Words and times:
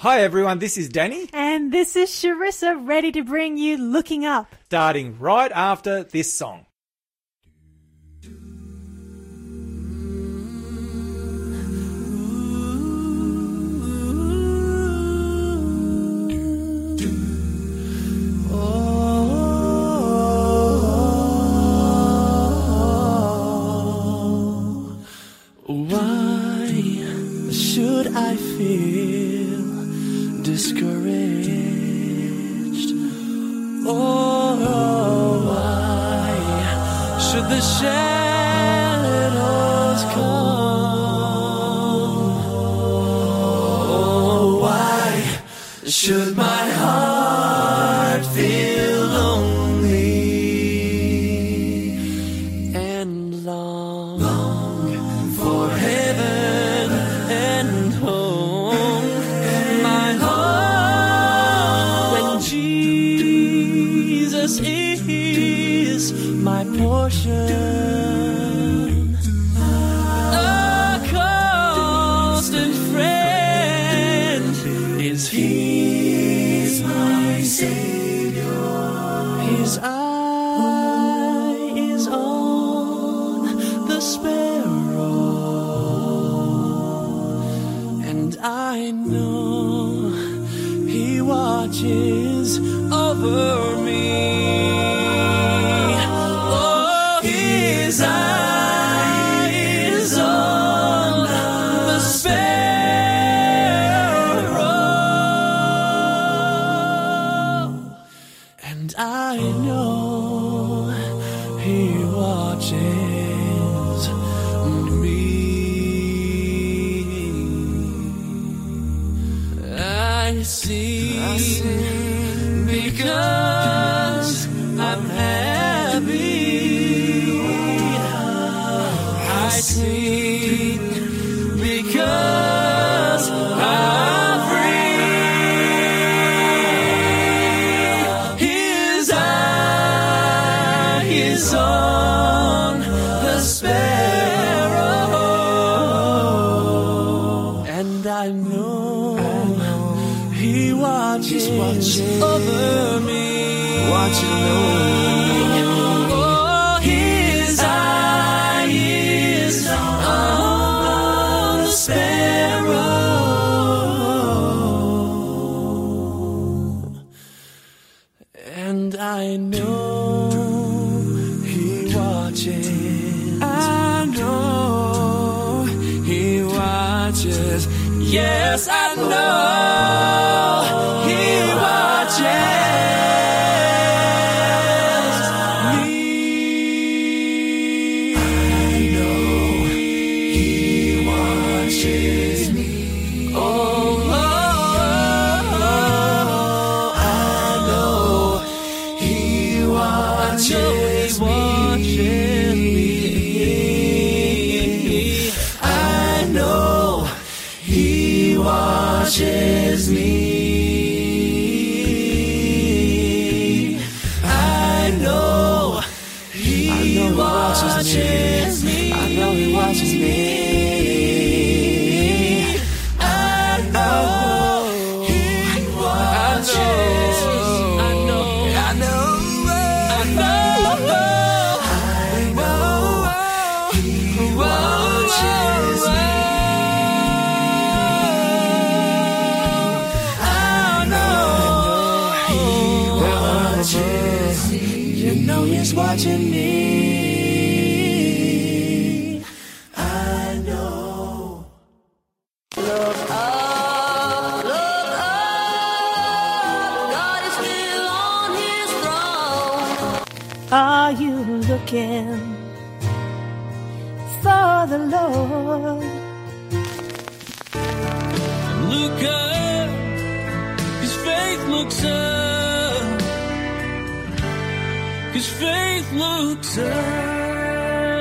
Hi 0.00 0.20
everyone, 0.20 0.60
this 0.60 0.78
is 0.78 0.88
Danny. 0.88 1.28
And 1.32 1.72
this 1.72 1.96
is 1.96 2.08
Charissa, 2.10 2.86
ready 2.86 3.10
to 3.10 3.24
bring 3.24 3.58
you 3.58 3.76
Looking 3.76 4.24
Up. 4.24 4.54
Starting 4.66 5.18
right 5.18 5.50
after 5.50 6.04
this 6.04 6.32
song. 6.32 6.66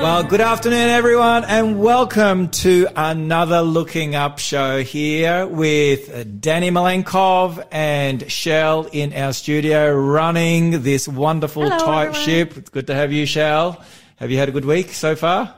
Well, 0.08 0.24
good 0.24 0.42
afternoon, 0.42 0.90
everyone, 0.90 1.44
and 1.46 1.80
welcome 1.80 2.50
to 2.50 2.88
another 2.96 3.62
Looking 3.62 4.16
Up 4.16 4.40
show 4.40 4.84
here 4.84 5.46
with 5.48 6.40
Danny 6.40 6.70
Milenkov 6.70 7.66
and 7.72 8.32
Shell 8.32 8.90
in 8.92 9.14
our 9.14 9.34
studio 9.34 9.92
running 9.94 10.84
this 10.84 11.08
wonderful 11.08 11.64
Hello, 11.64 11.78
type 11.78 12.10
everyone. 12.10 12.26
ship. 12.26 12.58
It's 12.58 12.70
good 12.70 12.88
to 12.88 12.96
have 12.96 13.12
you, 13.12 13.26
Shell. 13.26 13.84
Have 14.18 14.32
you 14.32 14.38
had 14.38 14.50
a 14.50 14.52
good 14.52 14.66
week 14.66 14.94
so 14.94 15.16
far? 15.16 15.54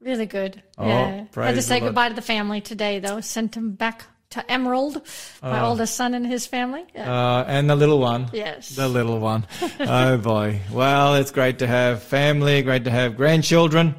Really 0.00 0.26
good. 0.26 0.62
Oh, 0.76 0.86
yeah. 0.86 1.24
I 1.36 1.46
had 1.46 1.54
to 1.56 1.62
say 1.62 1.80
goodbye 1.80 2.10
to 2.10 2.14
the 2.14 2.22
family 2.22 2.60
today, 2.60 2.98
though. 2.98 3.20
Sent 3.20 3.52
them 3.52 3.72
back 3.72 4.04
to 4.30 4.50
Emerald, 4.50 5.00
my 5.40 5.62
oldest 5.62 5.96
son 5.96 6.12
and 6.12 6.26
his 6.26 6.46
family. 6.46 6.84
Yeah. 6.94 7.10
Uh, 7.10 7.44
and 7.48 7.70
the 7.70 7.76
little 7.76 7.98
one. 7.98 8.28
Yes. 8.32 8.68
The 8.70 8.86
little 8.86 9.20
one. 9.20 9.46
oh 9.80 10.18
boy. 10.18 10.60
Well, 10.70 11.14
it's 11.14 11.30
great 11.30 11.60
to 11.60 11.66
have 11.66 12.02
family, 12.02 12.60
great 12.62 12.84
to 12.84 12.90
have 12.90 13.16
grandchildren. 13.16 13.94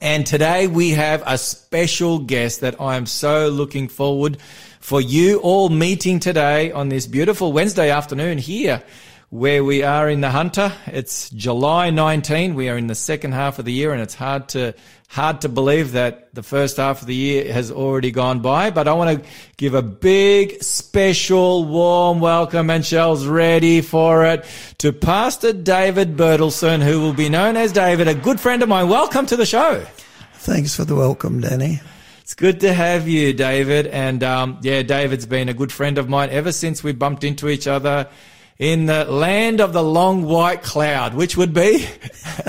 And 0.00 0.24
today 0.24 0.66
we 0.66 0.90
have 0.90 1.22
a 1.26 1.36
special 1.36 2.20
guest 2.20 2.62
that 2.62 2.80
I 2.80 2.96
am 2.96 3.04
so 3.04 3.48
looking 3.48 3.88
forward 3.88 4.38
for 4.80 4.98
you 4.98 5.40
all 5.40 5.68
meeting 5.68 6.20
today 6.20 6.72
on 6.72 6.88
this 6.88 7.06
beautiful 7.06 7.52
Wednesday 7.52 7.90
afternoon 7.90 8.38
here 8.38 8.82
where 9.28 9.62
we 9.62 9.82
are 9.82 10.08
in 10.08 10.22
the 10.22 10.30
Hunter. 10.30 10.72
It's 10.86 11.28
July 11.28 11.90
19. 11.90 12.54
We 12.54 12.70
are 12.70 12.78
in 12.78 12.86
the 12.86 12.94
second 12.94 13.32
half 13.32 13.58
of 13.58 13.66
the 13.66 13.72
year 13.74 13.92
and 13.92 14.00
it's 14.00 14.14
hard 14.14 14.48
to 14.50 14.74
hard 15.10 15.40
to 15.40 15.48
believe 15.48 15.92
that 15.92 16.32
the 16.36 16.42
first 16.42 16.76
half 16.76 17.00
of 17.00 17.08
the 17.08 17.14
year 17.14 17.52
has 17.52 17.72
already 17.72 18.12
gone 18.12 18.38
by, 18.38 18.70
but 18.70 18.86
I 18.86 18.92
want 18.92 19.20
to 19.20 19.28
give 19.56 19.74
a 19.74 19.82
big, 19.82 20.62
special, 20.62 21.64
warm 21.64 22.20
welcome 22.20 22.70
and 22.70 22.86
Shell's 22.86 23.26
ready 23.26 23.80
for 23.80 24.24
it 24.24 24.44
to 24.78 24.92
Pastor 24.92 25.52
David 25.52 26.16
Bertelson, 26.16 26.80
who 26.80 27.00
will 27.00 27.12
be 27.12 27.28
known 27.28 27.56
as 27.56 27.72
David, 27.72 28.06
a 28.06 28.14
good 28.14 28.38
friend 28.38 28.62
of 28.62 28.68
mine. 28.68 28.88
Welcome 28.88 29.26
to 29.26 29.36
the 29.36 29.44
show. 29.44 29.84
Thanks 30.34 30.76
for 30.76 30.84
the 30.84 30.94
welcome, 30.94 31.40
Danny. 31.40 31.80
It's 32.20 32.36
good 32.36 32.60
to 32.60 32.72
have 32.72 33.08
you, 33.08 33.32
David. 33.32 33.88
And 33.88 34.22
um, 34.22 34.60
yeah, 34.62 34.82
David's 34.82 35.26
been 35.26 35.48
a 35.48 35.54
good 35.54 35.72
friend 35.72 35.98
of 35.98 36.08
mine 36.08 36.30
ever 36.30 36.52
since 36.52 36.84
we 36.84 36.92
bumped 36.92 37.24
into 37.24 37.48
each 37.48 37.66
other 37.66 38.08
in 38.60 38.84
the 38.84 39.06
land 39.06 39.58
of 39.58 39.72
the 39.72 39.82
long 39.82 40.22
white 40.22 40.62
cloud, 40.62 41.14
which 41.14 41.34
would 41.34 41.54
be 41.54 41.88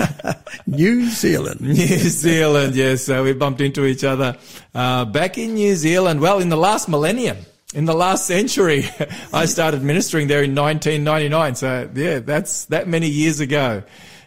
New 0.66 1.06
Zealand. 1.06 1.60
New 1.62 1.74
Zealand. 1.74 2.76
Yes, 2.76 3.04
so 3.04 3.24
we 3.24 3.32
bumped 3.32 3.62
into 3.62 3.86
each 3.86 4.04
other 4.04 4.36
uh, 4.74 5.06
back 5.06 5.38
in 5.38 5.54
New 5.54 5.74
Zealand. 5.74 6.20
Well, 6.20 6.38
in 6.38 6.50
the 6.50 6.56
last 6.56 6.86
millennium, 6.86 7.38
in 7.74 7.86
the 7.86 7.94
last 7.94 8.26
century, 8.26 8.84
I 9.32 9.46
started 9.46 9.82
ministering 9.82 10.28
there 10.28 10.42
in 10.42 10.54
1999. 10.54 11.54
So 11.54 11.90
yeah, 11.94 12.18
that's 12.18 12.66
that 12.66 12.86
many 12.86 13.08
years 13.08 13.40
ago. 13.40 13.82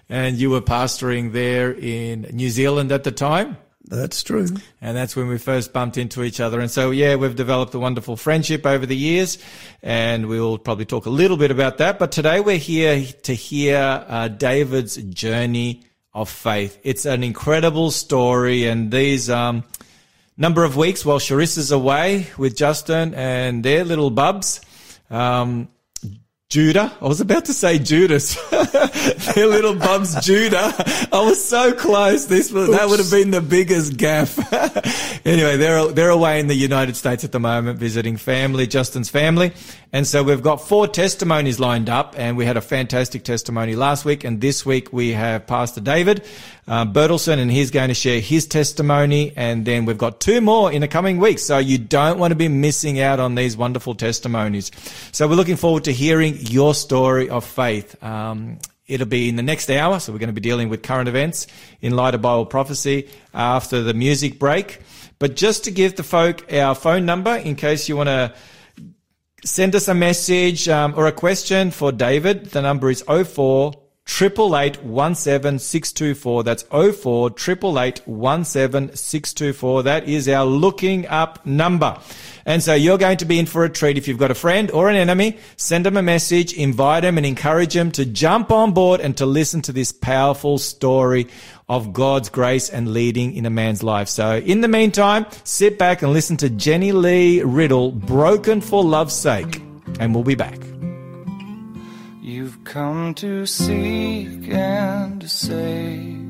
And 0.10 0.38
you 0.38 0.50
were 0.50 0.62
pastoring 0.62 1.34
there 1.34 1.72
in 1.72 2.24
New 2.34 2.50
Zealand 2.50 2.92
at 2.92 3.04
the 3.04 3.12
time. 3.12 3.58
That's 3.88 4.24
true. 4.24 4.48
And 4.82 4.98
that's 4.98 5.16
when 5.16 5.28
we 5.28 5.38
first 5.38 5.72
bumped 5.72 5.98
into 5.98 6.24
each 6.24 6.40
other. 6.40 6.60
And 6.60 6.72
so, 6.72 6.92
yeah, 6.92 7.16
we've 7.16 7.36
developed 7.36 7.74
a 7.76 7.80
wonderful 7.80 8.18
friendship 8.18 8.66
over 8.66 8.86
the 8.86 8.96
years, 8.96 9.38
and 9.84 10.28
we'll 10.28 10.58
probably 10.58 10.86
talk 10.86 11.06
a 11.06 11.12
little 11.12 11.38
bit 11.38 11.52
about 11.52 11.78
that. 11.78 12.00
But 12.00 12.12
today 12.12 12.40
we're 12.40 12.58
here 12.58 13.06
to 13.24 13.34
hear 13.34 14.04
uh, 14.08 14.28
David's 14.30 14.98
journey 14.98 15.84
of 16.14 16.30
faith. 16.30 16.80
It's 16.84 17.06
an 17.06 17.24
incredible 17.24 17.92
story, 17.92 18.66
and 18.66 18.92
these 18.92 19.30
um, 19.30 19.64
number 20.36 20.64
of 20.64 20.76
weeks 20.76 21.06
while 21.06 21.20
Charissa's 21.20 21.72
away 21.72 22.28
with 22.38 22.56
Justin 22.56 23.14
and 23.14 23.64
their 23.64 23.84
little 23.84 24.10
bubs. 24.10 24.62
Um, 25.12 25.70
Judah. 26.50 26.95
I 27.01 27.07
was 27.07 27.21
about 27.21 27.45
to 27.45 27.53
say 27.53 27.80
Judas. 27.80 28.36
Their 29.33 29.47
little 29.47 29.74
bubs, 29.74 30.24
Judah. 30.24 30.74
I 31.12 31.21
was 31.25 31.44
so 31.44 31.74
close. 31.74 32.25
This 32.25 32.51
was, 32.51 32.69
that 32.69 32.88
would 32.88 33.00
have 33.00 33.09
been 33.09 33.31
the 33.31 33.42
biggest 33.42 33.97
gaff. 33.97 34.38
anyway, 35.25 35.57
they're, 35.57 35.88
they're 35.88 36.12
away 36.12 36.39
in 36.39 36.47
the 36.47 36.53
United 36.53 36.95
States 36.95 37.24
at 37.24 37.31
the 37.31 37.39
moment 37.39 37.80
visiting 37.80 38.15
family, 38.15 38.68
Justin's 38.68 39.09
family. 39.09 39.53
And 39.92 40.06
so 40.06 40.21
we've 40.21 40.44
got 40.44 40.57
four 40.57 40.88
testimonies 40.88 41.59
lined 41.59 41.89
up 41.89 42.13
and 42.15 42.38
we 42.38 42.45
had 42.45 42.57
a 42.57 42.62
fantastic 42.62 43.24
testimony 43.24 43.75
last 43.75 44.06
week. 44.06 44.24
And 44.24 44.39
this 44.39 44.65
week 44.65 44.94
we 44.94 45.13
have 45.13 45.47
Pastor 45.47 45.81
David 45.81 46.25
uh, 46.68 46.86
Bertelson 46.86 47.38
and 47.38 47.52
he's 47.52 47.72
going 47.72 47.90
to 47.90 47.94
share 47.94 48.20
his 48.20 48.48
testimony. 48.48 49.34
And 49.36 49.66
then 49.66 49.86
we've 49.86 49.98
got 49.98 50.20
two 50.20 50.42
more 50.42 50.72
in 50.72 50.82
the 50.82 50.88
coming 50.88 51.18
weeks. 51.18 51.44
So 51.44 51.58
you 51.58 51.78
don't 51.78 52.20
want 52.20 52.32
to 52.32 52.36
be 52.36 52.48
missing 52.48 53.00
out 53.00 53.20
on 53.20 53.36
these 53.36 53.56
wonderful 53.56 53.96
testimonies. 53.96 54.72
So 55.12 55.28
we're 55.28 55.36
looking 55.36 55.58
forward 55.58 55.84
to 55.86 55.94
hearing 55.94 56.38
your 56.38 56.74
story 56.74 57.30
of 57.30 57.46
faith. 57.46 58.02
Um, 58.04 58.60
It'll 58.88 59.08
be 59.08 59.30
in 59.30 59.36
the 59.36 59.44
next 59.44 59.72
hour, 59.72 60.00
so 60.00 60.12
we're 60.12 60.20
going 60.20 60.28
to 60.28 60.34
be 60.34 60.42
dealing 60.42 60.70
with 60.70 60.84
current 60.84 61.10
events 61.10 61.48
in 61.82 61.96
light 61.96 62.14
of 62.14 62.22
Bible 62.22 62.46
prophecy 62.46 63.10
after 63.34 63.82
the 63.82 63.96
music 63.96 64.38
break. 64.38 64.80
But 65.18 65.36
just 65.36 65.64
to 65.64 65.72
give 65.72 65.96
the 65.96 66.04
folk 66.04 66.54
our 66.54 66.76
phone 66.76 67.04
number 67.04 67.36
in 67.36 67.56
case 67.56 67.90
you 67.90 67.98
want 67.98 68.10
to 68.10 68.36
send 69.44 69.76
us 69.76 69.88
a 69.88 69.96
message 69.96 70.70
um, 70.70 70.94
or 70.96 71.08
a 71.08 71.12
question 71.12 71.72
for 71.72 71.92
David, 71.92 72.48
the 72.48 72.62
number 72.62 72.92
is 72.92 73.02
04 73.02 73.74
888 74.07 74.78
17624. 74.84 76.44
That's 76.44 76.63
04 76.63 77.30
888 77.31 78.02
17624. 78.06 79.84
That 79.84 80.07
is 80.07 80.30
our 80.30 80.46
looking 80.46 81.07
up 81.07 81.44
number. 81.46 81.98
And 82.46 82.62
so 82.62 82.75
you're 82.75 83.00
going 83.00 83.18
to 83.18 83.25
be 83.25 83.40
in 83.40 83.48
for 83.48 83.66
a 83.66 83.69
treat. 83.69 83.98
If 83.98 84.07
you've 84.07 84.19
got 84.19 84.30
a 84.30 84.36
friend 84.36 84.69
or 84.69 84.90
an 84.90 84.96
enemy, 84.96 85.40
send 85.57 85.88
them 85.88 85.98
a 85.98 86.04
message, 86.04 86.54
invite 86.54 87.02
them 87.02 87.18
and 87.18 87.25
encourage 87.25 87.74
them 87.74 87.92
to 87.94 88.06
jump 88.06 88.52
on 88.52 88.74
board 88.74 89.02
and 89.02 89.18
to 89.18 89.25
listen 89.25 89.63
to 89.63 89.72
this 89.72 89.92
powerful 89.92 90.60
story 90.60 91.28
of 91.68 91.92
God's 91.92 92.30
grace 92.30 92.69
and 92.69 92.94
leading 92.94 93.34
in 93.34 93.48
a 93.48 93.50
man's 93.50 93.81
life. 93.81 94.07
So 94.07 94.38
in 94.38 94.62
the 94.62 94.68
meantime, 94.68 95.25
sit 95.44 95.80
back 95.80 96.04
and 96.04 96.13
listen 96.13 96.38
to 96.38 96.50
Jennie 96.52 96.92
Lee 96.92 97.42
Riddle, 97.42 97.92
Broken 97.92 98.62
for 98.62 98.84
Love's 98.84 99.16
Sake. 99.16 99.62
And 100.00 100.13
we'll 100.13 100.24
be 100.24 100.36
back. 100.36 100.75
Come 102.66 103.14
to 103.16 103.46
seek 103.46 104.50
and 104.50 105.22
to 105.22 105.30
save 105.30 106.28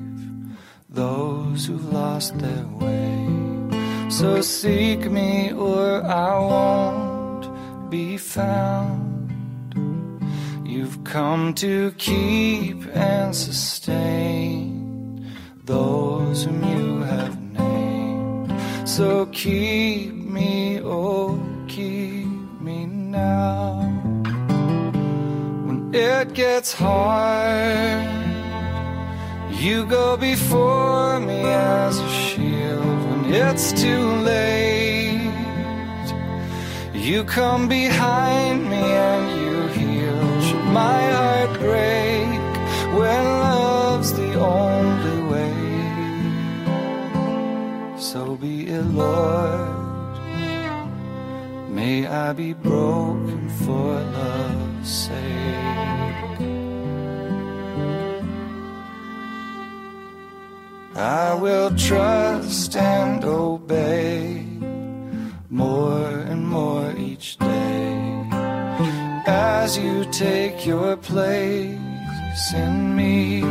those 0.90 1.66
who've 1.66 1.94
lost 1.94 2.38
their 2.38 2.68
way. 2.68 4.10
So 4.10 4.42
seek 4.42 5.10
me 5.10 5.54
or 5.54 6.04
I 6.04 6.38
won't 6.38 7.90
be 7.90 8.18
found. 8.18 9.32
You've 10.68 11.04
come 11.06 11.54
to 11.56 11.92
keep 11.98 12.86
and 12.94 13.34
sustain 13.34 15.26
those 15.64 16.44
whom 16.44 16.64
you 16.64 17.00
have 17.04 17.42
named. 17.42 18.54
So 18.88 19.26
keep 19.28 20.14
me, 20.14 20.82
oh, 20.84 21.42
keep 21.68 22.28
me 22.62 22.86
now. 22.86 23.95
It 25.98 26.34
gets 26.34 26.74
hard, 26.74 28.04
you 29.50 29.86
go 29.86 30.18
before 30.18 31.22
me 31.22 31.40
as 31.40 31.98
a 31.98 32.10
shield 32.10 32.84
when 32.84 33.34
it's 33.34 33.72
too 33.72 34.06
late. 34.32 35.32
You 36.94 37.24
come 37.24 37.70
behind 37.70 38.70
me 38.70 38.76
and 38.76 39.26
you 39.40 39.68
heal. 39.68 40.42
Should 40.42 40.66
my 40.74 41.02
heart 41.12 41.60
break 41.62 42.28
when 43.00 43.24
love's 43.48 44.12
the 44.12 44.34
only 44.34 45.22
way? 45.32 45.56
So 47.98 48.36
be 48.36 48.68
it, 48.68 48.84
Lord. 48.84 50.20
May 51.70 52.06
I 52.06 52.34
be 52.34 52.52
broken 52.52 53.48
for 53.64 54.02
love's 54.02 54.65
sake. 54.86 55.16
I 60.96 61.34
will 61.34 61.76
trust 61.76 62.76
and 62.78 63.24
obey 63.26 64.46
more 65.50 66.10
and 66.10 66.48
more 66.48 66.94
each 66.98 67.38
day 67.38 68.30
as 69.28 69.78
you 69.78 70.06
take 70.06 70.66
your 70.66 70.96
place 70.96 72.54
in 72.54 72.96
me. 72.96 73.42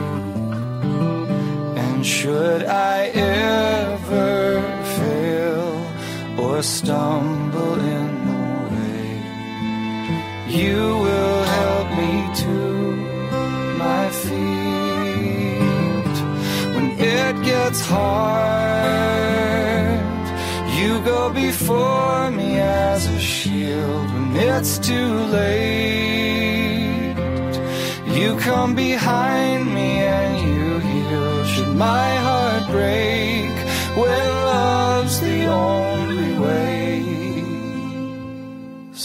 And 1.83 2.07
should 2.07 2.65
I 2.65 3.07
ever 3.07 4.63
fail 4.97 6.47
or 6.47 6.63
stumble 6.63 7.81
in 7.81 8.14
you 10.55 10.99
will 11.07 11.43
help 11.43 11.89
me 12.01 12.31
to 12.43 12.55
my 13.85 14.09
feet 14.23 15.65
when 16.75 16.87
it 16.99 17.43
gets 17.45 17.81
hard. 17.85 18.95
You 20.79 21.01
go 21.05 21.33
before 21.33 22.31
me 22.31 22.61
as 22.61 23.07
a 23.09 23.19
shield 23.19 24.07
when 24.13 24.37
it's 24.37 24.79
too 24.79 25.13
late. 25.39 27.17
You 28.19 28.37
come 28.37 28.77
behind 28.77 29.75
me 29.75 29.99
and 29.99 30.35
you 30.49 30.79
heal. 30.79 31.45
Should 31.47 31.75
my 31.77 32.11
heart 32.27 32.71
break 32.71 33.51
when 34.01 34.29
love's 34.53 35.21
the 35.21 35.47
only 35.47 36.04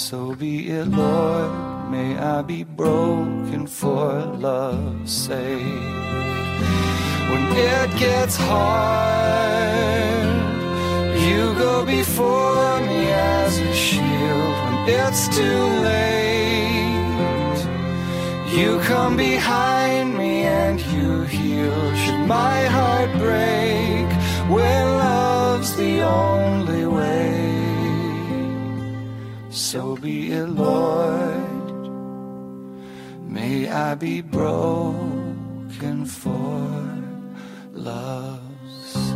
So 0.09 0.33
be 0.33 0.69
it, 0.69 0.87
Lord. 0.87 1.51
May 1.91 2.17
I 2.17 2.41
be 2.41 2.63
broken 2.63 3.67
for 3.67 4.11
love's 4.47 5.11
sake 5.11 5.61
when 7.29 7.43
it 7.53 7.95
gets 7.99 8.35
hard. 8.35 10.25
You 11.13 11.53
go 11.59 11.85
before 11.85 12.79
me 12.89 13.11
as 13.11 13.59
a 13.59 13.71
shield 13.71 14.55
when 14.63 14.75
it's 14.89 15.27
too 15.27 15.61
late. 15.89 17.59
You 18.57 18.79
come 18.79 19.15
behind 19.15 20.17
me 20.17 20.41
and 20.41 20.81
you 20.91 21.21
heal. 21.21 21.95
Should 21.97 22.25
my 22.25 22.65
heart 22.65 23.11
break 23.19 24.09
when 24.49 24.85
love's 24.97 25.75
the 25.75 26.01
only 26.01 26.87
way? 26.87 27.48
So 29.51 29.95
be 29.97 30.31
it, 30.31 30.45
Lord. 30.45 31.49
May 33.27 33.67
I 33.67 33.95
be 33.95 34.21
broken 34.21 36.05
for 36.05 36.97
love's 37.73 38.91
sake. 38.93 39.15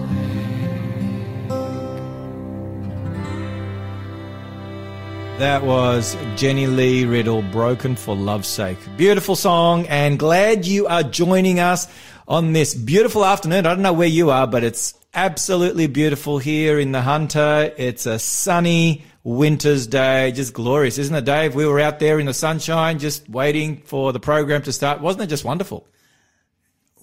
That 5.38 5.64
was 5.64 6.18
Jennie 6.36 6.66
Lee 6.66 7.06
Riddle, 7.06 7.44
Broken 7.44 7.96
for 7.96 8.16
Love's 8.16 8.48
Sake. 8.48 8.78
Beautiful 8.98 9.36
song, 9.36 9.86
and 9.88 10.18
glad 10.18 10.66
you 10.66 10.88
are 10.88 11.04
joining 11.04 11.60
us 11.60 11.88
on 12.28 12.54
this 12.54 12.74
beautiful 12.74 13.24
afternoon. 13.24 13.66
I 13.68 13.74
don't 13.74 13.82
know 13.84 13.94
where 13.94 14.08
you 14.08 14.32
are, 14.32 14.48
but 14.48 14.64
it's 14.64 14.94
absolutely 15.14 15.88
beautiful 15.88 16.38
here 16.40 16.80
in 16.80 16.92
the 16.92 17.02
Hunter. 17.02 17.72
It's 17.78 18.06
a 18.06 18.20
sunny 18.20 19.04
winter's 19.24 19.88
day, 19.88 20.32
just 20.32 20.54
glorious, 20.54 20.98
isn't 20.98 21.16
it, 21.16 21.26
Dave? 21.26 21.56
We 21.56 21.66
were 21.66 21.80
out 21.80 22.00
there 22.00 22.20
in 22.20 22.26
the 22.26 22.34
sunshine, 22.34 23.00
just 23.00 23.30
waiting 23.30 23.78
for 23.86 24.12
the 24.12 24.20
program 24.20 24.62
to 24.64 24.72
start. 24.74 25.02
Wasn't 25.02 25.24
it 25.24 25.28
just 25.28 25.46
wonderful? 25.46 25.88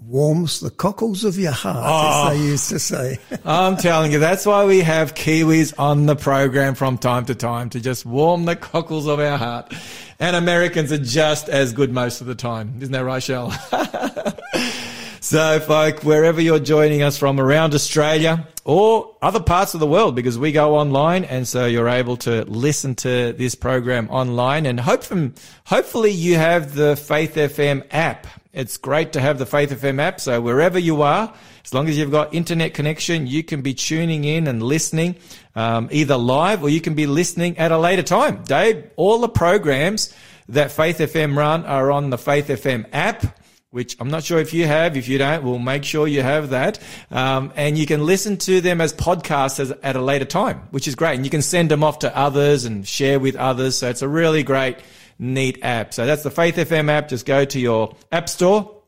Warms 0.02 0.60
the 0.60 0.70
cockles 0.70 1.24
of 1.24 1.36
your 1.38 1.52
heart, 1.52 1.84
Oh. 1.86 2.28
as 2.30 2.38
they 2.38 2.44
used 2.44 2.68
to 2.70 2.78
say. 2.78 3.18
I'm 3.44 3.76
telling 3.76 4.12
you, 4.12 4.18
that's 4.18 4.46
why 4.46 4.64
we 4.64 4.80
have 4.80 5.14
Kiwis 5.14 5.74
on 5.78 6.06
the 6.06 6.16
program 6.16 6.74
from 6.74 6.96
time 6.96 7.26
to 7.26 7.34
time 7.34 7.68
to 7.70 7.80
just 7.80 8.06
warm 8.06 8.46
the 8.46 8.56
cockles 8.56 9.06
of 9.06 9.20
our 9.20 9.36
heart. 9.36 9.74
And 10.18 10.36
Americans 10.36 10.90
are 10.92 10.98
just 10.98 11.48
as 11.50 11.72
good 11.74 11.92
most 11.92 12.22
of 12.22 12.26
the 12.26 12.34
time. 12.34 12.74
Isn't 12.80 12.92
that 12.92 13.04
right, 13.04 13.22
Shell? 13.22 13.52
so, 15.20 15.60
folk, 15.60 16.02
wherever 16.02 16.40
you're 16.40 16.58
joining 16.58 17.02
us 17.02 17.18
from 17.18 17.38
around 17.38 17.74
Australia 17.74 18.48
or 18.64 19.14
other 19.20 19.40
parts 19.40 19.74
of 19.74 19.80
the 19.80 19.86
world, 19.86 20.16
because 20.16 20.38
we 20.38 20.50
go 20.50 20.76
online 20.76 21.24
and 21.24 21.46
so 21.46 21.66
you're 21.66 21.90
able 21.90 22.16
to 22.18 22.44
listen 22.46 22.94
to 22.94 23.34
this 23.34 23.54
program 23.54 24.08
online 24.08 24.64
and 24.64 24.80
hope 24.80 25.02
from, 25.02 25.34
hopefully 25.66 26.10
you 26.10 26.36
have 26.36 26.74
the 26.74 26.96
Faith 26.96 27.34
FM 27.34 27.86
app. 27.90 28.26
It's 28.54 28.78
great 28.78 29.12
to 29.12 29.20
have 29.20 29.38
the 29.38 29.44
Faith 29.44 29.70
FM 29.70 30.00
app. 30.00 30.20
So 30.20 30.40
wherever 30.40 30.78
you 30.78 31.02
are, 31.02 31.34
as 31.64 31.74
long 31.74 31.86
as 31.86 31.98
you've 31.98 32.10
got 32.10 32.32
internet 32.32 32.72
connection, 32.72 33.26
you 33.26 33.44
can 33.44 33.60
be 33.60 33.74
tuning 33.74 34.24
in 34.24 34.46
and 34.46 34.62
listening, 34.62 35.16
um, 35.54 35.90
either 35.92 36.16
live 36.16 36.62
or 36.62 36.70
you 36.70 36.80
can 36.80 36.94
be 36.94 37.06
listening 37.06 37.58
at 37.58 37.72
a 37.72 37.78
later 37.78 38.02
time. 38.02 38.42
Dave, 38.44 38.90
all 38.96 39.18
the 39.18 39.28
programs 39.28 40.14
that 40.48 40.72
Faith 40.72 40.98
FM 40.98 41.36
run 41.36 41.66
are 41.66 41.90
on 41.90 42.08
the 42.08 42.18
Faith 42.18 42.48
FM 42.48 42.86
app 42.92 43.36
which 43.70 43.96
I'm 44.00 44.10
not 44.10 44.24
sure 44.24 44.40
if 44.40 44.52
you 44.52 44.66
have. 44.66 44.96
If 44.96 45.06
you 45.08 45.18
don't, 45.18 45.44
we'll 45.44 45.60
make 45.60 45.84
sure 45.84 46.08
you 46.08 46.22
have 46.22 46.50
that. 46.50 46.80
Um, 47.10 47.52
and 47.54 47.78
you 47.78 47.86
can 47.86 48.04
listen 48.04 48.36
to 48.38 48.60
them 48.60 48.80
as 48.80 48.92
podcasts 48.92 49.60
as, 49.60 49.70
at 49.70 49.94
a 49.94 50.00
later 50.00 50.24
time, 50.24 50.62
which 50.70 50.88
is 50.88 50.96
great. 50.96 51.14
And 51.14 51.24
you 51.24 51.30
can 51.30 51.42
send 51.42 51.70
them 51.70 51.84
off 51.84 52.00
to 52.00 52.16
others 52.16 52.64
and 52.64 52.86
share 52.86 53.20
with 53.20 53.36
others. 53.36 53.78
So 53.78 53.88
it's 53.88 54.02
a 54.02 54.08
really 54.08 54.42
great, 54.42 54.78
neat 55.20 55.60
app. 55.62 55.94
So 55.94 56.04
that's 56.04 56.24
the 56.24 56.32
Faith 56.32 56.56
FM 56.56 56.90
app. 56.90 57.08
Just 57.08 57.26
go 57.26 57.44
to 57.44 57.60
your 57.60 57.94
app 58.10 58.28
store 58.28 58.82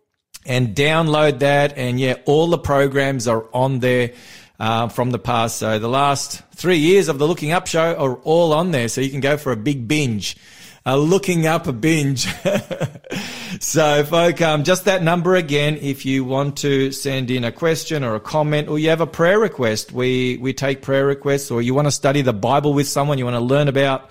and 0.45 0.75
download 0.75 1.39
that. 1.41 1.79
And 1.79 2.01
yeah, 2.01 2.17
all 2.27 2.49
the 2.49 2.59
programs 2.59 3.29
are 3.29 3.47
on 3.55 3.79
there. 3.79 4.12
Uh, 4.61 4.87
from 4.87 5.11
the 5.11 5.19
past. 5.19 5.57
So 5.57 5.81
the 5.81 5.89
last 5.89 6.41
three 6.55 6.77
years 6.77 7.09
of 7.09 7.19
the 7.19 7.27
Looking 7.27 7.51
Up 7.51 7.67
show 7.67 7.97
are 7.97 8.15
all 8.19 8.53
on 8.53 8.71
there. 8.71 8.87
So 8.87 9.01
you 9.01 9.11
can 9.11 9.19
go 9.19 9.37
for 9.37 9.51
a 9.51 9.57
big 9.57 9.89
binge. 9.89 10.37
Uh, 10.85 10.97
looking 10.97 11.47
up 11.47 11.69
a 11.69 11.73
binge. 11.73 12.27
so, 13.61 14.05
folk, 14.05 14.41
um, 14.41 14.65
just 14.65 14.87
that 14.87 15.01
number 15.01 15.37
again. 15.37 15.79
If 15.81 16.05
you 16.05 16.25
want 16.25 16.57
to 16.59 16.91
send 16.91 17.31
in 17.31 17.45
a 17.45 17.53
question 17.53 18.03
or 18.03 18.17
a 18.17 18.21
comment, 18.21 18.69
or 18.69 18.81
you 18.81 18.89
have 18.89 19.01
a 19.01 19.07
prayer 19.07 19.39
request, 19.39 19.93
we 19.93 20.39
we 20.39 20.53
take 20.53 20.83
prayer 20.83 21.07
requests, 21.07 21.53
or 21.53 21.62
you 21.62 21.73
want 21.73 21.87
to 21.87 21.93
study 21.93 22.23
the 22.23 22.33
Bible 22.33 22.75
with 22.75 22.89
someone, 22.89 23.17
you 23.17 23.25
want 23.25 23.37
to 23.37 23.41
learn 23.41 23.69
about 23.69 24.11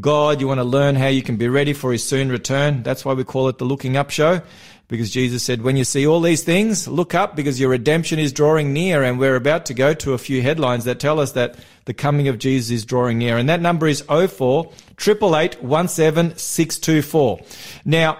God, 0.00 0.40
you 0.40 0.48
want 0.48 0.58
to 0.58 0.64
learn 0.64 0.96
how 0.96 1.06
you 1.06 1.22
can 1.22 1.36
be 1.36 1.46
ready 1.46 1.72
for 1.72 1.92
His 1.92 2.02
soon 2.02 2.30
return. 2.30 2.82
That's 2.82 3.04
why 3.04 3.12
we 3.14 3.22
call 3.22 3.46
it 3.46 3.58
the 3.58 3.64
Looking 3.64 3.96
Up 3.96 4.10
Show. 4.10 4.42
Because 4.88 5.10
Jesus 5.10 5.42
said, 5.42 5.60
when 5.60 5.76
you 5.76 5.84
see 5.84 6.06
all 6.06 6.22
these 6.22 6.42
things, 6.42 6.88
look 6.88 7.14
up 7.14 7.36
because 7.36 7.60
your 7.60 7.68
redemption 7.68 8.18
is 8.18 8.32
drawing 8.32 8.72
near. 8.72 9.02
And 9.02 9.18
we're 9.18 9.36
about 9.36 9.66
to 9.66 9.74
go 9.74 9.92
to 9.94 10.14
a 10.14 10.18
few 10.18 10.40
headlines 10.40 10.84
that 10.84 10.98
tell 10.98 11.20
us 11.20 11.32
that 11.32 11.56
the 11.84 11.92
coming 11.92 12.26
of 12.28 12.38
Jesus 12.38 12.70
is 12.70 12.84
drawing 12.86 13.18
near. 13.18 13.36
And 13.36 13.50
that 13.50 13.60
number 13.60 13.86
is 13.86 14.00
04 14.02 14.72
888 14.98 16.40
624. 16.40 17.40
Now, 17.84 18.18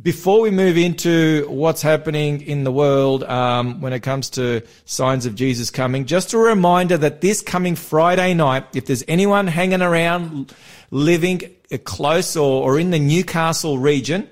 before 0.00 0.40
we 0.42 0.50
move 0.50 0.76
into 0.76 1.46
what's 1.48 1.82
happening 1.82 2.42
in 2.42 2.64
the 2.64 2.72
world 2.72 3.24
um, 3.24 3.80
when 3.80 3.92
it 3.92 4.00
comes 4.00 4.30
to 4.30 4.62
signs 4.84 5.24
of 5.26 5.34
Jesus 5.34 5.70
coming, 5.70 6.04
just 6.04 6.32
a 6.32 6.38
reminder 6.38 6.96
that 6.98 7.22
this 7.22 7.40
coming 7.42 7.74
Friday 7.74 8.34
night, 8.34 8.66
if 8.74 8.86
there's 8.86 9.04
anyone 9.08 9.46
hanging 9.46 9.82
around 9.82 10.54
living 10.90 11.42
close 11.84 12.36
or, 12.36 12.62
or 12.62 12.78
in 12.78 12.90
the 12.90 12.98
Newcastle 12.98 13.78
region, 13.78 14.28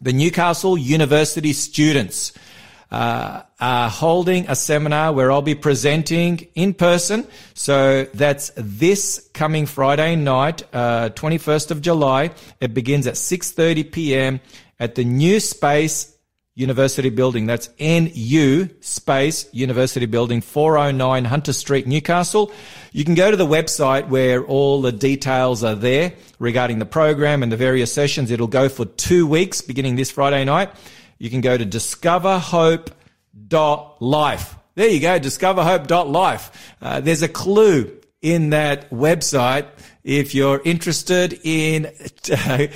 the 0.00 0.12
Newcastle 0.12 0.78
University 0.78 1.52
students 1.52 2.32
uh, 2.90 3.42
are 3.60 3.88
holding 3.88 4.48
a 4.48 4.56
seminar 4.56 5.12
where 5.12 5.30
I'll 5.30 5.42
be 5.42 5.54
presenting 5.54 6.48
in 6.54 6.74
person. 6.74 7.26
So 7.54 8.04
that's 8.14 8.50
this 8.56 9.28
coming 9.32 9.66
Friday 9.66 10.16
night, 10.16 10.62
uh, 10.72 11.10
21st 11.10 11.70
of 11.70 11.82
July. 11.82 12.30
It 12.60 12.74
begins 12.74 13.06
at 13.06 13.14
6:30 13.14 13.92
p.m. 13.92 14.40
at 14.78 14.94
the 14.94 15.04
New 15.04 15.38
Space 15.38 16.16
University 16.54 17.10
Building. 17.10 17.46
That's 17.46 17.68
NU 17.78 18.68
Space 18.80 19.46
University 19.52 20.06
Building, 20.06 20.40
409 20.40 21.24
Hunter 21.24 21.52
Street, 21.52 21.86
Newcastle. 21.86 22.50
You 22.92 23.04
can 23.04 23.14
go 23.14 23.30
to 23.30 23.36
the 23.36 23.46
website 23.46 24.08
where 24.08 24.44
all 24.44 24.82
the 24.82 24.90
details 24.92 25.62
are 25.62 25.76
there 25.76 26.14
regarding 26.38 26.80
the 26.80 26.86
program 26.86 27.42
and 27.42 27.52
the 27.52 27.56
various 27.56 27.92
sessions. 27.92 28.30
It'll 28.30 28.46
go 28.46 28.68
for 28.68 28.84
two 28.84 29.26
weeks 29.26 29.60
beginning 29.60 29.96
this 29.96 30.10
Friday 30.10 30.44
night. 30.44 30.70
You 31.18 31.30
can 31.30 31.40
go 31.40 31.56
to 31.56 31.64
discoverhope.life. 31.64 34.56
There 34.74 34.88
you 34.88 35.00
go, 35.00 35.18
discoverhope.life. 35.20 36.74
Uh, 36.80 37.00
there's 37.00 37.22
a 37.22 37.28
clue 37.28 37.96
in 38.22 38.50
that 38.50 38.90
website 38.90 39.66
if 40.04 40.34
you're 40.34 40.60
interested 40.64 41.40
in 41.44 41.86
uh, 42.32 42.66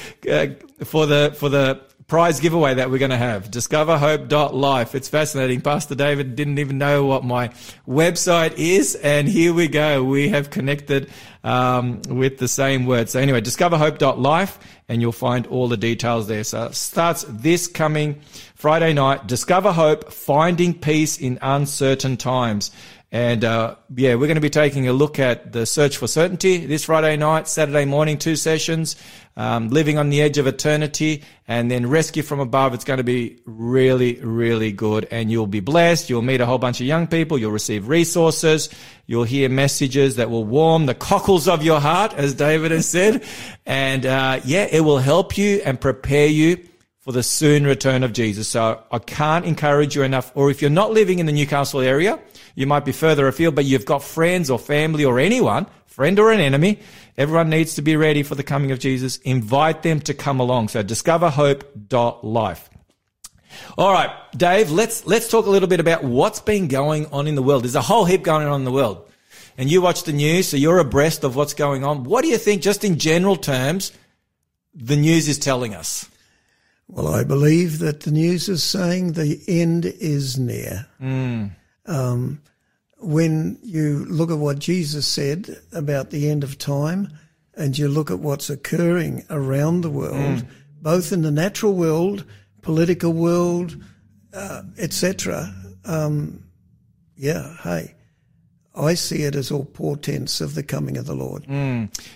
for 0.84 1.06
the 1.06 1.34
for 1.36 1.48
the 1.48 1.80
prize 2.06 2.40
giveaway 2.40 2.74
that 2.74 2.90
we're 2.90 2.98
going 2.98 3.10
to 3.10 3.16
have. 3.16 3.50
Discoverhope.life 3.50 4.94
it's 4.94 5.08
fascinating. 5.08 5.60
Pastor 5.60 5.94
david 5.94 6.36
didn't 6.36 6.58
even 6.58 6.78
know 6.78 7.04
what 7.04 7.24
my 7.24 7.48
website 7.88 8.54
is 8.56 8.94
and 8.96 9.28
here 9.28 9.52
we 9.52 9.68
go. 9.68 10.04
We 10.04 10.28
have 10.28 10.50
connected 10.50 11.10
um, 11.42 12.02
with 12.08 12.38
the 12.38 12.48
same 12.48 12.86
word. 12.86 13.08
So 13.08 13.20
anyway 13.20 13.40
discoverhope.life 13.40 14.58
and 14.88 15.00
you'll 15.00 15.12
find 15.12 15.46
all 15.46 15.68
the 15.68 15.76
details 15.76 16.28
there. 16.28 16.44
So 16.44 16.66
it 16.66 16.74
starts 16.74 17.24
this 17.28 17.66
coming 17.66 18.20
friday 18.54 18.92
night. 18.92 19.26
Discover 19.26 19.72
hope 19.72 20.12
finding 20.12 20.78
peace 20.78 21.18
in 21.18 21.38
uncertain 21.40 22.16
times 22.16 22.70
and 23.14 23.44
uh, 23.44 23.76
yeah, 23.94 24.16
we're 24.16 24.26
going 24.26 24.34
to 24.34 24.40
be 24.40 24.50
taking 24.50 24.88
a 24.88 24.92
look 24.92 25.20
at 25.20 25.52
the 25.52 25.66
search 25.66 25.98
for 25.98 26.08
certainty 26.08 26.66
this 26.66 26.86
Friday 26.86 27.16
night, 27.16 27.46
Saturday 27.46 27.84
morning, 27.84 28.18
two 28.18 28.34
sessions, 28.34 28.96
um, 29.36 29.68
living 29.68 29.98
on 29.98 30.10
the 30.10 30.20
edge 30.20 30.36
of 30.36 30.48
eternity, 30.48 31.22
and 31.46 31.70
then 31.70 31.88
rescue 31.88 32.24
from 32.24 32.40
above. 32.40 32.74
It's 32.74 32.82
going 32.82 32.96
to 32.96 33.04
be 33.04 33.38
really, 33.44 34.16
really 34.16 34.72
good, 34.72 35.06
and 35.12 35.30
you'll 35.30 35.46
be 35.46 35.60
blessed. 35.60 36.10
You'll 36.10 36.22
meet 36.22 36.40
a 36.40 36.46
whole 36.46 36.58
bunch 36.58 36.80
of 36.80 36.88
young 36.88 37.06
people. 37.06 37.38
You'll 37.38 37.52
receive 37.52 37.86
resources. 37.86 38.68
You'll 39.06 39.22
hear 39.22 39.48
messages 39.48 40.16
that 40.16 40.28
will 40.28 40.44
warm 40.44 40.86
the 40.86 40.94
cockles 40.94 41.46
of 41.46 41.62
your 41.62 41.78
heart, 41.78 42.14
as 42.14 42.34
David 42.34 42.72
has 42.72 42.88
said, 42.88 43.22
and 43.64 44.04
uh, 44.04 44.40
yeah, 44.44 44.66
it 44.68 44.80
will 44.80 44.98
help 44.98 45.38
you 45.38 45.62
and 45.64 45.80
prepare 45.80 46.26
you 46.26 46.58
for 46.98 47.12
the 47.12 47.22
soon 47.22 47.64
return 47.64 48.02
of 48.02 48.12
Jesus. 48.12 48.48
So 48.48 48.82
I 48.90 48.98
can't 48.98 49.44
encourage 49.44 49.94
you 49.94 50.02
enough. 50.02 50.32
Or 50.34 50.50
if 50.50 50.60
you're 50.60 50.70
not 50.70 50.90
living 50.90 51.20
in 51.20 51.26
the 51.26 51.32
Newcastle 51.32 51.80
area, 51.80 52.18
you 52.54 52.66
might 52.66 52.84
be 52.84 52.92
further 52.92 53.26
afield, 53.26 53.54
but 53.54 53.64
you've 53.64 53.84
got 53.84 54.02
friends 54.02 54.50
or 54.50 54.58
family 54.58 55.04
or 55.04 55.18
anyone, 55.18 55.66
friend 55.86 56.18
or 56.18 56.32
an 56.32 56.40
enemy. 56.40 56.80
Everyone 57.16 57.50
needs 57.50 57.74
to 57.74 57.82
be 57.82 57.96
ready 57.96 58.22
for 58.22 58.34
the 58.34 58.42
coming 58.42 58.70
of 58.70 58.78
Jesus. 58.78 59.18
Invite 59.18 59.82
them 59.82 60.00
to 60.00 60.14
come 60.14 60.40
along. 60.40 60.68
So 60.68 60.82
discoverhope.life. 60.82 62.70
All 63.78 63.92
right, 63.92 64.10
Dave, 64.36 64.70
let's, 64.70 65.06
let's 65.06 65.28
talk 65.28 65.46
a 65.46 65.50
little 65.50 65.68
bit 65.68 65.80
about 65.80 66.02
what's 66.02 66.40
been 66.40 66.68
going 66.68 67.06
on 67.06 67.26
in 67.26 67.34
the 67.34 67.42
world. 67.42 67.64
There's 67.64 67.76
a 67.76 67.82
whole 67.82 68.04
heap 68.04 68.22
going 68.22 68.46
on 68.46 68.60
in 68.60 68.64
the 68.64 68.72
world. 68.72 69.08
And 69.56 69.70
you 69.70 69.80
watch 69.80 70.02
the 70.02 70.12
news, 70.12 70.48
so 70.48 70.56
you're 70.56 70.78
abreast 70.78 71.22
of 71.22 71.36
what's 71.36 71.54
going 71.54 71.84
on. 71.84 72.02
What 72.04 72.22
do 72.22 72.28
you 72.28 72.38
think, 72.38 72.62
just 72.62 72.82
in 72.82 72.98
general 72.98 73.36
terms, 73.36 73.92
the 74.74 74.96
news 74.96 75.28
is 75.28 75.38
telling 75.38 75.74
us? 75.74 76.08
Well, 76.88 77.08
I 77.08 77.24
believe 77.24 77.78
that 77.78 78.00
the 78.00 78.10
news 78.10 78.48
is 78.48 78.62
saying 78.62 79.12
the 79.12 79.40
end 79.46 79.86
is 79.86 80.38
near. 80.38 80.86
Hmm. 80.98 81.46
Um, 81.86 82.40
when 82.98 83.58
you 83.62 84.04
look 84.06 84.30
at 84.30 84.38
what 84.38 84.58
Jesus 84.58 85.06
said 85.06 85.58
about 85.72 86.10
the 86.10 86.28
end 86.30 86.42
of 86.42 86.58
time 86.58 87.10
and 87.54 87.76
you 87.76 87.88
look 87.88 88.10
at 88.10 88.18
what's 88.18 88.50
occurring 88.50 89.24
around 89.30 89.82
the 89.82 89.90
world, 89.90 90.44
both 90.80 91.12
in 91.12 91.22
the 91.22 91.30
natural 91.30 91.74
world, 91.74 92.24
political 92.62 93.12
world, 93.12 93.76
uh, 94.32 94.62
etc., 94.78 95.54
um, 95.84 96.44
yeah, 97.16 97.56
hey, 97.62 97.94
I 98.76 98.94
see 98.94 99.22
it 99.22 99.36
as 99.36 99.52
all 99.52 99.64
portents 99.64 100.40
of 100.40 100.54
the 100.56 100.62
coming 100.64 100.96
of 100.96 101.06
the 101.06 101.14
Lord. 101.14 101.46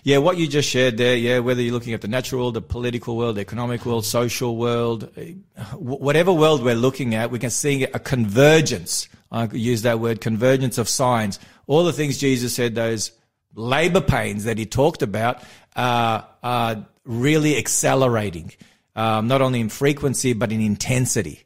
Yeah, 0.02 0.18
what 0.18 0.38
you 0.38 0.48
just 0.48 0.68
shared 0.68 0.96
there, 0.96 1.14
yeah, 1.16 1.38
whether 1.38 1.62
you're 1.62 1.72
looking 1.72 1.94
at 1.94 2.00
the 2.00 2.08
natural 2.08 2.42
world, 2.42 2.54
the 2.54 2.60
political 2.60 3.16
world, 3.16 3.36
the 3.36 3.42
economic 3.42 3.86
world, 3.86 4.04
social 4.04 4.56
world, 4.56 5.08
eh, 5.16 5.34
whatever 5.76 6.32
world 6.32 6.64
we're 6.64 6.74
looking 6.74 7.14
at, 7.14 7.30
we 7.30 7.38
can 7.38 7.50
see 7.50 7.84
a 7.84 7.98
convergence. 8.00 9.08
I 9.30 9.44
use 9.52 9.82
that 9.82 10.00
word, 10.00 10.20
convergence 10.20 10.78
of 10.78 10.88
signs. 10.88 11.38
All 11.68 11.84
the 11.84 11.92
things 11.92 12.18
Jesus 12.18 12.54
said, 12.54 12.74
those 12.74 13.12
labor 13.54 14.00
pains 14.00 14.44
that 14.44 14.58
he 14.58 14.66
talked 14.66 15.02
about, 15.02 15.42
uh, 15.76 16.22
are 16.42 16.86
really 17.04 17.56
accelerating, 17.56 18.52
um, 18.96 19.28
not 19.28 19.40
only 19.42 19.60
in 19.60 19.68
frequency, 19.68 20.32
but 20.32 20.50
in 20.50 20.60
intensity. 20.60 21.44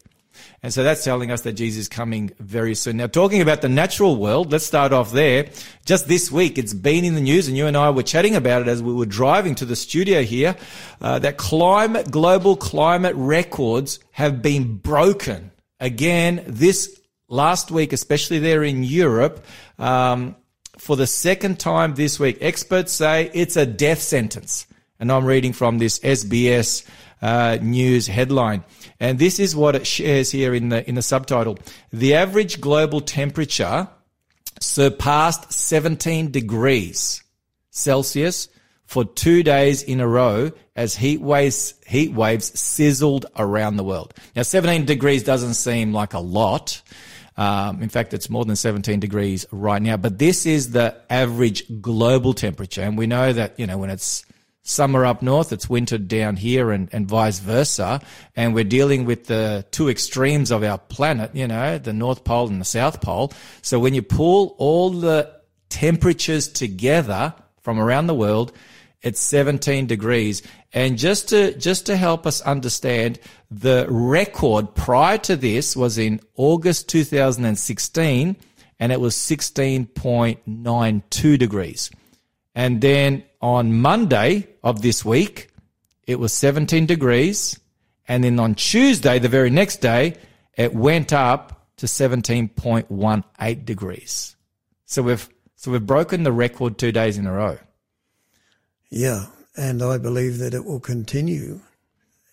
And 0.64 0.72
so 0.72 0.84
that's 0.84 1.02
telling 1.02 1.32
us 1.32 1.40
that 1.40 1.54
Jesus 1.54 1.82
is 1.82 1.88
coming 1.88 2.30
very 2.38 2.76
soon. 2.76 2.98
Now, 2.98 3.08
talking 3.08 3.40
about 3.40 3.62
the 3.62 3.68
natural 3.68 4.14
world, 4.14 4.52
let's 4.52 4.64
start 4.64 4.92
off 4.92 5.10
there. 5.10 5.48
Just 5.84 6.06
this 6.06 6.30
week, 6.30 6.56
it's 6.56 6.72
been 6.72 7.04
in 7.04 7.16
the 7.16 7.20
news, 7.20 7.48
and 7.48 7.56
you 7.56 7.66
and 7.66 7.76
I 7.76 7.90
were 7.90 8.04
chatting 8.04 8.36
about 8.36 8.62
it 8.62 8.68
as 8.68 8.80
we 8.80 8.92
were 8.92 9.06
driving 9.06 9.56
to 9.56 9.64
the 9.64 9.74
studio 9.74 10.22
here, 10.22 10.54
uh, 11.00 11.18
that 11.18 11.36
climate, 11.36 12.12
global 12.12 12.54
climate 12.54 13.16
records 13.16 13.98
have 14.12 14.40
been 14.40 14.76
broken 14.76 15.50
again 15.80 16.44
this 16.46 17.00
last 17.28 17.72
week, 17.72 17.92
especially 17.92 18.38
there 18.38 18.62
in 18.62 18.84
Europe. 18.84 19.44
Um, 19.80 20.36
for 20.78 20.94
the 20.94 21.08
second 21.08 21.58
time 21.58 21.96
this 21.96 22.20
week, 22.20 22.38
experts 22.40 22.92
say 22.92 23.32
it's 23.34 23.56
a 23.56 23.66
death 23.66 24.00
sentence. 24.00 24.66
And 25.00 25.10
I'm 25.10 25.24
reading 25.24 25.52
from 25.52 25.78
this 25.78 25.98
SBS 25.98 26.86
uh, 27.20 27.58
news 27.60 28.06
headline. 28.06 28.62
And 29.02 29.18
this 29.18 29.40
is 29.40 29.56
what 29.56 29.74
it 29.74 29.84
shares 29.84 30.30
here 30.30 30.54
in 30.54 30.68
the, 30.68 30.88
in 30.88 30.94
the 30.94 31.02
subtitle. 31.02 31.58
The 31.92 32.14
average 32.14 32.60
global 32.60 33.00
temperature 33.00 33.88
surpassed 34.60 35.52
17 35.52 36.30
degrees 36.30 37.24
Celsius 37.70 38.48
for 38.86 39.04
two 39.04 39.42
days 39.42 39.82
in 39.82 39.98
a 39.98 40.06
row 40.06 40.52
as 40.76 40.94
heat 40.94 41.20
waves, 41.20 41.74
heat 41.84 42.12
waves 42.12 42.56
sizzled 42.56 43.26
around 43.36 43.76
the 43.76 43.82
world. 43.82 44.14
Now, 44.36 44.42
17 44.42 44.84
degrees 44.84 45.24
doesn't 45.24 45.54
seem 45.54 45.92
like 45.92 46.14
a 46.14 46.20
lot. 46.20 46.80
Um, 47.36 47.82
in 47.82 47.88
fact, 47.88 48.14
it's 48.14 48.30
more 48.30 48.44
than 48.44 48.54
17 48.54 49.00
degrees 49.00 49.46
right 49.50 49.82
now, 49.82 49.96
but 49.96 50.20
this 50.20 50.46
is 50.46 50.70
the 50.70 50.96
average 51.10 51.64
global 51.80 52.34
temperature. 52.34 52.82
And 52.82 52.96
we 52.96 53.08
know 53.08 53.32
that, 53.32 53.58
you 53.58 53.66
know, 53.66 53.78
when 53.78 53.90
it's 53.90 54.24
summer 54.62 55.04
up 55.04 55.22
north, 55.22 55.52
it's 55.52 55.68
winter 55.68 55.98
down 55.98 56.36
here 56.36 56.70
and, 56.70 56.88
and 56.92 57.08
vice 57.08 57.40
versa. 57.40 58.00
And 58.36 58.54
we're 58.54 58.64
dealing 58.64 59.04
with 59.04 59.26
the 59.26 59.66
two 59.70 59.88
extremes 59.88 60.50
of 60.50 60.62
our 60.62 60.78
planet, 60.78 61.34
you 61.34 61.48
know, 61.48 61.78
the 61.78 61.92
North 61.92 62.24
Pole 62.24 62.48
and 62.48 62.60
the 62.60 62.64
South 62.64 63.00
Pole. 63.00 63.32
So 63.60 63.78
when 63.78 63.94
you 63.94 64.02
pull 64.02 64.54
all 64.58 64.90
the 64.90 65.32
temperatures 65.68 66.48
together 66.48 67.34
from 67.60 67.78
around 67.78 68.06
the 68.06 68.14
world, 68.14 68.52
it's 69.02 69.20
17 69.20 69.86
degrees. 69.86 70.42
And 70.72 70.96
just 70.96 71.28
to, 71.30 71.56
just 71.58 71.86
to 71.86 71.96
help 71.96 72.26
us 72.26 72.40
understand, 72.42 73.18
the 73.50 73.86
record 73.88 74.74
prior 74.74 75.18
to 75.18 75.36
this 75.36 75.76
was 75.76 75.98
in 75.98 76.20
August 76.36 76.88
2016 76.88 78.36
and 78.78 78.92
it 78.92 79.00
was 79.00 79.14
16.92 79.14 81.38
degrees. 81.38 81.90
And 82.54 82.80
then 82.80 83.24
on 83.42 83.80
Monday 83.80 84.48
of 84.62 84.80
this 84.80 85.04
week, 85.04 85.48
it 86.06 86.18
was 86.18 86.32
17 86.32 86.86
degrees. 86.86 87.58
And 88.08 88.22
then 88.24 88.38
on 88.38 88.54
Tuesday, 88.54 89.18
the 89.18 89.28
very 89.28 89.50
next 89.50 89.80
day, 89.80 90.16
it 90.56 90.74
went 90.74 91.12
up 91.12 91.66
to 91.76 91.86
17.18 91.86 93.64
degrees. 93.64 94.36
So 94.86 95.02
we've, 95.02 95.28
so 95.56 95.70
we've 95.70 95.84
broken 95.84 96.22
the 96.22 96.32
record 96.32 96.78
two 96.78 96.92
days 96.92 97.18
in 97.18 97.26
a 97.26 97.32
row. 97.32 97.58
Yeah, 98.90 99.26
and 99.56 99.82
I 99.82 99.98
believe 99.98 100.38
that 100.38 100.54
it 100.54 100.64
will 100.64 100.80
continue. 100.80 101.60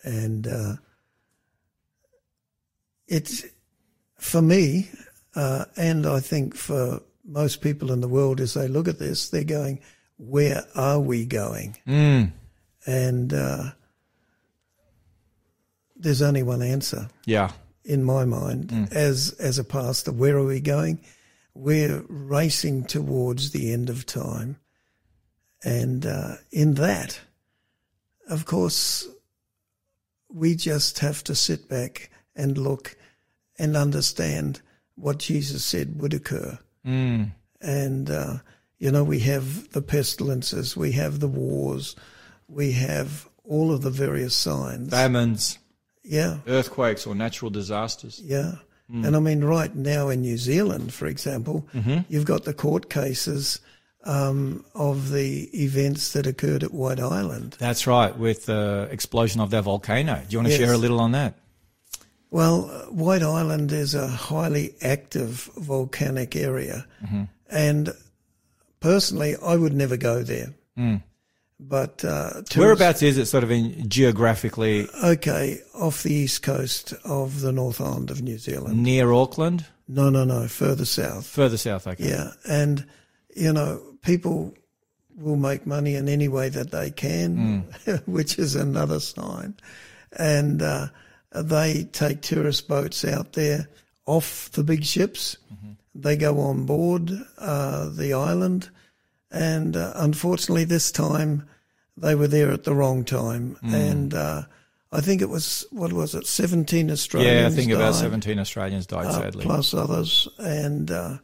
And 0.02 0.46
uh, 0.46 0.74
it's 3.08 3.44
for 4.18 4.42
me, 4.42 4.90
uh, 5.34 5.64
and 5.76 6.06
I 6.06 6.20
think 6.20 6.54
for 6.54 7.00
most 7.24 7.62
people 7.62 7.92
in 7.92 8.00
the 8.00 8.08
world, 8.08 8.40
as 8.40 8.54
they 8.54 8.68
look 8.68 8.88
at 8.88 8.98
this, 8.98 9.30
they're 9.30 9.44
going, 9.44 9.80
"Where 10.20 10.64
are 10.74 11.00
we 11.00 11.24
going?" 11.26 11.76
And 12.86 13.32
uh, 13.32 13.70
there's 15.96 16.22
only 16.22 16.42
one 16.42 16.62
answer 16.62 17.08
Yeah. 17.26 17.52
in 17.84 18.04
my 18.04 18.24
mind 18.24 18.88
as 18.92 19.32
as 19.38 19.58
a 19.58 19.64
pastor. 19.64 20.12
Where 20.12 20.36
are 20.36 20.46
we 20.46 20.60
going? 20.60 21.00
We're 21.54 22.04
racing 22.08 22.84
towards 22.84 23.50
the 23.50 23.72
end 23.72 23.90
of 23.90 24.06
time, 24.06 24.56
and 25.64 26.06
uh, 26.06 26.36
in 26.52 26.74
that, 26.74 27.20
of 28.28 28.44
course, 28.46 29.06
we 30.28 30.54
just 30.54 31.00
have 31.00 31.22
to 31.24 31.34
sit 31.34 31.68
back 31.68 32.10
and 32.36 32.56
look 32.56 32.96
and 33.58 33.76
understand 33.76 34.60
what 34.94 35.18
Jesus 35.18 35.64
said 35.64 36.00
would 36.00 36.14
occur. 36.14 36.58
And 37.62 38.10
uh, 38.10 38.38
you 38.80 38.90
know, 38.90 39.04
we 39.04 39.20
have 39.20 39.70
the 39.70 39.82
pestilences, 39.82 40.76
we 40.76 40.90
have 40.92 41.20
the 41.20 41.28
wars, 41.28 41.94
we 42.48 42.72
have 42.72 43.28
all 43.44 43.72
of 43.72 43.82
the 43.82 43.90
various 43.90 44.34
signs. 44.34 44.90
Famines, 44.90 45.58
yeah. 46.02 46.38
earthquakes, 46.48 47.06
or 47.06 47.14
natural 47.14 47.50
disasters. 47.50 48.20
Yeah. 48.24 48.54
And 48.92 49.14
I 49.14 49.20
mean, 49.20 49.44
right 49.44 49.72
now 49.72 50.08
in 50.08 50.22
New 50.22 50.36
Zealand, 50.36 50.92
for 50.92 51.06
example, 51.06 51.68
you've 52.08 52.24
got 52.24 52.42
the 52.42 52.52
court 52.52 52.90
cases 52.90 53.60
um, 54.02 54.64
of 54.74 55.12
the 55.12 55.48
events 55.54 56.12
that 56.14 56.26
occurred 56.26 56.64
at 56.64 56.72
White 56.74 56.98
Island. 56.98 57.56
That's 57.60 57.86
right, 57.86 58.18
with 58.18 58.46
the 58.46 58.88
explosion 58.90 59.40
of 59.40 59.50
that 59.50 59.62
volcano. 59.62 60.16
Do 60.16 60.32
you 60.32 60.38
want 60.38 60.48
to 60.48 60.50
Yes. 60.54 60.60
share 60.60 60.72
a 60.72 60.76
little 60.78 60.98
on 60.98 61.12
that? 61.12 61.38
Well, 62.32 62.68
uh, 62.68 62.86
White 62.92 63.22
Island 63.22 63.70
is 63.70 63.94
a 63.94 64.08
highly 64.08 64.74
active 64.82 65.48
volcanic 65.56 66.34
area. 66.34 66.84
And 67.48 67.92
personally, 68.80 69.36
I 69.42 69.56
would 69.56 69.72
never 69.74 69.96
go 69.96 70.22
there. 70.22 70.54
But 71.62 72.02
uh, 72.06 72.40
Whereabouts 72.56 73.02
is 73.02 73.18
it 73.18 73.26
sort 73.26 73.44
of 73.44 73.50
in 73.50 73.86
geographically 73.88 74.88
Okay, 75.04 75.60
off 75.74 76.02
the 76.02 76.12
east 76.12 76.42
coast 76.42 76.94
of 77.04 77.42
the 77.42 77.52
North 77.52 77.82
Island 77.82 78.10
of 78.10 78.22
New 78.22 78.38
Zealand. 78.38 78.82
near 78.82 79.12
Auckland? 79.12 79.66
No, 79.86 80.08
no, 80.08 80.24
no, 80.24 80.48
further 80.48 80.86
south. 80.86 81.26
Further 81.26 81.58
south, 81.58 81.86
okay. 81.86 82.08
Yeah, 82.08 82.30
and 82.48 82.86
you 83.36 83.52
know, 83.52 83.82
people 84.00 84.54
will 85.16 85.36
make 85.36 85.66
money 85.66 85.96
in 85.96 86.08
any 86.08 86.28
way 86.28 86.48
that 86.48 86.70
they 86.70 86.90
can, 86.90 87.64
which 88.06 88.38
is 88.38 88.56
another 88.56 88.98
sign. 89.00 89.54
And 90.18 90.62
uh, 90.62 90.86
they 91.32 91.84
take 91.92 92.22
tourist 92.22 92.68
boats 92.68 93.04
out 93.04 93.34
there 93.34 93.68
off 94.06 94.50
the 94.52 94.64
big 94.64 94.84
ships. 94.84 95.36
They 95.94 96.16
go 96.16 96.38
on 96.40 96.66
board 96.66 97.10
uh, 97.38 97.88
the 97.90 98.12
island, 98.14 98.70
and 99.30 99.76
uh, 99.76 99.92
unfortunately, 99.96 100.64
this 100.64 100.92
time 100.92 101.48
they 101.96 102.14
were 102.14 102.28
there 102.28 102.50
at 102.52 102.64
the 102.64 102.74
wrong 102.74 103.04
time. 103.04 103.56
And 103.62 104.14
uh, 104.14 104.42
I 104.92 105.00
think 105.00 105.20
it 105.20 105.28
was 105.28 105.66
what 105.70 105.92
was 105.92 106.14
it, 106.14 106.26
seventeen 106.26 106.90
Australians? 106.90 107.40
Yeah, 107.40 107.46
I 107.48 107.50
think 107.50 107.72
about 107.72 107.92
died 107.94 108.00
17 108.00 108.38
Australians 108.38 108.86
died, 108.86 109.06
uh, 109.06 109.12
sadly. 109.12 109.42
plus 109.44 109.74
others, 109.74 110.28
and 110.38 110.90
uh, 110.90 111.18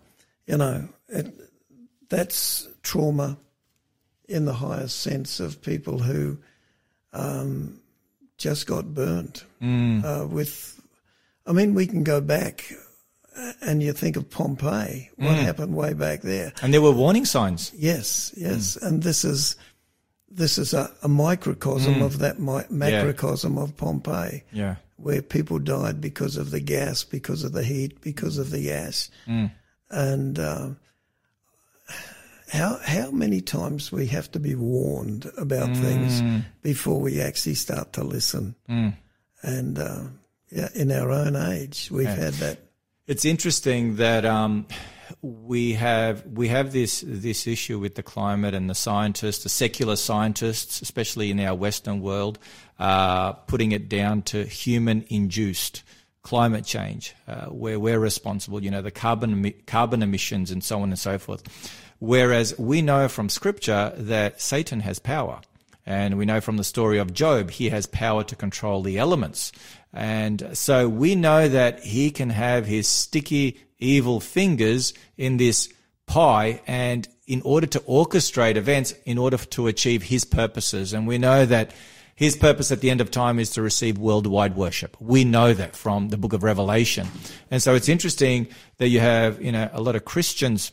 you 0.46 0.56
know 0.56 0.88
it, 1.08 1.32
that's 2.08 2.68
trauma 2.82 3.36
in 4.28 4.44
the 4.46 4.54
highest 4.54 4.98
sense 5.00 5.38
of 5.38 5.62
people 5.62 5.98
who 6.00 6.36
um, 7.12 7.80
just 8.38 8.66
got 8.66 8.92
burnt 8.94 9.44
Mm. 9.62 10.04
uh, 10.04 10.26
with. 10.26 10.72
I 11.46 11.52
mean, 11.52 11.74
we 11.74 11.86
can 11.86 12.02
go 12.02 12.20
back, 12.20 12.72
and 13.60 13.82
you 13.82 13.92
think 13.92 14.16
of 14.16 14.28
Pompeii. 14.30 15.10
What 15.16 15.36
Mm. 15.36 15.42
happened 15.44 15.74
way 15.76 15.92
back 15.94 16.22
there? 16.22 16.52
And 16.62 16.72
there 16.72 16.80
were 16.82 16.92
warning 16.92 17.24
signs. 17.26 17.72
Yes, 17.76 18.32
yes, 18.36 18.76
Mm. 18.80 18.86
and 18.86 19.02
this 19.02 19.24
is 19.24 19.56
this 20.28 20.58
is 20.58 20.74
a, 20.74 20.90
a 21.02 21.08
microcosm 21.08 22.02
of 22.02 22.18
that 22.18 22.38
mi- 22.38 22.68
macrocosm 22.70 23.56
of 23.58 23.76
Pompeii 23.76 24.42
Yeah. 24.52 24.76
where 24.96 25.22
people 25.22 25.58
died 25.58 26.00
because 26.00 26.36
of 26.36 26.50
the 26.50 26.60
gas, 26.60 27.04
because 27.04 27.42
of 27.44 27.52
the 27.52 27.62
heat, 27.62 28.00
because 28.02 28.36
of 28.36 28.50
the 28.50 28.70
ash. 28.70 29.08
And 29.88 30.38
uh, 30.38 30.70
how 32.52 32.78
how 32.84 33.10
many 33.10 33.40
times 33.40 33.90
we 33.92 34.06
have 34.08 34.30
to 34.32 34.38
be 34.40 34.54
warned 34.54 35.30
about 35.38 35.76
things 35.76 36.22
before 36.62 37.00
we 37.00 37.20
actually 37.20 37.54
start 37.54 37.92
to 37.94 38.04
listen? 38.04 38.54
And 39.42 39.78
uh, 39.78 40.02
yeah, 40.50 40.68
in 40.74 40.90
our 40.92 41.10
own 41.10 41.36
age, 41.36 41.88
we've 41.90 42.06
had 42.08 42.34
that. 42.34 42.58
It's 43.06 43.24
interesting 43.24 43.96
that 43.96 44.24
um, 44.24 44.66
we 45.22 45.74
have 45.74 46.26
we 46.26 46.48
have 46.48 46.72
this 46.72 47.04
this 47.06 47.46
issue 47.46 47.78
with 47.78 47.94
the 47.94 48.02
climate 48.02 48.52
and 48.52 48.68
the 48.68 48.74
scientists, 48.74 49.44
the 49.44 49.48
secular 49.48 49.94
scientists, 49.94 50.82
especially 50.82 51.30
in 51.30 51.38
our 51.38 51.54
Western 51.54 52.00
world, 52.00 52.40
uh, 52.80 53.32
putting 53.32 53.70
it 53.70 53.88
down 53.88 54.22
to 54.22 54.42
human 54.42 55.04
induced 55.08 55.84
climate 56.22 56.64
change, 56.64 57.14
uh, 57.28 57.46
where 57.46 57.78
we're 57.78 58.00
responsible. 58.00 58.60
You 58.60 58.72
know, 58.72 58.82
the 58.82 58.90
carbon 58.90 59.54
carbon 59.66 60.02
emissions 60.02 60.50
and 60.50 60.64
so 60.64 60.80
on 60.80 60.88
and 60.88 60.98
so 60.98 61.16
forth. 61.16 61.44
Whereas 62.00 62.58
we 62.58 62.82
know 62.82 63.06
from 63.06 63.28
Scripture 63.28 63.92
that 63.96 64.40
Satan 64.40 64.80
has 64.80 64.98
power. 64.98 65.42
And 65.88 66.18
we 66.18 66.26
know 66.26 66.40
from 66.40 66.56
the 66.56 66.64
story 66.64 66.98
of 66.98 67.12
Job, 67.12 67.52
he 67.52 67.68
has 67.68 67.86
power 67.86 68.24
to 68.24 68.34
control 68.34 68.82
the 68.82 68.98
elements. 68.98 69.52
And 69.96 70.50
so 70.52 70.88
we 70.88 71.14
know 71.14 71.48
that 71.48 71.80
he 71.80 72.10
can 72.10 72.28
have 72.30 72.66
his 72.66 72.86
sticky, 72.86 73.58
evil 73.78 74.20
fingers 74.20 74.92
in 75.16 75.38
this 75.38 75.72
pie 76.04 76.60
and 76.66 77.08
in 77.26 77.40
order 77.42 77.66
to 77.66 77.80
orchestrate 77.80 78.56
events 78.56 78.92
in 79.04 79.18
order 79.18 79.38
to 79.38 79.66
achieve 79.66 80.04
his 80.04 80.24
purposes. 80.24 80.92
And 80.92 81.06
we 81.06 81.18
know 81.18 81.46
that 81.46 81.72
his 82.14 82.36
purpose 82.36 82.70
at 82.70 82.80
the 82.80 82.90
end 82.90 83.00
of 83.00 83.10
time 83.10 83.38
is 83.38 83.50
to 83.52 83.62
receive 83.62 83.98
worldwide 83.98 84.54
worship. 84.54 84.96
We 85.00 85.24
know 85.24 85.54
that 85.54 85.74
from 85.74 86.10
the 86.10 86.16
book 86.16 86.34
of 86.34 86.42
Revelation. 86.42 87.08
And 87.50 87.62
so 87.62 87.74
it's 87.74 87.88
interesting 87.88 88.48
that 88.76 88.88
you 88.88 89.00
have, 89.00 89.40
you 89.42 89.52
know, 89.52 89.68
a 89.72 89.80
lot 89.80 89.96
of 89.96 90.04
Christians 90.04 90.72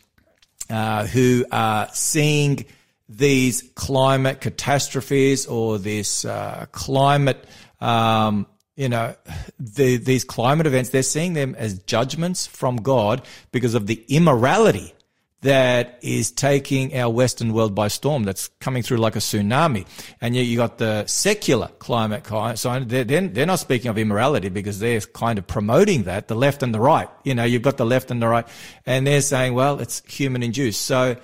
uh, 0.70 1.06
who 1.08 1.46
are 1.52 1.90
seeing 1.94 2.66
these 3.10 3.70
climate 3.76 4.42
catastrophes 4.42 5.46
or 5.46 5.78
this 5.78 6.26
uh, 6.26 6.66
climate, 6.72 7.46
um, 7.82 8.48
you 8.76 8.90
know, 8.90 9.16
the, 9.60 9.98
these 9.98 10.24
climate 10.24 10.68
events, 10.68 10.90
they're 10.90 11.04
seeing 11.04 11.34
them 11.34 11.56
as 11.56 11.80
judgments 11.80 12.48
from 12.48 12.78
God 12.78 13.26
because 13.52 13.76
of 13.76 13.88
the 13.88 14.04
immorality 14.08 14.94
that 15.42 16.00
is 16.02 16.32
taking 16.32 16.96
our 16.98 17.12
Western 17.12 17.54
world 17.54 17.76
by 17.76 17.90
storm. 17.90 18.24
That's 18.24 18.48
coming 18.60 18.82
through 18.82 18.98
like 18.98 19.16
a 19.16 19.20
tsunami. 19.20 19.86
And 20.22 20.36
yet 20.36 20.44
you 20.44 20.58
got 20.58 20.78
the 20.78 21.06
secular 21.06 21.68
climate 21.80 22.26
so 22.58 22.80
they're, 22.80 23.04
they're 23.04 23.46
not 23.46 23.60
speaking 23.60 23.90
of 23.90 23.98
immorality 23.98 24.50
because 24.50 24.80
they're 24.80 25.02
kind 25.02 25.38
of 25.38 25.46
promoting 25.46 26.04
that, 26.04 26.30
the 26.30 26.36
left 26.36 26.64
and 26.64 26.74
the 26.74 26.80
right. 26.80 27.10
You 27.24 27.36
know, 27.36 27.44
you've 27.44 27.62
got 27.62 27.78
the 27.78 27.86
left 27.86 28.10
and 28.10 28.22
the 28.22 28.28
right 28.28 28.48
and 28.86 29.06
they're 29.06 29.22
saying, 29.22 29.54
well, 29.54 29.80
it's 29.80 30.02
human 30.08 30.44
induced. 30.44 30.82
So 30.82 31.18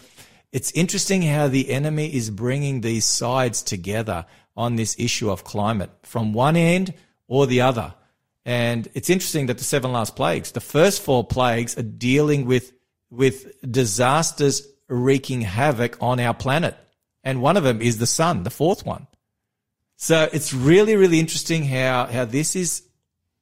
it's 0.52 0.72
interesting 0.74 1.22
how 1.22 1.48
the 1.48 1.70
enemy 1.70 2.14
is 2.14 2.30
bringing 2.30 2.82
these 2.82 3.06
sides 3.06 3.64
together 3.64 4.26
on 4.58 4.76
this 4.76 4.98
issue 5.00 5.32
of 5.32 5.46
climate 5.46 5.92
from 6.04 6.34
one 6.34 6.58
end 6.58 6.94
or 7.30 7.48
the 7.48 7.62
other. 7.62 7.94
And 8.46 8.90
it's 8.94 9.10
interesting 9.10 9.46
that 9.46 9.60
the 9.60 9.64
seven 9.64 9.94
last 9.94 10.18
plagues, 10.18 10.52
the 10.52 10.60
first 10.60 11.02
four 11.02 11.24
plagues 11.24 11.78
are 11.78 11.84
dealing 11.84 12.46
with, 12.46 12.74
with 13.10 13.54
disasters 13.72 14.68
wreaking 14.90 15.42
havoc 15.42 15.98
on 16.02 16.20
our 16.20 16.34
planet. 16.34 16.76
And 17.24 17.42
one 17.42 17.56
of 17.56 17.64
them 17.64 17.82
is 17.82 18.00
the 18.00 18.08
sun, 18.08 18.44
the 18.44 18.50
fourth 18.50 18.86
one. 18.86 19.08
So 19.96 20.28
it's 20.34 20.54
really, 20.54 20.96
really 20.96 21.20
interesting 21.20 21.64
how, 21.64 22.06
how 22.06 22.26
this 22.26 22.56
is 22.56 22.84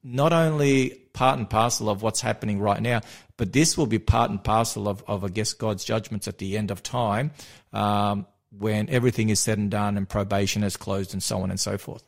not 0.02 0.32
only 0.32 0.90
part 1.12 1.38
and 1.38 1.48
parcel 1.48 1.88
of 1.88 2.02
what's 2.02 2.20
happening 2.20 2.60
right 2.60 2.82
now, 2.82 3.00
but 3.36 3.52
this 3.52 3.78
will 3.78 3.86
be 3.86 3.98
part 3.98 4.30
and 4.30 4.42
parcel 4.42 4.88
of, 4.88 5.02
of 5.06 5.24
I 5.24 5.28
guess, 5.28 5.52
God's 5.52 5.84
judgments 5.84 6.28
at 6.28 6.38
the 6.38 6.58
end 6.58 6.70
of 6.70 6.82
time 6.82 7.30
um, 7.72 8.26
when 8.50 8.90
everything 8.90 9.30
is 9.30 9.40
said 9.40 9.58
and 9.58 9.70
done 9.70 9.96
and 9.96 10.08
probation 10.08 10.64
is 10.64 10.76
closed 10.76 11.12
and 11.12 11.22
so 11.22 11.40
on 11.40 11.50
and 11.50 11.58
so 11.58 11.78
forth. 11.78 12.02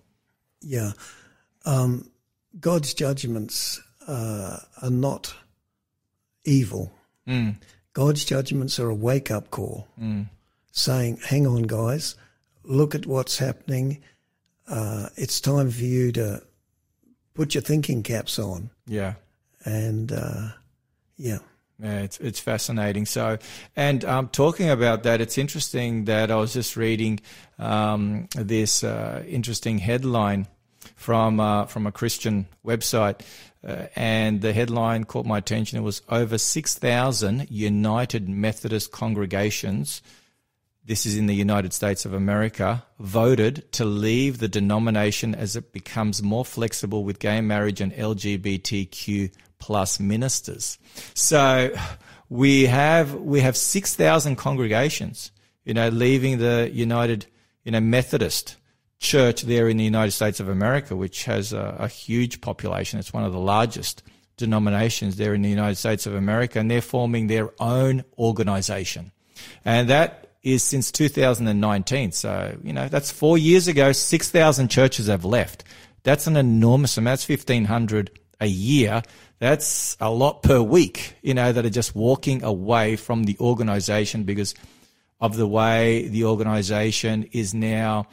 Yeah. 0.60 0.92
Um, 1.64 2.10
God's 2.58 2.94
judgments 2.94 3.80
uh, 4.06 4.58
are 4.82 4.90
not 4.90 5.34
evil. 6.44 6.92
Mm. 7.26 7.56
God's 7.92 8.24
judgments 8.24 8.78
are 8.78 8.88
a 8.88 8.94
wake 8.94 9.30
up 9.30 9.50
call 9.50 9.86
mm. 10.00 10.26
saying, 10.72 11.18
hang 11.24 11.46
on, 11.46 11.62
guys, 11.62 12.16
look 12.64 12.94
at 12.94 13.06
what's 13.06 13.38
happening. 13.38 14.02
Uh, 14.68 15.08
it's 15.16 15.40
time 15.40 15.70
for 15.70 15.84
you 15.84 16.12
to 16.12 16.42
put 17.34 17.54
your 17.54 17.62
thinking 17.62 18.02
caps 18.02 18.38
on. 18.38 18.70
Yeah. 18.86 19.14
And 19.64 20.12
uh, 20.12 20.48
yeah. 21.16 21.38
Yeah, 21.82 22.00
it's 22.00 22.18
it's 22.20 22.38
fascinating. 22.38 23.06
So, 23.06 23.38
and 23.74 24.04
um, 24.04 24.28
talking 24.28 24.68
about 24.68 25.02
that, 25.04 25.22
it's 25.22 25.38
interesting 25.38 26.04
that 26.04 26.30
I 26.30 26.36
was 26.36 26.52
just 26.52 26.76
reading 26.76 27.20
um, 27.58 28.28
this 28.36 28.84
uh, 28.84 29.24
interesting 29.26 29.78
headline 29.78 30.46
from 30.96 31.40
uh, 31.40 31.66
from 31.66 31.87
a 31.87 31.92
Christian 31.92 32.46
website, 32.64 33.20
uh, 33.66 33.87
and 33.96 34.40
the 34.40 34.53
headline 34.53 35.05
caught 35.05 35.26
my 35.26 35.38
attention. 35.38 35.79
It 35.79 35.83
was 35.83 36.03
over 36.09 36.38
six 36.38 36.79
thousand 36.79 37.50
United 37.50 38.29
Methodist 38.29 38.92
congregations. 38.92 40.03
This 40.85 41.07
is 41.07 41.16
in 41.16 41.26
the 41.26 41.35
United 41.35 41.72
States 41.72 42.05
of 42.05 42.14
America. 42.14 42.85
Voted 42.98 43.70
to 43.72 43.85
leave 43.85 44.38
the 44.38 44.48
denomination 44.48 45.35
as 45.35 45.57
it 45.57 45.72
becomes 45.72 46.22
more 46.22 46.44
flexible 46.44 47.05
with 47.05 47.18
gay 47.18 47.40
marriage 47.40 47.81
and 47.81 47.92
LGBTQ 47.92 49.31
plus 49.59 50.00
ministers. 50.00 50.79
So 51.14 51.70
we 52.29 52.66
have 52.66 53.14
we 53.14 53.40
have 53.40 53.57
six 53.57 53.94
thousand 53.94 54.37
congregations, 54.37 55.33
you 55.64 55.74
know, 55.74 55.88
leaving 55.88 56.38
the 56.38 56.70
United, 56.72 57.26
you 57.64 57.72
know, 57.72 57.81
Methodist 57.81 58.57
Church 59.00 59.42
there 59.42 59.68
in 59.68 59.76
the 59.76 59.84
United 59.84 60.12
States 60.12 60.40
of 60.40 60.48
America, 60.48 60.94
which 60.94 61.24
has 61.24 61.52
a, 61.52 61.76
a 61.78 61.88
huge 61.88 62.40
population. 62.40 62.98
It's 62.98 63.12
one 63.12 63.24
of 63.24 63.32
the 63.32 63.40
largest 63.40 64.02
denominations 64.36 65.16
there 65.16 65.34
in 65.34 65.42
the 65.42 65.48
United 65.48 65.76
States 65.76 66.06
of 66.06 66.14
America, 66.14 66.60
and 66.60 66.70
they're 66.70 66.80
forming 66.80 67.26
their 67.26 67.50
own 67.60 68.04
organization, 68.18 69.12
and 69.64 69.88
that 69.90 70.28
is 70.42 70.62
since 70.62 70.92
2019. 70.92 72.12
So 72.12 72.56
you 72.62 72.72
know 72.72 72.88
that's 72.88 73.10
four 73.10 73.36
years 73.36 73.68
ago. 73.68 73.92
Six 73.92 74.30
thousand 74.30 74.68
churches 74.68 75.08
have 75.08 75.24
left. 75.24 75.64
That's 76.02 76.26
an 76.26 76.36
enormous 76.36 76.96
amount. 76.96 77.20
That's 77.20 77.28
1,500 77.28 78.18
a 78.40 78.46
year 78.46 79.02
that's 79.40 79.96
a 80.00 80.10
lot 80.10 80.42
per 80.42 80.60
week, 80.60 81.14
you 81.22 81.32
know, 81.32 81.50
that 81.50 81.64
are 81.64 81.70
just 81.70 81.96
walking 81.96 82.44
away 82.44 82.96
from 82.96 83.24
the 83.24 83.38
organization 83.40 84.24
because 84.24 84.54
of 85.18 85.36
the 85.36 85.46
way 85.46 86.08
the 86.08 86.24
organization 86.24 87.24
is 87.32 87.54
now 87.54 88.06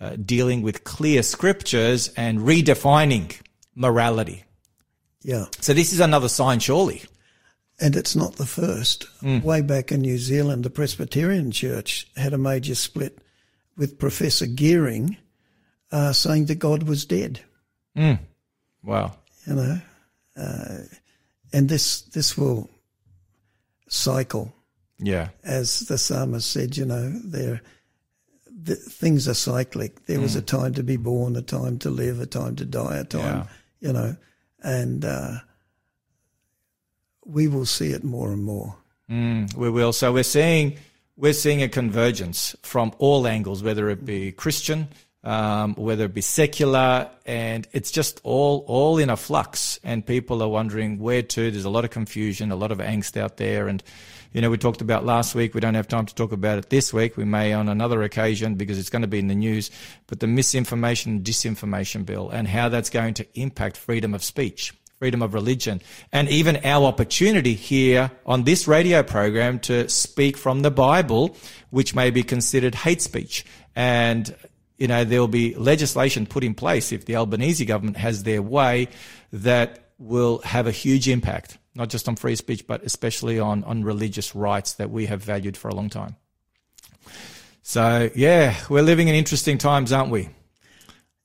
uh, 0.00 0.16
dealing 0.16 0.62
with 0.62 0.84
clear 0.84 1.22
scriptures 1.22 2.08
and 2.16 2.40
redefining 2.40 3.40
morality. 3.74 4.44
Yeah. 5.22 5.46
So 5.60 5.72
this 5.72 5.92
is 5.92 6.00
another 6.00 6.28
sign, 6.28 6.60
surely. 6.60 7.02
And 7.80 7.96
it's 7.96 8.14
not 8.14 8.36
the 8.36 8.46
first. 8.46 9.06
Mm. 9.22 9.42
Way 9.42 9.62
back 9.62 9.90
in 9.90 10.02
New 10.02 10.18
Zealand, 10.18 10.64
the 10.64 10.70
Presbyterian 10.70 11.50
Church 11.50 12.06
had 12.16 12.32
a 12.32 12.38
major 12.38 12.74
split 12.74 13.18
with 13.76 13.98
Professor 13.98 14.46
Geering 14.46 15.16
uh, 15.90 16.12
saying 16.12 16.46
that 16.46 16.56
God 16.56 16.84
was 16.84 17.04
dead. 17.04 17.40
Mm. 17.96 18.18
Wow. 18.82 19.16
You 19.46 19.54
know, 19.54 19.80
uh, 20.36 20.78
and 21.52 21.68
this 21.68 22.02
this 22.02 22.36
will 22.36 22.70
cycle. 23.88 24.52
Yeah, 24.98 25.28
as 25.42 25.80
the 25.80 25.98
psalmist 25.98 26.50
said, 26.50 26.76
you 26.76 26.84
know, 26.84 27.10
there 27.24 27.60
the, 28.64 28.76
things 28.76 29.28
are 29.28 29.34
cyclic. 29.34 30.06
There 30.06 30.18
mm. 30.18 30.22
was 30.22 30.36
a 30.36 30.42
time 30.42 30.74
to 30.74 30.82
be 30.82 30.96
born, 30.96 31.36
a 31.36 31.42
time 31.42 31.78
to 31.80 31.90
live, 31.90 32.20
a 32.20 32.26
time 32.26 32.56
to 32.56 32.64
die, 32.64 32.96
a 32.96 33.04
time, 33.04 33.46
yeah. 33.80 33.86
you 33.86 33.92
know, 33.92 34.16
and 34.62 35.04
uh, 35.04 35.34
we 37.24 37.48
will 37.48 37.66
see 37.66 37.90
it 37.90 38.02
more 38.02 38.32
and 38.32 38.42
more. 38.42 38.76
Mm, 39.10 39.54
we 39.54 39.70
will. 39.70 39.92
So 39.92 40.12
we're 40.12 40.22
seeing 40.22 40.78
we're 41.16 41.34
seeing 41.34 41.62
a 41.62 41.68
convergence 41.68 42.56
from 42.62 42.92
all 42.98 43.26
angles, 43.26 43.62
whether 43.62 43.88
it 43.90 44.04
be 44.04 44.32
Christian, 44.32 44.88
um, 45.22 45.74
whether 45.74 46.06
it 46.06 46.14
be 46.14 46.22
secular, 46.22 47.08
and 47.26 47.68
it's 47.72 47.90
just 47.90 48.20
all 48.24 48.64
all 48.66 48.96
in 48.98 49.10
a 49.10 49.16
flux. 49.16 49.78
And 49.84 50.06
people 50.06 50.42
are 50.42 50.48
wondering 50.48 50.98
where 50.98 51.22
to. 51.22 51.50
There's 51.50 51.66
a 51.66 51.70
lot 51.70 51.84
of 51.84 51.90
confusion, 51.90 52.50
a 52.50 52.56
lot 52.56 52.72
of 52.72 52.78
angst 52.78 53.18
out 53.18 53.36
there, 53.36 53.68
and 53.68 53.82
you 54.34 54.42
know 54.42 54.50
we 54.50 54.58
talked 54.58 54.82
about 54.82 55.06
last 55.06 55.34
week. 55.34 55.54
We 55.54 55.60
don't 55.60 55.74
have 55.74 55.88
time 55.88 56.04
to 56.04 56.14
talk 56.14 56.32
about 56.32 56.58
it 56.58 56.68
this 56.68 56.92
week. 56.92 57.16
We 57.16 57.24
may 57.24 57.54
on 57.54 57.70
another 57.70 58.02
occasion 58.02 58.56
because 58.56 58.78
it's 58.78 58.90
going 58.90 59.02
to 59.02 59.08
be 59.08 59.18
in 59.18 59.28
the 59.28 59.34
news. 59.34 59.70
But 60.06 60.20
the 60.20 60.26
misinformation, 60.26 61.22
disinformation 61.22 62.04
bill, 62.04 62.28
and 62.28 62.46
how 62.46 62.68
that's 62.68 62.90
going 62.90 63.14
to 63.14 63.26
impact 63.40 63.78
freedom 63.78 64.12
of 64.12 64.22
speech 64.22 64.74
freedom 64.98 65.22
of 65.22 65.34
religion, 65.34 65.82
and 66.12 66.28
even 66.28 66.56
our 66.64 66.86
opportunity 66.86 67.52
here 67.54 68.10
on 68.24 68.44
this 68.44 68.66
radio 68.66 69.02
program 69.02 69.58
to 69.58 69.86
speak 69.88 70.36
from 70.36 70.60
the 70.60 70.70
Bible, 70.70 71.36
which 71.70 71.94
may 71.94 72.10
be 72.10 72.22
considered 72.22 72.74
hate 72.74 73.02
speech. 73.02 73.44
And 73.76 74.34
you 74.78 74.88
know, 74.88 75.04
there 75.04 75.20
will 75.20 75.28
be 75.28 75.54
legislation 75.54 76.26
put 76.26 76.44
in 76.44 76.54
place 76.54 76.92
if 76.92 77.04
the 77.04 77.16
Albanese 77.16 77.64
government 77.64 77.96
has 77.96 78.22
their 78.22 78.42
way 78.42 78.88
that 79.32 79.90
will 79.98 80.38
have 80.38 80.66
a 80.66 80.72
huge 80.72 81.08
impact, 81.08 81.58
not 81.74 81.88
just 81.88 82.08
on 82.08 82.16
free 82.16 82.36
speech, 82.36 82.66
but 82.66 82.82
especially 82.84 83.38
on, 83.38 83.64
on 83.64 83.84
religious 83.84 84.34
rights 84.34 84.74
that 84.74 84.90
we 84.90 85.06
have 85.06 85.22
valued 85.22 85.56
for 85.56 85.68
a 85.68 85.74
long 85.74 85.88
time. 85.88 86.16
So, 87.62 88.10
yeah, 88.14 88.56
we're 88.68 88.82
living 88.82 89.08
in 89.08 89.14
interesting 89.14 89.58
times, 89.58 89.92
aren't 89.92 90.10
we? 90.10 90.28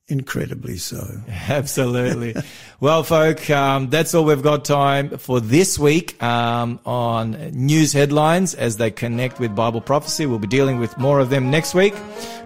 incredibly 0.09 0.77
so. 0.77 1.05
Absolutely. 1.47 2.35
well, 2.79 3.03
folk, 3.03 3.49
um, 3.49 3.89
that's 3.89 4.13
all 4.13 4.25
we've 4.25 4.41
got 4.41 4.65
time 4.65 5.17
for 5.17 5.39
this 5.39 5.79
week 5.79 6.21
um, 6.21 6.79
on 6.85 7.31
news 7.51 7.93
headlines 7.93 8.55
as 8.55 8.77
they 8.77 8.91
connect 8.91 9.39
with 9.39 9.55
Bible 9.55 9.81
prophecy. 9.81 10.25
We'll 10.25 10.39
be 10.39 10.47
dealing 10.47 10.79
with 10.79 10.97
more 10.97 11.19
of 11.19 11.29
them 11.29 11.51
next 11.51 11.73
week. 11.73 11.93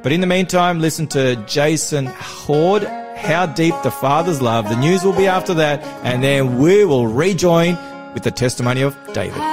But 0.03 0.11
in 0.11 0.21
the 0.21 0.27
meantime, 0.27 0.79
listen 0.79 1.07
to 1.07 1.35
Jason 1.47 2.05
Horde. 2.07 2.83
How 3.15 3.45
deep 3.45 3.73
the 3.83 3.91
Father's 3.91 4.41
love. 4.41 4.67
The 4.67 4.75
news 4.75 5.05
will 5.05 5.15
be 5.15 5.27
after 5.27 5.53
that, 5.53 5.81
and 6.03 6.21
then 6.21 6.57
we 6.57 6.83
will 6.83 7.07
rejoin 7.07 7.77
with 8.13 8.23
the 8.23 8.31
testimony 8.31 8.81
of 8.81 8.97
David. 9.13 9.52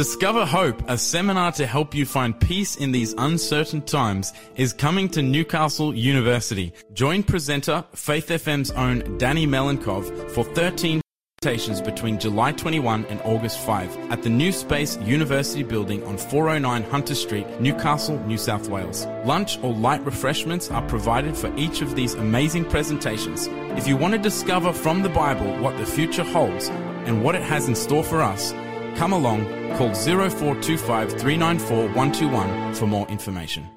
Discover 0.00 0.46
Hope, 0.46 0.82
a 0.88 0.96
seminar 0.96 1.52
to 1.52 1.66
help 1.66 1.94
you 1.94 2.06
find 2.06 2.40
peace 2.40 2.76
in 2.76 2.90
these 2.90 3.14
uncertain 3.18 3.82
times, 3.82 4.32
is 4.56 4.72
coming 4.72 5.10
to 5.10 5.20
Newcastle 5.20 5.94
University. 5.94 6.72
Join 6.94 7.22
presenter 7.22 7.84
Faith 7.94 8.28
FM's 8.28 8.70
own 8.70 9.18
Danny 9.18 9.46
Milenkov 9.46 10.30
for 10.30 10.42
13 10.42 11.02
presentations 11.42 11.82
between 11.82 12.18
July 12.18 12.52
21 12.52 13.04
and 13.10 13.20
August 13.26 13.58
5 13.58 14.10
at 14.10 14.22
the 14.22 14.30
New 14.30 14.52
Space 14.52 14.96
University 15.02 15.62
building 15.62 16.02
on 16.04 16.16
409 16.16 16.82
Hunter 16.84 17.14
Street, 17.14 17.60
Newcastle, 17.60 18.18
New 18.20 18.38
South 18.38 18.70
Wales. 18.70 19.04
Lunch 19.26 19.62
or 19.62 19.74
light 19.74 20.02
refreshments 20.06 20.70
are 20.70 20.88
provided 20.88 21.36
for 21.36 21.54
each 21.58 21.82
of 21.82 21.94
these 21.94 22.14
amazing 22.14 22.64
presentations. 22.64 23.48
If 23.76 23.86
you 23.86 23.98
want 23.98 24.14
to 24.14 24.18
discover 24.18 24.72
from 24.72 25.02
the 25.02 25.10
Bible 25.10 25.62
what 25.62 25.76
the 25.76 25.84
future 25.84 26.24
holds 26.24 26.70
and 26.70 27.22
what 27.22 27.34
it 27.34 27.42
has 27.42 27.68
in 27.68 27.74
store 27.74 28.02
for 28.02 28.22
us, 28.22 28.54
come 28.96 29.12
along, 29.12 29.46
call 29.76 29.94
0425 29.94 31.10
394 31.10 31.76
121 31.94 32.74
for 32.74 32.86
more 32.86 33.06
information. 33.08 33.68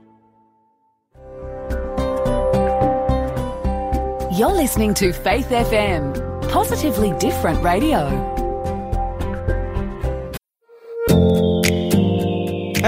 You're 4.36 4.52
listening 4.52 4.96
to 4.96 5.14
Faith 5.14 5.50
FM, 5.50 6.50
positively 6.50 7.14
different 7.20 7.64
radio. 7.64 8.33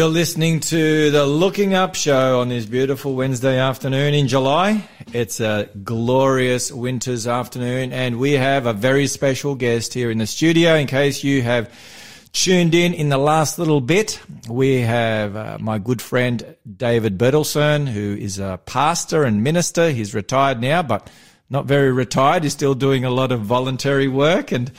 You're 0.00 0.08
listening 0.08 0.60
to 0.60 1.10
the 1.10 1.26
Looking 1.26 1.74
Up 1.74 1.94
show 1.94 2.40
on 2.40 2.48
this 2.48 2.64
beautiful 2.64 3.14
Wednesday 3.14 3.58
afternoon 3.58 4.14
in 4.14 4.28
July. 4.28 4.88
It's 5.12 5.40
a 5.40 5.68
glorious 5.84 6.72
winter's 6.72 7.26
afternoon, 7.26 7.92
and 7.92 8.18
we 8.18 8.32
have 8.32 8.64
a 8.64 8.72
very 8.72 9.06
special 9.08 9.54
guest 9.54 9.92
here 9.92 10.10
in 10.10 10.16
the 10.16 10.26
studio. 10.26 10.74
In 10.76 10.86
case 10.86 11.22
you 11.22 11.42
have 11.42 11.70
tuned 12.32 12.74
in 12.74 12.94
in 12.94 13.10
the 13.10 13.18
last 13.18 13.58
little 13.58 13.82
bit, 13.82 14.18
we 14.48 14.80
have 14.80 15.36
uh, 15.36 15.58
my 15.60 15.76
good 15.76 16.00
friend 16.00 16.56
David 16.78 17.18
Bertelson, 17.18 17.86
who 17.86 18.16
is 18.18 18.38
a 18.38 18.58
pastor 18.64 19.24
and 19.24 19.44
minister. 19.44 19.90
He's 19.90 20.14
retired 20.14 20.62
now, 20.62 20.82
but 20.82 21.10
not 21.50 21.66
very 21.66 21.92
retired. 21.92 22.44
He's 22.44 22.54
still 22.54 22.74
doing 22.74 23.04
a 23.04 23.10
lot 23.10 23.32
of 23.32 23.42
voluntary 23.42 24.08
work 24.08 24.50
and 24.50 24.72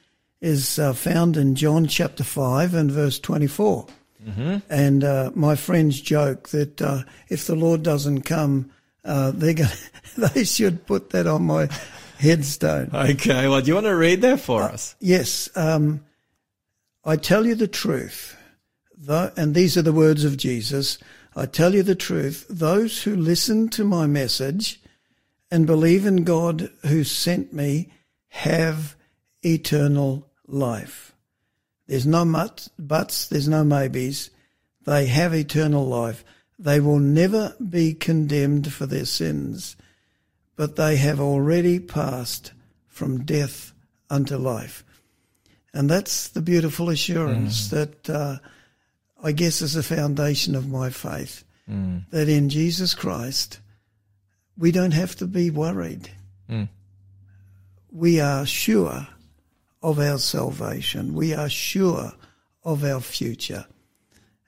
is 0.40 0.78
uh, 0.78 0.92
found 0.92 1.36
in 1.36 1.54
John 1.54 1.86
chapter 1.86 2.22
5 2.22 2.74
and 2.74 2.90
verse 2.90 3.18
24. 3.18 3.86
Mm-hmm. 4.28 4.56
And 4.70 5.04
uh, 5.04 5.30
my 5.34 5.56
friends 5.56 6.00
joke 6.00 6.50
that 6.50 6.82
uh, 6.82 7.02
if 7.28 7.46
the 7.46 7.54
Lord 7.54 7.82
doesn't 7.82 8.22
come, 8.22 8.70
uh, 9.04 9.32
they're 9.32 9.54
going 9.54 9.70
they 10.16 10.44
should 10.44 10.86
put 10.86 11.10
that 11.10 11.26
on 11.26 11.42
my 11.44 11.68
headstone. 12.18 12.90
Okay, 12.92 13.48
well, 13.48 13.60
do 13.60 13.68
you 13.68 13.74
want 13.74 13.86
to 13.86 13.96
read 13.96 14.22
that 14.22 14.40
for 14.40 14.62
us? 14.62 14.96
Yes. 15.00 15.48
Um, 15.56 16.04
I 17.04 17.16
tell 17.16 17.46
you 17.46 17.54
the 17.54 17.68
truth, 17.68 18.36
though, 18.96 19.32
and 19.36 19.54
these 19.54 19.76
are 19.76 19.82
the 19.82 19.92
words 19.92 20.24
of 20.24 20.36
Jesus. 20.36 20.98
I 21.34 21.46
tell 21.46 21.74
you 21.74 21.82
the 21.82 21.94
truth, 21.94 22.46
those 22.50 23.02
who 23.02 23.14
listen 23.16 23.68
to 23.70 23.84
my 23.84 24.06
message 24.06 24.80
and 25.50 25.66
believe 25.66 26.04
in 26.04 26.24
God 26.24 26.70
who 26.82 27.04
sent 27.04 27.52
me 27.52 27.92
have 28.28 28.96
eternal 29.42 30.28
life. 30.46 31.14
There's 31.88 32.06
no 32.06 32.24
buts, 32.78 33.28
there's 33.28 33.48
no 33.48 33.64
maybes. 33.64 34.30
They 34.84 35.06
have 35.06 35.34
eternal 35.34 35.86
life. 35.86 36.24
They 36.58 36.80
will 36.80 36.98
never 36.98 37.54
be 37.66 37.94
condemned 37.94 38.72
for 38.72 38.84
their 38.86 39.06
sins, 39.06 39.74
but 40.54 40.76
they 40.76 40.96
have 40.96 41.18
already 41.18 41.80
passed 41.80 42.52
from 42.88 43.24
death 43.24 43.72
unto 44.10 44.36
life. 44.36 44.84
And 45.72 45.88
that's 45.88 46.28
the 46.28 46.42
beautiful 46.42 46.90
assurance 46.90 47.68
mm. 47.68 47.70
that 47.70 48.10
uh, 48.10 48.36
I 49.22 49.32
guess 49.32 49.62
is 49.62 49.74
the 49.74 49.82
foundation 49.82 50.54
of 50.54 50.68
my 50.68 50.90
faith. 50.90 51.44
Mm. 51.70 52.04
That 52.10 52.28
in 52.28 52.48
Jesus 52.48 52.94
Christ, 52.94 53.60
we 54.56 54.72
don't 54.72 54.92
have 54.92 55.16
to 55.16 55.26
be 55.26 55.50
worried. 55.50 56.10
Mm. 56.50 56.68
We 57.92 58.20
are 58.20 58.44
sure 58.44 59.06
of 59.82 59.98
our 59.98 60.18
salvation. 60.18 61.14
We 61.14 61.34
are 61.34 61.48
sure 61.48 62.12
of 62.64 62.84
our 62.84 63.00
future. 63.00 63.66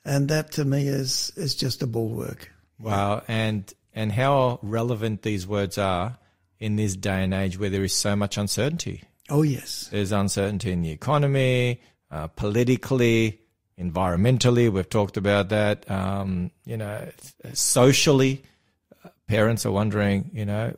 And 0.04 0.28
that 0.28 0.52
to 0.52 0.64
me 0.64 0.88
is, 0.88 1.32
is 1.36 1.54
just 1.54 1.82
a 1.82 1.86
bulwark. 1.86 2.50
Wow. 2.78 3.22
And, 3.28 3.72
and 3.94 4.12
how 4.12 4.58
relevant 4.62 5.22
these 5.22 5.46
words 5.46 5.78
are 5.78 6.18
in 6.58 6.76
this 6.76 6.96
day 6.96 7.22
and 7.22 7.34
age 7.34 7.58
where 7.58 7.70
there 7.70 7.84
is 7.84 7.94
so 7.94 8.16
much 8.16 8.36
uncertainty. 8.36 9.02
Oh, 9.28 9.42
yes. 9.42 9.88
There's 9.90 10.12
uncertainty 10.12 10.72
in 10.72 10.82
the 10.82 10.90
economy, 10.90 11.80
uh, 12.10 12.26
politically, 12.28 13.40
environmentally. 13.78 14.70
We've 14.70 14.88
talked 14.88 15.16
about 15.16 15.48
that. 15.50 15.90
Um, 15.90 16.50
you 16.64 16.76
know, 16.76 17.08
socially, 17.52 18.42
uh, 19.04 19.08
parents 19.26 19.64
are 19.64 19.72
wondering, 19.72 20.30
you 20.34 20.44
know, 20.44 20.76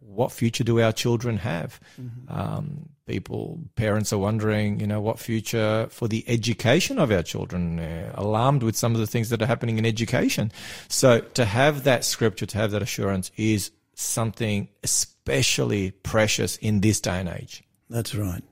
what 0.00 0.32
future 0.32 0.64
do 0.64 0.80
our 0.80 0.92
children 0.92 1.38
have? 1.38 1.80
Mm-hmm. 2.00 2.32
Um, 2.32 2.88
people, 3.10 3.58
parents 3.74 4.12
are 4.12 4.18
wondering, 4.18 4.78
you 4.78 4.86
know, 4.86 5.00
what 5.00 5.18
future 5.18 5.88
for 5.90 6.06
the 6.06 6.24
education 6.28 6.96
of 6.98 7.10
our 7.10 7.24
children, 7.24 7.80
uh, 7.80 8.12
alarmed 8.14 8.62
with 8.62 8.76
some 8.76 8.94
of 8.94 9.00
the 9.00 9.06
things 9.06 9.30
that 9.30 9.42
are 9.42 9.46
happening 9.46 9.78
in 9.78 9.84
education. 9.84 10.52
So 10.88 11.20
to 11.20 11.44
have 11.44 11.82
that 11.82 12.04
scripture, 12.04 12.46
to 12.46 12.58
have 12.58 12.70
that 12.70 12.82
assurance 12.82 13.32
is 13.36 13.72
something 13.94 14.68
especially 14.84 15.90
precious 15.90 16.56
in 16.58 16.80
this 16.80 17.00
day 17.00 17.18
and 17.18 17.28
age. 17.28 17.64
That's 17.88 18.14
right. 18.14 18.44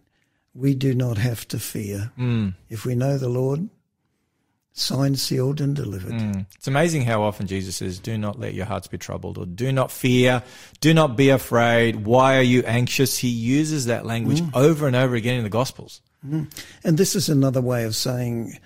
We 0.54 0.74
do 0.74 0.92
not 0.92 1.18
have 1.18 1.46
to 1.48 1.60
fear. 1.60 2.10
Mm. 2.18 2.54
If 2.68 2.84
we 2.84 2.96
know 2.96 3.16
the 3.16 3.28
Lord, 3.28 3.68
signed, 4.78 5.18
sealed, 5.18 5.60
and 5.60 5.74
delivered. 5.74 6.12
Mm. 6.12 6.46
It's 6.54 6.68
amazing 6.68 7.02
how 7.02 7.22
often 7.22 7.46
Jesus 7.46 7.76
says, 7.76 7.98
Do 7.98 8.16
not 8.16 8.38
let 8.38 8.54
your 8.54 8.66
hearts 8.66 8.86
be 8.86 8.98
troubled, 8.98 9.38
or 9.38 9.46
do 9.46 9.72
not 9.72 9.90
fear, 9.90 10.42
do 10.80 10.94
not 10.94 11.16
be 11.16 11.30
afraid. 11.30 12.06
Why 12.06 12.36
are 12.36 12.42
you 12.42 12.62
anxious? 12.62 13.18
He 13.18 13.28
uses 13.28 13.86
that 13.86 14.06
language 14.06 14.40
mm. 14.40 14.50
over 14.54 14.86
and 14.86 14.96
over 14.96 15.14
again 15.14 15.36
in 15.36 15.44
the 15.44 15.50
Gospels. 15.50 16.00
Mm. 16.26 16.52
And 16.84 16.98
this 16.98 17.14
is 17.14 17.28
another 17.28 17.60
way 17.60 17.84
of 17.84 17.94
saying 17.94 18.58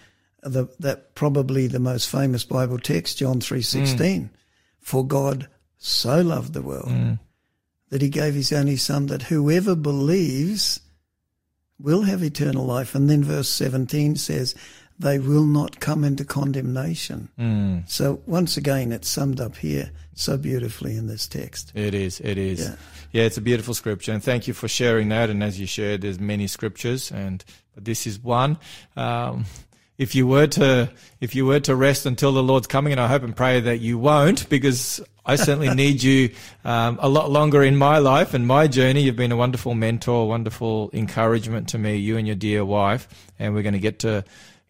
the, 0.42 0.68
that 0.80 1.14
probably 1.14 1.66
the 1.66 1.78
most 1.78 2.08
famous 2.08 2.44
Bible 2.44 2.78
text, 2.78 3.18
John 3.18 3.40
3.16, 3.40 3.96
mm. 3.96 4.30
For 4.80 5.06
God 5.06 5.48
so 5.78 6.20
loved 6.22 6.54
the 6.54 6.62
world 6.62 6.88
mm. 6.88 7.18
that 7.90 8.02
he 8.02 8.08
gave 8.08 8.34
his 8.34 8.52
only 8.52 8.76
son 8.76 9.06
that 9.06 9.22
whoever 9.22 9.76
believes 9.76 10.80
will 11.78 12.02
have 12.02 12.22
eternal 12.22 12.64
life. 12.64 12.94
And 12.94 13.08
then 13.10 13.24
verse 13.24 13.48
17 13.48 14.16
says, 14.16 14.54
they 15.02 15.18
will 15.18 15.44
not 15.44 15.80
come 15.80 16.04
into 16.04 16.24
condemnation. 16.24 17.84
So 17.86 18.22
once 18.26 18.56
again, 18.56 18.92
it's 18.92 19.08
summed 19.08 19.40
up 19.40 19.56
here 19.56 19.90
so 20.14 20.36
beautifully 20.36 20.96
in 20.96 21.06
this 21.06 21.26
text. 21.26 21.72
It 21.74 21.94
is. 21.94 22.20
It 22.20 22.38
is. 22.38 22.60
Yeah. 22.60 22.76
Yeah. 23.12 23.22
it's 23.24 23.36
a 23.36 23.40
beautiful 23.42 23.74
scripture, 23.74 24.12
and 24.12 24.22
thank 24.22 24.46
you 24.46 24.54
for 24.54 24.68
sharing 24.68 25.08
that. 25.10 25.30
And 25.30 25.42
as 25.42 25.58
you 25.58 25.66
shared, 25.66 26.02
there's 26.02 26.20
many 26.20 26.46
scriptures, 26.46 27.10
and 27.10 27.44
but 27.74 27.84
this 27.84 28.06
is 28.06 28.18
one. 28.18 28.58
Um, 28.96 29.44
if 29.98 30.14
you 30.14 30.26
were 30.26 30.46
to 30.48 30.90
if 31.20 31.34
you 31.34 31.46
were 31.46 31.60
to 31.60 31.76
rest 31.76 32.06
until 32.06 32.32
the 32.32 32.42
Lord's 32.42 32.66
coming, 32.66 32.92
and 32.92 33.00
I 33.00 33.08
hope 33.08 33.22
and 33.22 33.36
pray 33.36 33.60
that 33.60 33.80
you 33.80 33.98
won't, 33.98 34.48
because 34.48 35.00
I 35.24 35.36
certainly 35.36 35.74
need 35.74 36.02
you 36.02 36.30
um, 36.64 36.98
a 37.00 37.08
lot 37.08 37.30
longer 37.30 37.62
in 37.62 37.76
my 37.76 37.98
life 37.98 38.34
and 38.34 38.46
my 38.46 38.66
journey. 38.68 39.02
You've 39.02 39.16
been 39.16 39.32
a 39.32 39.36
wonderful 39.36 39.74
mentor, 39.74 40.28
wonderful 40.28 40.90
encouragement 40.92 41.68
to 41.70 41.78
me, 41.78 41.96
you 41.96 42.16
and 42.16 42.26
your 42.26 42.36
dear 42.36 42.64
wife, 42.64 43.08
and 43.38 43.54
we're 43.54 43.62
going 43.62 43.74
to 43.74 43.80
get 43.80 44.00
to. 44.00 44.24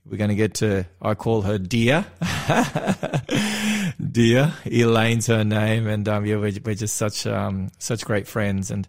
We're 0.05 0.16
going 0.16 0.30
to 0.30 0.36
get 0.36 0.55
to, 0.55 0.84
I 1.00 1.14
call 1.14 1.42
her 1.42 1.59
Dear. 1.59 2.05
Dear. 4.11 4.53
Elaine's 4.64 5.28
her 5.28 5.44
name. 5.44 5.86
And, 5.86 6.09
um, 6.09 6.26
yeah, 6.26 6.36
we're, 6.36 6.53
we're 6.64 6.74
just 6.74 6.96
such, 6.96 7.26
um, 7.26 7.70
such 7.78 8.05
great 8.05 8.26
friends. 8.26 8.72
And 8.72 8.88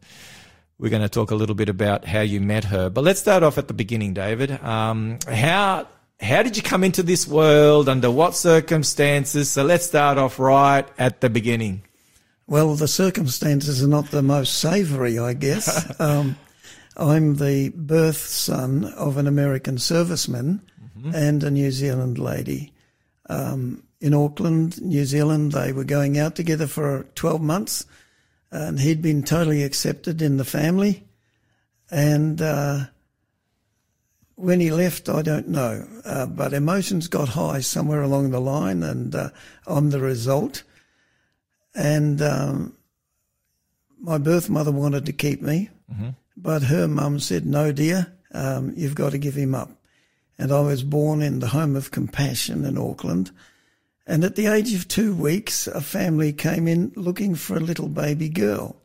we're 0.80 0.90
going 0.90 1.04
to 1.04 1.10
talk 1.10 1.30
a 1.30 1.36
little 1.36 1.56
bit 1.56 1.70
about 1.70 2.06
how 2.06 2.22
you 2.22 2.42
met 2.42 2.64
her. 2.66 2.90
But 2.90 3.04
let's 3.04 3.20
start 3.20 3.44
off 3.44 3.60
at 3.60 3.68
the 3.68 3.76
beginning, 3.76 4.16
David. 4.16 4.52
Um, 4.64 5.20
how, 5.28 5.88
how 6.20 6.42
did 6.42 6.58
you 6.58 6.64
come 6.64 6.84
into 6.84 7.04
this 7.04 7.28
world? 7.28 7.90
Under 7.90 8.10
what 8.10 8.36
circumstances? 8.36 9.52
So 9.52 9.64
let's 9.64 9.86
start 9.86 10.18
off 10.18 10.40
right 10.40 10.88
at 10.98 11.22
the 11.22 11.30
beginning. 11.30 11.84
Well, 12.48 12.74
the 12.74 12.88
circumstances 12.88 13.84
are 13.84 13.88
not 13.88 14.10
the 14.10 14.24
most 14.24 14.58
savoury, 14.58 15.20
I 15.20 15.34
guess. 15.34 15.94
um, 16.02 16.38
I'm 16.98 17.36
the 17.36 17.70
birth 17.70 18.18
son 18.18 18.86
of 18.86 19.18
an 19.18 19.28
American 19.28 19.78
serviceman 19.78 20.62
and 21.12 21.44
a 21.44 21.52
New 21.52 21.72
Zealand 21.72 22.18
lady. 22.20 22.74
Um, 23.30 23.84
in 24.00 24.14
Auckland, 24.14 24.82
New 24.82 25.06
Zealand, 25.06 25.54
they 25.54 25.72
were 25.72 25.86
going 25.86 26.18
out 26.18 26.36
together 26.36 26.68
for 26.68 27.06
12 27.16 27.42
months, 27.42 27.86
and 28.52 28.80
he'd 28.80 29.02
been 29.02 29.24
totally 29.24 29.64
accepted 29.64 30.22
in 30.22 30.38
the 30.38 30.46
family. 30.46 31.04
And 31.90 32.42
uh, 32.42 32.86
when 34.36 34.60
he 34.60 34.72
left, 34.72 35.10
I 35.10 35.22
don't 35.22 35.48
know, 35.48 35.88
uh, 36.06 36.26
but 36.26 36.54
emotions 36.54 37.08
got 37.08 37.30
high 37.30 37.62
somewhere 37.62 38.02
along 38.02 38.32
the 38.32 38.42
line, 38.42 38.84
and 38.84 39.16
uh, 39.16 39.30
I'm 39.66 39.90
the 39.90 40.00
result. 40.02 40.64
And 41.76 42.22
um, 42.22 42.76
my 44.00 44.18
birth 44.18 44.50
mother 44.50 44.72
wanted 44.72 45.06
to 45.06 45.14
keep 45.14 45.42
me, 45.42 45.70
but 46.36 46.64
her 46.64 46.88
mum 46.88 47.20
said, 47.20 47.46
"No, 47.46 47.72
dear, 47.72 48.12
um, 48.34 48.74
you've 48.76 48.96
got 48.96 49.12
to 49.12 49.18
give 49.18 49.36
him 49.36 49.56
up." 49.56 49.72
And 50.38 50.52
I 50.52 50.60
was 50.62 50.84
born 50.84 51.22
in 51.22 51.40
the 51.40 51.48
home 51.48 51.76
of 51.76 51.92
compassion 51.92 52.66
in 52.66 52.78
Auckland. 52.78 53.32
And 54.08 54.24
at 54.24 54.36
the 54.36 54.48
age 54.48 54.74
of 54.74 54.88
two 54.88 55.14
weeks, 55.16 55.68
a 55.68 55.80
family 55.82 56.34
came 56.34 56.68
in 56.68 56.92
looking 56.96 57.36
for 57.36 57.56
a 57.56 57.60
little 57.62 57.88
baby 57.88 58.30
girl. 58.30 58.76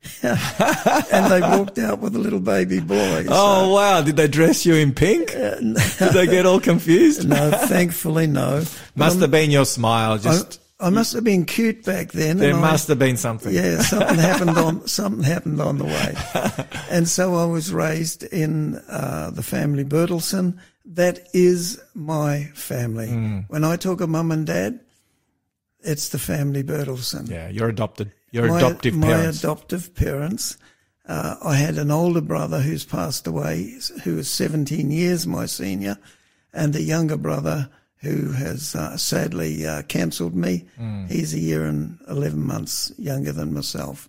and 0.22 1.32
they 1.32 1.40
walked 1.40 1.78
out 1.78 1.98
with 1.98 2.14
a 2.14 2.18
little 2.20 2.38
baby 2.40 2.78
boy. 2.80 3.24
So- 3.24 3.30
Oh, 3.32 3.74
wow. 3.74 4.00
Did 4.02 4.16
they 4.16 4.28
dress 4.28 4.64
you 4.64 4.74
in 4.74 4.94
pink? 4.94 5.30
Did 5.32 5.74
they 6.12 6.26
get 6.26 6.46
all 6.46 6.60
confused? 6.60 7.28
no, 7.28 7.50
thankfully, 7.50 8.26
no. 8.26 8.64
Must 8.94 9.18
have 9.20 9.30
been 9.30 9.50
your 9.50 9.64
smile. 9.64 10.12
I, 10.12 10.18
Just, 10.18 10.60
I 10.80 10.90
must 10.90 11.12
have 11.14 11.24
been 11.24 11.44
cute 11.44 11.84
back 11.84 12.12
then. 12.12 12.38
there 12.38 12.50
and 12.50 12.58
I- 12.58 12.70
must 12.70 12.88
have 12.88 12.98
been 12.98 13.16
something. 13.16 13.52
Yeah, 13.52 13.82
something 13.82 14.18
happened 14.18 14.56
on 14.58 14.86
something 15.00 15.24
happened 15.24 15.60
on 15.60 15.78
the 15.78 15.84
way, 15.84 16.14
and 16.90 17.08
so 17.08 17.34
I 17.34 17.46
was 17.46 17.72
raised 17.72 18.22
in 18.22 18.76
uh, 18.88 19.30
the 19.32 19.42
family 19.42 19.84
Bertelson. 19.84 20.58
That 20.84 21.28
is 21.34 21.80
my 21.94 22.44
family. 22.54 23.08
Mm. 23.08 23.44
When 23.48 23.64
I 23.64 23.76
talk 23.76 24.00
of 24.00 24.08
mum 24.08 24.30
and 24.30 24.46
dad, 24.46 24.80
it's 25.80 26.10
the 26.10 26.18
family 26.18 26.62
Bertelson. 26.62 27.28
Yeah, 27.28 27.48
you're 27.48 27.68
adopted. 27.68 28.12
Your 28.30 28.48
my, 28.48 28.58
adoptive 28.58 28.94
my 28.94 29.06
parents. 29.08 29.42
My 29.42 29.50
adoptive 29.50 29.94
parents. 29.94 30.58
Uh, 31.06 31.36
I 31.42 31.56
had 31.56 31.76
an 31.78 31.90
older 31.90 32.20
brother 32.20 32.60
who's 32.60 32.84
passed 32.84 33.26
away, 33.26 33.78
who 34.04 34.16
was 34.16 34.30
17 34.30 34.90
years 34.90 35.26
my 35.26 35.46
senior, 35.46 35.96
and 36.52 36.76
a 36.76 36.82
younger 36.82 37.16
brother 37.16 37.70
who 38.00 38.32
has 38.32 38.74
uh, 38.74 38.96
sadly 38.96 39.66
uh, 39.66 39.82
cancelled 39.82 40.34
me. 40.34 40.64
He's 41.08 41.34
a 41.34 41.38
year 41.38 41.64
and 41.66 41.98
11 42.08 42.38
months 42.46 42.92
younger 42.98 43.32
than 43.32 43.52
myself. 43.54 44.08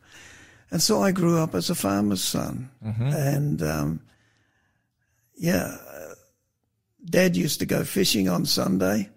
And 0.72 0.82
so 0.82 1.02
I 1.02 1.12
grew 1.12 1.40
up 1.40 1.56
as 1.56 1.70
a 1.70 1.76
farmer's 1.76 2.24
son. 2.24 2.70
And, 3.14 3.62
um, 3.64 4.00
yeah, 5.36 5.76
uh, 5.90 6.14
dad 7.10 7.36
used 7.36 7.60
to 7.60 7.66
go 7.66 7.84
fishing 7.84 8.30
on 8.30 8.46
Sunday 8.46 9.10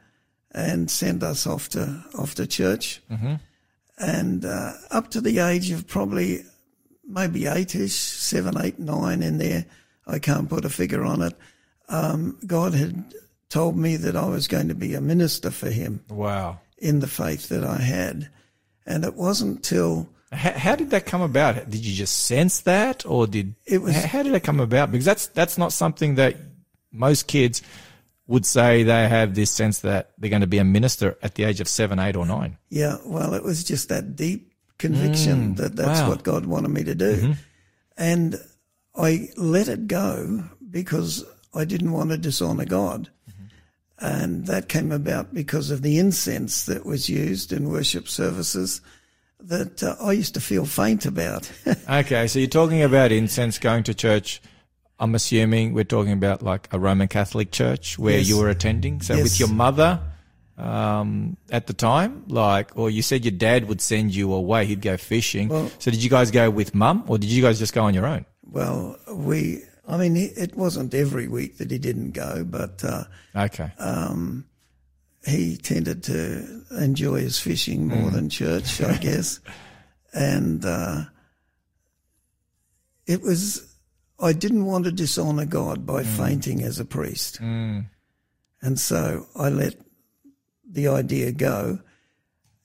and 0.52 0.90
send 0.90 1.22
us 1.22 1.46
off 1.46 1.68
to, 1.70 2.02
off 2.18 2.34
to 2.36 2.46
church 2.46 3.02
and 3.98 4.44
uh, 4.44 4.72
up 4.90 5.10
to 5.10 5.20
the 5.20 5.38
age 5.40 5.70
of 5.70 5.86
probably 5.86 6.44
maybe 7.06 7.46
eight-ish, 7.46 7.92
seven, 7.94 8.54
eight, 8.62 8.78
nine 8.78 9.22
in 9.22 9.38
there, 9.38 9.66
I 10.06 10.18
can't 10.18 10.48
put 10.48 10.64
a 10.64 10.70
figure 10.70 11.04
on 11.04 11.20
it. 11.22 11.34
Um, 11.88 12.38
God 12.46 12.72
had 12.74 13.12
told 13.52 13.76
me 13.76 13.96
that 13.98 14.16
I 14.16 14.24
was 14.24 14.48
going 14.48 14.68
to 14.68 14.74
be 14.74 14.94
a 14.94 15.00
minister 15.00 15.50
for 15.50 15.70
Him 15.70 16.02
wow. 16.08 16.58
in 16.78 17.00
the 17.00 17.06
faith 17.06 17.50
that 17.50 17.64
I 17.64 17.76
had, 17.76 18.30
and 18.86 19.04
it 19.04 19.14
wasn't 19.14 19.62
till 19.62 20.08
How, 20.32 20.52
how 20.52 20.76
did 20.76 20.88
that 20.90 21.04
come 21.04 21.20
about? 21.20 21.68
Did 21.68 21.84
you 21.84 21.94
just 21.94 22.24
sense 22.24 22.62
that, 22.62 23.04
or 23.04 23.26
did 23.26 23.54
It 23.66 23.82
was- 23.82 23.94
How, 23.94 24.22
did 24.22 24.32
that 24.32 24.42
come 24.42 24.58
about? 24.58 24.90
Because 24.90 25.04
that's 25.04 25.26
that's 25.28 25.58
not 25.58 25.72
something 25.72 26.14
that 26.14 26.36
most 26.90 27.26
kids 27.26 27.60
would 28.26 28.46
say 28.46 28.84
they 28.84 29.06
have 29.08 29.34
this 29.34 29.50
sense 29.50 29.80
that 29.80 30.12
they're 30.16 30.30
going 30.30 30.40
to 30.40 30.46
be 30.46 30.58
a 30.58 30.64
minister 30.64 31.18
at 31.22 31.34
the 31.34 31.44
age 31.44 31.60
of 31.60 31.68
seven, 31.68 31.98
eight, 31.98 32.16
or 32.16 32.24
nine. 32.24 32.56
Yeah, 32.70 32.96
well, 33.04 33.34
it 33.34 33.42
was 33.42 33.64
just 33.64 33.90
that 33.90 34.16
deep 34.16 34.54
conviction 34.78 35.54
mm, 35.54 35.56
that 35.58 35.76
that's 35.76 36.00
wow. 36.00 36.08
what 36.08 36.22
God 36.22 36.46
wanted 36.46 36.70
me 36.70 36.84
to 36.84 36.94
do. 36.94 37.16
Mm-hmm. 37.16 37.32
And 37.98 38.40
I 38.96 39.28
let 39.36 39.68
it 39.68 39.86
go 39.86 40.44
because 40.70 41.24
I 41.54 41.66
didn't 41.66 41.92
want 41.92 42.10
to 42.10 42.16
dishonor 42.16 42.64
God. 42.64 43.10
And 44.02 44.46
that 44.46 44.68
came 44.68 44.90
about 44.90 45.32
because 45.32 45.70
of 45.70 45.82
the 45.82 45.98
incense 45.98 46.64
that 46.66 46.84
was 46.84 47.08
used 47.08 47.52
in 47.52 47.68
worship 47.70 48.08
services 48.08 48.80
that 49.38 49.80
uh, 49.82 49.94
I 50.00 50.10
used 50.12 50.34
to 50.34 50.40
feel 50.40 50.64
faint 50.66 51.06
about. 51.06 51.50
Okay, 51.88 52.26
so 52.26 52.38
you're 52.40 52.48
talking 52.48 52.82
about 52.82 53.12
incense 53.12 53.58
going 53.58 53.84
to 53.84 53.94
church. 53.94 54.42
I'm 54.98 55.14
assuming 55.14 55.72
we're 55.72 55.84
talking 55.84 56.12
about 56.12 56.42
like 56.42 56.68
a 56.72 56.78
Roman 56.78 57.06
Catholic 57.08 57.50
church 57.52 57.98
where 57.98 58.18
Yes. 58.18 58.28
you 58.28 58.38
were 58.38 58.48
attending. 58.48 59.00
So 59.02 59.16
with 59.16 59.38
your 59.38 59.48
mother 59.48 60.00
um, 60.58 61.36
at 61.50 61.66
the 61.66 61.72
time, 61.72 62.24
like, 62.28 62.76
or 62.76 62.90
you 62.90 63.02
said 63.02 63.24
your 63.24 63.32
dad 63.32 63.68
would 63.68 63.80
send 63.80 64.14
you 64.14 64.32
away. 64.32 64.66
He'd 64.66 64.80
go 64.80 64.96
fishing. 64.96 65.48
Well- 65.48 65.70
so 65.78 65.90
did 65.90 66.02
you 66.02 66.10
guys 66.10 66.30
go 66.30 66.50
with 66.50 66.74
mum, 66.74 67.04
or 67.06 67.18
did 67.18 67.30
you 67.30 67.42
guys 67.42 67.58
just 67.58 67.72
go 67.72 67.84
on 67.84 67.94
your 67.94 68.06
own? 68.06 68.26
well, 68.50 68.96
we, 69.10 69.62
I 69.86 69.96
mean, 69.96 70.16
it 70.16 70.56
wasn't 70.56 70.94
every 70.94 71.26
week 71.28 71.58
that 71.58 71.70
he 71.70 71.78
didn't 71.78 72.12
go, 72.12 72.44
but 72.44 72.82
uh, 72.84 73.04
Okay. 73.34 73.70
he 75.26 75.56
tended 75.56 76.02
to 76.04 76.62
enjoy 76.78 77.20
his 77.20 77.38
fishing 77.40 77.88
more 77.88 78.10
than 78.10 78.28
church, 78.28 78.80
I 78.80 78.96
guess. 79.00 79.40
And 80.14 80.64
uh, 80.64 81.04
it 83.06 83.22
was, 83.22 83.74
I 84.20 84.32
didn't 84.32 84.66
want 84.66 84.84
to 84.84 84.92
dishonor 84.92 85.46
God 85.46 85.84
by 85.84 86.04
fainting 86.04 86.62
as 86.62 86.78
a 86.78 86.84
priest. 86.84 87.40
And 87.40 87.86
so 88.78 89.26
I 89.34 89.48
let 89.48 89.74
the 90.70 90.88
idea 90.88 91.32
go. 91.32 91.80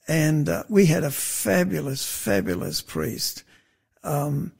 And 0.06 0.48
uh, 0.48 0.62
we 0.68 0.86
had 0.86 1.02
a 1.04 1.10
fabulous, 1.10 2.06
fabulous 2.06 2.80
priest. 2.80 3.42
Um, 4.04 4.52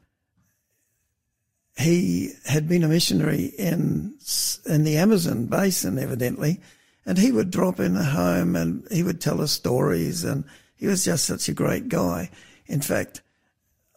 he 1.79 2.33
had 2.45 2.69
been 2.69 2.83
a 2.85 2.89
missionary 2.89 3.47
in 3.57 4.15
in 4.67 4.85
the 4.85 4.97
Amazon 4.97 5.47
basin, 5.47 5.99
evidently, 5.99 6.61
and 7.07 7.17
he 7.19 7.33
would 7.33 7.51
drop 7.51 7.79
in 7.81 7.95
the 7.95 8.05
home 8.05 8.57
and 8.57 8.87
he 8.91 9.03
would 9.03 9.21
tell 9.21 9.41
us 9.41 9.53
stories, 9.53 10.25
and 10.25 10.45
he 10.77 10.87
was 10.87 11.05
just 11.05 11.25
such 11.25 11.49
a 11.49 11.55
great 11.55 11.89
guy. 11.89 12.31
In 12.67 12.81
fact, 12.81 13.23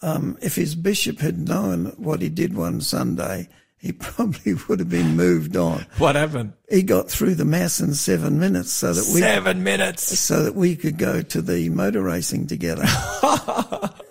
um, 0.01 0.37
if 0.41 0.55
his 0.55 0.75
bishop 0.75 1.19
had 1.19 1.37
known 1.47 1.87
what 1.97 2.21
he 2.21 2.29
did 2.29 2.55
one 2.55 2.81
Sunday, 2.81 3.49
he 3.77 3.91
probably 4.07 4.53
would 4.67 4.79
have 4.79 4.89
been 4.89 5.15
moved 5.17 5.55
on. 5.57 5.85
What 5.97 6.15
happened? 6.15 6.53
He 6.69 6.83
got 6.83 7.09
through 7.09 7.35
the 7.35 7.45
mass 7.45 7.79
in 7.81 7.93
seven 7.95 8.39
minutes, 8.39 8.71
so 8.71 8.93
that 8.93 9.11
we 9.13 9.21
Seven 9.21 9.63
minutes. 9.63 10.17
so 10.19 10.43
that 10.43 10.55
we 10.55 10.75
could 10.75 10.97
go 10.99 11.21
to 11.23 11.41
the 11.41 11.69
motor 11.69 12.01
racing 12.01 12.45
together. 12.47 12.83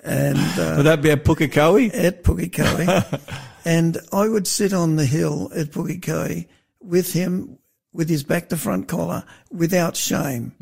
and 0.04 0.36
uh, 0.58 0.74
Would 0.76 0.86
that 0.86 1.00
be 1.02 1.10
a 1.10 1.16
Pukekohe? 1.16 1.90
at 1.94 2.24
Pukekohe. 2.24 3.20
and 3.64 3.98
I 4.12 4.28
would 4.28 4.46
sit 4.46 4.72
on 4.72 4.96
the 4.96 5.06
hill 5.06 5.50
at 5.54 5.70
Pukekohe 5.72 6.46
with 6.80 7.12
him 7.12 7.58
with 7.92 8.08
his 8.08 8.22
back 8.22 8.48
to 8.50 8.56
front 8.56 8.86
collar 8.88 9.24
without 9.50 9.96
shame 9.96 10.52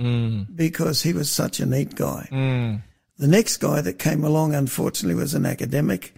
because 0.54 1.02
he 1.02 1.12
was 1.12 1.30
such 1.30 1.60
a 1.60 1.66
neat 1.66 1.94
guy. 1.94 2.28
The 3.18 3.28
next 3.28 3.58
guy 3.58 3.80
that 3.82 3.98
came 3.98 4.24
along, 4.24 4.54
unfortunately, 4.54 5.14
was 5.20 5.34
an 5.34 5.44
academic, 5.44 6.14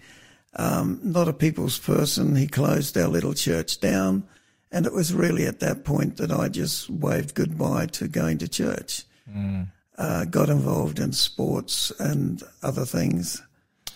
um, 0.55 0.99
not 1.03 1.27
a 1.27 1.33
people's 1.33 1.77
person. 1.79 2.35
He 2.35 2.47
closed 2.47 2.97
our 2.97 3.07
little 3.07 3.33
church 3.33 3.79
down 3.79 4.23
And 4.71 4.85
it 4.85 4.93
was 4.93 5.13
really 5.13 5.45
at 5.45 5.59
that 5.59 5.83
point 5.83 6.15
that 6.17 6.31
I 6.31 6.47
just 6.47 6.89
waved 6.89 7.35
goodbye 7.35 7.87
to 7.87 8.07
going 8.07 8.37
to 8.37 8.47
church. 8.47 9.03
Uh, 9.97 10.25
got 10.25 10.49
involved 10.49 10.99
in 10.99 11.11
sports 11.11 11.91
and 11.99 12.41
other 12.63 12.85
things. 12.85 13.41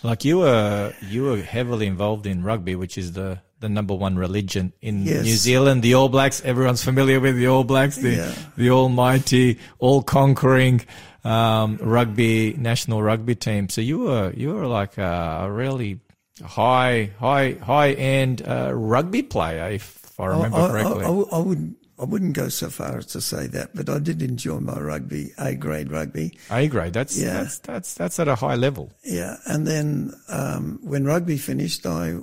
Like 0.06 0.24
you 0.24 0.38
were, 0.38 0.94
you 1.10 1.24
were 1.24 1.42
heavily 1.42 1.86
involved 1.86 2.26
in 2.26 2.44
rugby, 2.44 2.76
which 2.76 2.96
is 2.96 3.12
the, 3.12 3.40
the 3.58 3.68
number 3.68 3.92
one 3.94 4.14
religion 4.16 4.72
in 4.80 5.04
Yes. 5.04 5.24
New 5.24 5.34
Zealand. 5.34 5.82
The 5.82 5.94
All 5.94 6.08
Blacks, 6.08 6.40
everyone's 6.44 6.84
familiar 6.84 7.18
with 7.18 7.36
the 7.36 7.48
All 7.48 7.64
Blacks, 7.64 7.96
the, 7.96 8.10
Yeah. 8.10 8.34
the 8.56 8.70
almighty, 8.70 9.58
all 9.80 10.02
conquering, 10.04 10.82
um, 11.24 11.78
rugby, 11.82 12.54
national 12.56 13.02
rugby 13.02 13.34
team. 13.34 13.68
So 13.68 13.80
you 13.80 13.98
were, 13.98 14.32
you 14.36 14.54
were 14.54 14.66
like 14.68 14.96
a, 14.96 15.48
really 15.50 15.98
high, 16.44 17.10
high, 17.18 17.52
high 17.60 17.90
end, 17.92 18.42
uh, 18.46 18.70
rugby 18.72 19.22
player, 19.24 19.70
if 19.70 20.20
I 20.20 20.26
remember 20.26 20.58
I, 20.58 20.68
correctly. 20.68 21.04
I, 21.04 21.08
I, 21.08 21.24
I 21.32 21.38
wouldn't. 21.40 21.76
I 21.98 22.04
wouldn't 22.04 22.34
go 22.34 22.48
so 22.48 22.68
far 22.68 22.98
as 22.98 23.06
to 23.06 23.20
say 23.20 23.46
that, 23.48 23.70
but 23.74 23.88
I 23.88 23.98
did 23.98 24.22
enjoy 24.22 24.60
my 24.60 24.78
rugby, 24.78 25.32
A 25.38 25.54
grade 25.54 25.90
rugby. 25.90 26.38
A 26.50 26.68
grade. 26.68 26.92
That's, 26.92 27.16
Yeah. 27.16 27.34
that's, 27.34 27.58
that's, 27.58 27.94
that's 27.94 28.20
at 28.20 28.28
a 28.28 28.34
high 28.34 28.54
level. 28.56 28.92
Yeah, 29.02 29.36
and 29.46 29.66
then 29.66 30.12
um, 30.28 30.78
when 30.82 31.04
rugby 31.06 31.38
finished, 31.38 31.86
I 31.86 32.16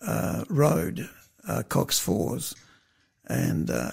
uh, 0.00 0.44
rowed 0.48 1.08
uh, 1.46 1.62
coxed 1.68 2.02
fours 2.02 2.54
and 3.26 3.70
uh, 3.70 3.90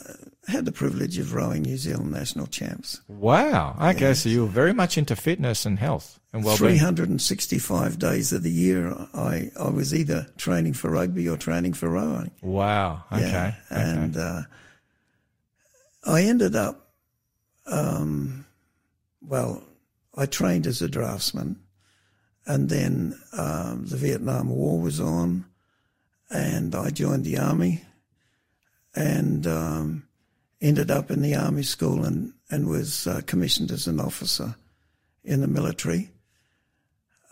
had 0.48 0.66
the 0.66 0.72
privilege 0.72 1.18
of 1.18 1.34
rowing 1.34 1.62
New 1.62 1.78
Zealand 1.78 2.12
national 2.12 2.48
champs. 2.48 3.00
Wow. 3.08 3.78
Okay. 3.80 4.14
So 4.14 4.28
you 4.28 4.42
were 4.42 4.52
very 4.52 4.74
much 4.74 4.98
into 4.98 5.16
fitness 5.16 5.66
and 5.66 5.80
health 5.80 6.20
and 6.34 6.44
well-being. 6.44 6.80
365 6.80 8.00
days 8.00 8.34
of 8.34 8.44
the 8.44 8.52
year, 8.52 8.94
I, 9.14 9.52
I 9.60 9.70
was 9.70 9.94
either 9.94 10.28
training 10.38 10.74
for 10.74 10.90
rugby 10.90 11.30
or 11.30 11.38
training 11.38 11.74
for 11.74 11.90
rowing. 11.90 12.32
Wow. 12.42 13.04
Okay. 13.12 13.22
Yeah, 13.22 13.54
okay. 13.72 13.82
and 13.82 14.18
uh, 14.18 14.42
I 16.04 16.24
ended 16.24 16.56
up, 16.56 16.92
um, 17.66 18.46
well, 19.22 19.64
I 20.16 20.26
trained 20.26 20.68
as 20.68 20.82
a 20.82 20.90
draftsman, 20.90 21.60
and 22.46 22.70
then 22.70 23.20
um, 23.38 23.86
the 23.86 23.98
Vietnam 23.98 24.50
War 24.50 24.80
was 24.80 25.00
on, 25.00 25.46
and 26.30 26.74
I 26.76 26.90
joined 26.90 27.24
the 27.24 27.38
army, 27.38 27.84
and 28.96 29.46
um, 29.48 30.04
ended 30.60 30.92
up 30.92 31.12
in 31.12 31.22
the 31.22 31.36
army 31.36 31.64
school 31.64 32.04
and 32.04 32.34
and 32.50 32.68
was 32.68 33.08
uh, 33.08 33.22
commissioned 33.26 33.72
as 33.72 33.88
an 33.88 34.00
officer 34.00 34.56
in 35.24 35.40
the 35.40 35.48
military. 35.48 36.10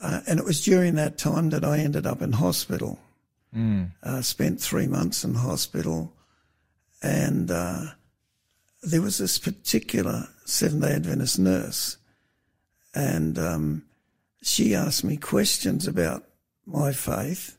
Uh, 0.02 0.22
and 0.28 0.40
it 0.40 0.46
was 0.46 0.64
during 0.64 0.96
that 0.96 1.18
time 1.18 1.50
that 1.50 1.66
I 1.66 1.80
ended 1.80 2.06
up 2.08 2.22
in 2.22 2.32
hospital. 2.32 3.00
Uh, 4.02 4.22
spent 4.22 4.62
three 4.62 4.88
months 4.88 5.26
in 5.26 5.34
hospital, 5.34 6.14
and 7.02 7.52
uh, 7.52 7.82
there 8.82 9.02
was 9.02 9.18
this 9.18 9.38
particular 9.38 10.28
Seventh 10.46 10.84
Day 10.84 10.94
Adventist 10.94 11.40
nurse, 11.40 11.98
and 12.96 13.38
um, 13.38 13.84
she 14.42 14.74
asked 14.74 15.04
me 15.04 15.18
questions 15.18 15.88
about 15.88 16.24
my 16.66 16.92
faith 16.92 17.58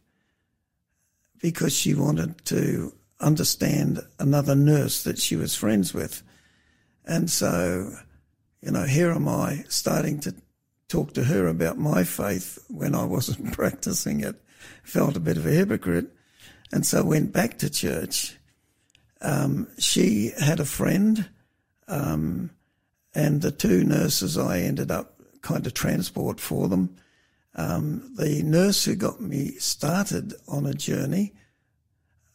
because 1.40 1.72
she 1.72 1.94
wanted 1.94 2.44
to 2.46 2.92
understand 3.20 4.00
another 4.18 4.54
nurse 4.54 5.04
that 5.04 5.18
she 5.18 5.36
was 5.36 5.54
friends 5.54 5.92
with. 5.92 6.22
And 7.04 7.30
so, 7.30 7.92
you 8.62 8.70
know, 8.70 8.84
here 8.84 9.10
am 9.10 9.28
I 9.28 9.64
starting 9.68 10.20
to 10.20 10.34
talk 10.88 11.14
to 11.14 11.24
her 11.24 11.46
about 11.46 11.78
my 11.78 12.04
faith 12.04 12.58
when 12.68 12.94
I 12.94 13.04
wasn't 13.04 13.52
practicing 13.56 14.20
it. 14.20 14.36
Felt 14.82 15.16
a 15.16 15.20
bit 15.20 15.36
of 15.36 15.46
a 15.46 15.50
hypocrite. 15.50 16.08
And 16.72 16.86
so 16.86 17.04
went 17.04 17.32
back 17.32 17.58
to 17.58 17.70
church. 17.70 18.36
Um, 19.22 19.68
she 19.78 20.32
had 20.38 20.60
a 20.60 20.64
friend, 20.64 21.28
um, 21.88 22.50
and 23.14 23.42
the 23.42 23.50
two 23.50 23.84
nurses 23.84 24.38
I 24.38 24.60
ended 24.60 24.90
up 24.90 25.20
kind 25.42 25.66
of 25.66 25.74
transport 25.74 26.40
for 26.40 26.68
them. 26.68 26.96
Um, 27.54 28.14
the 28.16 28.42
nurse 28.42 28.84
who 28.84 28.94
got 28.94 29.20
me 29.20 29.52
started 29.58 30.34
on 30.46 30.66
a 30.66 30.74
journey 30.74 31.34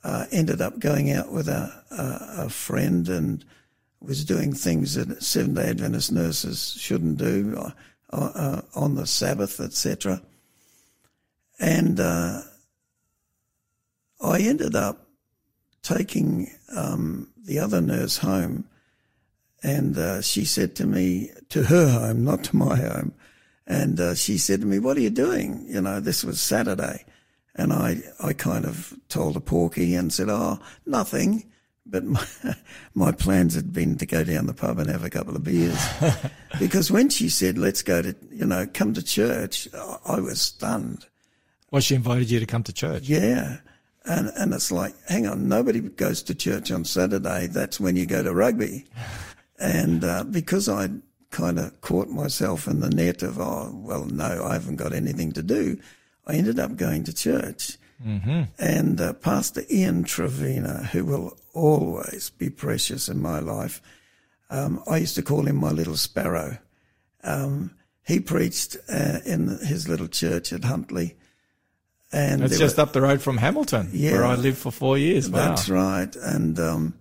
uh, 0.04 0.26
ended 0.32 0.62
up 0.62 0.80
going 0.80 1.12
out 1.12 1.32
with 1.32 1.48
a, 1.48 1.84
a, 1.92 2.46
a 2.46 2.50
friend 2.50 3.10
and 3.10 3.44
was 4.02 4.24
doing 4.24 4.54
things 4.54 4.94
that 4.96 5.24
Seventh 5.24 5.56
Day 5.56 5.70
Adventist 5.70 6.12
nurses 6.12 6.78
shouldn't 6.80 7.18
do 7.18 7.56
uh, 7.58 7.72
uh, 8.12 8.62
on 8.76 8.96
the 8.96 9.08
Sabbath, 9.08 9.60
etc. 9.60 10.22
And 11.60 12.00
uh, 12.00 12.42
I 14.22 14.40
ended 14.42 14.76
up 14.76 15.05
taking 15.86 16.50
um, 16.76 17.30
the 17.46 17.60
other 17.60 17.80
nurse 17.80 18.18
home, 18.18 18.66
and 19.64 19.98
uh, 19.98 20.22
she 20.22 20.44
said 20.46 20.76
to 20.76 20.86
me, 20.88 21.30
to 21.50 21.64
her 21.64 21.88
home, 21.88 22.24
not 22.24 22.44
to 22.46 22.56
my 22.56 22.76
home, 22.76 23.14
and 23.68 24.00
uh, 24.00 24.16
she 24.16 24.38
said 24.38 24.62
to 24.62 24.66
me, 24.68 24.80
"What 24.80 24.98
are 24.98 25.02
you 25.02 25.10
doing?" 25.12 25.66
You 25.70 25.82
know, 25.82 26.00
this 26.00 26.24
was 26.24 26.42
Saturday, 26.42 27.06
and 27.56 27.72
I 27.72 28.02
I 28.22 28.34
kind 28.34 28.66
of 28.66 28.94
told 29.10 29.38
a 29.38 29.40
porky 29.40 29.96
and 29.96 30.12
said, 30.12 30.28
"Oh, 30.30 30.60
nothing." 30.86 31.52
But 31.88 32.04
my, 32.16 32.26
my 32.96 33.12
plans 33.12 33.54
had 33.54 33.72
been 33.72 33.96
to 34.00 34.08
go 34.08 34.24
down 34.24 34.48
the 34.48 34.56
pub 34.56 34.80
and 34.80 34.90
have 34.90 35.04
a 35.04 35.10
couple 35.12 35.36
of 35.36 35.44
beers. 35.44 35.78
because 36.60 36.90
when 36.90 37.10
she 37.10 37.30
said, 37.30 37.60
let's 37.60 37.84
go 37.84 38.02
to, 38.02 38.16
you 38.32 38.44
know, 38.48 38.66
come 38.74 38.96
to 38.96 39.04
church, 39.04 39.68
I- 39.72 39.98
I 40.16 40.20
was 40.20 40.42
stunned. 40.42 41.06
Well, 41.70 41.82
she 41.82 41.94
invited 41.94 42.32
you 42.32 42.40
to 42.40 42.48
come 42.48 42.64
to 42.64 42.74
church. 42.74 43.04
Yeah. 43.04 43.58
And, 44.06 44.32
and 44.38 44.54
it's 44.54 44.72
like, 44.72 44.94
hang 45.08 45.28
on, 45.28 45.48
nobody 45.48 45.82
goes 45.82 46.22
to 46.24 46.36
church 46.36 46.72
on 46.72 46.86
Saturday. 46.86 47.48
That's 47.48 47.80
when 47.80 47.96
you 47.96 48.06
go 48.06 48.22
to 48.22 48.34
rugby. 48.34 48.86
And 49.60 50.04
uh, 50.04 50.24
because 50.26 50.70
I 50.70 50.90
kind 51.32 51.60
of 51.60 51.82
caught 51.82 52.10
myself 52.10 52.68
in 52.68 52.80
the 52.80 52.90
net 52.90 53.24
of, 53.24 53.40
oh, 53.40 53.72
well, 53.74 54.06
no, 54.06 54.46
I 54.46 54.54
haven't 54.54 54.76
got 54.78 54.94
anything 54.94 55.32
to 55.34 55.44
do, 55.44 55.80
I 56.28 56.36
ended 56.36 56.60
up 56.60 56.76
going 56.76 57.04
to 57.06 57.14
church. 57.14 57.78
Mm-hmm. 58.06 58.44
And 58.60 59.02
uh, 59.02 59.14
Pastor 59.14 59.64
Ian 59.72 60.04
Trevina, 60.04 60.90
who 60.92 61.06
will 61.06 61.38
always 61.54 62.30
be 62.30 62.50
precious 62.50 63.10
in 63.10 63.22
my 63.22 63.40
life, 63.40 63.82
um, 64.50 64.84
I 64.88 64.98
used 64.98 65.16
to 65.16 65.24
call 65.24 65.48
him 65.48 65.56
my 65.56 65.72
little 65.72 65.98
sparrow. 65.98 66.58
Um, 67.24 67.72
he 68.06 68.20
preached 68.20 68.78
uh, 68.88 69.20
in 69.26 69.48
his 69.66 69.90
little 69.90 70.08
church 70.08 70.54
at 70.54 70.64
Huntly. 70.64 71.16
And 72.12 72.44
It's 72.44 72.58
just 72.60 72.78
were- 72.78 72.84
up 72.84 72.94
the 72.94 73.02
road 73.02 73.22
from 73.22 73.38
Hamilton, 73.38 73.90
Yeah. 73.92 74.14
where 74.14 74.26
I 74.26 74.36
lived 74.36 74.58
for 74.58 74.72
four 74.72 74.98
years. 74.98 75.30
Wow. 75.30 75.50
that's 75.50 75.70
right. 75.70 76.16
And 76.16 76.60
um, 76.60 76.94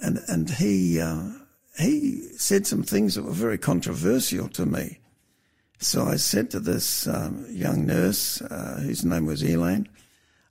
and 0.00 0.18
and 0.28 0.50
he 0.50 1.00
uh, 1.00 1.30
he 1.78 2.28
said 2.36 2.66
some 2.66 2.82
things 2.82 3.14
that 3.14 3.24
were 3.24 3.32
very 3.32 3.58
controversial 3.58 4.48
to 4.50 4.66
me. 4.66 4.98
So 5.80 6.04
I 6.06 6.16
said 6.16 6.50
to 6.50 6.60
this 6.60 7.06
um, 7.06 7.46
young 7.50 7.86
nurse, 7.86 8.42
uh, 8.42 8.80
whose 8.82 9.04
name 9.04 9.26
was 9.26 9.42
Elaine, 9.44 9.88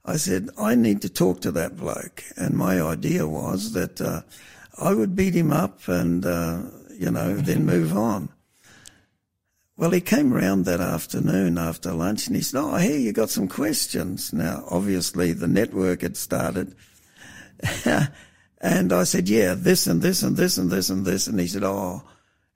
I 0.06 0.16
said, 0.16 0.50
I 0.58 0.74
need 0.76 1.02
to 1.02 1.10
talk 1.10 1.42
to 1.42 1.52
that 1.52 1.76
bloke. 1.76 2.24
And 2.38 2.56
my 2.56 2.80
idea 2.82 3.28
was 3.28 3.74
that 3.74 4.00
uh, 4.00 4.22
I 4.82 4.94
would 4.94 5.18
beat 5.18 5.34
him 5.36 5.52
up 5.52 5.86
and, 5.90 6.26
uh, 6.26 6.62
you 6.98 7.12
know, 7.12 7.36
then 7.36 7.66
move 7.66 7.92
on. 7.98 8.30
Well, 9.78 9.92
he 9.92 10.02
came 10.02 10.34
round 10.34 10.66
that 10.66 10.82
afternoon 10.82 11.60
after 11.60 11.92
lunch 11.94 12.26
and 12.26 12.36
he 12.36 12.42
said, 12.42 12.60
Oh, 12.60 12.76
hear 12.78 12.98
you 12.98 13.14
got 13.14 13.30
some 13.30 13.48
questions. 13.48 14.34
Now, 14.34 14.64
obviously, 14.72 15.34
the 15.34 15.48
network 15.48 16.02
had 16.02 16.18
started. 16.18 16.76
and 18.60 18.92
I 18.92 19.04
said, 19.04 19.30
Yeah, 19.30 19.54
this 19.54 19.86
and 19.86 20.02
this 20.02 20.24
and 20.24 20.36
this 20.36 20.58
and 20.58 20.72
this 20.72 20.90
and 20.90 21.06
this. 21.06 21.28
And 21.28 21.40
he 21.40 21.48
said, 21.48 21.64
Oh, 21.64 22.02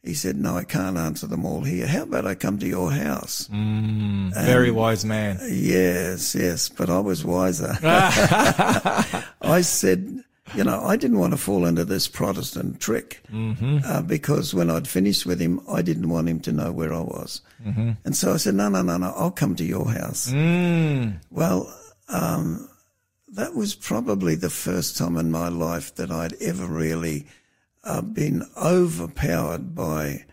he 0.01 0.15
said, 0.15 0.36
No, 0.36 0.57
I 0.57 0.63
can't 0.63 0.97
answer 0.97 1.28
them 1.28 1.45
all 1.45 1.61
here. 1.61 1.86
How 1.86 2.03
about 2.03 2.26
I 2.26 2.34
come 2.34 2.57
to 2.57 2.67
your 2.67 2.91
house? 2.91 3.47
Mm, 3.53 4.34
very 4.34 4.72
wise 4.72 5.05
man. 5.05 5.39
Yes, 5.47 6.34
yes, 6.34 6.69
but 6.69 6.89
I 6.89 6.99
was 6.99 7.24
wiser. 7.24 7.78
I 7.84 9.61
said, 9.61 10.24
you 10.56 10.64
know, 10.64 10.84
I 10.84 10.95
didn't 10.97 11.20
want 11.20 11.34
to 11.34 11.38
fall 11.38 11.66
into 11.66 11.86
this 11.86 12.08
Protestant 12.08 12.80
trick 12.80 13.22
uh, 13.86 14.02
because 14.02 14.54
when 14.54 14.70
I'd 14.70 14.88
finished 14.88 15.26
with 15.26 15.39
him, 15.39 15.62
I 15.70 15.82
didn't 15.82 16.10
want 16.10 16.28
him 16.30 16.39
to 16.41 16.52
know 16.52 16.72
where 16.72 16.93
I 16.93 16.99
was. 17.02 17.41
And 18.04 18.16
so 18.16 18.34
I 18.34 18.38
said, 18.38 18.56
no, 18.56 18.70
no, 18.70 18.82
no, 18.82 18.97
no, 18.97 19.14
I'll 19.16 19.32
come 19.32 19.56
to 19.56 19.64
your 19.64 19.89
house. 19.91 20.32
Well, 21.30 21.74
um, 22.10 22.68
that 23.34 23.56
was 23.56 23.76
probably 23.76 24.36
the 24.36 24.49
first 24.49 24.97
time 24.97 25.16
in 25.18 25.32
my 25.32 25.47
life 25.47 25.95
that 25.95 26.12
I'd 26.12 26.34
ever 26.41 26.66
really 26.66 27.28
uh, 27.84 28.02
been 28.02 28.43
overpowered 28.58 29.74
by 29.74 30.26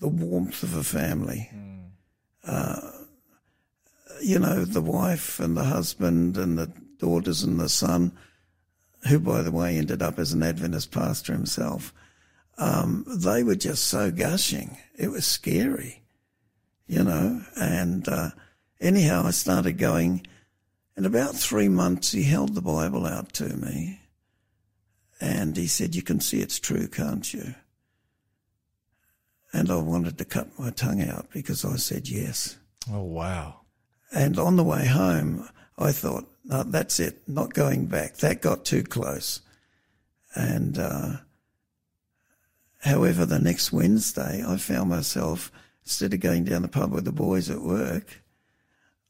the 0.00 0.08
warmth 0.08 0.62
of 0.62 0.76
a 0.76 0.82
family. 0.82 1.50
You 4.22 4.38
know, 4.38 4.64
the 4.64 4.82
wife 4.82 5.40
and 5.40 5.56
the 5.56 5.64
husband 5.64 6.36
and 6.36 6.58
the 6.58 6.70
daughters 6.98 7.42
and 7.42 7.58
the 7.58 7.68
son, 7.70 8.12
who, 9.08 9.18
by 9.18 9.42
the 9.42 9.50
way, 9.50 9.76
ended 9.76 10.02
up 10.02 10.18
as 10.18 10.32
an 10.32 10.42
Adventist 10.42 10.90
pastor 10.90 11.32
himself, 11.32 11.92
um, 12.58 13.04
they 13.08 13.42
were 13.42 13.54
just 13.54 13.84
so 13.84 14.10
gushing. 14.10 14.76
It 14.96 15.10
was 15.10 15.26
scary, 15.26 16.02
you 16.86 17.02
know. 17.02 17.42
And 17.56 18.06
uh, 18.08 18.30
anyhow, 18.80 19.24
I 19.26 19.30
started 19.30 19.78
going. 19.78 20.26
In 20.96 21.06
about 21.06 21.34
three 21.34 21.68
months, 21.68 22.12
he 22.12 22.24
held 22.24 22.54
the 22.54 22.60
Bible 22.60 23.06
out 23.06 23.32
to 23.34 23.44
me. 23.56 24.00
And 25.20 25.56
he 25.56 25.66
said, 25.66 25.94
You 25.94 26.02
can 26.02 26.20
see 26.20 26.40
it's 26.40 26.58
true, 26.58 26.88
can't 26.88 27.32
you? 27.32 27.54
And 29.52 29.70
I 29.70 29.76
wanted 29.76 30.18
to 30.18 30.24
cut 30.24 30.58
my 30.58 30.70
tongue 30.70 31.02
out 31.02 31.28
because 31.32 31.64
I 31.64 31.76
said 31.76 32.08
yes. 32.08 32.58
Oh, 32.90 33.02
wow. 33.02 33.60
And 34.12 34.38
on 34.38 34.56
the 34.56 34.64
way 34.64 34.86
home, 34.86 35.48
I 35.78 35.92
thought, 35.92 36.26
no, 36.50 36.64
that's 36.64 36.98
it, 36.98 37.22
not 37.28 37.54
going 37.54 37.86
back. 37.86 38.16
That 38.16 38.42
got 38.42 38.64
too 38.64 38.82
close. 38.82 39.40
And, 40.34 40.78
uh, 40.78 41.18
however, 42.78 43.24
the 43.24 43.38
next 43.38 43.72
Wednesday, 43.72 44.42
I 44.46 44.56
found 44.56 44.90
myself, 44.90 45.52
instead 45.84 46.12
of 46.12 46.20
going 46.20 46.44
down 46.44 46.62
the 46.62 46.68
pub 46.68 46.92
with 46.92 47.04
the 47.04 47.12
boys 47.12 47.48
at 47.50 47.62
work, 47.62 48.20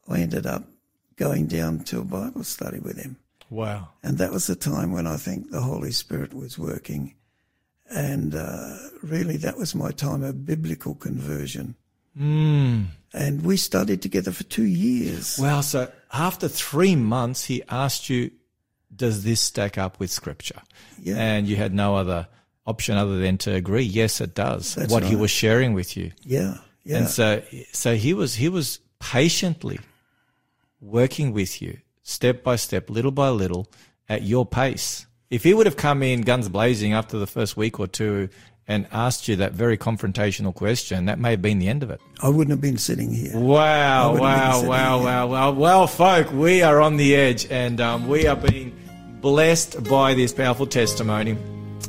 I 0.07 0.20
ended 0.20 0.47
up 0.47 0.64
going 1.16 1.47
down 1.47 1.80
to 1.84 2.01
a 2.01 2.05
Bible 2.05 2.45
study 2.45 2.78
with 2.78 2.99
him. 2.99 3.16
Wow. 3.49 3.88
And 4.03 4.18
that 4.18 4.32
was 4.32 4.47
the 4.47 4.55
time 4.55 4.93
when 4.93 5.07
I 5.07 5.16
think 5.16 5.51
the 5.51 5.62
Holy 5.62 5.93
Spirit 5.93 6.34
was 6.34 6.59
working. 6.59 7.14
And 7.91 8.34
uh, 8.34 8.76
really, 9.03 9.38
that 9.38 9.57
was 9.57 9.74
my 9.74 9.91
time 9.91 10.22
of 10.22 10.45
biblical 10.45 10.95
conversion. 10.95 11.74
Mm. 12.18 12.86
And 13.13 13.45
we 13.45 13.57
studied 13.57 14.03
together 14.03 14.31
for 14.31 14.45
two 14.45 14.65
years. 14.65 15.39
Wow. 15.39 15.63
So 15.63 15.91
after 16.13 16.49
three 16.49 16.95
months, 16.97 17.45
he 17.45 17.63
asked 17.69 18.09
you, 18.09 18.31
does 18.95 19.25
this 19.25 19.41
stack 19.41 19.79
up 19.79 19.99
with 19.99 20.11
scripture? 20.11 20.61
Yeah. 21.03 21.17
And 21.17 21.49
you 21.49 21.57
had 21.57 21.75
no 21.75 21.97
other 21.97 22.29
option 22.67 22.97
other 22.97 23.19
than 23.19 23.39
to 23.39 23.55
agree. 23.55 23.83
Yes, 23.83 24.21
it 24.21 24.35
does. 24.35 24.75
That's 24.75 24.93
what 24.93 25.05
he 25.05 25.17
was 25.17 25.31
sharing 25.31 25.75
with 25.75 25.97
you. 25.97 26.13
yeah, 26.25 26.59
yeah. 26.85 26.99
And 26.99 27.09
so, 27.09 27.43
so 27.73 27.97
he 27.97 28.15
was, 28.15 28.35
he 28.35 28.49
was 28.49 28.79
patiently 29.01 29.81
working 30.81 31.33
with 31.33 31.61
you 31.61 31.79
step 32.03 32.43
by 32.43 32.57
step, 32.57 32.91
little 32.91 33.11
by 33.11 33.29
little 33.29 33.69
at 34.09 34.23
your 34.23 34.47
pace. 34.47 35.07
If 35.31 35.45
he 35.45 35.55
would 35.55 35.67
have 35.67 35.77
come 35.77 36.03
in 36.03 36.23
guns 36.23 36.49
blazing 36.49 36.93
after 36.93 37.19
the 37.19 37.27
first 37.27 37.57
week 37.57 37.79
or 37.79 37.87
two 37.87 38.29
and 38.71 38.87
asked 38.93 39.27
you 39.27 39.35
that 39.35 39.53
very 39.53 39.77
confrontational 39.77 40.55
question, 40.55 41.07
that 41.07 41.18
may 41.18 41.33
have 41.33 41.43
been 41.43 41.59
the 41.59 41.66
end 41.66 41.83
of 41.83 41.91
it. 41.91 42.01
I 42.23 42.29
wouldn't 42.29 42.51
have 42.51 42.61
been 42.61 42.79
sitting 42.79 43.12
here. 43.12 43.37
Wow, 43.37 44.12
wouldn't 44.12 44.31
have 44.31 44.61
been 44.61 44.68
wow, 44.68 44.99
wow, 44.99 45.05
wow, 45.05 45.27
wow. 45.27 45.51
Well, 45.51 45.87
folk, 45.89 46.31
we 46.31 46.62
are 46.62 46.81
on 46.81 46.97
the 46.97 47.16
edge 47.16 47.51
and 47.51 47.81
um, 47.81 48.07
we 48.07 48.29
are 48.29 48.37
being 48.37 48.73
blessed 49.21 49.83
by 49.91 50.14
this 50.14 50.33
powerful 50.33 50.68
testimony. 50.68 51.37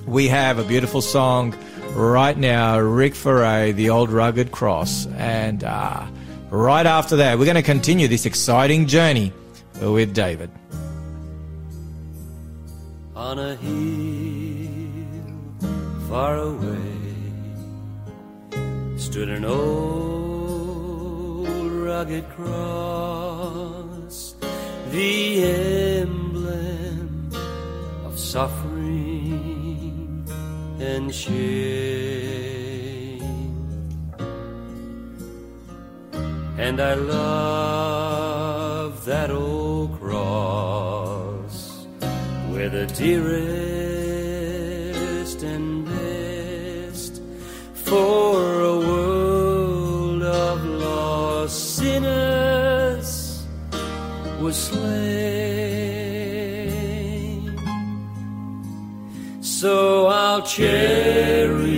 We 0.08 0.28
have 0.30 0.58
a 0.58 0.64
beautiful 0.64 1.04
song 1.04 1.56
right 1.94 2.36
now, 2.36 2.80
Rick 2.80 3.14
Foray, 3.14 3.74
The 3.74 3.92
Old 3.92 4.10
Rugged 4.10 4.52
Cross. 4.52 5.06
And 5.18 5.64
uh, 5.64 6.08
right 6.50 6.88
after 6.88 7.18
that, 7.18 7.38
we're 7.38 7.46
going 7.46 7.56
to 7.58 7.62
continue 7.62 8.08
this 8.08 8.26
exciting 8.26 8.88
journey 8.88 9.32
with 9.80 10.16
David. 10.16 10.50
on 13.14 13.38
a 13.38 13.56
hill 13.56 14.31
far 16.12 16.36
away 16.39 16.97
stood 18.97 19.30
an 19.30 19.45
old 19.45 21.47
rugged 21.88 22.28
cross, 22.36 24.36
the 24.89 25.45
emblem 26.01 27.30
of 28.03 28.20
suffering 28.20 30.28
and 30.82 31.16
shame. 31.16 31.32
And 36.57 36.82
I 36.82 36.95
love 36.95 39.05
that 39.05 39.32
old 39.32 39.97
cross 39.97 41.86
where 42.49 42.68
the 42.68 42.86
dearest 42.88 43.71
was 54.52 54.60
slain. 54.70 54.91
So 59.41 60.08
I'll 60.08 60.41
cherish 60.41 61.70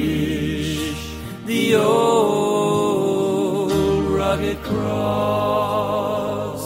the 1.46 1.76
old 1.76 3.72
rugged 4.18 4.58
cross 4.70 6.64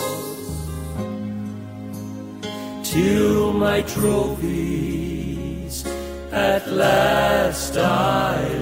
till 2.90 3.52
my 3.52 3.82
trophies 3.82 5.76
at 6.32 6.72
last 6.72 7.76
I 7.78 8.57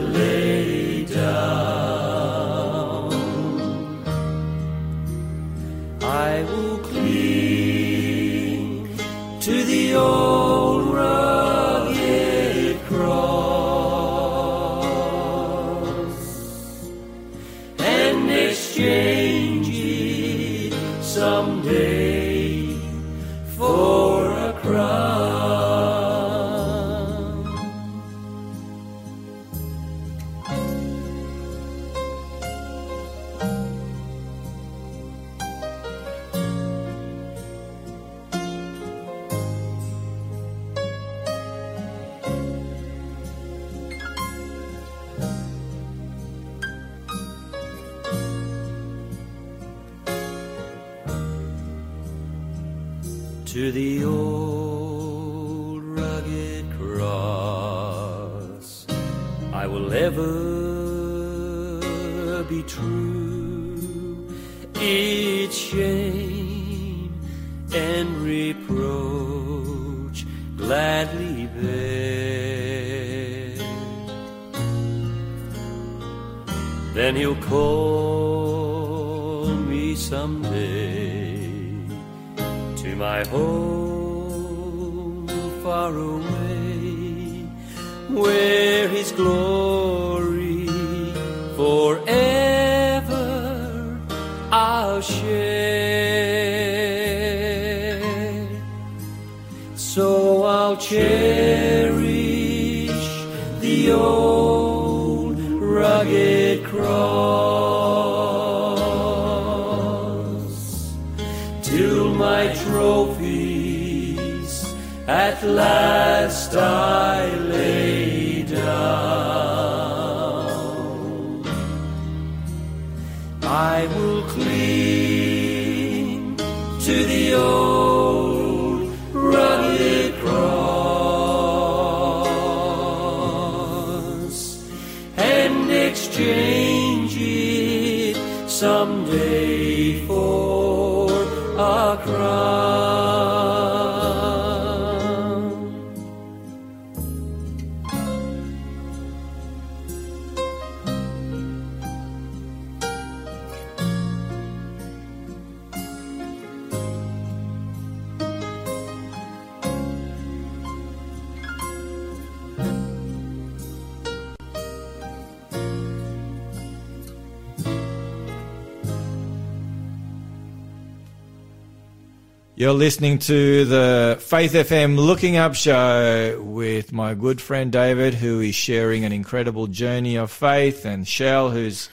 You're 172.57 172.71
listening 172.71 173.19
to 173.19 173.65
the 173.65 174.17
Faith 174.21 174.53
FM 174.53 174.97
Looking 174.97 175.35
Up 175.35 175.55
show 175.55 176.41
with 176.41 176.93
my 176.93 177.13
good 177.13 177.41
friend 177.41 177.69
David, 177.69 178.13
who 178.13 178.39
is 178.39 178.55
sharing 178.55 179.03
an 179.03 179.11
incredible 179.11 179.67
journey 179.67 180.15
of 180.15 180.31
faith, 180.31 180.85
and 180.85 181.05
Shell, 181.05 181.49
who's 181.49 181.89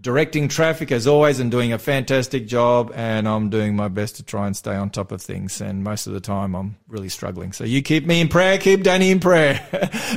directing 0.00 0.48
traffic 0.48 0.90
as 0.90 1.06
always 1.06 1.38
and 1.38 1.50
doing 1.50 1.74
a 1.74 1.78
fantastic 1.78 2.46
job. 2.46 2.90
And 2.94 3.28
I'm 3.28 3.50
doing 3.50 3.76
my 3.76 3.88
best 3.88 4.16
to 4.16 4.22
try 4.22 4.46
and 4.46 4.56
stay 4.56 4.74
on 4.74 4.88
top 4.88 5.12
of 5.12 5.20
things. 5.20 5.60
And 5.60 5.84
most 5.84 6.06
of 6.06 6.14
the 6.14 6.20
time, 6.20 6.54
I'm 6.56 6.76
really 6.88 7.10
struggling. 7.10 7.52
So 7.52 7.64
you 7.64 7.82
keep 7.82 8.06
me 8.06 8.22
in 8.22 8.28
prayer, 8.28 8.56
keep 8.56 8.82
Danny 8.82 9.10
in 9.10 9.20
prayer. 9.20 9.60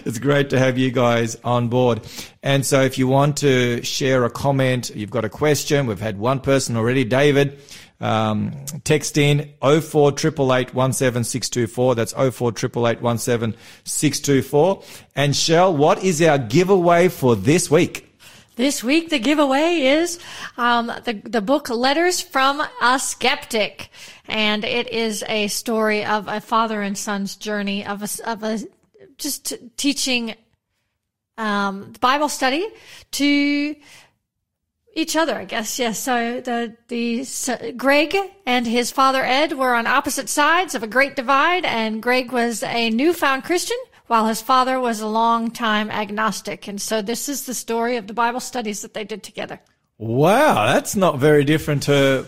it's 0.06 0.18
great 0.18 0.50
to 0.52 0.60
have 0.60 0.78
you 0.78 0.92
guys 0.92 1.36
on 1.44 1.68
board. 1.68 2.08
And 2.42 2.66
so 2.66 2.84
if 2.84 2.98
you 2.98 3.10
want 3.10 3.36
to 3.40 3.84
share 3.84 4.24
a 4.24 4.30
comment, 4.30 4.96
you've 4.96 5.12
got 5.12 5.26
a 5.26 5.30
question, 5.30 5.88
we've 5.88 6.00
had 6.00 6.18
one 6.18 6.40
person 6.40 6.78
already, 6.78 7.04
David. 7.04 7.60
Um, 8.04 8.52
text 8.84 9.18
in 9.18 9.54
0488817624. 9.62 11.96
That's 11.96 12.14
0488817624. 12.14 14.84
And 15.16 15.34
Shell, 15.34 15.78
what 15.78 16.04
is 16.04 16.22
our 16.22 16.38
giveaway 16.38 17.08
for 17.08 17.38
this 17.38 17.72
week? 17.72 18.14
This 18.58 18.84
week, 18.84 19.10
the 19.10 19.20
giveaway 19.20 19.80
is 19.80 20.20
um, 20.58 20.88
the 21.06 21.14
the 21.24 21.42
book 21.42 21.70
"Letters 21.70 22.22
from 22.22 22.62
a 22.82 23.00
Skeptic," 23.00 23.90
and 24.28 24.64
it 24.64 24.90
is 24.90 25.24
a 25.28 25.48
story 25.48 26.06
of 26.06 26.28
a 26.28 26.40
father 26.40 26.84
and 26.84 26.96
son's 26.96 27.36
journey 27.36 27.84
of 27.86 28.04
a 28.04 28.08
of 28.30 28.44
a 28.44 28.60
just 29.18 29.56
teaching 29.78 30.36
um, 31.38 31.94
Bible 32.00 32.30
study 32.30 32.68
to 33.12 33.76
each 34.96 35.16
other, 35.16 35.36
I 35.36 35.46
guess. 35.46 35.80
Yes. 35.80 36.00
So 36.00 36.42
the 36.42 36.76
the 36.88 37.24
so 37.24 37.72
Greg 37.76 38.16
and 38.46 38.68
his 38.68 38.92
father 38.92 39.24
Ed 39.24 39.54
were 39.54 39.76
on 39.76 39.88
opposite 39.88 40.30
sides 40.30 40.76
of 40.76 40.84
a 40.84 40.88
great 40.88 41.16
divide, 41.16 41.66
and 41.66 42.02
Greg 42.02 42.32
was 42.32 42.64
a 42.64 42.90
newfound 42.90 43.44
Christian 43.44 43.78
while 44.08 44.28
his 44.28 44.42
father 44.42 44.80
was 44.80 45.00
a 45.00 45.08
long-time 45.08 45.90
agnostic. 45.90 46.68
And 46.68 46.82
so 46.82 47.02
this 47.02 47.30
is 47.30 47.46
the 47.46 47.54
story 47.54 47.96
of 47.98 48.08
the 48.08 48.14
Bible 48.14 48.42
studies 48.42 48.82
that 48.82 48.94
they 48.94 49.04
did 49.04 49.24
together. 49.24 49.62
Wow, 49.98 50.66
that's 50.66 50.96
not 50.96 51.20
very 51.20 51.46
different 51.46 51.84
to 51.84 52.28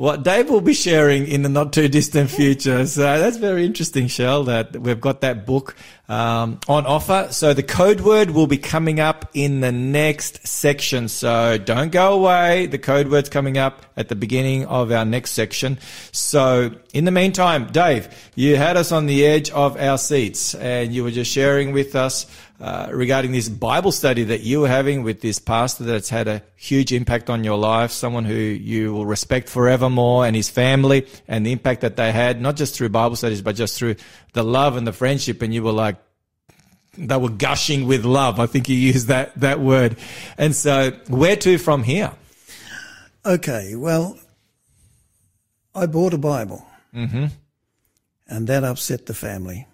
what 0.00 0.22
Dave 0.22 0.48
will 0.48 0.62
be 0.62 0.72
sharing 0.72 1.26
in 1.26 1.42
the 1.42 1.50
not 1.50 1.74
too 1.74 1.86
distant 1.86 2.30
future. 2.30 2.86
So 2.86 3.02
that's 3.02 3.36
very 3.36 3.66
interesting, 3.66 4.06
Shell, 4.06 4.44
that 4.44 4.74
we've 4.74 4.98
got 4.98 5.20
that 5.20 5.44
book 5.44 5.76
um, 6.08 6.58
on 6.68 6.86
offer. 6.86 7.28
So 7.32 7.52
the 7.52 7.62
code 7.62 8.00
word 8.00 8.30
will 8.30 8.46
be 8.46 8.56
coming 8.56 8.98
up 8.98 9.28
in 9.34 9.60
the 9.60 9.70
next 9.70 10.46
section. 10.46 11.08
So 11.08 11.58
don't 11.58 11.92
go 11.92 12.14
away. 12.14 12.64
The 12.64 12.78
code 12.78 13.08
word's 13.08 13.28
coming 13.28 13.58
up 13.58 13.84
at 13.94 14.08
the 14.08 14.16
beginning 14.16 14.64
of 14.64 14.90
our 14.90 15.04
next 15.04 15.32
section. 15.32 15.78
So 16.12 16.70
in 16.94 17.04
the 17.04 17.10
meantime, 17.10 17.66
Dave, 17.70 18.08
you 18.34 18.56
had 18.56 18.78
us 18.78 18.92
on 18.92 19.04
the 19.04 19.26
edge 19.26 19.50
of 19.50 19.76
our 19.76 19.98
seats 19.98 20.54
and 20.54 20.94
you 20.94 21.04
were 21.04 21.10
just 21.10 21.30
sharing 21.30 21.72
with 21.72 21.94
us 21.94 22.24
uh, 22.60 22.90
regarding 22.92 23.32
this 23.32 23.48
Bible 23.48 23.90
study 23.90 24.22
that 24.24 24.42
you 24.42 24.60
were 24.60 24.68
having 24.68 25.02
with 25.02 25.22
this 25.22 25.38
pastor 25.38 25.84
that's 25.84 26.10
had 26.10 26.28
a 26.28 26.42
huge 26.56 26.92
impact 26.92 27.30
on 27.30 27.42
your 27.42 27.56
life, 27.56 27.90
someone 27.90 28.26
who 28.26 28.34
you 28.34 28.92
will 28.92 29.06
respect 29.06 29.48
forevermore 29.48 30.26
and 30.26 30.36
his 30.36 30.50
family 30.50 31.06
and 31.26 31.46
the 31.46 31.52
impact 31.52 31.80
that 31.80 31.96
they 31.96 32.12
had, 32.12 32.38
not 32.38 32.56
just 32.56 32.74
through 32.74 32.90
Bible 32.90 33.16
studies, 33.16 33.40
but 33.40 33.56
just 33.56 33.78
through 33.78 33.96
the 34.34 34.44
love 34.44 34.76
and 34.76 34.86
the 34.86 34.92
friendship. 34.92 35.40
And 35.40 35.54
you 35.54 35.62
were 35.62 35.72
like, 35.72 35.96
they 36.98 37.16
were 37.16 37.30
gushing 37.30 37.86
with 37.86 38.04
love. 38.04 38.38
I 38.38 38.44
think 38.44 38.68
you 38.68 38.76
used 38.76 39.06
that, 39.06 39.34
that 39.40 39.60
word. 39.60 39.96
And 40.36 40.54
so 40.54 40.90
where 41.08 41.36
to 41.36 41.56
from 41.56 41.82
here? 41.82 42.12
Okay, 43.24 43.74
well, 43.74 44.18
I 45.74 45.86
bought 45.86 46.12
a 46.12 46.18
Bible. 46.18 46.66
Mm-hmm. 46.94 47.26
And 48.28 48.46
that 48.48 48.64
upset 48.64 49.06
the 49.06 49.14
family. 49.14 49.66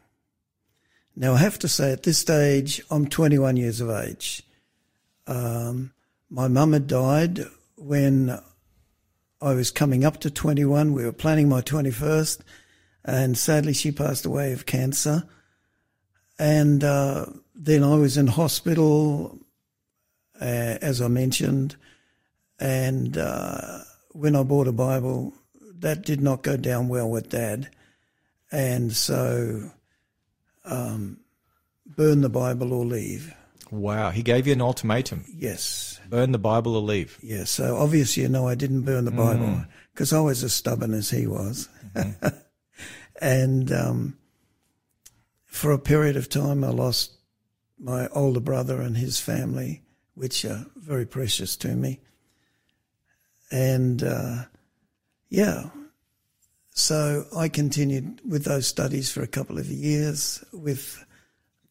Now, 1.19 1.33
I 1.33 1.39
have 1.39 1.59
to 1.61 1.69
say, 1.69 1.93
at 1.93 2.03
this 2.03 2.19
stage, 2.19 2.83
I'm 2.91 3.09
21 3.09 3.57
years 3.57 3.81
of 3.81 3.89
age. 3.89 4.43
Um, 5.27 5.95
my 6.29 6.47
mum 6.47 6.75
had 6.75 6.87
died 6.87 7.41
when 7.77 8.39
I 9.41 9.55
was 9.55 9.71
coming 9.71 10.05
up 10.05 10.21
to 10.21 10.31
21. 10.31 10.93
We 10.93 11.07
were 11.07 11.13
planning 11.13 11.49
my 11.49 11.63
21st, 11.63 12.41
and 13.03 13.39
sadly, 13.39 13.73
she 13.73 13.93
passed 13.93 14.27
away 14.27 14.53
of 14.53 14.67
cancer. 14.67 15.25
And 16.39 16.85
uh, 16.85 17.27
then 17.55 17.83
I 17.83 17.95
was 17.95 18.19
in 18.19 18.27
hospital, 18.27 19.39
uh, 20.39 20.45
as 20.83 21.01
I 21.01 21.09
mentioned. 21.09 21.77
And 22.61 23.17
uh, 23.17 23.79
when 24.11 24.37
I 24.37 24.43
bought 24.43 24.69
a 24.69 24.73
Bible, 24.73 25.33
that 25.79 26.05
did 26.05 26.21
not 26.21 26.43
go 26.43 26.59
down 26.59 26.89
well 26.89 27.09
with 27.09 27.31
Dad. 27.31 27.71
And 28.53 28.93
so 28.93 29.71
um, 30.67 31.21
burn 31.87 32.21
the 32.21 32.29
Bible 32.29 32.73
or 32.73 32.85
leave. 32.85 33.35
Wow. 33.71 34.11
He 34.11 34.23
gave 34.23 34.47
you 34.47 34.53
an 34.53 34.63
ultimatum. 34.63 35.25
Yes. 35.35 36.01
Burn 36.09 36.33
the 36.33 36.39
Bible 36.39 36.77
or 36.77 36.83
leave. 36.83 37.19
Yes. 37.23 37.51
So 37.51 37.77
obviously, 37.77 38.23
you 38.23 38.29
know, 38.29 38.47
I 38.47 38.55
didn't 38.55 38.83
burn 38.83 39.05
the 39.05 39.11
Bible 39.11 39.65
because 39.93 40.13
I 40.13 40.21
was 40.21 40.45
as 40.45 40.53
stubborn 40.53 40.95
as 40.95 41.11
he 41.11 41.27
was. 41.27 41.69
and 43.21 43.73
um, 43.73 44.19
for 45.47 45.73
a 45.73 45.79
period 45.79 46.17
of 46.17 46.29
time, 46.29 46.63
I 46.63 46.69
lost 46.69 47.13
my 47.79 48.09
older 48.09 48.41
brother 48.41 48.81
and 48.81 48.97
his 48.97 49.21
family, 49.21 49.83
which 50.15 50.45
are 50.45 50.67
very 50.77 51.07
precious 51.07 51.57
to 51.57 51.69
me. 51.69 52.01
And 53.51 54.03
uh, 54.03 54.45
yeah, 55.29 55.71
so 56.79 57.25
I 57.35 57.49
continued 57.49 58.21
with 58.29 58.45
those 58.45 58.67
studies 58.67 59.11
for 59.11 59.23
a 59.23 59.27
couple 59.27 59.59
of 59.59 59.67
years 59.67 60.45
with 60.53 61.03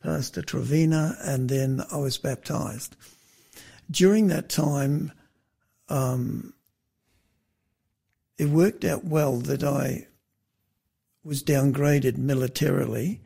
Pastor 0.01 0.41
Trevina, 0.41 1.15
and 1.21 1.47
then 1.47 1.83
I 1.91 1.97
was 1.97 2.17
baptized. 2.17 2.95
During 3.89 4.27
that 4.27 4.49
time, 4.49 5.11
um, 5.89 6.55
it 8.39 8.49
worked 8.49 8.83
out 8.83 9.05
well 9.05 9.37
that 9.37 9.63
I 9.63 10.07
was 11.23 11.43
downgraded 11.43 12.17
militarily 12.17 13.21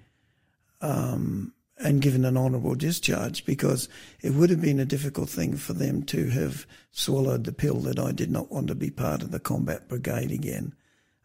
um, 0.82 1.54
and 1.78 2.02
given 2.02 2.26
an 2.26 2.36
honourable 2.36 2.76
discharge 2.76 3.46
because 3.46 3.88
it 4.22 4.34
would 4.34 4.50
have 4.50 4.62
been 4.62 4.82
a 4.82 4.86
difficult 4.86 5.30
thing 5.30 5.56
for 5.56 5.72
them 5.72 6.04
to 6.04 6.28
have 6.28 6.68
swallowed 6.92 7.46
the 7.46 7.54
pill 7.54 7.80
that 7.80 8.00
I 8.00 8.12
did 8.12 8.30
not 8.30 8.52
want 8.52 8.68
to 8.68 8.76
be 8.76 8.90
part 8.90 9.22
of 9.22 9.32
the 9.32 9.40
combat 9.40 9.88
brigade 9.88 10.32
again. 10.32 10.76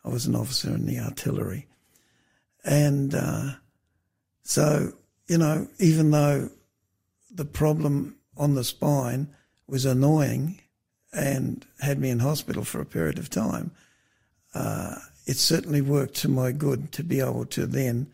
I 0.05 0.09
was 0.09 0.27
an 0.27 0.37
officer 0.37 0.69
in 0.69 0.87
the 0.87 0.99
artillery. 0.99 1.67
And 2.65 3.15
uh, 3.15 3.53
so, 4.43 4.93
you 5.27 5.39
know, 5.39 5.69
even 5.79 6.11
though 6.11 6.51
the 7.31 7.45
problem 7.45 8.17
on 8.37 8.55
the 8.55 8.65
spine 8.65 9.29
was 9.67 9.85
annoying 9.85 10.61
and 11.13 11.65
had 11.81 11.99
me 11.99 12.11
in 12.11 12.19
hospital 12.19 12.65
for 12.65 12.81
a 12.81 12.87
period 12.87 13.19
of 13.19 13.31
time, 13.31 13.71
uh, 14.55 14.97
it 15.27 15.37
certainly 15.37 15.81
worked 15.81 16.15
to 16.17 16.29
my 16.29 16.53
good 16.53 16.93
to 16.93 17.03
be 17.03 17.21
able 17.21 17.47
to 17.47 17.67
then 17.67 18.07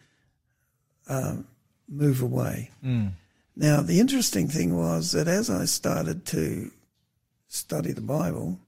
uh, 1.09 1.37
move 1.89 2.23
away. 2.23 2.71
Now, 3.57 3.83
the 3.83 4.01
interesting 4.01 4.49
thing 4.49 4.77
was 4.77 5.13
that 5.13 5.27
as 5.29 5.51
I 5.51 5.65
started 5.65 6.25
to 6.27 6.71
study 7.49 7.93
the 7.93 8.01
Bible, 8.01 8.61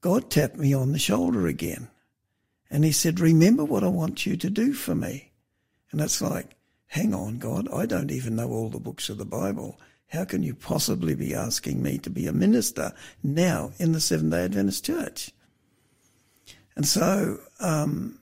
God 0.00 0.30
tapped 0.30 0.56
me 0.56 0.72
on 0.74 0.92
the 0.92 0.98
shoulder 0.98 1.46
again. 1.46 1.88
And 2.74 2.84
he 2.84 2.90
said, 2.90 3.20
Remember 3.20 3.64
what 3.64 3.84
I 3.84 3.86
want 3.86 4.26
you 4.26 4.36
to 4.36 4.50
do 4.50 4.72
for 4.72 4.96
me. 4.96 5.30
And 5.92 6.00
it's 6.00 6.20
like, 6.20 6.56
hang 6.88 7.14
on, 7.14 7.38
God, 7.38 7.68
I 7.72 7.86
don't 7.86 8.10
even 8.10 8.34
know 8.34 8.50
all 8.50 8.68
the 8.68 8.80
books 8.80 9.08
of 9.08 9.16
the 9.16 9.24
Bible. 9.24 9.78
How 10.08 10.24
can 10.24 10.42
you 10.42 10.56
possibly 10.56 11.14
be 11.14 11.36
asking 11.36 11.84
me 11.84 11.98
to 11.98 12.10
be 12.10 12.26
a 12.26 12.32
minister 12.32 12.92
now 13.22 13.70
in 13.78 13.92
the 13.92 14.00
Seventh 14.00 14.32
day 14.32 14.44
Adventist 14.44 14.84
Church? 14.84 15.30
And 16.74 16.84
so 16.84 17.38
um, 17.60 18.18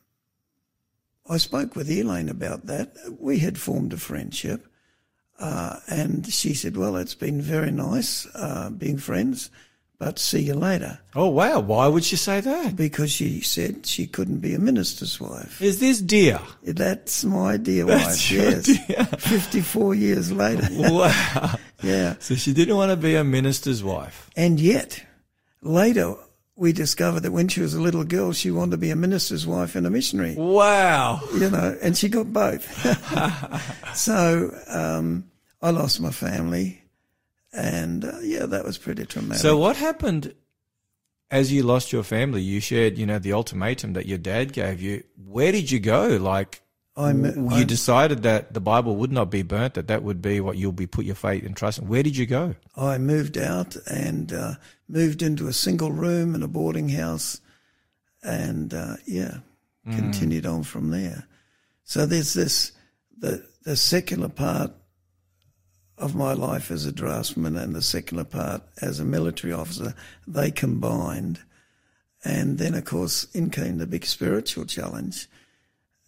I 1.26 1.38
spoke 1.38 1.74
with 1.74 1.90
Elaine 1.90 2.28
about 2.28 2.66
that. 2.66 2.94
We 3.18 3.38
had 3.38 3.56
formed 3.56 3.94
a 3.94 3.96
friendship. 3.96 4.66
Uh, 5.38 5.78
and 5.88 6.30
she 6.30 6.52
said, 6.52 6.76
Well, 6.76 6.96
it's 6.96 7.14
been 7.14 7.40
very 7.40 7.70
nice 7.70 8.26
uh, 8.34 8.68
being 8.68 8.98
friends, 8.98 9.50
but 10.02 10.18
see 10.18 10.40
you 10.40 10.54
later. 10.54 10.98
Oh, 11.14 11.28
wow. 11.28 11.60
Why 11.60 11.86
would 11.86 12.02
she 12.02 12.16
say 12.16 12.40
that? 12.40 12.74
Because 12.74 13.12
she 13.12 13.40
said 13.40 13.86
she 13.86 14.08
couldn't 14.08 14.38
be 14.38 14.52
a 14.52 14.58
minister's 14.58 15.20
wife. 15.20 15.62
Is 15.62 15.78
this 15.78 16.00
dear? 16.00 16.40
That's 16.64 17.24
my 17.24 17.56
dear 17.56 17.84
That's 17.84 18.28
wife, 18.28 18.32
yes. 18.32 18.64
dear. 18.64 19.04
54 19.18 19.94
years 19.94 20.32
later. 20.32 20.66
Wow. 20.72 21.54
yeah. 21.84 22.16
So 22.18 22.34
she 22.34 22.52
didn't 22.52 22.74
want 22.74 22.90
to 22.90 22.96
be 22.96 23.14
a 23.14 23.22
minister's 23.22 23.84
wife. 23.84 24.28
And 24.34 24.58
yet, 24.58 25.06
later, 25.60 26.16
we 26.56 26.72
discovered 26.72 27.20
that 27.20 27.30
when 27.30 27.46
she 27.46 27.60
was 27.60 27.74
a 27.74 27.80
little 27.80 28.02
girl, 28.02 28.32
she 28.32 28.50
wanted 28.50 28.72
to 28.72 28.78
be 28.78 28.90
a 28.90 28.96
minister's 28.96 29.46
wife 29.46 29.76
and 29.76 29.86
a 29.86 29.90
missionary. 29.90 30.34
Wow. 30.34 31.20
You 31.32 31.48
know, 31.48 31.78
and 31.80 31.96
she 31.96 32.08
got 32.08 32.32
both. 32.32 32.66
so 33.94 34.52
um, 34.66 35.30
I 35.62 35.70
lost 35.70 36.00
my 36.00 36.10
family. 36.10 36.81
And 37.52 38.04
uh, 38.04 38.18
yeah, 38.20 38.46
that 38.46 38.64
was 38.64 38.78
pretty 38.78 39.04
traumatic. 39.04 39.42
So 39.42 39.58
what 39.58 39.76
happened 39.76 40.34
as 41.32 41.50
you 41.50 41.62
lost 41.62 41.92
your 41.92 42.02
family, 42.02 42.42
you 42.42 42.60
shared, 42.60 42.98
you 42.98 43.06
know, 43.06 43.18
the 43.18 43.32
ultimatum 43.32 43.94
that 43.94 44.06
your 44.06 44.18
dad 44.18 44.52
gave 44.52 44.82
you. 44.82 45.02
Where 45.16 45.50
did 45.50 45.70
you 45.70 45.80
go? 45.80 46.18
Like, 46.18 46.60
I'm, 46.94 47.24
you 47.24 47.48
I'm- 47.48 47.66
decided 47.66 48.22
that 48.24 48.52
the 48.52 48.60
Bible 48.60 48.96
would 48.96 49.10
not 49.10 49.30
be 49.30 49.42
burnt, 49.42 49.74
that 49.74 49.88
that 49.88 50.02
would 50.02 50.20
be 50.20 50.40
what 50.40 50.58
you'll 50.58 50.72
be 50.72 50.86
put 50.86 51.06
your 51.06 51.14
faith 51.14 51.44
and 51.44 51.56
trust 51.56 51.78
in. 51.78 51.88
Where 51.88 52.02
did 52.02 52.18
you 52.18 52.26
go? 52.26 52.54
I 52.76 52.98
moved 52.98 53.38
out 53.38 53.76
and 53.90 54.30
uh, 54.30 54.54
moved 54.88 55.22
into 55.22 55.48
a 55.48 55.54
single 55.54 55.90
room 55.90 56.34
in 56.34 56.42
a 56.42 56.48
boarding 56.48 56.90
house, 56.90 57.40
and 58.22 58.74
uh, 58.74 58.96
yeah, 59.06 59.38
continued 59.90 60.44
on 60.44 60.64
from 60.64 60.90
there. 60.90 61.26
So 61.84 62.04
there's 62.04 62.34
this 62.34 62.72
the 63.16 63.46
the 63.62 63.74
secular 63.74 64.28
part 64.28 64.72
of 66.02 66.16
my 66.16 66.32
life 66.32 66.70
as 66.70 66.84
a 66.84 66.92
draftsman 66.92 67.56
and 67.56 67.74
the 67.74 67.80
secular 67.80 68.24
part 68.24 68.62
as 68.80 68.98
a 68.98 69.04
military 69.04 69.52
officer. 69.52 69.94
They 70.26 70.50
combined, 70.50 71.40
and 72.24 72.58
then 72.58 72.74
of 72.74 72.84
course 72.84 73.24
in 73.32 73.50
came 73.50 73.78
the 73.78 73.86
big 73.86 74.04
spiritual 74.04 74.66
challenge. 74.66 75.28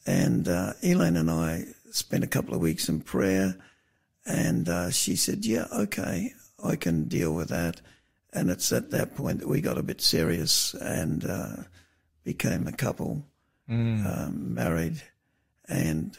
And 0.04 0.48
uh, 0.48 0.72
Elaine 0.82 1.16
and 1.16 1.30
I 1.30 1.66
spent 1.90 2.24
a 2.24 2.28
couple 2.28 2.54
of 2.54 2.60
weeks 2.60 2.88
in 2.88 3.00
prayer. 3.00 3.56
And 4.26 4.68
uh, 4.68 4.90
she 4.90 5.16
said, 5.16 5.44
Yeah, 5.44 5.66
okay, 5.72 6.32
I 6.62 6.76
can 6.76 7.04
deal 7.04 7.32
with 7.34 7.48
that. 7.50 7.80
And 8.32 8.50
it's 8.50 8.72
at 8.72 8.90
that 8.90 9.14
point 9.14 9.38
that 9.38 9.48
we 9.48 9.60
got 9.60 9.78
a 9.78 9.82
bit 9.82 10.00
serious 10.00 10.74
and 10.74 11.24
uh, 11.24 11.56
became 12.24 12.66
a 12.66 12.72
couple, 12.72 13.24
um, 14.06 14.54
married, 14.54 15.00
and 15.68 16.18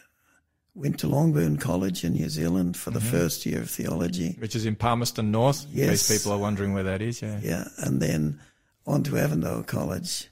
went 0.75 0.99
to 0.99 1.07
Longburn 1.07 1.57
College 1.57 2.03
in 2.03 2.13
New 2.13 2.29
Zealand 2.29 2.75
for 2.75 2.91
the 2.91 2.99
first 2.99 3.45
year 3.45 3.61
of 3.61 3.69
theology. 3.69 4.35
Which 4.39 4.55
is 4.55 4.65
in 4.65 4.75
Palmerston 4.75 5.31
North. 5.31 5.65
Yes. 5.71 6.11
people 6.11 6.33
are 6.33 6.37
wondering 6.37 6.73
where 6.73 6.83
that 6.83 7.01
is. 7.01 7.21
Yeah. 7.21 7.39
Yeah, 7.41 7.67
and 7.77 8.01
then 8.01 8.39
on 8.85 9.03
to 9.03 9.17
Avondale 9.17 9.63
College. 9.63 10.29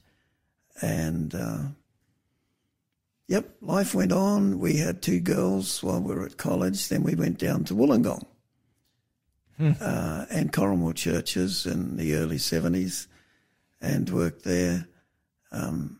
And 0.81 1.33
uh, 1.33 1.59
yep, 3.27 3.49
life 3.61 3.95
went 3.95 4.11
on. 4.11 4.59
We 4.59 4.77
had 4.77 5.01
two 5.01 5.21
girls 5.21 5.81
while 5.81 6.01
we 6.01 6.13
were 6.13 6.25
at 6.25 6.37
college. 6.37 6.89
Then 6.89 7.03
we 7.03 7.15
went 7.15 7.39
down 7.39 7.63
to 7.65 7.73
Wollongong 7.73 8.25
uh, 9.59 10.25
and 10.29 10.51
Corrimal 10.51 10.95
churches 10.95 11.65
in 11.65 11.97
the 11.97 12.15
early 12.15 12.37
70s 12.37 13.07
and 13.81 14.09
worked 14.09 14.43
there. 14.43 14.87
Um, 15.51 15.99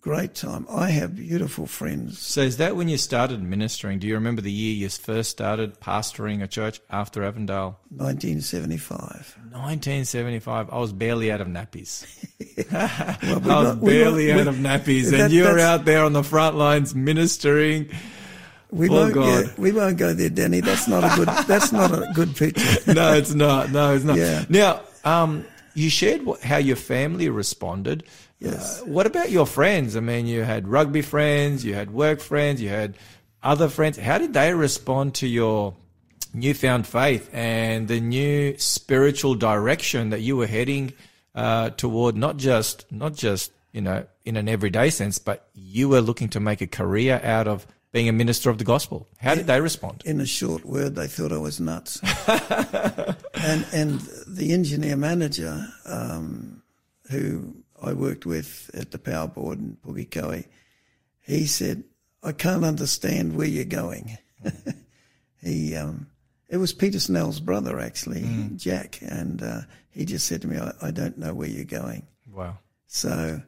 great 0.00 0.34
time. 0.34 0.66
I 0.70 0.90
have 0.90 1.16
beautiful 1.16 1.66
friends. 1.66 2.18
So 2.18 2.40
is 2.42 2.56
that 2.58 2.76
when 2.76 2.88
you 2.88 2.96
started 2.96 3.42
ministering? 3.42 3.98
Do 3.98 4.06
you 4.06 4.14
remember 4.14 4.40
the 4.42 4.52
year 4.52 4.74
you 4.74 4.88
first 4.88 5.30
started 5.30 5.80
pastoring 5.80 6.42
a 6.42 6.46
church 6.46 6.80
after 6.90 7.22
Avondale? 7.24 7.78
1975. 7.90 9.36
1975. 9.52 10.70
I 10.70 10.78
was 10.78 10.92
barely 10.92 11.30
out 11.32 11.40
of 11.40 11.48
nappies. 11.48 12.06
Well, 13.22 13.40
we 13.40 13.50
I 13.50 13.58
was 13.60 13.68
got- 13.74 13.78
we 13.78 13.90
barely 13.90 14.26
got- 14.28 14.38
out 14.38 14.42
we- 14.44 14.48
of 14.50 14.56
nappies, 14.56 15.10
that- 15.10 15.20
and 15.20 15.32
you 15.32 15.44
were 15.44 15.58
out 15.58 15.84
there 15.84 16.04
on 16.04 16.12
the 16.12 16.22
front 16.24 16.56
lines 16.56 16.94
ministering. 16.94 17.88
We 18.70 18.88
Oh, 18.88 18.92
won't. 18.92 19.14
God. 19.14 19.44
Yeah, 19.46 19.50
we 19.56 19.72
won't 19.72 19.96
go 19.96 20.12
there, 20.12 20.28
Danny. 20.28 20.60
That's 20.60 20.86
not 20.88 21.02
a 21.04 21.16
good. 21.16 21.28
That's 21.46 21.72
not 21.72 21.90
a 21.92 22.10
good 22.14 22.36
picture. 22.36 22.92
no, 22.92 23.14
it's 23.14 23.32
not. 23.34 23.70
No, 23.72 23.94
it's 23.94 24.04
not. 24.04 24.18
Yeah. 24.18 24.44
Now, 24.50 24.82
um, 25.04 25.44
you 25.74 25.88
shared 25.88 26.20
how 26.42 26.58
your 26.58 26.76
family 26.76 27.28
responded. 27.30 28.04
Yes. 28.38 28.82
Uh, 28.82 28.86
what 28.86 29.06
about 29.06 29.30
your 29.30 29.46
friends? 29.46 29.96
I 29.96 30.00
mean, 30.00 30.26
you 30.26 30.42
had 30.42 30.68
rugby 30.68 31.02
friends, 31.02 31.64
you 31.64 31.74
had 31.74 31.90
work 31.90 32.20
friends, 32.20 32.60
you 32.62 32.68
had 32.68 32.96
other 33.42 33.68
friends. 33.68 33.98
How 33.98 34.18
did 34.18 34.32
they 34.32 34.54
respond 34.54 35.14
to 35.16 35.26
your 35.26 35.74
newfound 36.34 36.86
faith 36.86 37.30
and 37.32 37.88
the 37.88 38.00
new 38.00 38.56
spiritual 38.58 39.34
direction 39.34 40.10
that 40.10 40.20
you 40.20 40.36
were 40.36 40.46
heading 40.46 40.92
uh, 41.34 41.70
toward? 41.70 42.16
Not 42.16 42.36
just, 42.36 42.90
not 42.92 43.14
just 43.14 43.52
you 43.72 43.80
know, 43.80 44.06
in 44.24 44.36
an 44.36 44.48
everyday 44.48 44.90
sense, 44.90 45.18
but 45.18 45.48
you 45.54 45.88
were 45.88 46.00
looking 46.00 46.28
to 46.30 46.40
make 46.40 46.60
a 46.60 46.66
career 46.66 47.20
out 47.22 47.46
of 47.46 47.66
being 47.92 48.08
a 48.08 48.12
minister 48.12 48.50
of 48.50 48.58
the 48.58 48.64
gospel. 48.64 49.06
How 49.18 49.34
did 49.34 49.46
they 49.46 49.60
respond? 49.60 50.02
In 50.04 50.20
a 50.20 50.26
short 50.26 50.64
word, 50.64 50.94
they 50.94 51.06
thought 51.06 51.32
I 51.32 51.38
was 51.38 51.60
nuts. 51.60 52.00
and 53.34 53.66
and 53.72 54.00
the 54.26 54.52
engineer 54.52 54.96
manager, 54.96 55.66
um, 55.86 56.62
who 57.10 57.54
I 57.82 57.92
worked 57.92 58.26
with 58.26 58.70
at 58.74 58.90
the 58.90 58.98
power 58.98 59.28
board 59.28 59.58
in 59.58 59.76
Pukekohe, 59.84 60.46
he 61.20 61.46
said, 61.46 61.84
"I 62.22 62.32
can't 62.32 62.64
understand 62.64 63.36
where 63.36 63.46
you're 63.46 63.64
going." 63.64 64.18
he, 65.42 65.74
um, 65.74 66.08
it 66.48 66.56
was 66.56 66.72
Peter 66.72 66.98
Snell's 67.00 67.40
brother 67.40 67.78
actually, 67.78 68.26
Jack, 68.56 68.98
and 69.02 69.42
uh, 69.42 69.60
he 69.90 70.04
just 70.04 70.26
said 70.26 70.42
to 70.42 70.48
me, 70.48 70.58
I, 70.58 70.72
"I 70.82 70.90
don't 70.90 71.18
know 71.18 71.34
where 71.34 71.48
you're 71.48 71.64
going." 71.64 72.06
Wow. 72.32 72.58
So 72.86 73.42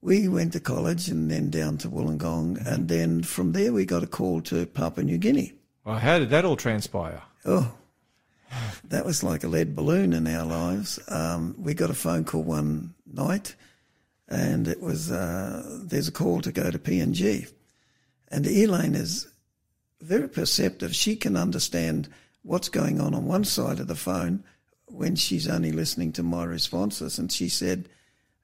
we 0.00 0.28
went 0.28 0.52
to 0.52 0.60
college 0.60 1.08
and 1.08 1.30
then 1.30 1.50
down 1.50 1.78
to 1.78 1.88
Wollongong, 1.88 2.64
and 2.66 2.88
then 2.88 3.22
from 3.22 3.52
there 3.52 3.72
we 3.72 3.84
got 3.84 4.02
a 4.02 4.06
call 4.06 4.40
to 4.42 4.66
Papua 4.66 5.04
New 5.04 5.18
Guinea. 5.18 5.54
Well, 5.84 5.98
how 5.98 6.18
did 6.18 6.30
that 6.30 6.44
all 6.44 6.56
transpire? 6.56 7.22
Oh, 7.44 7.72
that 8.84 9.04
was 9.04 9.22
like 9.22 9.44
a 9.44 9.48
lead 9.48 9.74
balloon 9.74 10.12
in 10.12 10.26
our 10.26 10.44
lives. 10.44 10.98
Um, 11.08 11.54
we 11.58 11.74
got 11.74 11.90
a 11.90 11.94
phone 11.94 12.24
call 12.24 12.42
one 12.42 12.94
night, 13.10 13.54
and 14.28 14.68
it 14.68 14.80
was 14.80 15.10
uh, 15.10 15.80
there's 15.84 16.08
a 16.08 16.12
call 16.12 16.40
to 16.42 16.52
go 16.52 16.70
to 16.70 16.78
PNG, 16.78 17.50
and 18.28 18.46
Elaine 18.46 18.94
is 18.94 19.28
very 20.00 20.28
perceptive. 20.28 20.94
She 20.94 21.16
can 21.16 21.36
understand 21.36 22.08
what's 22.42 22.68
going 22.68 23.00
on 23.00 23.14
on 23.14 23.26
one 23.26 23.44
side 23.44 23.80
of 23.80 23.88
the 23.88 23.96
phone 23.96 24.44
when 24.86 25.16
she's 25.16 25.48
only 25.48 25.72
listening 25.72 26.12
to 26.12 26.22
my 26.22 26.44
responses. 26.44 27.18
And 27.18 27.30
she 27.32 27.48
said, 27.48 27.88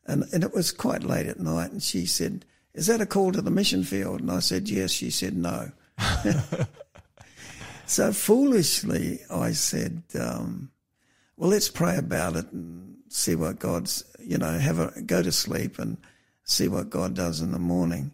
and, 0.07 0.25
and 0.33 0.43
it 0.43 0.53
was 0.53 0.73
quite 0.73 1.05
late 1.05 1.27
at 1.27 1.39
night, 1.39 1.71
and 1.71 1.83
she 1.83 2.07
said, 2.07 2.45
"Is 2.75 2.87
that 2.89 3.01
a 3.01 3.07
call 3.07 3.33
to 3.33 3.43
the 3.43 3.51
mission 3.51 3.85
field?" 3.85 4.21
And 4.21 4.31
I 4.31 4.41
said, 4.41 4.69
"Yes." 4.69 4.91
She 4.91 5.11
said, 5.11 5.37
"No." 5.37 5.71
So 7.87 8.13
foolishly, 8.13 9.21
I 9.31 9.53
said, 9.53 10.03
um, 10.19 10.71
"Well, 11.37 11.51
let's 11.51 11.69
pray 11.69 11.97
about 11.97 12.37
it 12.37 12.51
and 12.53 12.97
see 13.09 13.35
what 13.35 13.59
God's, 13.59 14.05
you 14.19 14.39
know, 14.39 14.59
have 14.59 14.79
a 14.79 15.03
go 15.03 15.23
to 15.23 15.33
sleep 15.33 15.79
and 15.79 15.97
see 16.45 16.69
what 16.69 16.91
God 16.91 17.15
does 17.15 17.41
in 17.41 17.53
the 17.53 17.59
morning." 17.59 18.13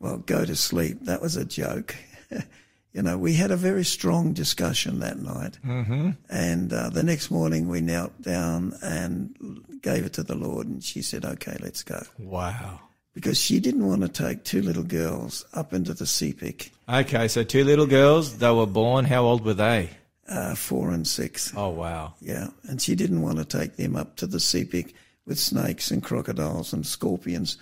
Well, 0.00 0.18
go 0.18 0.44
to 0.44 0.54
sleep. 0.54 0.98
That 1.02 1.20
was 1.20 1.36
a 1.36 1.44
joke. 1.44 1.96
you 2.92 3.02
know, 3.02 3.18
we 3.18 3.34
had 3.34 3.50
a 3.50 3.56
very 3.56 3.84
strong 3.84 4.32
discussion 4.32 5.00
that 5.00 5.18
night, 5.18 5.58
mm-hmm. 5.64 6.10
and 6.30 6.72
uh, 6.72 6.90
the 6.90 7.02
next 7.02 7.30
morning 7.30 7.68
we 7.68 7.80
knelt 7.80 8.20
down 8.22 8.74
and 8.82 9.34
gave 9.82 10.04
it 10.04 10.12
to 10.14 10.22
the 10.22 10.36
Lord, 10.36 10.66
and 10.68 10.82
she 10.84 11.02
said, 11.02 11.24
"Okay, 11.24 11.56
let's 11.60 11.82
go," 11.82 12.02
Wow. 12.18 12.80
because 13.14 13.38
she 13.40 13.58
didn't 13.58 13.86
want 13.86 14.02
to 14.02 14.08
take 14.08 14.44
two 14.44 14.62
little 14.62 14.84
girls 14.84 15.44
up 15.52 15.72
into 15.72 15.94
the 15.94 16.04
Sepik, 16.06 16.70
Okay, 16.88 17.28
so 17.28 17.42
two 17.44 17.64
little 17.64 17.86
girls, 17.86 18.38
they 18.38 18.50
were 18.50 18.66
born. 18.66 19.04
How 19.04 19.24
old 19.24 19.44
were 19.44 19.54
they? 19.54 19.90
uh, 20.28 20.54
four 20.54 20.90
and 20.90 21.06
six. 21.06 21.52
Oh, 21.56 21.70
wow. 21.70 22.14
Yeah, 22.20 22.48
and 22.64 22.80
she 22.82 22.94
didn't 22.94 23.22
want 23.22 23.38
to 23.38 23.44
take 23.44 23.76
them 23.76 23.96
up 23.96 24.16
to 24.16 24.26
the 24.26 24.36
sepik 24.38 24.92
with 25.26 25.38
snakes 25.38 25.90
and 25.90 26.02
crocodiles 26.02 26.72
and 26.74 26.86
scorpions. 26.86 27.56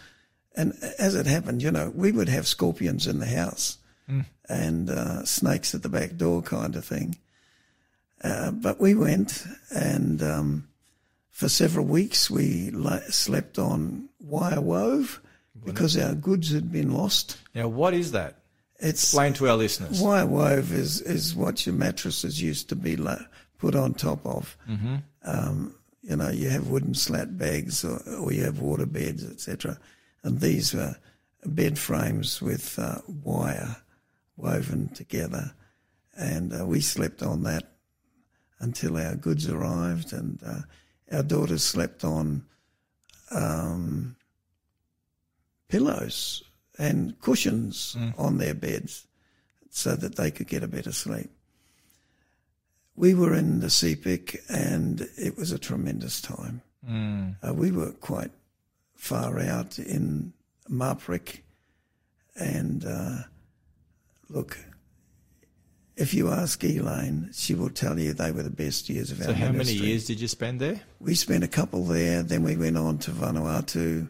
And 0.57 0.73
as 0.99 1.15
it 1.15 1.27
happened, 1.27 1.63
you 1.63 1.71
know, 1.71 1.93
we 1.95 2.11
would 2.13 2.29
have 2.29 2.47
scorpions 2.47 3.07
in 3.07 3.19
the 3.21 3.27
house 3.27 3.79
and 4.49 4.89
uh, 4.91 5.25
snakes 5.25 5.75
at 5.75 5.83
the 5.83 5.89
back 5.89 6.17
door, 6.17 6.41
kind 6.43 6.77
of 6.77 6.85
thing. 6.85 7.17
Uh, 8.23 8.51
but 8.53 8.81
we 8.81 8.95
went, 8.95 9.45
and 9.75 10.23
um, 10.23 10.69
for 11.31 11.49
several 11.49 11.85
weeks 11.87 12.31
we 12.31 12.71
la- 12.71 13.01
slept 13.11 13.59
on 13.59 14.09
wire 14.21 14.61
wove 14.61 15.21
because 15.65 15.97
our 15.99 16.15
goods 16.15 16.53
had 16.53 16.71
been 16.73 16.93
lost. 16.93 17.39
Now, 17.55 17.67
what 17.69 17.95
is 17.95 18.13
that? 18.13 18.39
It's 18.79 19.05
Explain 19.05 19.33
to 19.35 19.49
our 19.49 19.57
listeners. 19.57 20.01
Wire 20.01 20.27
wove 20.27 20.73
is, 20.73 21.01
is 21.01 21.35
what 21.35 21.67
your 21.67 21.75
mattresses 21.75 22.43
used 22.43 22.69
to 22.69 22.77
be 22.77 22.99
put 23.59 23.75
on 23.75 23.95
top 23.95 24.25
of. 24.27 24.57
Mm-hmm. 24.69 24.97
Um, 25.25 25.75
you 26.03 26.17
know, 26.17 26.29
you 26.29 26.51
have 26.51 26.69
wooden 26.69 26.95
slat 26.95 27.37
bags 27.39 27.85
or, 27.85 28.01
or 28.21 28.33
you 28.33 28.45
have 28.45 28.61
water 28.61 28.87
beds, 28.87 29.25
etc. 29.25 29.79
And 30.23 30.41
these 30.41 30.75
were 30.75 30.95
bed 31.45 31.79
frames 31.79 32.43
with 32.43 32.79
uh, 32.79 32.99
wire 33.25 33.77
woven 34.37 34.89
together. 34.89 35.53
And 36.17 36.53
uh, 36.59 36.67
we 36.67 36.81
slept 36.81 37.23
on 37.23 37.43
that 37.45 37.65
until 38.61 38.97
our 38.97 39.17
goods 39.17 39.49
arrived. 39.49 40.13
And 40.13 40.39
uh, 40.45 40.61
our 41.17 41.23
daughters 41.23 41.65
slept 41.65 42.05
on 42.05 42.45
um, 43.31 44.17
pillows 45.69 46.43
and 46.79 47.19
cushions 47.21 47.97
on 48.19 48.39
their 48.39 48.55
beds 48.55 49.07
so 49.71 49.95
that 49.97 50.17
they 50.17 50.31
could 50.31 50.49
get 50.49 50.63
a 50.63 50.69
better 50.69 50.93
sleep. 50.93 51.31
We 52.95 53.15
were 53.15 53.35
in 53.35 53.61
the 53.61 53.67
Sepik 53.67 54.41
and 54.49 55.09
it 55.17 55.37
was 55.37 55.53
a 55.53 55.59
tremendous 55.59 56.21
time. 56.21 56.63
Uh, 57.43 57.53
we 57.53 57.73
were 57.73 57.93
quite 57.93 58.31
far 58.95 59.39
out 59.41 59.79
in 59.79 60.33
Maprik 60.71 61.43
and 62.37 62.85
uh, 62.85 63.19
look, 64.29 64.59
if 65.97 66.13
you 66.13 66.29
ask 66.31 66.63
Elaine, 66.63 67.31
she 67.33 67.55
will 67.55 67.71
tell 67.71 67.99
you 67.99 68.13
they 68.13 68.31
were 68.31 68.43
the 68.43 68.51
best 68.51 68.89
years 68.89 69.11
of 69.11 69.19
So 69.19 69.31
our 69.31 69.35
ministry. 69.35 69.47
So, 69.47 69.47
how 69.47 69.53
many 69.53 69.73
years 69.73 70.07
did 70.07 70.21
you 70.21 70.29
spend 70.29 70.61
there? 70.61 70.81
We 71.01 71.15
spent 71.15 71.43
a 71.43 71.49
couple 71.49 71.85
there. 71.85 72.23
Then 72.23 72.43
we 72.43 72.57
went 72.57 72.77
on 72.77 72.99
to 72.99 73.11
Vanuatu. 73.11 74.09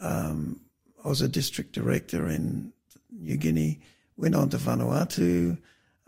Um, 0.00 0.60
I 1.06 1.08
was 1.08 1.22
a 1.22 1.28
district 1.28 1.70
director 1.70 2.26
in 2.26 2.72
New 3.12 3.36
Guinea. 3.36 3.78
Went 4.16 4.34
on 4.34 4.48
to 4.48 4.56
Vanuatu, 4.56 5.56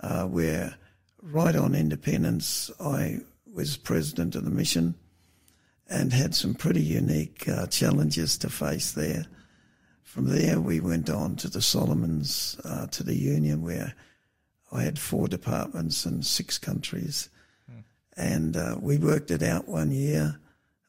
uh, 0.01 0.25
where 0.25 0.75
right 1.23 1.55
on 1.55 1.77
independence 1.77 2.69
I 2.81 3.21
was 3.47 3.77
president 3.77 4.35
of 4.35 4.45
the 4.45 4.51
mission, 4.51 4.97
and 5.89 6.13
had 6.13 6.35
some 6.35 6.53
pretty 6.53 6.83
unique 6.83 7.49
uh, 7.49 7.69
challenges 7.69 8.37
to 8.39 8.51
face 8.51 8.91
there. 8.91 9.27
From 10.03 10.31
there, 10.31 10.61
we 10.61 10.81
went 10.81 11.09
on 11.09 11.37
to 11.37 11.49
the 11.49 11.63
Solomons, 11.63 12.61
uh, 12.65 12.89
to 12.89 13.05
the 13.05 13.15
Union, 13.15 13.63
where 13.63 13.95
I 14.73 14.83
had 14.83 14.99
four 14.99 15.29
departments 15.29 16.07
in 16.07 16.25
six 16.25 16.59
countries. 16.59 17.29
And 18.17 18.57
uh, 18.57 18.77
we 18.81 18.99
worked 18.99 19.31
it 19.31 19.45
out 19.45 19.69
one 19.69 19.93
year 19.93 20.41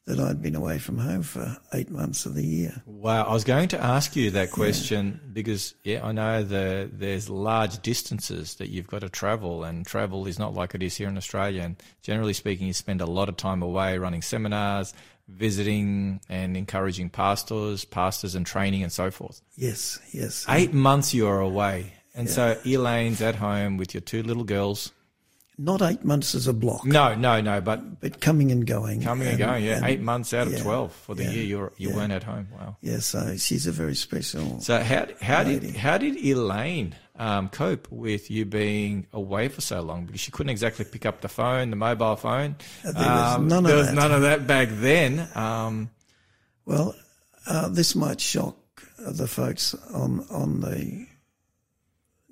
that 0.10 0.20
I'd 0.20 0.42
been 0.42 0.56
away 0.56 0.80
from 0.80 0.98
home 0.98 1.22
for 1.22 1.56
eight 1.72 1.92
months 1.92 2.26
of 2.26 2.34
the 2.34 2.44
year. 2.44 2.82
Wow, 2.88 3.26
I 3.26 3.32
was 3.32 3.44
going 3.44 3.68
to 3.70 3.82
ask 3.82 4.16
you 4.16 4.32
that 4.32 4.50
question 4.52 5.22
because 5.32 5.76
yeah, 5.84 6.04
I 6.04 6.12
know 6.12 6.44
the 6.44 6.90
there's 6.92 7.30
large 7.30 7.80
distances 7.84 8.56
that 8.56 8.70
you've 8.70 8.88
got 8.88 9.02
to 9.02 9.10
travel, 9.10 9.64
and 9.64 9.86
travel 9.86 10.26
is 10.26 10.40
not 10.40 10.56
like 10.56 10.74
it 10.74 10.82
is 10.82 10.98
here 10.98 11.08
in 11.08 11.16
Australia. 11.16 11.62
And 11.62 11.82
generally 12.02 12.34
speaking, 12.34 12.66
you 12.66 12.74
spend 12.74 13.02
a 13.02 13.06
lot 13.06 13.30
of 13.30 13.38
time 13.38 13.62
away 13.62 14.00
running 14.00 14.24
seminars, 14.24 14.96
visiting, 15.28 16.22
and 16.28 16.58
encouraging 16.58 17.10
pastors, 17.10 17.86
pastors, 17.86 18.34
and 18.34 18.48
training 18.48 18.82
and 18.82 18.92
so 18.92 19.12
forth. 19.12 19.42
Yes, 19.56 20.00
yes. 20.12 20.44
Eight 20.50 20.74
months 20.74 21.14
you 21.14 21.28
are 21.28 21.40
away, 21.40 21.94
and 22.16 22.28
so 22.28 22.58
Elaine's 22.66 23.22
at 23.22 23.36
home 23.36 23.78
with 23.78 23.94
your 23.94 24.02
two 24.02 24.24
little 24.24 24.44
girls. 24.44 24.92
Not 25.62 25.82
eight 25.82 26.06
months 26.06 26.36
as 26.36 26.48
a 26.48 26.54
block, 26.54 26.86
No, 26.86 27.16
no, 27.16 27.42
no, 27.42 27.60
but 27.60 28.00
but 28.00 28.22
coming 28.22 28.50
and 28.50 28.66
going. 28.66 29.02
coming 29.02 29.28
and, 29.28 29.38
going. 29.38 29.66
Yeah, 29.66 29.76
and- 29.78 29.86
eight 29.88 30.00
months 30.00 30.34
out 30.34 30.48
of 30.48 30.54
yeah, 30.54 30.64
twelve 30.64 30.94
for 30.94 31.16
the 31.16 31.26
yeah, 31.26 31.32
year. 31.32 31.44
You're, 31.44 31.74
you 31.76 31.90
yeah. 31.90 31.96
weren't 31.98 32.14
at 32.14 32.24
home. 32.24 32.48
Wow. 32.58 32.78
Yeah, 32.82 33.00
so 33.00 33.36
she's 33.36 33.68
a 33.68 33.74
very 33.74 33.96
special. 33.96 34.62
So 34.62 34.80
how 34.82 35.08
how 35.22 35.44
did 35.44 35.76
how 35.76 35.98
did 35.98 36.16
Elaine 36.16 36.96
um, 37.18 37.50
cope 37.50 37.92
with 37.92 38.32
you 38.32 38.46
being 38.46 39.06
away 39.12 39.50
for 39.50 39.60
so 39.60 39.82
long? 39.82 40.06
Because 40.06 40.22
she 40.22 40.32
couldn't 40.32 40.50
exactly 40.52 40.86
pick 40.86 41.06
up 41.06 41.20
the 41.20 41.28
phone, 41.28 41.72
the 41.72 41.76
mobile 41.76 42.16
phone. 42.16 42.56
Uh, 42.86 42.92
there 42.94 43.04
was 43.12 43.36
Um, 43.36 43.48
none 43.50 43.66
of 43.66 43.70
there 43.70 43.78
was 43.78 43.88
that. 43.88 43.96
none 43.96 44.12
of 44.14 44.22
that 44.22 44.48
back 44.48 44.70
then. 44.72 45.28
Um, 45.36 45.90
Well, 46.66 46.96
uh, 47.48 47.68
this 47.68 47.96
might 47.96 48.22
shock 48.22 48.56
the 48.98 49.28
folks 49.28 49.74
on 49.94 50.26
on 50.30 50.62
the 50.62 51.06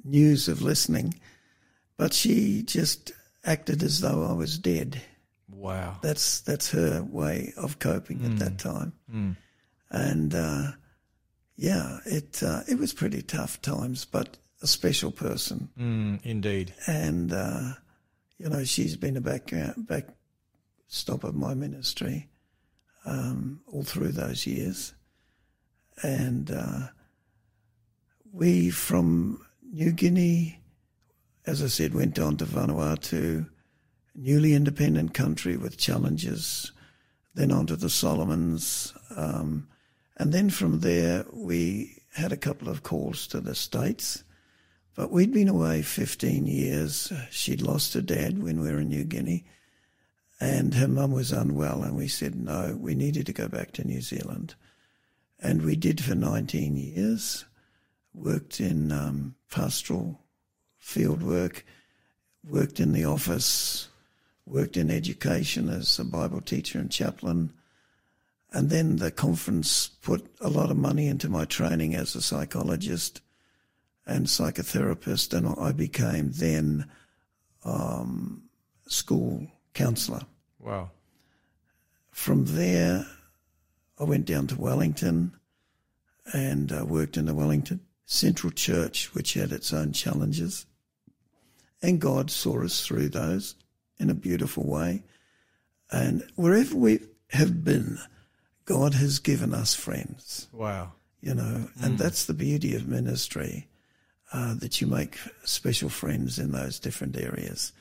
news 0.05 0.47
of 0.47 0.61
listening, 0.61 1.13
but 1.97 2.13
she 2.13 2.63
just 2.63 3.11
acted 3.47 3.81
as 3.81 4.01
though 4.01 4.23
I 4.29 4.33
was 4.33 4.59
dead. 4.59 5.01
wow. 5.49 5.97
That's 6.03 6.41
that's 6.41 6.69
her 6.71 7.01
way 7.03 7.53
of 7.57 7.79
coping 7.79 8.23
at 8.25 8.37
that 8.39 8.57
time, 8.59 8.93
and 9.89 10.35
uh, 10.35 10.71
yeah, 11.55 11.99
it 12.05 12.43
uh, 12.43 12.61
it 12.67 12.77
was 12.77 12.93
pretty 12.93 13.21
tough 13.23 13.59
times, 13.61 14.05
but 14.05 14.37
a 14.61 14.67
special 14.67 15.11
person, 15.11 15.69
Mm, 15.79 16.19
indeed. 16.23 16.73
and 16.87 17.31
uh, 17.33 17.73
you 18.37 18.49
know 18.49 18.63
she's 18.65 18.95
been 18.97 19.17
a 19.17 19.21
back 19.21 19.51
back 19.77 20.05
stop 20.87 21.23
of 21.23 21.35
my 21.35 21.53
ministry 21.53 22.27
um, 23.05 23.61
all 23.67 23.83
through 23.83 24.11
those 24.11 24.45
years, 24.45 24.93
and 26.03 26.51
uh, 26.51 26.87
we 28.31 28.69
from 28.69 29.41
New 29.71 29.91
Guinea, 29.91 30.59
as 31.47 31.63
I 31.63 31.67
said, 31.67 31.93
went 31.93 32.19
on 32.19 32.35
to 32.37 32.45
Vanuatu, 32.45 33.47
a 34.13 34.19
newly 34.19 34.53
independent 34.53 35.13
country 35.13 35.55
with 35.55 35.77
challenges, 35.77 36.73
then 37.35 37.53
on 37.53 37.65
to 37.67 37.77
the 37.77 37.89
Solomons, 37.89 38.93
um, 39.15 39.67
and 40.17 40.33
then 40.33 40.49
from 40.49 40.81
there 40.81 41.25
we 41.31 42.03
had 42.13 42.33
a 42.33 42.37
couple 42.37 42.67
of 42.67 42.83
calls 42.83 43.27
to 43.27 43.39
the 43.39 43.55
States. 43.55 44.23
But 44.95 45.11
we'd 45.11 45.31
been 45.31 45.47
away 45.47 45.83
15 45.83 46.47
years. 46.47 47.13
She'd 47.29 47.61
lost 47.61 47.93
her 47.93 48.01
dad 48.01 48.41
when 48.41 48.59
we 48.59 48.71
were 48.71 48.79
in 48.79 48.89
New 48.89 49.03
Guinea, 49.03 49.45
and 50.41 50.73
her 50.73 50.87
mum 50.87 51.11
was 51.11 51.31
unwell. 51.31 51.83
And 51.83 51.95
we 51.95 52.07
said, 52.07 52.35
no, 52.35 52.75
we 52.79 52.95
needed 52.95 53.27
to 53.27 53.33
go 53.33 53.47
back 53.47 53.71
to 53.73 53.87
New 53.87 54.01
Zealand. 54.01 54.55
And 55.39 55.61
we 55.61 55.75
did 55.75 56.03
for 56.03 56.15
19 56.15 56.75
years, 56.75 57.45
worked 58.15 58.59
in 58.59 58.91
um, 58.91 59.35
pastoral 59.51 60.19
field 60.77 61.21
work, 61.21 61.65
worked 62.47 62.79
in 62.79 62.93
the 62.93 63.05
office, 63.05 63.89
worked 64.45 64.77
in 64.77 64.89
education 64.89 65.69
as 65.69 65.99
a 65.99 66.05
Bible 66.05 66.41
teacher 66.41 66.79
and 66.79 66.91
chaplain. 66.91 67.51
And 68.51 68.69
then 68.69 68.95
the 68.95 69.11
conference 69.11 69.89
put 70.01 70.25
a 70.39 70.49
lot 70.49 70.71
of 70.71 70.77
money 70.77 71.07
into 71.07 71.29
my 71.29 71.45
training 71.45 71.95
as 71.95 72.15
a 72.15 72.21
psychologist 72.21 73.21
and 74.05 74.25
psychotherapist, 74.25 75.33
and 75.33 75.53
I 75.59 75.73
became 75.73 76.31
then 76.31 76.89
um, 77.65 78.43
school 78.87 79.47
counsellor. 79.73 80.21
Wow. 80.59 80.91
From 82.11 82.45
there, 82.45 83.05
I 83.99 84.05
went 84.05 84.25
down 84.25 84.47
to 84.47 84.59
Wellington 84.59 85.33
and 86.33 86.71
uh, 86.71 86.85
worked 86.85 87.17
in 87.17 87.25
the 87.25 87.35
Wellington 87.35 87.81
Central 88.09 88.51
Church, 88.51 89.13
which 89.13 89.33
had 89.33 89.51
its 89.51 89.73
own 89.73 89.91
challenges. 89.91 90.65
And 91.81 91.99
God 91.99 92.31
saw 92.31 92.63
us 92.63 92.83
through 92.85 93.09
those 93.09 93.55
in 93.99 94.09
a 94.09 94.13
beautiful 94.15 94.63
way. 94.65 95.03
And 95.91 96.23
wherever 96.35 96.75
we 96.75 96.99
have 97.31 97.63
been, 97.63 97.99
God 98.65 98.93
has 98.95 99.19
given 99.19 99.53
us 99.53 99.75
friends 99.75 100.47
Wow. 100.53 100.93
you 101.21 101.33
know, 101.33 101.69
and 101.81 101.97
that's 101.97 102.25
the 102.25 102.33
beauty 102.33 102.75
of 102.75 102.87
ministry, 102.87 103.67
uh, 104.33 104.53
that 104.55 104.79
you 104.81 104.87
make 104.87 105.17
special 105.43 105.89
friends 105.89 106.39
in 106.39 106.51
those 106.53 106.79
different 106.79 107.17
areas. 107.17 107.73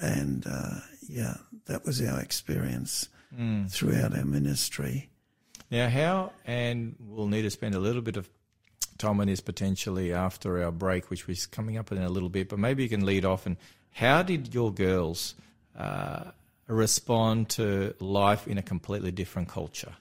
And 0.00 0.46
uh, 0.48 0.80
yeah, 1.08 1.38
that 1.66 1.84
was 1.84 2.00
our 2.00 2.20
experience 2.20 3.08
throughout 3.68 4.16
our 4.16 4.24
ministry. 4.24 5.10
Now, 5.70 5.88
how, 5.88 6.32
and 6.46 6.94
we'll 7.00 7.26
need 7.26 7.42
to 7.42 7.50
spend 7.50 7.74
a 7.74 7.80
little 7.80 8.02
bit 8.02 8.16
of 8.16 8.28
time 8.98 9.20
on 9.20 9.26
this 9.28 9.40
potentially 9.40 10.12
after 10.12 10.62
our 10.62 10.70
break, 10.72 11.10
which 11.10 11.28
is 11.28 11.46
coming 11.46 11.76
up 11.78 11.92
in 11.92 11.98
a 12.02 12.08
little 12.08 12.28
bit, 12.28 12.48
but 12.48 12.58
maybe 12.58 12.82
you 12.82 12.88
can 12.88 13.06
lead 13.06 13.24
off. 13.24 13.46
And 13.46 13.56
how 13.92 14.22
did 14.22 14.54
your 14.54 14.72
girls 14.72 15.34
uh, 15.78 16.24
respond 16.66 17.48
to 17.50 17.94
life 18.00 18.46
in 18.48 18.58
a 18.58 18.62
completely 18.62 19.10
different 19.10 19.48
culture? 19.48 19.92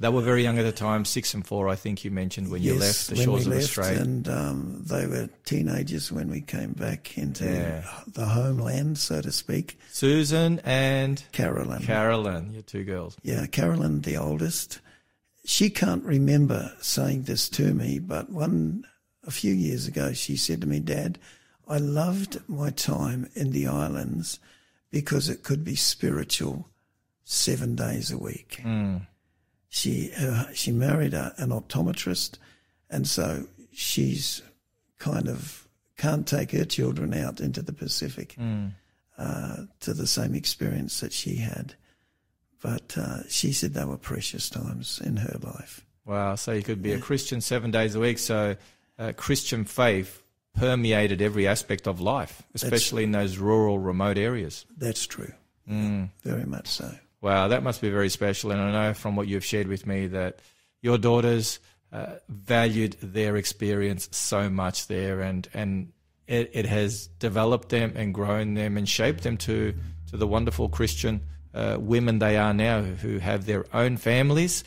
They 0.00 0.08
were 0.08 0.22
very 0.22 0.42
young 0.42 0.58
at 0.58 0.64
the 0.64 0.72
time, 0.72 1.04
six 1.04 1.34
and 1.34 1.46
four, 1.46 1.68
I 1.68 1.76
think 1.76 2.04
you 2.04 2.10
mentioned 2.10 2.50
when 2.50 2.62
you 2.62 2.74
left 2.74 3.06
the 3.06 3.14
when 3.14 3.24
shores 3.26 3.46
we 3.46 3.52
of 3.52 3.58
left, 3.58 3.78
Australia. 3.78 4.00
and 4.02 4.28
um, 4.28 4.82
they 4.86 5.06
were 5.06 5.28
teenagers 5.44 6.10
when 6.10 6.28
we 6.30 6.40
came 6.40 6.72
back 6.72 7.16
into 7.16 7.44
Yeah. 7.44 7.88
the 8.08 8.26
homeland, 8.26 8.98
so 8.98 9.22
to 9.22 9.30
speak. 9.30 9.78
Susan 9.92 10.60
and 10.64 11.22
Carolyn, 11.30 11.84
Carolyn, 11.84 12.52
your 12.54 12.62
two 12.62 12.82
girls. 12.82 13.16
Yeah, 13.22 13.46
Carolyn, 13.46 14.00
the 14.00 14.16
oldest, 14.16 14.80
she 15.44 15.70
can't 15.70 16.04
remember 16.04 16.72
saying 16.80 17.22
this 17.22 17.48
to 17.50 17.74
me, 17.74 17.98
but 17.98 18.30
one 18.30 18.84
a 19.26 19.30
few 19.30 19.52
years 19.52 19.86
ago 19.86 20.12
she 20.12 20.36
said 20.36 20.60
to 20.60 20.66
me, 20.66 20.80
"Dad, 20.80 21.18
I 21.68 21.78
loved 21.78 22.42
my 22.48 22.70
time 22.70 23.28
in 23.34 23.52
the 23.52 23.66
islands 23.66 24.38
because 24.90 25.28
it 25.28 25.42
could 25.42 25.64
be 25.64 25.76
spiritual 25.76 26.68
seven 27.24 27.74
days 27.74 28.10
a 28.10 28.18
week." 28.18 28.60
She 29.68 30.12
uh, 30.18 30.44
she 30.54 30.70
married 30.72 31.14
a, 31.14 31.34
an 31.38 31.50
optometrist, 31.50 32.38
and 32.90 33.06
so 33.06 33.46
she's 33.72 34.42
kind 34.98 35.28
of 35.28 35.68
can't 35.96 36.26
take 36.26 36.52
her 36.52 36.64
children 36.64 37.12
out 37.14 37.40
into 37.40 37.60
the 37.62 37.72
Pacific 37.72 38.36
uh, 39.18 39.56
to 39.80 39.94
the 39.94 40.06
same 40.06 40.34
experience 40.34 41.00
that 41.00 41.12
she 41.12 41.36
had 41.36 41.74
but 42.64 42.96
uh, 42.96 43.18
she 43.28 43.52
said 43.52 43.74
they 43.74 43.84
were 43.84 43.98
precious 43.98 44.48
times 44.48 44.98
in 45.04 45.18
her 45.18 45.36
life. 45.42 45.84
Wow. 46.06 46.34
So 46.36 46.52
you 46.52 46.62
could 46.62 46.82
be 46.82 46.92
a 46.92 46.98
Christian 46.98 47.42
seven 47.42 47.70
days 47.70 47.94
a 47.94 48.00
week. 48.00 48.18
So 48.18 48.56
uh, 48.98 49.12
Christian 49.14 49.66
faith 49.66 50.22
permeated 50.54 51.20
every 51.20 51.46
aspect 51.46 51.86
of 51.86 52.00
life, 52.00 52.42
especially 52.54 53.04
in 53.04 53.12
those 53.12 53.36
rural, 53.36 53.78
remote 53.78 54.16
areas. 54.16 54.64
That's 54.78 55.06
true. 55.06 55.34
Very 56.22 56.46
much 56.46 56.68
so. 56.68 56.90
Wow, 57.20 57.48
that 57.48 57.62
must 57.62 57.82
be 57.82 57.90
very 57.90 58.08
special. 58.08 58.50
And 58.50 58.62
I 58.62 58.72
know 58.72 58.94
from 58.94 59.14
what 59.14 59.28
you've 59.28 59.44
shared 59.44 59.68
with 59.68 59.86
me 59.86 60.06
that 60.06 60.38
your 60.80 60.96
daughters 60.96 61.58
uh, 61.92 62.14
valued 62.30 62.96
their 63.02 63.36
experience 63.36 64.08
so 64.10 64.48
much 64.48 64.86
there, 64.86 65.20
and 65.20 65.46
and 65.52 65.92
it, 66.26 66.50
it 66.54 66.64
has 66.64 67.08
developed 67.18 67.68
them 67.68 67.92
and 67.94 68.14
grown 68.14 68.54
them 68.54 68.78
and 68.78 68.88
shaped 68.88 69.22
them 69.22 69.36
to 69.38 69.74
to 70.10 70.16
the 70.16 70.26
wonderful 70.26 70.70
Christian 70.70 71.20
uh, 71.54 71.76
women 71.78 72.18
they 72.18 72.36
are 72.36 72.52
now, 72.52 72.82
who 72.82 73.18
have 73.18 73.46
their 73.46 73.64
own 73.72 73.96
families. 73.96 74.64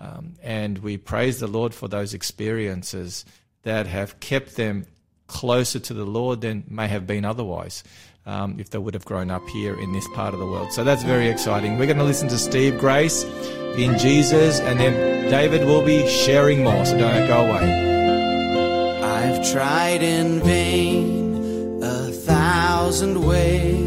Um, 0.00 0.34
and 0.42 0.78
we 0.78 0.96
praise 0.96 1.40
the 1.40 1.46
Lord 1.48 1.74
for 1.74 1.88
those 1.88 2.14
experiences 2.14 3.24
that 3.62 3.86
have 3.86 4.20
kept 4.20 4.56
them 4.56 4.86
closer 5.26 5.78
to 5.78 5.94
the 5.94 6.04
Lord 6.04 6.40
than 6.40 6.64
may 6.68 6.88
have 6.88 7.06
been 7.06 7.24
otherwise. 7.24 7.84
Um, 8.26 8.60
if 8.60 8.68
they 8.68 8.78
would 8.78 8.92
have 8.92 9.06
grown 9.06 9.30
up 9.30 9.48
here 9.48 9.78
in 9.80 9.92
this 9.92 10.06
part 10.14 10.34
of 10.34 10.40
the 10.40 10.44
world. 10.44 10.70
So 10.72 10.84
that's 10.84 11.02
very 11.02 11.28
exciting. 11.28 11.78
We're 11.78 11.86
going 11.86 11.96
to 11.96 12.04
listen 12.04 12.28
to 12.28 12.36
Steve 12.36 12.78
Grace 12.78 13.24
in 13.24 13.96
Jesus, 13.98 14.60
and 14.60 14.78
then 14.78 15.30
David 15.30 15.66
will 15.66 15.82
be 15.82 16.06
sharing 16.06 16.62
more. 16.62 16.84
So 16.84 16.98
don't 16.98 17.26
go 17.26 17.46
away. 17.46 17.88
I've 19.02 19.50
tried 19.50 20.02
in 20.02 20.40
vain 20.40 21.82
a 21.82 22.12
thousand 22.12 23.24
ways, 23.24 23.77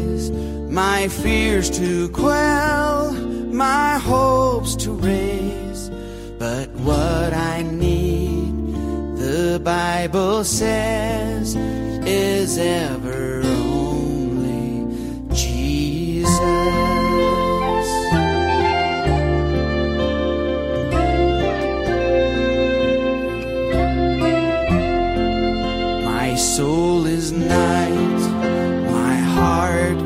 my 0.72 1.06
fears 1.06 1.68
to 1.68 2.08
quell, 2.10 3.12
my 3.12 3.98
hopes 3.98 4.74
to 4.74 4.90
raise. 4.92 5.90
But 6.38 6.70
what 6.70 7.34
I 7.34 7.62
need, 7.62 8.72
the 9.18 9.60
Bible 9.62 10.44
says, 10.44 11.54
is 12.06 12.56
ever 12.56 13.42
only 13.44 14.86
Jesus. 15.34 16.81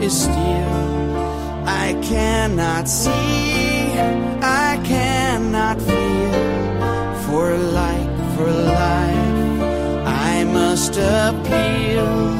I 0.08 1.98
cannot 2.00 2.86
see, 2.88 3.92
I 4.40 4.80
cannot 4.84 5.82
feel. 5.82 6.32
For 7.26 7.56
light, 7.56 8.14
for 8.36 8.48
life, 8.48 10.06
I 10.06 10.44
must 10.44 10.96
appeal 10.96 12.35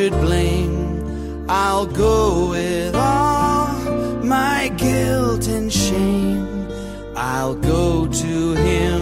should 0.00 0.12
blame, 0.12 1.44
I'll 1.46 1.84
go 1.84 2.50
with 2.50 2.94
all 2.94 3.68
my 4.24 4.72
guilt 4.78 5.46
and 5.46 5.70
shame. 5.70 6.66
I'll 7.14 7.54
go 7.54 8.06
to 8.06 8.54
him 8.54 9.00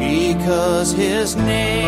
because 0.00 0.90
his 0.92 1.36
name 1.36 1.81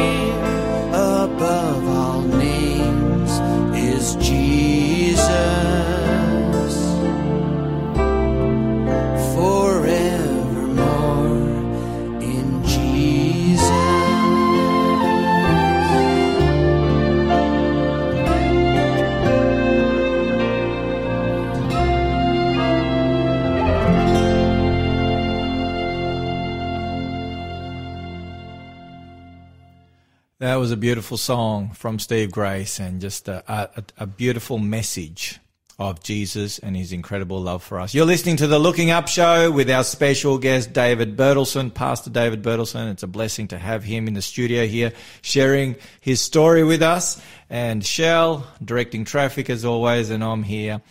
That 30.45 30.57
was 30.57 30.73
a 30.73 30.77
beautiful 30.77 31.17
song 31.17 31.71
from 31.71 31.99
Steve 31.99 32.31
Grace 32.31 32.79
and 32.79 33.01
just 33.01 33.29
a, 33.29 33.43
a, 33.51 33.83
a 33.97 34.07
beautiful 34.07 34.59
message 34.59 35.41
of 35.79 36.03
Jesus 36.03 36.59
and 36.59 36.77
his 36.77 36.93
incredible 36.93 37.41
love 37.41 37.63
for 37.63 37.81
us. 37.81 37.95
You're 37.95 38.05
listening 38.05 38.37
to 38.37 38.47
the 38.47 38.59
Looking 38.59 38.91
Up 38.91 39.09
Show 39.09 39.51
with 39.51 39.71
our 39.71 39.85
special 39.85 40.37
guest, 40.37 40.75
David 40.75 41.17
Bertelson, 41.17 41.73
Pastor 41.73 42.11
David 42.11 42.43
Bertelson. 42.43 42.91
It's 42.91 43.03
a 43.03 43.07
blessing 43.07 43.49
to 43.49 43.59
have 43.59 43.85
him 43.85 44.07
in 44.07 44.13
the 44.13 44.21
studio 44.21 44.67
here 44.67 44.93
sharing 45.23 45.77
his 46.03 46.21
story 46.21 46.63
with 46.63 46.83
us. 46.83 47.23
And 47.49 47.83
Shell, 47.83 48.47
directing 48.63 49.07
traffic 49.07 49.49
as 49.49 49.65
always, 49.65 50.11
and 50.11 50.23
I'm 50.23 50.43
here 50.43 50.83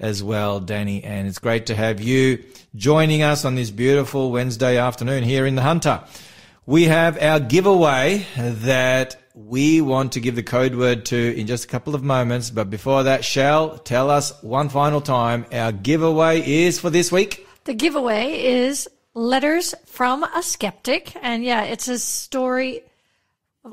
as 0.00 0.22
well, 0.22 0.58
Danny. 0.58 1.04
And 1.04 1.28
it's 1.28 1.38
great 1.38 1.66
to 1.66 1.74
have 1.74 2.00
you 2.00 2.42
joining 2.74 3.22
us 3.22 3.44
on 3.44 3.56
this 3.56 3.70
beautiful 3.70 4.32
Wednesday 4.32 4.78
afternoon 4.78 5.22
here 5.22 5.44
in 5.44 5.54
the 5.54 5.60
Hunter. 5.60 6.02
We 6.64 6.84
have 6.84 7.20
our 7.20 7.40
giveaway 7.40 8.24
that 8.36 9.16
we 9.34 9.80
want 9.80 10.12
to 10.12 10.20
give 10.20 10.36
the 10.36 10.44
code 10.44 10.76
word 10.76 11.06
to 11.06 11.36
in 11.36 11.48
just 11.48 11.64
a 11.64 11.66
couple 11.66 11.96
of 11.96 12.04
moments. 12.04 12.50
But 12.50 12.70
before 12.70 13.02
that, 13.02 13.24
Shell, 13.24 13.78
tell 13.78 14.10
us 14.10 14.40
one 14.44 14.68
final 14.68 15.00
time 15.00 15.44
our 15.52 15.72
giveaway 15.72 16.40
is 16.40 16.78
for 16.78 16.88
this 16.88 17.10
week. 17.10 17.48
The 17.64 17.74
giveaway 17.74 18.44
is 18.44 18.88
Letters 19.12 19.74
from 19.86 20.22
a 20.22 20.40
Skeptic. 20.40 21.16
And 21.20 21.42
yeah, 21.42 21.64
it's 21.64 21.88
a 21.88 21.98
story. 21.98 22.84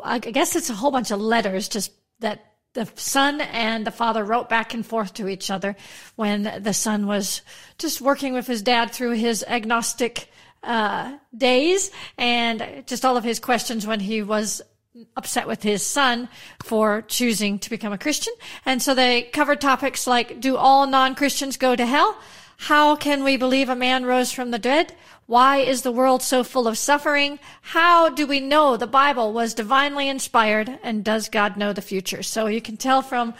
I 0.03 0.17
guess 0.17 0.55
it's 0.55 0.71
a 0.71 0.75
whole 0.75 0.89
bunch 0.89 1.11
of 1.11 1.21
letters 1.21 1.69
just 1.69 1.91
that 2.21 2.43
the 2.73 2.89
son 2.95 3.39
and 3.39 3.85
the 3.85 3.91
father 3.91 4.23
wrote 4.23 4.49
back 4.49 4.73
and 4.73 4.83
forth 4.83 5.13
to 5.15 5.27
each 5.27 5.51
other 5.51 5.75
when 6.15 6.61
the 6.63 6.73
son 6.73 7.05
was 7.05 7.43
just 7.77 8.01
working 8.01 8.33
with 8.33 8.47
his 8.47 8.63
dad 8.63 8.91
through 8.91 9.11
his 9.11 9.43
agnostic 9.47 10.29
uh, 10.63 11.17
days 11.35 11.91
and 12.17 12.83
just 12.85 13.05
all 13.05 13.17
of 13.17 13.23
his 13.23 13.39
questions 13.39 13.87
when 13.87 13.99
he 13.99 14.21
was 14.21 14.61
upset 15.15 15.47
with 15.47 15.63
his 15.63 15.85
son 15.85 16.27
for 16.63 17.01
choosing 17.03 17.59
to 17.59 17.69
become 17.69 17.93
a 17.93 17.97
Christian. 17.97 18.33
And 18.65 18.81
so 18.81 18.93
they 18.93 19.23
covered 19.23 19.61
topics 19.61 20.07
like, 20.07 20.41
do 20.41 20.57
all 20.57 20.87
non-Christians 20.87 21.57
go 21.57 21.75
to 21.75 21.85
hell? 21.85 22.17
How 22.57 22.95
can 22.95 23.23
we 23.23 23.37
believe 23.37 23.69
a 23.69 23.75
man 23.75 24.05
rose 24.05 24.31
from 24.31 24.51
the 24.51 24.59
dead? 24.59 24.93
Why 25.27 25.57
is 25.57 25.83
the 25.83 25.91
world 25.91 26.21
so 26.21 26.43
full 26.43 26.67
of 26.67 26.77
suffering? 26.77 27.39
How 27.61 28.09
do 28.09 28.27
we 28.27 28.39
know 28.39 28.75
the 28.75 28.87
Bible 28.87 29.31
was 29.31 29.53
divinely 29.53 30.09
inspired? 30.09 30.79
And 30.83 31.05
does 31.05 31.29
God 31.29 31.55
know 31.55 31.71
the 31.71 31.81
future? 31.81 32.23
So 32.23 32.47
you 32.47 32.61
can 32.61 32.75
tell 32.75 33.01
from 33.01 33.33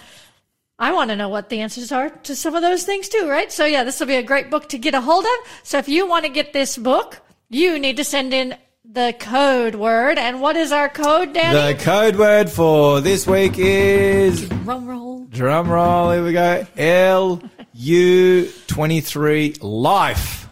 I 0.80 0.94
want 0.94 1.10
to 1.10 1.18
know 1.18 1.28
what 1.28 1.50
the 1.50 1.60
answers 1.60 1.92
are 1.92 2.10
to 2.10 2.36
some 2.36 2.56
of 2.56 2.62
those 2.62 2.84
things 2.84 3.10
too, 3.10 3.28
right? 3.30 3.52
So 3.52 3.66
yeah, 3.66 3.84
this 3.84 4.00
will 4.00 4.08
be 4.08 4.16
a 4.16 4.24
great 4.24 4.50
book 4.50 4.70
to 4.70 4.78
get 4.78 4.94
a 4.94 5.02
hold 5.02 5.26
of. 5.26 5.52
So 5.64 5.78
if 5.78 5.90
you 5.90 6.08
want 6.08 6.24
to 6.24 6.32
get 6.32 6.54
this 6.54 6.78
book, 6.78 7.20
you 7.50 7.78
need 7.78 7.98
to 7.98 8.06
send 8.06 8.34
in 8.34 8.56
the 8.86 9.14
code 9.20 9.76
word. 9.76 10.18
And 10.18 10.40
what 10.40 10.56
is 10.56 10.72
our 10.72 10.88
code, 10.88 11.34
Danny? 11.34 11.76
The 11.76 11.84
code 11.84 12.16
word 12.16 12.50
for 12.50 13.02
this 13.02 13.28
week 13.28 13.54
is 13.58 14.48
Drum 14.48 14.88
roll. 14.88 15.26
drum 15.26 15.70
roll. 15.70 16.12
Here 16.12 16.24
we 16.24 16.32
go. 16.32 16.66
L 16.78 17.42
U 17.74 18.50
twenty 18.68 19.02
three 19.02 19.56
life. 19.62 20.48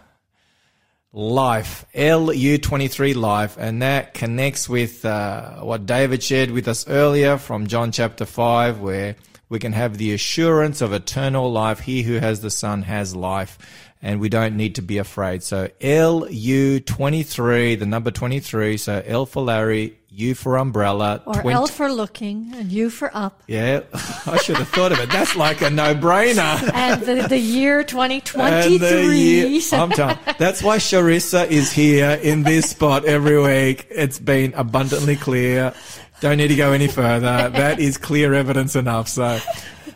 Life. 1.14 1.86
L 1.94 2.34
U 2.34 2.58
twenty 2.58 2.90
three 2.90 3.14
life, 3.14 3.56
and 3.58 3.82
that 3.82 4.14
connects 4.14 4.68
with 4.68 5.06
uh, 5.06 5.62
what 5.62 5.86
David 5.86 6.22
shared 6.22 6.52
with 6.52 6.68
us 6.68 6.88
earlier 6.88 7.38
from 7.38 7.68
John 7.68 7.92
chapter 7.92 8.26
five, 8.26 8.82
where 8.82 9.16
we 9.50 9.60
can 9.60 9.74
have 9.74 9.98
the 9.98 10.14
assurance 10.14 10.82
of 10.82 10.94
eternal 10.94 11.52
life. 11.52 11.80
He 11.80 12.04
who 12.04 12.16
has 12.16 12.42
the 12.42 12.50
Son 12.52 12.82
has 12.84 13.16
life. 13.16 13.58
and 14.02 14.20
we 14.20 14.30
don't 14.30 14.56
need 14.56 14.76
to 14.76 14.82
be 14.84 14.98
afraid. 15.00 15.42
So 15.42 15.70
LU23, 15.82 17.80
the 17.80 17.86
number 17.86 18.12
23. 18.12 18.78
So 18.78 19.02
L 19.06 19.26
for 19.26 19.42
Larry, 19.44 19.98
U 20.12 20.36
for 20.36 20.58
umbrella. 20.58 21.22
Or 21.26 21.34
20 21.42 21.52
L 21.52 21.68
for 21.68 21.92
looking 21.92 22.52
and 22.56 22.72
U 22.72 22.90
for 22.90 23.10
up. 23.16 23.42
Yeah, 23.48 23.82
I 24.26 24.38
should 24.38 24.58
have 24.58 24.70
thought 24.70 24.92
of 24.92 25.00
it. 25.00 25.10
That's 25.10 25.36
like 25.36 25.62
a 25.62 25.70
no-brainer. 25.70 26.72
And 26.74 27.02
the, 27.02 27.28
the 27.28 27.38
year 27.40 27.84
2023. 27.84 28.78
the 28.78 29.16
year- 29.16 29.62
I'm 29.74 29.90
telling. 30.00 30.18
That's 30.38 30.62
why 30.64 30.78
Charissa 30.78 31.48
is 31.48 31.72
here 31.72 32.12
in 32.22 32.44
this 32.44 32.70
spot 32.70 33.06
every 33.06 33.42
week. 33.42 33.88
It's 33.90 34.20
been 34.20 34.54
abundantly 34.54 35.16
clear. 35.16 35.74
Don't 36.20 36.38
need 36.38 36.48
to 36.48 36.56
go 36.56 36.72
any 36.72 36.88
further. 36.88 37.50
That 37.50 37.80
is 37.80 37.98
clear 37.98 38.34
evidence 38.34 38.76
enough. 38.76 39.08
So, 39.08 39.40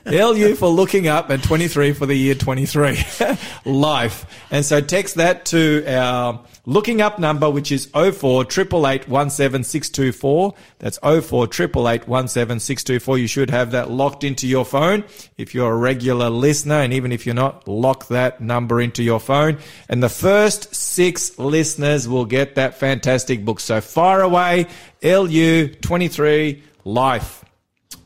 LU 0.06 0.56
for 0.56 0.70
looking 0.70 1.08
up 1.08 1.30
and 1.30 1.44
23 1.44 1.94
for 1.94 2.06
the 2.06 2.16
year 2.16 2.36
23. 2.36 3.00
Life. 3.66 4.26
And 4.52 4.66
so 4.66 4.82
text 4.82 5.16
that 5.16 5.46
to 5.46 5.84
our 5.88 6.44
looking 6.66 7.02
up 7.02 7.20
number, 7.20 7.50
which 7.50 7.72
is 7.72 7.88
04 7.88 8.50
624. 8.50 10.54
That's 10.80 11.00
04 11.00 11.52
624. 11.52 13.18
You 13.18 13.28
should 13.28 13.50
have 13.50 13.72
that 13.72 13.90
locked 13.90 14.24
into 14.24 14.48
your 14.48 14.66
phone. 14.66 15.04
If 15.38 15.54
you're 15.54 15.72
a 15.72 15.76
regular 15.76 16.30
listener, 16.30 16.76
and 16.76 16.94
even 16.94 17.12
if 17.12 17.26
you're 17.26 17.36
not, 17.36 17.68
lock 17.68 18.08
that 18.08 18.42
number 18.42 18.82
into 18.82 19.04
your 19.04 19.20
phone. 19.20 19.58
And 19.90 20.02
the 20.02 20.10
first 20.10 20.74
six 20.76 21.38
listeners 21.38 22.08
will 22.08 22.26
get 22.26 22.56
that 22.56 22.76
fantastic 22.76 23.46
book. 23.46 23.60
So 23.60 23.82
far 23.82 24.22
away, 24.22 24.68
LU 25.04 25.68
23 25.68 26.64
Life. 26.84 27.46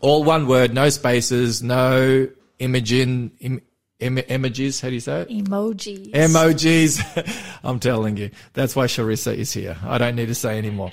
All 0.01 0.23
one 0.23 0.47
word, 0.47 0.73
no 0.73 0.89
spaces, 0.89 1.63
no 1.63 2.27
imaging, 2.59 3.31
Im, 3.39 3.61
im, 3.99 4.17
images. 4.17 4.81
How 4.81 4.89
do 4.89 4.93
you 4.93 4.99
say 4.99 5.21
it? 5.21 5.29
Emojis. 5.29 6.11
Emojis. 6.11 7.59
I'm 7.63 7.79
telling 7.79 8.17
you. 8.17 8.31
That's 8.53 8.75
why 8.75 8.85
Charissa 8.87 9.35
is 9.35 9.53
here. 9.53 9.77
I 9.83 9.97
don't 9.97 10.15
need 10.15 10.27
to 10.27 10.35
say 10.35 10.57
any 10.57 10.69
more. 10.69 10.91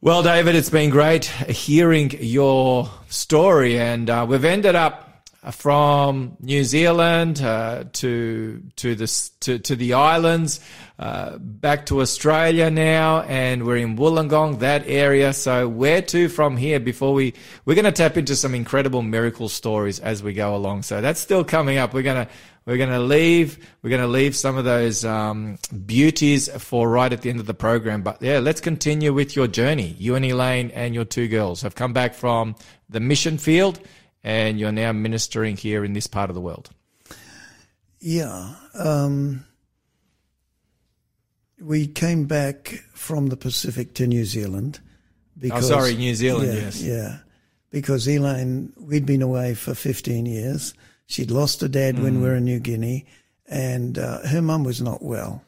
Well, 0.00 0.22
David, 0.22 0.56
it's 0.56 0.70
been 0.70 0.90
great 0.90 1.26
hearing 1.26 2.10
your 2.18 2.90
story, 3.08 3.78
and 3.78 4.10
uh, 4.10 4.26
we've 4.28 4.44
ended 4.44 4.74
up 4.74 5.11
from 5.50 6.36
New 6.40 6.62
Zealand 6.62 7.40
uh, 7.42 7.84
to 7.94 8.62
to 8.76 8.94
the 8.94 9.30
to, 9.40 9.58
to 9.58 9.74
the 9.74 9.94
islands, 9.94 10.60
uh, 11.00 11.36
back 11.38 11.86
to 11.86 12.00
Australia 12.00 12.70
now, 12.70 13.22
and 13.22 13.66
we're 13.66 13.78
in 13.78 13.96
Wollongong, 13.96 14.60
that 14.60 14.84
area. 14.86 15.32
So 15.32 15.68
where 15.68 16.00
to 16.02 16.28
from 16.28 16.56
here? 16.56 16.78
Before 16.78 17.12
we 17.12 17.34
we're 17.64 17.74
going 17.74 17.86
to 17.86 17.92
tap 17.92 18.16
into 18.16 18.36
some 18.36 18.54
incredible 18.54 19.02
miracle 19.02 19.48
stories 19.48 19.98
as 19.98 20.22
we 20.22 20.32
go 20.32 20.54
along. 20.54 20.84
So 20.84 21.00
that's 21.00 21.20
still 21.20 21.42
coming 21.42 21.76
up. 21.76 21.92
We're 21.92 22.02
gonna 22.02 22.28
we're 22.64 22.78
gonna 22.78 23.00
leave 23.00 23.58
we're 23.82 23.90
gonna 23.90 24.06
leave 24.06 24.36
some 24.36 24.56
of 24.56 24.64
those 24.64 25.04
um, 25.04 25.58
beauties 25.84 26.48
for 26.62 26.88
right 26.88 27.12
at 27.12 27.22
the 27.22 27.30
end 27.30 27.40
of 27.40 27.46
the 27.46 27.54
program. 27.54 28.02
But 28.02 28.22
yeah, 28.22 28.38
let's 28.38 28.60
continue 28.60 29.12
with 29.12 29.34
your 29.34 29.48
journey. 29.48 29.96
You 29.98 30.14
and 30.14 30.24
Elaine 30.24 30.70
and 30.70 30.94
your 30.94 31.04
two 31.04 31.26
girls 31.26 31.62
have 31.62 31.74
come 31.74 31.92
back 31.92 32.14
from 32.14 32.54
the 32.88 33.00
mission 33.00 33.38
field 33.38 33.80
and 34.24 34.58
you're 34.58 34.72
now 34.72 34.92
ministering 34.92 35.56
here 35.56 35.84
in 35.84 35.92
this 35.92 36.06
part 36.06 36.30
of 36.30 36.34
the 36.34 36.40
world. 36.40 36.70
Yeah. 38.00 38.54
Um, 38.74 39.44
we 41.60 41.86
came 41.86 42.24
back 42.24 42.82
from 42.94 43.28
the 43.28 43.36
Pacific 43.36 43.94
to 43.94 44.06
New 44.06 44.24
Zealand. 44.24 44.80
Because, 45.38 45.70
Oh, 45.70 45.74
sorry, 45.78 45.94
New 45.96 46.14
Zealand, 46.14 46.48
yeah, 46.52 46.60
yes. 46.60 46.82
Yeah. 46.82 47.18
Because 47.70 48.06
Elaine, 48.08 48.72
we'd 48.76 49.06
been 49.06 49.22
away 49.22 49.54
for 49.54 49.74
15 49.74 50.26
years. 50.26 50.74
She'd 51.06 51.30
lost 51.30 51.60
her 51.60 51.68
dad 51.68 52.02
when 52.02 52.20
we 52.20 52.28
were 52.28 52.36
in 52.36 52.44
New 52.44 52.58
Guinea, 52.60 53.06
and 53.46 53.98
uh, 53.98 54.26
her 54.26 54.42
mum 54.42 54.64
was 54.64 54.80
not 54.80 55.02
well. 55.02 55.42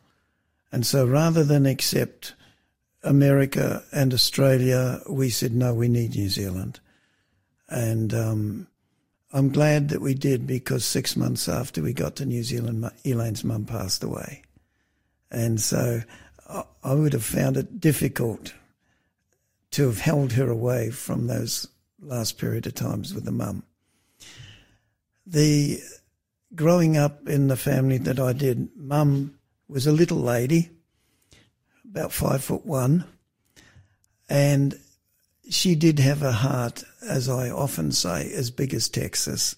And 0.73 0.85
so 0.87 1.07
rather 1.07 1.45
than 1.45 1.67
accept 1.67 2.35
America 3.03 3.83
and 3.93 4.13
Australia, 4.13 5.01
we 5.09 5.31
said, 5.31 5.53
no, 5.55 5.75
we 5.75 5.89
need 5.89 6.15
New 6.17 6.29
Zealand. 6.29 6.81
And 7.69 8.13
um, 8.15 8.67
I'm 9.33 9.49
glad 9.49 9.89
that 9.89 10.01
we 10.01 10.15
did 10.15 10.47
because 10.47 10.85
six 10.85 11.17
months 11.17 11.49
after 11.49 11.83
we 11.83 11.93
got 11.93 12.17
to 12.17 12.27
New 12.27 12.43
Zealand, 12.43 12.89
Elaine's 13.05 13.45
mum 13.45 13.65
passed 13.65 14.05
away. 14.05 14.43
And 15.31 15.61
so 15.61 16.03
I- 16.49 16.95
would 16.95 17.13
have 17.13 17.25
found 17.25 17.57
it 17.57 17.81
difficult 17.81 18.55
to 19.73 19.87
have 19.87 19.99
held 19.99 20.33
her 20.33 20.49
away 20.49 20.91
from 20.91 21.27
those 21.27 21.67
last 22.01 22.39
period 22.39 22.67
of 22.67 22.75
times 22.75 23.13
with 23.13 23.25
the 23.25 23.33
mum. 23.33 23.65
The 25.27 25.81
growing 26.55 26.97
up 26.97 27.29
in 27.29 27.49
the 27.49 27.57
family 27.57 27.99
that 27.99 28.21
I 28.21 28.33
did, 28.33 28.69
mum 28.77 29.39
was 29.69 29.87
a 29.87 29.93
little 29.93 30.19
lady, 30.19 30.71
about 31.85 32.13
five 32.13 32.45
foot 32.45 32.65
one, 32.65 33.05
and 34.29 34.79
she 35.51 35.75
did 35.75 35.99
have 35.99 36.23
a 36.23 36.33
heart, 36.33 36.85
as 37.07 37.29
I 37.29 37.51
often 37.51 37.93
say, 37.93 38.33
as 38.33 38.51
big 38.51 38.75
as 38.75 38.89
Texas. 38.89 39.57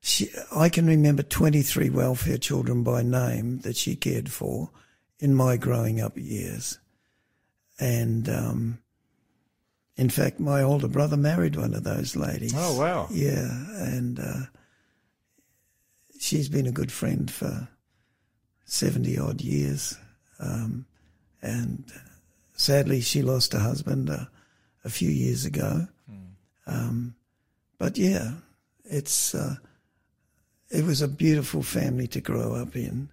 She, 0.00 0.30
I 0.54 0.68
can 0.68 0.86
remember 0.86 1.22
23 1.22 1.90
welfare 1.90 2.38
children 2.38 2.82
by 2.82 3.02
name 3.02 3.58
that 3.60 3.76
she 3.76 3.94
cared 3.94 4.30
for 4.30 4.70
in 5.20 5.34
my 5.34 5.56
growing 5.56 6.00
up 6.00 6.14
years. 6.16 6.78
And 7.78 8.28
um, 8.28 8.78
in 9.96 10.10
fact, 10.10 10.40
my 10.40 10.62
older 10.62 10.88
brother 10.88 11.16
married 11.16 11.56
one 11.56 11.74
of 11.74 11.84
those 11.84 12.16
ladies. 12.16 12.52
Oh, 12.56 12.78
wow. 12.78 13.08
Yeah, 13.10 13.48
and 13.76 14.18
uh, 14.18 14.46
she's 16.18 16.48
been 16.48 16.66
a 16.66 16.72
good 16.72 16.90
friend 16.90 17.30
for 17.30 17.68
70 18.64 19.18
odd 19.18 19.40
years. 19.40 19.96
Um, 20.40 20.86
and 21.42 21.84
sadly, 22.54 23.00
she 23.00 23.22
lost 23.22 23.52
her 23.52 23.58
husband 23.60 24.10
uh, 24.10 24.24
a 24.84 24.90
few 24.90 25.10
years 25.10 25.44
ago. 25.44 25.86
Um, 26.66 27.14
but 27.78 27.98
yeah, 27.98 28.32
it's 28.84 29.34
uh, 29.34 29.56
it 30.70 30.84
was 30.84 31.02
a 31.02 31.08
beautiful 31.08 31.62
family 31.62 32.06
to 32.08 32.20
grow 32.20 32.54
up 32.54 32.76
in 32.76 33.08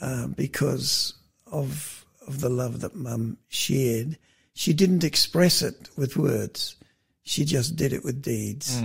uh, 0.00 0.28
because 0.28 1.14
of 1.50 2.04
of 2.26 2.40
the 2.40 2.48
love 2.50 2.80
that 2.80 2.94
Mum 2.94 3.36
shared. 3.48 4.18
She 4.54 4.72
didn't 4.72 5.04
express 5.04 5.62
it 5.62 5.88
with 5.96 6.16
words; 6.16 6.76
she 7.24 7.44
just 7.44 7.76
did 7.76 7.92
it 7.92 8.04
with 8.04 8.22
deeds. 8.22 8.80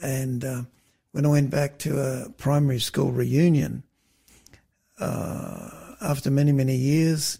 And 0.00 0.44
uh, 0.44 0.62
when 1.12 1.26
I 1.26 1.28
went 1.28 1.50
back 1.50 1.78
to 1.80 2.00
a 2.00 2.30
primary 2.30 2.78
school 2.80 3.10
reunion 3.12 3.82
uh, 4.98 5.70
after 6.00 6.30
many 6.30 6.52
many 6.52 6.76
years, 6.76 7.38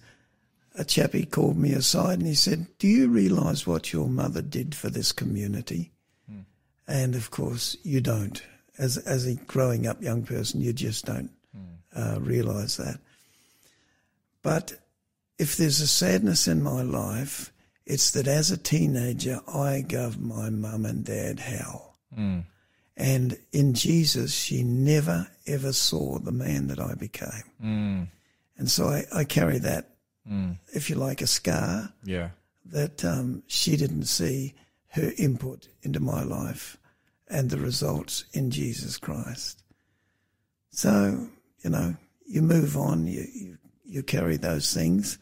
a 0.78 0.84
chappie 0.84 1.26
called 1.26 1.58
me 1.58 1.72
aside 1.72 2.18
and 2.18 2.26
he 2.26 2.34
said, 2.34 2.66
"Do 2.78 2.86
you 2.86 3.08
realise 3.08 3.66
what 3.66 3.92
your 3.92 4.08
mother 4.08 4.42
did 4.42 4.74
for 4.74 4.88
this 4.88 5.12
community?" 5.12 5.90
Hmm. 6.30 6.40
And 6.86 7.14
of 7.14 7.30
course, 7.30 7.76
you 7.82 8.00
don't. 8.00 8.40
As 8.78 8.96
as 8.96 9.26
a 9.26 9.34
growing 9.34 9.86
up 9.86 10.02
young 10.02 10.22
person, 10.22 10.60
you 10.60 10.72
just 10.72 11.04
don't 11.04 11.30
hmm. 11.54 11.74
uh, 11.94 12.18
realise 12.20 12.76
that. 12.76 13.00
But 14.42 14.74
if 15.38 15.56
there's 15.56 15.80
a 15.80 15.88
sadness 15.88 16.48
in 16.48 16.62
my 16.62 16.82
life, 16.82 17.52
it's 17.86 18.12
that 18.12 18.28
as 18.28 18.50
a 18.50 18.56
teenager, 18.56 19.40
I 19.52 19.80
gave 19.80 20.18
my 20.18 20.50
mum 20.50 20.86
and 20.86 21.04
dad 21.04 21.40
hell. 21.40 21.96
Hmm. 22.14 22.40
And 22.96 23.38
in 23.52 23.74
Jesus, 23.74 24.34
she 24.34 24.62
never 24.62 25.28
ever 25.46 25.72
saw 25.72 26.18
the 26.18 26.32
man 26.32 26.68
that 26.68 26.80
I 26.80 26.94
became. 26.94 27.44
And 28.58 28.70
so 28.70 28.88
I, 28.88 29.04
I 29.14 29.24
carry 29.24 29.58
that, 29.60 29.90
if 30.72 30.90
you 30.90 30.96
like, 30.96 31.20
a 31.22 31.26
scar 31.26 31.92
Yeah. 32.04 32.30
that 32.66 33.04
um, 33.04 33.42
she 33.46 33.76
didn't 33.76 34.04
see 34.04 34.54
her 34.88 35.12
input 35.16 35.68
into 35.82 36.00
my 36.00 36.22
life 36.22 36.76
and 37.28 37.50
the 37.50 37.58
results 37.58 38.24
in 38.32 38.50
Jesus 38.50 38.98
Christ. 38.98 39.62
So, 40.70 41.28
you 41.62 41.70
know, 41.70 41.96
you 42.26 42.42
move 42.42 42.76
on, 42.76 43.06
you, 43.06 43.26
you, 43.34 43.58
you 43.84 44.02
carry 44.02 44.36
those 44.36 44.72
things. 44.72 45.18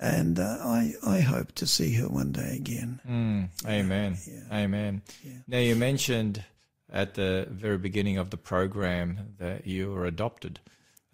And 0.00 0.38
uh, 0.40 0.58
I, 0.60 0.94
I 1.06 1.20
hope 1.20 1.52
to 1.56 1.66
see 1.66 1.94
her 1.94 2.08
one 2.08 2.32
day 2.32 2.56
again. 2.56 3.48
Amen. 3.66 4.16
Amen. 4.52 5.02
Now, 5.46 5.58
you 5.58 5.76
mentioned 5.76 6.44
at 6.92 7.14
the 7.14 7.46
very 7.50 7.78
beginning 7.78 8.18
of 8.18 8.30
the 8.30 8.36
program 8.36 9.34
that 9.38 9.66
you 9.66 9.92
were 9.92 10.04
adopted. 10.06 10.58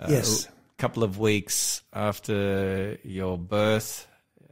Uh, 0.01 0.07
Yes. 0.11 0.49
A 0.79 0.81
couple 0.81 1.03
of 1.03 1.19
weeks 1.19 1.83
after 1.93 2.99
your 3.03 3.37
birth, 3.37 4.07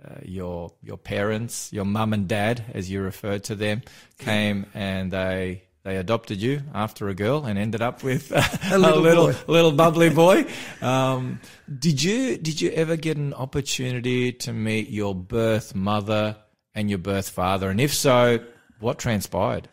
uh, 0.04 0.16
your 0.24 0.72
your 0.82 0.96
parents, 0.96 1.72
your 1.72 1.84
mum 1.84 2.12
and 2.12 2.26
dad, 2.26 2.64
as 2.74 2.90
you 2.90 3.00
referred 3.00 3.44
to 3.44 3.54
them, 3.54 3.82
came 4.18 4.66
and 4.74 5.12
they 5.12 5.62
they 5.84 5.98
adopted 5.98 6.42
you 6.42 6.62
after 6.74 7.08
a 7.08 7.14
girl 7.14 7.44
and 7.44 7.56
ended 7.60 7.80
up 7.80 8.02
with 8.02 8.32
a, 8.72 8.76
little 8.76 9.02
little 9.02 9.32
little 9.46 9.70
bubbly 9.70 10.10
boy. 10.10 10.46
Um, 10.82 11.38
did 11.78 12.02
you 12.02 12.36
did 12.38 12.60
you 12.60 12.70
ever 12.72 12.96
get 12.96 13.16
an 13.16 13.32
opportunity 13.32 14.32
to 14.32 14.52
meet 14.52 14.88
your 14.90 15.14
birth 15.14 15.76
mother 15.76 16.38
and 16.74 16.90
your 16.90 16.98
birth 16.98 17.28
father? 17.28 17.70
And 17.70 17.80
if 17.80 17.94
so, 17.94 18.40
what 18.80 18.98
transpired? 18.98 19.68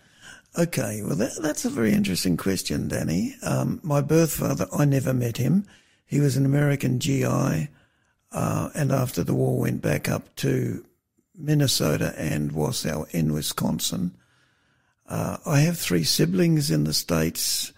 Okay, 0.55 1.01
well, 1.03 1.15
that, 1.15 1.35
that's 1.41 1.65
a 1.65 1.71
very 1.71 1.93
interesting 1.93 2.37
question, 2.37 2.89
Danny. 2.89 3.33
Um, 3.41 3.79
my 3.81 4.01
birth 4.01 4.33
father, 4.33 4.67
I 4.71 4.85
never 4.85 5.11
met 5.11 5.37
him 5.37 5.65
He 6.13 6.19
was 6.19 6.37
an 6.37 6.45
American 6.45 6.99
GI, 6.99 7.69
uh, 8.31 8.69
and 8.75 8.91
after 8.91 9.23
the 9.23 9.33
war 9.33 9.57
went 9.57 9.81
back 9.81 10.07
up 10.07 10.35
to 10.35 10.85
Minnesota 11.35 12.13
and 12.15 12.51
Wausau 12.51 13.09
in 13.09 13.33
Wisconsin. 13.33 14.15
Uh, 15.07 15.37
I 15.43 15.61
have 15.61 15.79
three 15.79 16.03
siblings 16.03 16.69
in 16.69 16.83
the 16.83 16.93
States, 16.93 17.73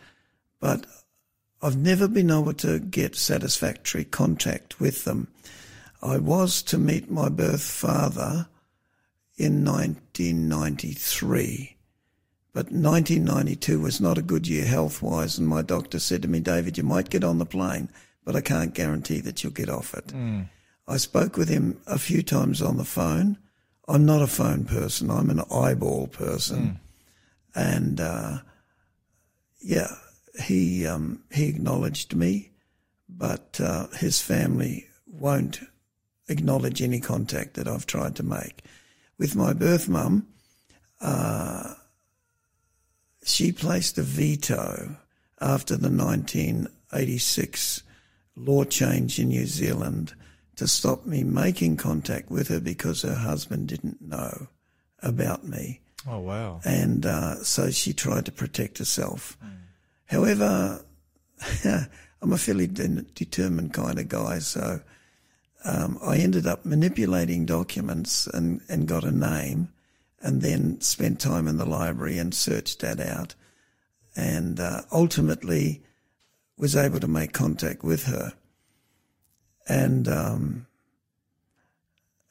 but 0.60 0.86
I've 1.62 1.78
never 1.78 2.10
been 2.10 2.30
able 2.30 2.52
to 2.56 2.80
get 2.80 3.16
satisfactory 3.16 4.04
contact 4.04 4.82
with 4.82 5.06
them. 5.06 5.30
I 6.02 6.18
was 6.18 6.62
to 6.64 6.78
meet 6.78 7.10
my 7.10 7.30
birth 7.30 7.64
father 7.64 8.50
in 9.38 9.64
1993, 9.64 11.78
but 12.52 12.66
1992 12.66 13.80
was 13.80 14.02
not 14.02 14.18
a 14.18 14.22
good 14.22 14.46
year 14.46 14.66
health 14.66 15.02
wise, 15.02 15.38
and 15.38 15.48
my 15.48 15.62
doctor 15.62 16.00
said 16.00 16.22
to 16.24 16.28
me, 16.28 16.42
David, 16.42 16.78
you 16.78 16.84
might 16.84 17.10
get 17.10 17.24
on 17.24 17.38
the 17.38 17.46
plane, 17.46 17.88
but 18.26 18.36
I 18.36 18.42
can't 18.42 18.74
guarantee 18.74 19.22
that 19.22 19.44
you'll 19.44 19.54
get 19.54 19.70
off 19.70 19.94
it. 19.94 20.08
Mm. 20.08 20.50
I 20.88 20.98
spoke 20.98 21.38
with 21.38 21.48
him 21.48 21.80
a 21.88 21.98
few 21.98 22.22
times 22.24 22.62
on 22.62 22.78
the 22.78 22.84
phone. 22.84 23.38
I'm 23.88 24.06
not 24.06 24.22
a 24.22 24.28
phone 24.28 24.66
person. 24.66 25.10
I'm 25.10 25.30
an 25.30 25.42
eyeball 25.52 26.08
person. 26.08 26.80
And, 27.54 28.02
uh, 28.02 28.40
yeah, 29.62 29.96
he, 30.44 30.86
um, 30.86 31.24
he 31.32 31.48
acknowledged 31.48 32.16
me, 32.16 32.52
but, 33.08 33.62
uh, 33.62 33.88
his 33.98 34.22
family 34.22 34.88
won't 35.08 35.62
acknowledge 36.28 36.82
any 36.82 37.00
contact 37.00 37.54
that 37.54 37.68
I've 37.68 37.86
tried 37.86 38.16
to 38.18 38.24
make. 38.24 38.64
With 39.18 39.36
my 39.36 39.54
birth 39.54 39.88
mum, 39.88 40.28
uh, 41.00 41.76
she 43.24 43.52
placed 43.52 43.98
a 43.98 44.04
veto 44.04 44.98
after 45.40 45.78
the 45.78 45.90
1986 45.90 47.84
law 48.36 48.64
change 48.64 49.20
in 49.20 49.30
New 49.30 49.46
Zealand 49.46 50.14
to 50.56 50.68
stop 50.68 51.06
me 51.06 51.24
making 51.24 51.78
contact 51.78 52.30
with 52.30 52.48
her 52.48 52.60
because 52.60 53.02
her 53.02 53.16
husband 53.16 53.68
didn't 53.68 54.02
know 54.02 54.48
about 55.02 55.46
me. 55.46 55.82
Oh, 56.08 56.20
wow. 56.20 56.62
And 56.64 57.06
uh, 57.06 57.44
so 57.44 57.72
she 57.72 57.94
tried 57.94 58.26
to 58.26 58.32
protect 58.32 58.78
herself. 58.78 59.38
However, 60.06 60.84
I'm 61.66 62.32
a 62.32 62.38
fairly 62.38 62.68
de- 62.68 63.02
determined 63.02 63.74
kind 63.74 64.00
of 64.00 64.08
guy, 64.08 64.40
so 64.40 64.82
um, 65.64 65.98
I 66.04 66.18
ended 66.18 66.46
up 66.46 66.66
manipulating 66.66 67.46
documents 67.46 68.28
and, 68.28 68.62
and 68.70 68.88
got 68.88 69.04
a 69.04 69.12
name 69.12 69.70
and 70.22 70.42
then 70.42 70.80
spent 70.82 71.20
time 71.20 71.48
in 71.48 71.58
the 71.58 71.66
library 71.66 72.18
and 72.18 72.34
searched 72.34 72.80
that 72.80 73.00
out 73.00 73.36
and 74.16 74.60
uh, 74.60 74.82
ultimately 74.92 75.84
was 76.58 76.76
able 76.76 77.00
to 77.00 77.08
make 77.08 77.34
contact 77.34 77.84
with 77.84 78.06
her. 78.06 78.34
And 79.68 80.08
um, 80.08 80.68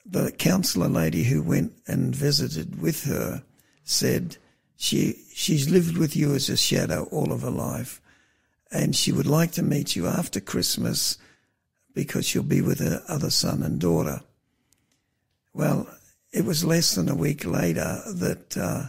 the 0.07 0.33
counsellor 0.33 0.89
lady 0.89 1.25
who 1.25 1.43
went 1.43 1.73
and 1.87 2.15
visited 2.15 2.81
with 2.81 3.05
her 3.05 3.43
said 3.85 4.37
she 4.77 5.17
she's 5.33 5.71
lived 5.71 5.97
with 5.97 6.17
you 6.17 6.35
as 6.35 6.49
a 6.49 6.57
shadow 6.57 7.09
all 7.11 7.33
of 7.33 7.43
her 7.43 7.51
life, 7.51 8.01
and 8.71 8.95
she 8.95 9.13
would 9.13 9.27
like 9.27 9.53
to 9.53 9.63
meet 9.63 9.97
you 9.97 10.07
after 10.07 10.41
Christmas 10.41 11.19
because 11.95 12.27
she'll 12.27 12.43
be 12.43 12.61
with 12.61 12.81
her 12.81 13.03
other 13.09 13.31
son 13.31 13.63
and 13.63 13.81
daughter. 13.81 14.21
Well, 15.53 15.89
it 16.33 16.45
was 16.45 16.65
less 16.65 16.95
than 16.95 17.09
a 17.09 17.15
week 17.15 17.45
later 17.45 18.03
that 18.07 18.57
uh, 18.57 18.85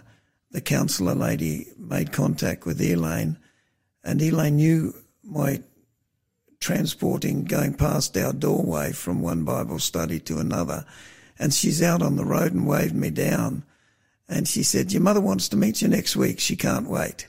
the 0.51 0.61
counsellor 0.61 1.13
lady 1.13 1.67
made 1.77 2.11
contact 2.11 2.65
with 2.65 2.81
Elaine, 2.81 3.37
and 4.03 4.21
Elaine 4.21 4.55
knew 4.55 4.93
my 5.25 5.61
transporting, 6.59 7.43
going 7.43 7.73
past 7.73 8.15
our 8.17 8.33
doorway 8.33 8.91
from 8.91 9.21
one 9.21 9.43
Bible 9.43 9.79
study 9.79 10.19
to 10.21 10.39
another. 10.39 10.85
And 11.37 11.53
she's 11.53 11.81
out 11.83 12.01
on 12.01 12.15
the 12.15 12.25
road 12.25 12.53
and 12.53 12.65
waved 12.67 12.95
me 12.95 13.09
down. 13.09 13.63
And 14.27 14.47
she 14.47 14.63
said, 14.63 14.91
Your 14.91 15.01
mother 15.01 15.21
wants 15.21 15.49
to 15.49 15.57
meet 15.57 15.81
you 15.81 15.87
next 15.87 16.15
week. 16.15 16.39
She 16.39 16.55
can't 16.55 16.89
wait. 16.89 17.27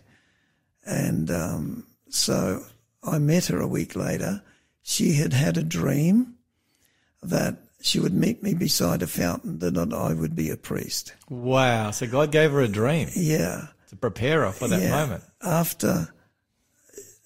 And 0.87 1.31
um, 1.31 1.87
so 2.09 2.63
I 3.03 3.19
met 3.19 3.47
her 3.47 3.61
a 3.61 3.67
week 3.67 3.97
later. 3.97 4.43
She 4.83 5.15
had 5.15 5.33
had 5.33 5.57
a 5.57 5.63
dream 5.63 6.35
that 7.23 7.57
she 7.83 7.99
would 8.01 8.15
meet 8.15 8.43
me 8.43 8.55
beside 8.55 9.03
a 9.03 9.07
fountain, 9.07 9.59
that 9.59 9.77
I 9.93 10.13
would 10.15 10.35
be 10.37 10.49
a 10.51 10.57
priest. 10.57 11.13
Wow. 11.29 11.91
So 11.91 12.07
God 12.07 12.31
gave 12.31 12.53
her 12.53 12.61
a 12.61 12.69
dream 12.69 13.09
Yeah. 13.15 13.67
to 13.89 13.97
prepare 13.97 14.43
her 14.45 14.53
for 14.53 14.69
that 14.69 14.81
Yeah. 14.81 14.91
moment. 14.91 15.25
After 15.43 16.09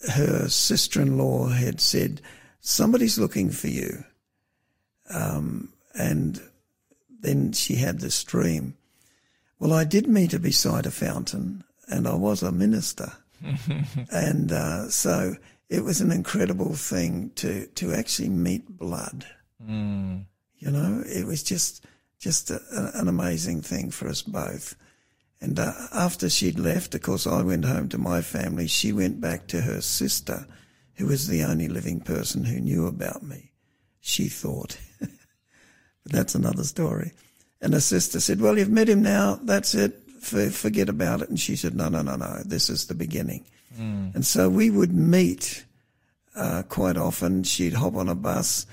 her 0.08 0.48
sister 0.48 1.00
in 1.00 1.18
law 1.18 1.48
had 1.48 1.80
said, 1.80 2.20
Somebody's 2.60 3.18
looking 3.18 3.50
for 3.50 3.68
you. 3.68 4.04
Um, 5.12 5.72
and 5.94 6.40
then 7.20 7.52
she 7.52 7.76
had 7.76 8.00
this 8.00 8.22
dream. 8.22 8.76
Well, 9.58 9.72
I 9.72 9.84
did 9.84 10.06
meet 10.06 10.32
her 10.32 10.38
beside 10.38 10.86
a 10.86 10.90
fountain, 10.90 11.64
and 11.88 12.06
I 12.06 12.14
was 12.14 12.42
a 12.42 12.52
minister. 12.52 13.12
and 14.10 14.52
uh, 14.52 14.88
so 14.90 15.34
it 15.68 15.84
was 15.84 16.00
an 16.00 16.12
incredible 16.12 16.74
thing 16.74 17.30
to, 17.36 17.66
to 17.66 17.92
actually 17.92 18.28
meet 18.28 18.68
blood. 18.68 19.26
Mm. 19.62 20.24
You 20.58 20.70
know, 20.70 21.02
it 21.06 21.26
was 21.26 21.42
just 21.42 21.84
just 22.18 22.50
a, 22.50 22.60
an 22.94 23.08
amazing 23.08 23.62
thing 23.62 23.90
for 23.90 24.06
us 24.06 24.20
both. 24.20 24.76
And 25.40 25.58
uh, 25.58 25.72
after 25.92 26.28
she'd 26.28 26.58
left, 26.58 26.94
of 26.94 27.02
course, 27.02 27.26
I 27.26 27.42
went 27.42 27.64
home 27.64 27.88
to 27.90 27.98
my 27.98 28.20
family. 28.20 28.66
She 28.66 28.92
went 28.92 29.20
back 29.20 29.46
to 29.48 29.62
her 29.62 29.80
sister, 29.80 30.46
who 30.94 31.06
was 31.06 31.28
the 31.28 31.42
only 31.44 31.68
living 31.68 32.00
person 32.00 32.44
who 32.44 32.60
knew 32.60 32.86
about 32.86 33.22
me. 33.22 33.52
She 34.00 34.28
thought. 34.28 34.78
but 35.00 35.10
that's 36.04 36.34
another 36.34 36.64
story. 36.64 37.12
And 37.60 37.72
her 37.72 37.80
sister 37.80 38.20
said, 38.20 38.40
Well, 38.40 38.58
you've 38.58 38.70
met 38.70 38.88
him 38.88 39.02
now. 39.02 39.38
That's 39.42 39.74
it. 39.74 39.98
For, 40.20 40.50
forget 40.50 40.90
about 40.90 41.22
it. 41.22 41.30
And 41.30 41.40
she 41.40 41.56
said, 41.56 41.74
No, 41.74 41.88
no, 41.88 42.02
no, 42.02 42.16
no. 42.16 42.42
This 42.44 42.68
is 42.68 42.86
the 42.86 42.94
beginning. 42.94 43.46
And 44.14 44.26
so 44.26 44.48
we 44.48 44.68
would 44.70 44.92
meet 44.92 45.64
uh, 46.34 46.64
quite 46.68 46.96
often. 46.96 47.44
She'd 47.44 47.74
hop 47.74 47.94
on 47.96 48.08
a 48.08 48.14
bus 48.14 48.66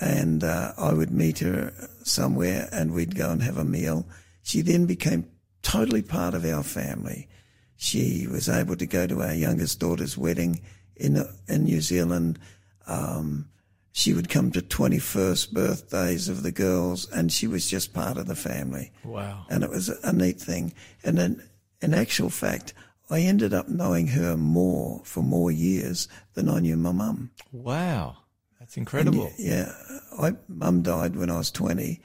and 0.00 0.44
uh, 0.44 0.72
I 0.76 0.92
would 0.92 1.10
meet 1.10 1.38
her 1.40 1.72
somewhere 2.02 2.68
and 2.72 2.92
we'd 2.92 3.14
go 3.14 3.30
and 3.30 3.42
have 3.42 3.56
a 3.56 3.64
meal. 3.64 4.06
She 4.42 4.60
then 4.60 4.86
became 4.86 5.26
totally 5.66 6.02
part 6.02 6.34
of 6.34 6.44
our 6.44 6.62
family. 6.62 7.28
She 7.76 8.28
was 8.30 8.48
able 8.48 8.76
to 8.76 8.86
go 8.86 9.06
to 9.08 9.22
our 9.22 9.34
youngest 9.34 9.80
daughter's 9.80 10.16
wedding 10.16 10.60
in 10.94 11.22
in 11.48 11.64
New 11.64 11.80
Zealand. 11.80 12.38
Um, 12.86 13.48
she 13.90 14.12
would 14.12 14.28
come 14.28 14.52
to 14.52 14.60
21st 14.60 15.52
birthdays 15.52 16.28
of 16.28 16.42
the 16.42 16.52
girls, 16.52 17.10
and 17.10 17.32
she 17.32 17.46
was 17.48 17.68
just 17.68 17.92
part 17.92 18.16
of 18.16 18.26
the 18.26 18.36
family. 18.36 18.92
Wow. 19.04 19.46
And 19.50 19.64
it 19.64 19.70
was 19.70 19.88
a 19.88 20.12
neat 20.12 20.38
thing. 20.38 20.72
And 21.02 21.18
then, 21.18 21.42
in 21.80 21.94
actual 21.94 22.30
fact, 22.30 22.72
I 23.10 23.20
ended 23.20 23.52
up 23.52 23.68
knowing 23.68 24.08
her 24.08 24.36
more 24.36 25.00
for 25.04 25.22
more 25.22 25.50
years 25.50 26.06
than 26.34 26.48
I 26.48 26.60
knew 26.60 26.76
my 26.76 26.92
mum. 26.92 27.30
Wow. 27.50 28.18
That's 28.60 28.76
incredible. 28.76 29.32
Yeah, 29.36 29.72
I 30.18 30.36
mum 30.48 30.82
died 30.82 31.16
when 31.16 31.30
I 31.30 31.38
was 31.38 31.50
twenty, 31.50 32.02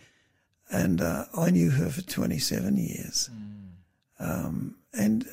and 0.72 1.02
uh, 1.02 1.26
I 1.38 1.52
knew 1.52 1.70
her 1.70 1.90
for 1.90 2.02
twenty 2.02 2.40
seven 2.40 2.78
years. 2.78 3.30
Um, 4.20 4.76
and 4.94 5.26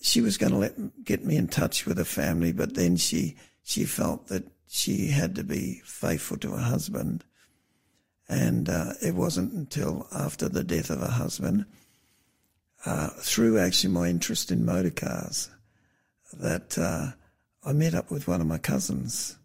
she 0.00 0.20
was 0.20 0.38
going 0.38 0.52
to 0.52 0.58
let 0.58 1.04
get 1.04 1.24
me 1.24 1.36
in 1.36 1.48
touch 1.48 1.86
with 1.86 1.98
her 1.98 2.04
family, 2.04 2.52
but 2.52 2.74
then 2.74 2.96
she 2.96 3.36
she 3.62 3.84
felt 3.84 4.28
that 4.28 4.44
she 4.68 5.08
had 5.08 5.34
to 5.34 5.44
be 5.44 5.80
faithful 5.84 6.36
to 6.38 6.52
her 6.52 6.62
husband, 6.62 7.24
and 8.28 8.68
uh, 8.68 8.92
it 9.02 9.14
wasn't 9.14 9.52
until 9.52 10.06
after 10.12 10.48
the 10.48 10.64
death 10.64 10.90
of 10.90 11.00
her 11.00 11.06
husband, 11.06 11.66
uh, 12.84 13.10
through 13.18 13.58
actually 13.58 13.92
my 13.92 14.08
interest 14.08 14.50
in 14.50 14.64
motor 14.64 14.90
cars, 14.90 15.50
that 16.32 16.78
uh, 16.78 17.12
I 17.64 17.72
met 17.72 17.94
up 17.94 18.10
with 18.10 18.28
one 18.28 18.40
of 18.40 18.46
my 18.46 18.58
cousins. 18.58 19.38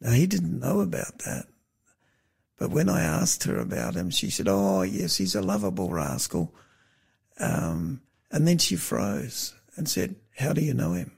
Now, 0.00 0.12
he 0.12 0.26
didn't 0.26 0.60
know 0.60 0.80
about 0.80 1.18
that. 1.20 1.46
But 2.58 2.70
when 2.70 2.88
I 2.88 3.02
asked 3.02 3.44
her 3.44 3.58
about 3.58 3.94
him, 3.94 4.10
she 4.10 4.30
said, 4.30 4.48
Oh, 4.48 4.82
yes, 4.82 5.16
he's 5.16 5.34
a 5.34 5.42
lovable 5.42 5.90
rascal. 5.90 6.54
Um, 7.38 8.00
and 8.30 8.48
then 8.48 8.58
she 8.58 8.76
froze 8.76 9.54
and 9.76 9.88
said, 9.88 10.16
How 10.38 10.52
do 10.52 10.62
you 10.62 10.72
know 10.74 10.92
him? 10.94 11.12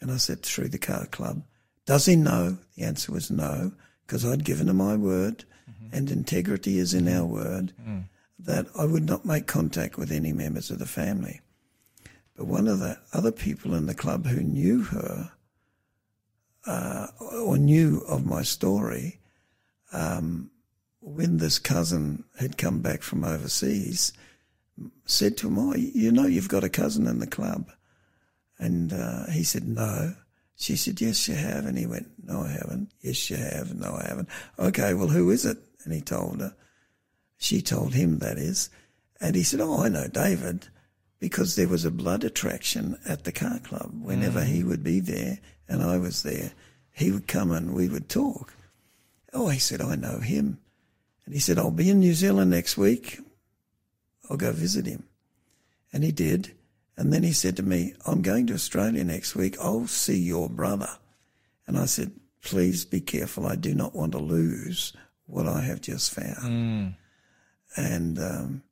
And 0.00 0.10
I 0.10 0.16
said, 0.16 0.42
Through 0.42 0.68
the 0.68 0.78
car 0.78 1.06
club. 1.06 1.42
Does 1.84 2.06
he 2.06 2.16
know? 2.16 2.58
The 2.76 2.84
answer 2.84 3.12
was 3.12 3.30
no, 3.30 3.72
because 4.06 4.24
I'd 4.24 4.44
given 4.44 4.68
him 4.68 4.76
my 4.76 4.96
word, 4.96 5.44
and 5.92 6.10
integrity 6.10 6.78
is 6.78 6.94
in 6.94 7.06
our 7.06 7.24
word, 7.24 7.72
that 8.38 8.66
I 8.76 8.84
would 8.84 9.06
not 9.08 9.24
make 9.24 9.46
contact 9.46 9.96
with 9.96 10.10
any 10.10 10.32
members 10.32 10.70
of 10.70 10.78
the 10.78 10.86
family. 10.86 11.40
But 12.36 12.46
one 12.46 12.66
of 12.66 12.80
the 12.80 12.98
other 13.12 13.30
people 13.32 13.74
in 13.74 13.86
the 13.86 13.94
club 13.94 14.26
who 14.26 14.40
knew 14.42 14.82
her, 14.82 15.30
uh, 16.66 17.06
or 17.20 17.56
knew 17.56 18.02
of 18.08 18.26
my 18.26 18.42
story, 18.42 19.20
um, 19.96 20.50
when 21.00 21.38
this 21.38 21.58
cousin 21.58 22.24
had 22.38 22.58
come 22.58 22.80
back 22.80 23.02
from 23.02 23.24
overseas, 23.24 24.12
said 25.04 25.36
to 25.38 25.48
him, 25.48 25.58
"Oh, 25.58 25.74
you 25.74 26.12
know, 26.12 26.26
you've 26.26 26.48
got 26.48 26.64
a 26.64 26.68
cousin 26.68 27.06
in 27.06 27.18
the 27.18 27.26
club," 27.26 27.70
and 28.58 28.92
uh, 28.92 29.26
he 29.30 29.42
said, 29.42 29.66
"No." 29.66 30.14
She 30.56 30.76
said, 30.76 31.00
Yes, 31.00 31.28
you 31.28 31.34
have. 31.34 31.66
And 31.66 31.78
he 31.78 31.86
went, 31.86 32.08
No, 32.22 32.40
I 32.40 32.48
haven't. 32.48 32.90
Yes, 33.02 33.28
you 33.28 33.36
have. 33.36 33.74
No, 33.74 33.94
I 33.94 34.06
haven't. 34.08 34.28
Okay, 34.58 34.94
well, 34.94 35.08
who 35.08 35.30
is 35.30 35.44
it? 35.44 35.58
And 35.84 35.92
he 35.92 36.00
told 36.00 36.40
her. 36.40 36.54
She 37.36 37.60
told 37.60 37.92
him, 37.92 38.18
that 38.18 38.38
is. 38.38 38.70
And 39.20 39.36
he 39.36 39.42
said, 39.42 39.60
Oh, 39.60 39.82
I 39.82 39.88
know 39.88 40.08
David 40.08 40.68
because 41.18 41.56
there 41.56 41.68
was 41.68 41.84
a 41.84 41.90
blood 41.90 42.24
attraction 42.24 42.98
at 43.06 43.24
the 43.24 43.32
car 43.32 43.58
club. 43.58 43.90
Whenever 44.02 44.44
he 44.44 44.62
would 44.62 44.82
be 44.82 45.00
there 45.00 45.38
and 45.68 45.82
I 45.82 45.98
was 45.98 46.22
there, 46.22 46.52
he 46.92 47.10
would 47.10 47.26
come 47.26 47.50
and 47.50 47.74
we 47.74 47.88
would 47.88 48.08
talk. 48.08 48.54
Oh, 49.36 49.48
he 49.48 49.58
said, 49.58 49.82
I 49.82 49.96
know 49.96 50.18
him. 50.18 50.58
And 51.26 51.34
he 51.34 51.40
said, 51.40 51.58
I'll 51.58 51.70
be 51.70 51.90
in 51.90 52.00
New 52.00 52.14
Zealand 52.14 52.50
next 52.50 52.78
week. 52.78 53.18
I'll 54.30 54.38
go 54.38 54.50
visit 54.50 54.86
him. 54.86 55.04
And 55.92 56.02
he 56.02 56.10
did. 56.10 56.52
And 56.96 57.12
then 57.12 57.22
he 57.22 57.32
said 57.32 57.56
to 57.58 57.62
me, 57.62 57.92
I'm 58.06 58.22
going 58.22 58.46
to 58.46 58.54
Australia 58.54 59.04
next 59.04 59.36
week. 59.36 59.56
I'll 59.60 59.86
see 59.86 60.18
your 60.18 60.48
brother. 60.48 60.88
And 61.66 61.76
I 61.78 61.84
said, 61.84 62.12
please 62.42 62.86
be 62.86 63.00
careful. 63.00 63.46
I 63.46 63.56
do 63.56 63.74
not 63.74 63.94
want 63.94 64.12
to 64.12 64.18
lose 64.18 64.94
what 65.26 65.46
I 65.46 65.60
have 65.60 65.82
just 65.82 66.14
found. 66.14 66.94
And 67.76 68.18
um, 68.18 68.62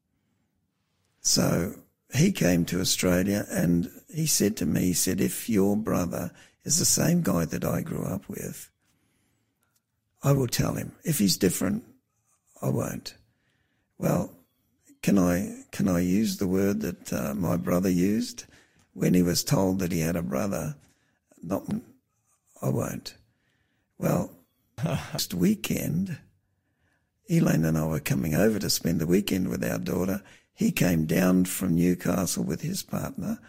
so 1.20 1.74
he 2.15 2.32
came 2.32 2.65
to 2.66 2.81
Australia 2.81 3.45
and 3.51 3.91
he 4.09 4.27
said 4.27 4.57
to 4.59 4.66
me, 4.66 4.81
he 4.81 4.93
said, 4.95 5.20
if 5.20 5.51
your 5.51 5.77
brother 5.77 6.31
is 6.65 6.78
the 6.78 6.86
same 6.86 7.20
guy 7.20 7.45
that 7.45 7.65
I 7.65 7.82
grew 7.82 8.05
up 8.05 8.28
with, 8.28 8.70
I 10.24 10.32
will 10.32 10.48
tell 10.48 10.74
him. 10.74 10.92
If 11.05 11.18
he's 11.18 11.36
different, 11.36 11.84
I 12.62 12.70
won't. 12.70 13.14
Well, 13.98 14.32
can 15.02 15.18
I 15.18 15.64
can 15.70 15.86
I 15.86 16.01
use 16.01 16.38
the 16.38 16.48
word 16.48 16.80
that 16.80 17.12
uh, 17.12 17.34
my 17.34 17.59
brother 17.59 17.90
used 17.90 18.44
when 18.94 19.12
he 19.12 19.22
was 19.22 19.44
told 19.44 19.80
that 19.80 19.92
he 19.92 20.01
had 20.01 20.16
a 20.16 20.22
brother? 20.22 20.76
Not, 21.42 21.64
I 22.62 22.70
won't. 22.70 23.14
Well, 23.98 24.30
last 24.84 25.34
weekend, 25.34 26.16
Elaine 27.28 27.66
and 27.66 27.76
I 27.76 27.86
were 27.86 28.01
coming 28.01 28.34
over 28.34 28.59
to 28.59 28.70
spend 28.70 29.01
the 29.01 29.06
weekend 29.06 29.48
with 29.48 29.62
our 29.62 29.78
daughter. 29.78 30.22
He 30.55 30.72
came 30.72 31.05
down 31.05 31.44
from 31.44 31.74
Newcastle 31.74 32.44
with 32.44 32.62
his 32.62 32.82
partner, 32.82 33.40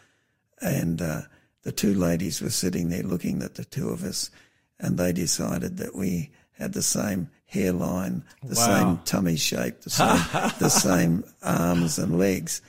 and 0.61 1.01
uh, 1.01 1.21
the 1.63 1.71
two 1.71 1.93
ladies 1.93 2.41
were 2.41 2.49
sitting 2.49 2.89
there 2.89 3.03
looking 3.03 3.41
at 3.43 3.55
the 3.55 3.63
two 3.63 3.89
of 3.89 4.03
us, 4.03 4.29
and 4.77 4.97
they 4.97 5.13
decided 5.13 5.77
that 5.77 5.95
we 5.95 6.31
had 6.57 6.73
the 6.73 6.81
same 6.81 7.29
hairline, 7.45 8.23
the 8.43 8.55
Wow. 8.55 8.65
same 8.65 8.99
tummy 9.05 9.35
shape, 9.35 9.81
the 9.81 9.89
same, 9.89 10.51
the 10.59 10.69
same 10.69 11.23
arms 11.43 11.97
and 11.99 12.17
legs. 12.17 12.61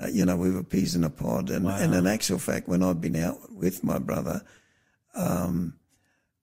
Uh, 0.00 0.06
you 0.08 0.24
know, 0.24 0.36
we 0.36 0.50
were 0.50 0.62
peas 0.62 0.94
in 0.94 1.02
a 1.04 1.10
pod. 1.10 1.50
And, 1.50 1.66
and 1.66 1.94
in 1.94 2.06
actual 2.06 2.38
fact, 2.38 2.68
when 2.68 2.82
I've 2.82 3.00
been 3.00 3.16
out 3.16 3.52
with 3.52 3.82
my 3.82 3.98
brother, 3.98 4.42
um, 5.14 5.74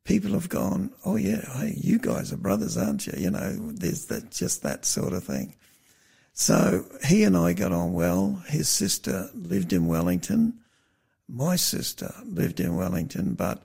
people 0.04 0.32
have 0.32 0.50
gone, 0.50 0.92
oh 1.06 1.16
yeah, 1.16 1.42
hey, 1.60 1.74
you 1.78 1.98
guys 2.00 2.34
are 2.34 2.38
brothers, 2.38 2.78
aren't 2.78 3.08
you? 3.08 3.14
You 3.18 3.32
know, 3.32 3.56
there's 3.74 4.06
that, 4.08 4.32
just 4.32 4.64
that 4.64 4.86
sort 4.86 5.14
of 5.14 5.24
thing. 5.24 5.56
So 6.34 6.86
he 7.06 7.24
and 7.24 7.38
I 7.38 7.54
got 7.54 7.72
on 7.72 7.94
well. 7.94 8.44
His 8.48 8.68
sister 8.68 9.30
lived 9.34 9.72
in 9.72 9.88
Wellington. 9.88 10.60
My 11.30 11.56
sister 11.56 12.14
lived 12.26 12.60
in 12.60 12.76
Wellington, 12.76 13.36
but 13.36 13.64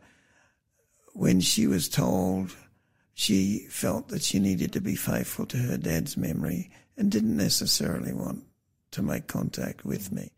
when 1.15 1.40
she 1.40 1.66
was 1.66 1.89
told 1.89 2.55
she 3.15 3.66
felt 3.70 4.09
that 4.09 4.23
she 4.23 4.39
needed 4.39 4.73
to 4.73 4.81
be 4.81 4.95
faithful 4.95 5.47
to 5.47 5.57
her 5.57 5.77
dad's 5.77 6.16
memory 6.16 6.70
and 6.97 7.11
didn't 7.11 7.37
necessarily 7.37 8.12
want 8.12 8.45
to 8.93 9.03
make 9.03 9.27
contact 9.27 9.85
with 9.85 10.12
me. 10.12 10.31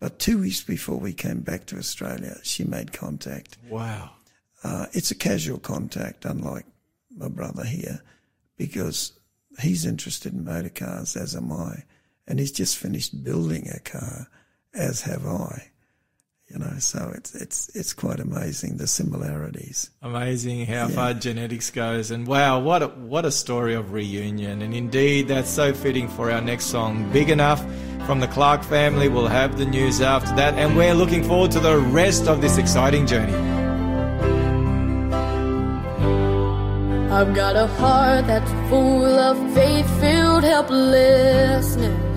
But 0.00 0.18
two 0.18 0.38
weeks 0.38 0.62
before 0.62 0.98
we 0.98 1.12
came 1.12 1.40
back 1.40 1.66
to 1.66 1.78
Australia, 1.78 2.36
she 2.42 2.64
made 2.64 2.92
contact. 2.92 3.58
Wow. 3.68 4.10
Uh, 4.62 4.86
it's 4.92 5.10
a 5.10 5.16
casual 5.16 5.58
contact, 5.58 6.24
unlike 6.24 6.66
my 7.16 7.28
brother 7.28 7.64
here, 7.64 8.00
because 8.56 9.12
he's 9.60 9.84
interested 9.84 10.32
in 10.32 10.44
motor 10.44 10.68
cars, 10.68 11.16
as 11.16 11.34
am 11.34 11.52
I, 11.52 11.84
and 12.26 12.38
he's 12.38 12.52
just 12.52 12.78
finished 12.78 13.24
building 13.24 13.68
a 13.70 13.80
car, 13.80 14.28
as 14.74 15.02
have 15.02 15.26
I. 15.26 15.70
You 16.50 16.58
know, 16.60 16.78
so 16.78 17.12
it's 17.14 17.34
it's 17.34 17.68
it's 17.74 17.92
quite 17.92 18.20
amazing 18.20 18.78
the 18.78 18.86
similarities. 18.86 19.90
Amazing 20.00 20.64
how 20.64 20.88
far 20.88 21.12
genetics 21.12 21.70
goes, 21.70 22.10
and 22.10 22.26
wow, 22.26 22.58
what 22.58 22.82
a, 22.82 22.86
what 22.88 23.26
a 23.26 23.30
story 23.30 23.74
of 23.74 23.92
reunion! 23.92 24.62
And 24.62 24.72
indeed, 24.72 25.28
that's 25.28 25.50
so 25.50 25.74
fitting 25.74 26.08
for 26.08 26.30
our 26.30 26.40
next 26.40 26.66
song, 26.66 27.12
"Big 27.12 27.28
Enough," 27.28 27.62
from 28.06 28.20
the 28.20 28.28
Clark 28.28 28.64
family. 28.64 29.10
We'll 29.10 29.26
have 29.26 29.58
the 29.58 29.66
news 29.66 30.00
after 30.00 30.34
that, 30.36 30.54
and 30.54 30.74
we're 30.74 30.94
looking 30.94 31.22
forward 31.22 31.50
to 31.50 31.60
the 31.60 31.76
rest 31.76 32.28
of 32.28 32.40
this 32.40 32.56
exciting 32.56 33.06
journey. 33.06 33.34
I've 37.12 37.34
got 37.34 37.56
a 37.56 37.66
heart 37.66 38.26
that's 38.26 38.50
full 38.70 39.04
of 39.04 39.36
faith-filled 39.54 40.44
helplessness. 40.44 42.07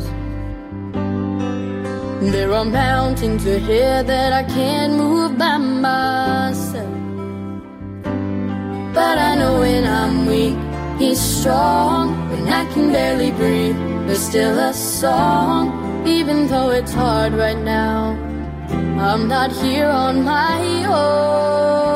There 2.22 2.54
are 2.54 2.64
mountains 2.64 3.48
ahead 3.48 4.06
that 4.06 4.32
I 4.32 4.44
can't 4.44 4.94
move 4.94 5.40
by 5.40 5.58
myself. 5.58 6.86
But 8.94 9.18
I 9.18 9.34
know 9.34 9.62
when 9.62 9.86
I'm 9.88 10.28
weak, 10.28 10.56
He's 11.00 11.20
strong. 11.20 12.30
When 12.30 12.48
I 12.48 12.72
can 12.74 12.92
barely 12.92 13.32
breathe, 13.32 13.76
there's 14.06 14.20
still 14.20 14.60
a 14.60 14.72
song. 14.72 16.06
Even 16.06 16.46
though 16.46 16.70
it's 16.70 16.94
hard 16.94 17.34
right 17.34 17.58
now, 17.58 18.16
I'm 19.00 19.28
not 19.28 19.52
here 19.52 19.88
on 19.88 20.24
my 20.24 20.86
own. 20.86 21.90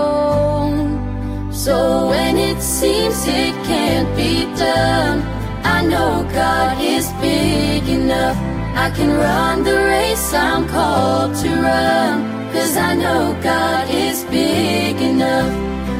So 1.53 2.07
when 2.09 2.39
it 2.39 2.63
seems 2.63 3.27
it 3.27 3.53
can't 3.69 4.17
be 4.17 4.45
done, 4.57 5.21
I 5.63 5.85
know 5.85 6.27
God 6.33 6.81
is 6.81 7.11
big 7.21 7.87
enough. 7.87 8.54
I 8.75 8.89
can 8.91 9.09
run 9.09 9.63
the 9.63 9.73
race 9.73 10.33
I'm 10.33 10.67
called 10.67 11.33
to 11.41 11.49
run. 11.49 12.51
Cause 12.53 12.75
I 12.77 12.93
know 12.93 13.37
God 13.41 13.89
is 13.89 14.23
big 14.25 14.95
enough. 15.01 15.53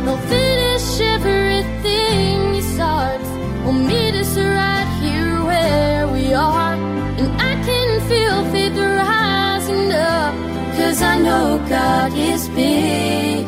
He'll 0.04 0.18
finish 0.18 1.00
everything 1.16 2.54
He 2.54 2.62
starts. 2.62 3.30
Will 3.64 3.74
meet 3.74 4.16
us 4.16 4.38
right 4.38 4.90
here 5.02 5.44
where 5.50 6.08
we 6.08 6.34
are. 6.34 6.76
And 7.20 7.30
I 7.42 7.54
can 7.68 7.90
feel 8.10 8.38
faith 8.52 8.78
rising 8.78 9.92
up. 9.94 10.34
Cause 10.78 11.02
I 11.02 11.18
know 11.18 11.66
God 11.70 12.12
is 12.14 12.50
big 12.50 13.46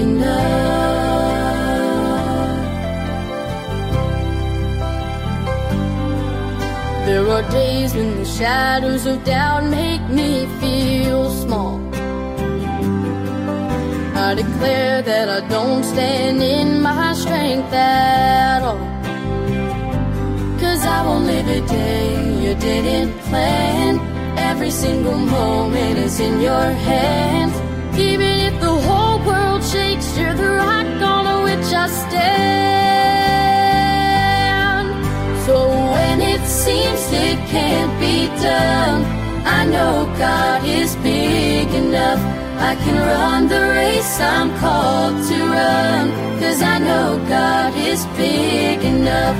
enough. 0.00 1.29
There 7.10 7.28
are 7.28 7.42
days 7.50 7.92
when 7.92 8.18
the 8.18 8.24
shadows 8.24 9.04
of 9.04 9.24
doubt 9.24 9.64
make 9.64 10.04
me 10.18 10.46
feel 10.60 11.28
small. 11.42 11.80
I 14.26 14.34
declare 14.34 15.02
that 15.02 15.28
I 15.28 15.40
don't 15.48 15.82
stand 15.82 16.40
in 16.40 16.80
my 16.80 17.12
strength 17.14 17.72
at 17.72 18.62
all. 18.62 18.78
Cause 20.60 20.82
I 20.96 20.98
won't 21.04 21.24
live 21.26 21.48
a 21.48 21.60
day 21.66 22.10
you 22.44 22.54
didn't 22.54 23.12
plan. 23.28 23.98
Every 24.38 24.70
single 24.70 25.18
moment 25.18 25.98
is 25.98 26.20
in 26.20 26.40
your 26.40 26.68
hands. 26.90 27.56
Even 27.98 28.34
if 28.48 28.54
the 28.60 28.74
whole 28.86 29.18
world 29.26 29.64
shakes, 29.64 30.16
you're 30.16 30.34
the 30.34 30.50
rock 30.62 30.86
on 31.02 31.42
which 31.42 31.74
I 31.74 31.88
stand. 31.88 33.19
So 35.50 35.68
when 35.68 36.20
it 36.20 36.42
seems 36.46 37.02
it 37.10 37.38
can't 37.54 37.92
be 37.98 38.28
done, 38.40 39.02
I 39.58 39.60
know 39.64 40.06
God 40.16 40.64
is 40.64 40.94
big 41.02 41.66
enough. 41.82 42.22
I 42.70 42.72
can 42.82 42.96
run 43.12 43.48
the 43.48 43.62
race 43.78 44.14
I'm 44.20 44.48
called 44.62 45.16
to 45.28 45.38
run. 45.58 46.04
Cause 46.38 46.62
I 46.62 46.78
know 46.78 47.06
God 47.36 47.74
is 47.74 48.00
big 48.24 48.78
enough. 48.94 49.38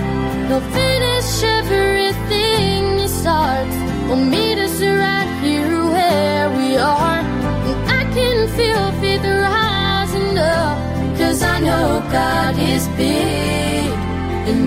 He'll 0.48 0.66
finish 0.82 1.30
everything 1.58 2.98
He 2.98 3.06
starts. 3.06 3.76
Will 4.08 4.24
meet 4.34 4.58
us 4.66 4.82
right 4.82 5.30
here 5.44 5.78
where 5.94 6.46
we 6.58 6.76
are. 6.76 7.20
And 7.68 7.78
I 8.00 8.02
can 8.16 8.38
feel 8.58 8.86
faith 9.00 9.26
rising 9.46 10.36
up. 10.58 10.76
Cause 11.18 11.40
I 11.54 11.60
know 11.60 12.02
God 12.10 12.58
is 12.58 12.88
big 12.98 13.59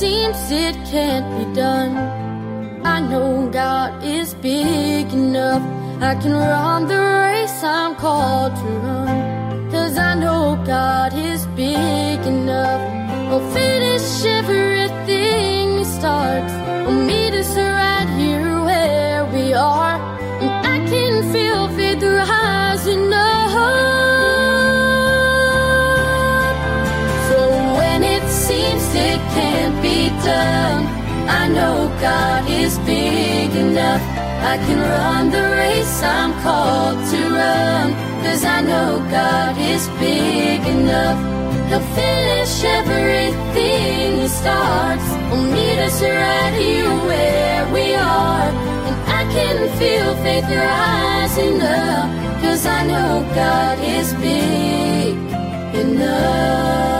seems 0.00 0.50
it 0.50 0.76
can't 0.90 1.28
be 1.36 1.44
done, 1.54 1.94
I 2.82 3.00
know 3.00 3.50
God 3.50 4.02
is 4.02 4.32
big 4.32 5.12
enough. 5.12 5.62
I 6.00 6.14
can 6.14 6.32
run 6.32 6.86
the 6.86 7.00
race 7.24 7.62
I'm 7.62 7.94
called 7.96 8.56
to 8.60 8.68
run. 8.86 9.70
Cause 9.70 9.98
I 9.98 10.14
know 10.14 10.42
God 10.64 11.12
is 11.12 11.44
big 11.48 12.18
enough. 12.34 12.82
I'll 13.30 13.46
finish 13.52 14.24
everything 14.24 15.78
He 15.80 15.84
starts. 15.84 16.54
I'll 16.86 17.02
meet 17.10 17.34
us 17.34 17.54
right 17.54 18.08
here 18.20 18.54
where 18.68 19.26
we 19.34 19.52
are. 19.52 19.96
And 20.42 20.52
I 20.74 20.76
can 20.90 21.30
feel 21.30 21.68
faith 21.76 22.02
rising 22.02 23.12
up. 23.12 23.39
I 31.40 31.48
know 31.48 31.76
God 32.00 32.50
is 32.50 32.78
big 32.80 33.50
enough. 33.54 34.02
I 34.52 34.56
can 34.66 34.80
run 34.80 35.30
the 35.30 35.44
race 35.62 36.02
I'm 36.02 36.32
called 36.42 36.98
to 37.10 37.20
run. 37.40 37.86
Cause 38.24 38.44
I 38.44 38.60
know 38.62 38.98
God 39.10 39.56
is 39.58 39.88
big 39.98 40.60
enough. 40.76 41.18
He'll 41.68 41.86
finish 41.94 42.64
everything 42.78 44.20
he 44.20 44.28
starts. 44.28 45.08
Will 45.30 45.46
meet 45.56 45.78
us 45.78 46.02
right 46.02 46.54
here 46.62 46.94
where 47.08 47.62
we 47.72 47.94
are. 47.94 48.48
And 48.88 48.96
I 49.20 49.22
can 49.34 49.56
feel 49.78 50.10
faith 50.24 50.48
rising 50.68 51.60
up. 51.62 52.08
Cause 52.42 52.66
I 52.66 52.86
know 52.86 53.10
God 53.34 53.78
is 53.96 54.12
big 54.14 55.14
enough. 55.84 56.99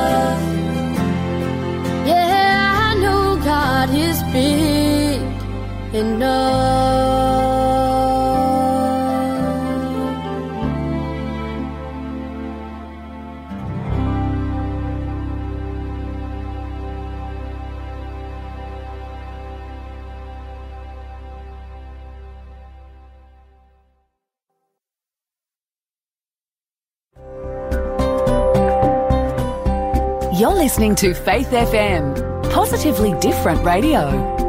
You're 30.41 30.55
listening 30.55 30.95
to 30.97 31.13
Faith 31.13 31.51
FM, 31.51 32.51
positively 32.51 33.13
different 33.21 33.63
radio. 33.63 34.40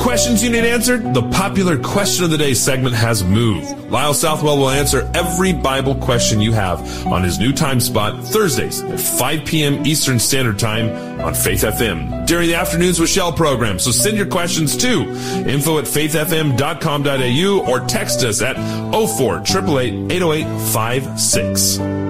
Questions 0.00 0.42
you 0.42 0.50
need 0.50 0.64
answered? 0.64 1.14
The 1.14 1.22
popular 1.30 1.78
question 1.78 2.24
of 2.24 2.30
the 2.30 2.38
day 2.38 2.54
segment 2.54 2.94
has 2.94 3.22
moved. 3.22 3.70
Lyle 3.90 4.14
Southwell 4.14 4.56
will 4.56 4.70
answer 4.70 5.10
every 5.14 5.52
Bible 5.52 5.94
question 5.94 6.40
you 6.40 6.52
have 6.52 7.06
on 7.06 7.22
his 7.22 7.38
new 7.38 7.52
time 7.52 7.80
spot 7.80 8.24
Thursdays 8.24 8.82
at 8.82 8.98
5 8.98 9.44
p.m. 9.44 9.86
Eastern 9.86 10.18
Standard 10.18 10.58
Time 10.58 10.90
on 11.20 11.34
Faith 11.34 11.62
FM 11.62 12.26
during 12.26 12.48
the 12.48 12.54
afternoons 12.54 12.98
with 12.98 13.10
Shell 13.10 13.34
program. 13.34 13.78
So 13.78 13.90
send 13.90 14.16
your 14.16 14.26
questions 14.26 14.76
to 14.78 15.02
info 15.46 15.78
at 15.78 15.84
faithfm.com.au 15.84 17.70
or 17.70 17.86
text 17.86 18.24
us 18.24 18.40
at 18.42 18.56
04 18.92 19.40
888 19.40 20.12
808 20.12 21.10
56. 21.16 22.09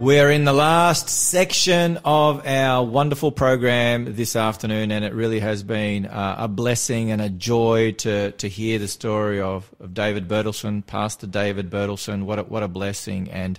We're 0.00 0.30
in 0.30 0.44
the 0.44 0.52
last 0.52 1.08
section 1.08 1.98
of 2.04 2.46
our 2.46 2.84
wonderful 2.84 3.32
program 3.32 4.14
this 4.14 4.36
afternoon, 4.36 4.92
and 4.92 5.04
it 5.04 5.12
really 5.12 5.40
has 5.40 5.64
been 5.64 6.06
uh, 6.06 6.36
a 6.38 6.46
blessing 6.46 7.10
and 7.10 7.20
a 7.20 7.28
joy 7.28 7.92
to, 7.98 8.30
to 8.30 8.48
hear 8.48 8.78
the 8.78 8.86
story 8.86 9.40
of, 9.40 9.68
of 9.80 9.94
David 9.94 10.28
Bertelson, 10.28 10.86
Pastor 10.86 11.26
David 11.26 11.68
Bertelson. 11.68 12.26
What 12.26 12.38
a, 12.38 12.44
what 12.44 12.62
a 12.62 12.68
blessing! 12.68 13.28
And 13.32 13.58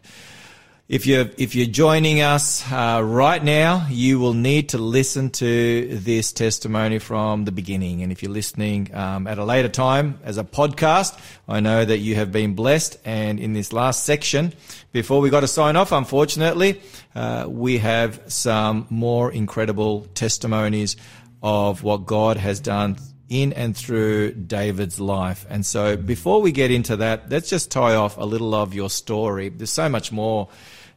if 0.89 1.05
you're 1.05 1.29
if 1.37 1.53
you're 1.53 1.67
joining 1.67 2.21
us 2.21 2.63
uh, 2.71 2.99
right 3.05 3.43
now, 3.43 3.85
you 3.91 4.17
will 4.17 4.33
need 4.33 4.69
to 4.69 4.79
listen 4.79 5.29
to 5.29 5.87
this 5.99 6.33
testimony 6.33 6.97
from 6.97 7.45
the 7.45 7.51
beginning. 7.51 8.01
And 8.01 8.11
if 8.11 8.23
you're 8.23 8.31
listening 8.31 8.89
um, 8.95 9.27
at 9.27 9.37
a 9.37 9.45
later 9.45 9.69
time 9.69 10.19
as 10.23 10.39
a 10.39 10.43
podcast, 10.43 11.15
I 11.47 11.59
know 11.59 11.85
that 11.85 11.99
you 11.99 12.15
have 12.15 12.31
been 12.31 12.55
blessed. 12.55 12.97
And 13.05 13.39
in 13.39 13.53
this 13.53 13.71
last 13.71 14.03
section, 14.03 14.51
before 14.91 15.21
we 15.21 15.29
got 15.29 15.41
to 15.41 15.47
sign 15.47 15.75
off, 15.75 15.91
unfortunately, 15.91 16.81
uh, 17.13 17.45
we 17.47 17.77
have 17.77 18.23
some 18.25 18.87
more 18.89 19.31
incredible 19.31 20.07
testimonies 20.15 20.97
of 21.43 21.83
what 21.83 22.07
God 22.07 22.37
has 22.37 22.59
done 22.59 22.97
in 23.29 23.53
and 23.53 23.77
through 23.77 24.31
David's 24.31 24.99
life. 24.99 25.45
And 25.49 25.63
so 25.63 25.95
before 25.95 26.41
we 26.41 26.51
get 26.51 26.71
into 26.71 26.97
that, 26.97 27.29
let's 27.29 27.47
just 27.47 27.69
tie 27.69 27.93
off 27.93 28.17
a 28.17 28.25
little 28.25 28.55
of 28.55 28.73
your 28.73 28.89
story. 28.89 29.49
There's 29.49 29.69
so 29.69 29.87
much 29.87 30.11
more, 30.11 30.49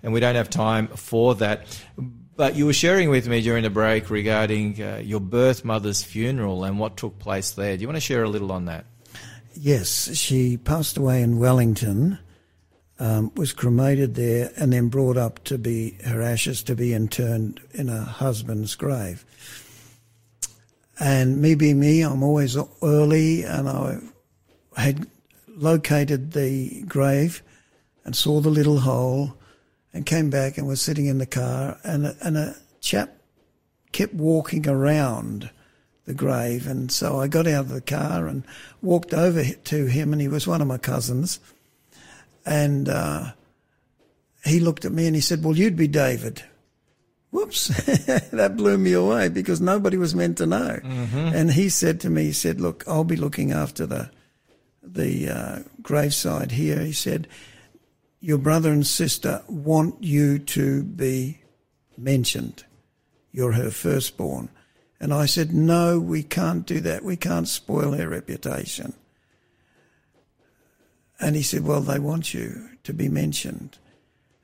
and 0.03 0.13
we 0.13 0.21
don't 0.21 0.35
have 0.35 0.51
time 0.51 0.89
for 0.89 1.35
that. 1.37 1.67
But 2.35 2.57
you 2.57 2.67
were 2.67 2.73
sharing 2.73 3.11
with 3.11 3.29
me 3.29 3.43
during 3.43 3.63
the 3.63 3.71
break 3.71 4.11
regarding 4.11 4.83
uh, 4.83 5.01
your 5.03 5.21
birth 5.21 5.65
mother's 5.65 6.03
funeral 6.03 6.65
and 6.65 6.79
what 6.79 6.97
took 6.97 7.19
place 7.19 7.53
there. 7.53 7.77
Do 7.77 7.83
you 7.83 7.89
want 7.89 7.97
to 7.97 8.01
share 8.01 8.25
a 8.25 8.29
little 8.29 8.53
on 8.53 8.65
that? 8.67 8.87
Yes, 9.55 10.17
she 10.17 10.57
passed 10.57 10.97
away 10.97 11.23
in 11.23 11.39
Wellington, 11.39 12.19
um, 12.99 13.33
was 13.35 13.53
cremated 13.53 14.15
there, 14.15 14.51
and 14.57 14.73
then 14.73 14.89
brought 14.89 15.19
up 15.19 15.45
to 15.45 15.59
be 15.59 15.99
her 16.07 16.23
ashes 16.23 16.63
to 16.65 16.75
be 16.75 16.95
interned 16.95 17.61
in 17.73 17.89
her 17.89 18.03
husband's 18.03 18.75
grave. 18.75 19.27
And 20.99 21.43
me 21.43 21.55
being 21.55 21.81
me, 21.81 22.03
I'm 22.03 22.23
always 22.23 22.57
early, 22.83 23.43
and 23.43 23.69
I 23.69 23.99
had 24.77 25.07
located 25.49 26.33
the 26.33 26.83
grave 26.83 27.43
and 28.05 28.17
saw 28.17 28.41
the 28.41 28.51
little 28.51 28.81
hole, 28.81 29.37
and 29.93 30.07
came 30.07 30.31
back 30.31 30.59
and 30.59 30.67
was 30.67 30.81
sitting 30.81 31.07
in 31.07 31.19
the 31.19 31.27
car, 31.27 31.79
and 31.85 32.07
a, 32.07 32.17
and 32.23 32.37
a 32.37 32.57
chap 32.81 33.11
kept 33.93 34.15
walking 34.15 34.69
around 34.69 35.51
the 36.05 36.15
grave, 36.15 36.67
and 36.67 36.91
so 36.91 37.21
I 37.21 37.29
got 37.29 37.47
out 37.47 37.67
of 37.67 37.69
the 37.69 37.81
car 37.81 38.27
and 38.27 38.43
walked 38.81 39.15
over 39.15 39.45
to 39.45 39.87
him, 39.87 40.13
and 40.13 40.21
he 40.21 40.29
was 40.29 40.47
one 40.47 40.61
of 40.61 40.67
my 40.67 40.79
cousins, 40.79 41.39
and 42.45 42.89
uh, 42.89 43.33
he 44.45 44.59
looked 44.61 44.85
at 44.85 44.93
me 44.93 45.07
and 45.07 45.15
he 45.15 45.23
said, 45.23 45.45
"Well, 45.45 45.57
you'd 45.57 45.77
be 45.77 45.89
David." 45.89 46.43
Whoops, 47.31 47.69
that 48.33 48.57
blew 48.57 48.77
me 48.77 48.93
away 48.93 49.31
because 49.31 49.59
nobody 49.59 49.97
was 49.97 50.15
meant 50.15 50.37
to 50.39 50.47
know. 50.47 50.81
And 51.35 51.51
he 51.51 51.71
said 51.71 51.99
to 52.01 52.11
me, 52.11 52.25
he 52.25 52.33
said, 52.33 52.61
"Look, 52.61 52.85
I'll 52.87 53.05
be 53.05 53.17
looking 53.17 53.53
after 53.53 53.87
the 53.87 54.11
the 54.83 55.29
uh, 55.29 55.59
graveside 55.81 56.51
here." 56.53 56.81
He 56.81 56.93
said, 56.93 57.29
"Your 58.23 58.39
brother 58.39 58.73
and 58.73 58.87
sister 58.87 59.43
want 59.47 60.03
you 60.03 60.39
to 60.39 60.83
be 60.83 61.43
mentioned. 61.99 62.65
You're 63.33 63.53
her 63.53 63.71
firstborn." 63.71 64.49
And 64.99 65.13
I 65.13 65.27
said, 65.27 65.53
"No, 65.53 66.01
we 66.01 66.23
can't 66.23 66.65
do 66.65 66.81
that. 66.81 67.05
We 67.05 67.17
can't 67.17 67.47
spoil 67.47 67.93
her 67.93 68.09
reputation." 68.09 68.95
And 71.23 71.37
he 71.37 71.43
said, 71.43 71.65
Well, 71.65 71.81
they 71.81 72.01
want 72.01 72.35
you 72.35 72.71
to 72.83 72.93
be 72.93 73.09
mentioned. 73.09 73.79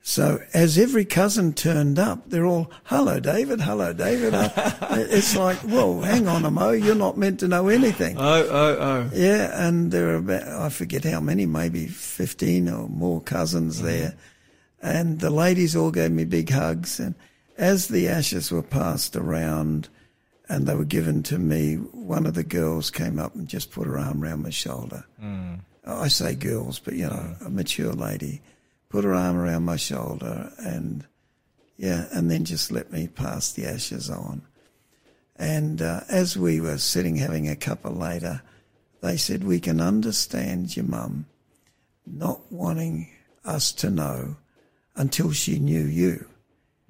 So 0.01 0.41
as 0.53 0.77
every 0.77 1.05
cousin 1.05 1.53
turned 1.53 1.99
up, 1.99 2.29
they're 2.29 2.45
all, 2.45 2.71
hello, 2.85 3.19
David, 3.19 3.61
hello, 3.61 3.93
David. 3.93 4.33
It's 4.91 5.35
like, 5.35 5.63
well, 5.63 6.01
hang 6.01 6.27
on 6.27 6.45
a 6.45 6.51
mo, 6.51 6.71
you're 6.71 6.95
not 6.95 7.17
meant 7.17 7.39
to 7.41 7.47
know 7.47 7.67
anything. 7.67 8.17
Oh, 8.17 8.47
oh, 8.49 8.77
oh. 8.79 9.09
Yeah, 9.13 9.67
and 9.67 9.91
there 9.91 10.09
are 10.09 10.15
about, 10.15 10.47
I 10.47 10.69
forget 10.69 11.03
how 11.03 11.19
many, 11.19 11.45
maybe 11.45 11.87
15 11.87 12.69
or 12.69 12.87
more 12.89 13.21
cousins 13.21 13.81
there. 13.81 14.15
And 14.81 15.19
the 15.19 15.29
ladies 15.29 15.75
all 15.75 15.91
gave 15.91 16.11
me 16.11 16.25
big 16.25 16.49
hugs. 16.49 16.99
And 16.99 17.15
as 17.57 17.89
the 17.89 18.07
ashes 18.07 18.51
were 18.51 18.63
passed 18.63 19.15
around, 19.15 19.89
and 20.49 20.65
they 20.65 20.75
were 20.75 20.83
given 20.83 21.21
to 21.23 21.37
me. 21.37 21.75
One 21.75 22.25
of 22.25 22.33
the 22.33 22.43
girls 22.43 22.89
came 22.89 23.19
up 23.19 23.35
and 23.35 23.47
just 23.47 23.71
put 23.71 23.85
her 23.85 23.99
arm 23.99 24.23
around 24.23 24.41
my 24.41 24.49
shoulder. 24.49 25.05
Mm. 25.23 25.59
I 25.85 26.07
say 26.07 26.33
girls, 26.33 26.79
but 26.79 26.95
you 26.95 27.05
know, 27.07 27.35
a 27.45 27.49
mature 27.49 27.93
lady 27.93 28.41
put 28.89 29.03
her 29.03 29.13
arm 29.13 29.37
around 29.37 29.63
my 29.63 29.77
shoulder 29.77 30.51
and 30.57 31.05
yeah, 31.77 32.07
and 32.11 32.29
then 32.29 32.43
just 32.43 32.71
let 32.71 32.91
me 32.91 33.07
pass 33.07 33.53
the 33.53 33.65
ashes 33.65 34.09
on. 34.09 34.41
And 35.37 35.81
uh, 35.81 36.01
as 36.09 36.35
we 36.37 36.59
were 36.59 36.77
sitting 36.77 37.15
having 37.15 37.49
a 37.49 37.55
cuppa 37.55 37.97
later, 37.97 38.41
they 39.01 39.15
said, 39.15 39.45
We 39.45 39.61
can 39.61 39.79
understand 39.79 40.75
your 40.75 40.85
mum 40.85 41.25
not 42.05 42.51
wanting 42.51 43.07
us 43.45 43.71
to 43.73 43.89
know 43.89 44.35
until 44.97 45.31
she 45.31 45.57
knew 45.57 45.85
you. 45.85 46.27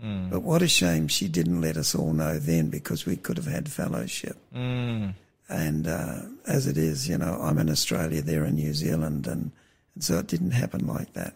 Mm. 0.03 0.31
But 0.31 0.41
what 0.41 0.63
a 0.63 0.67
shame 0.67 1.07
she 1.07 1.27
didn't 1.27 1.61
let 1.61 1.77
us 1.77 1.93
all 1.93 2.13
know 2.13 2.39
then 2.39 2.69
because 2.69 3.05
we 3.05 3.15
could 3.15 3.37
have 3.37 3.45
had 3.45 3.69
fellowship. 3.69 4.37
Mm. 4.55 5.13
And 5.49 5.87
uh, 5.87 6.21
as 6.47 6.65
it 6.65 6.77
is, 6.77 7.07
you 7.07 7.17
know, 7.19 7.39
I'm 7.39 7.59
in 7.59 7.69
Australia, 7.69 8.23
they're 8.23 8.45
in 8.45 8.55
New 8.55 8.73
Zealand, 8.73 9.27
and, 9.27 9.51
and 9.93 10.03
so 10.03 10.17
it 10.17 10.27
didn't 10.27 10.51
happen 10.51 10.87
like 10.87 11.13
that. 11.13 11.35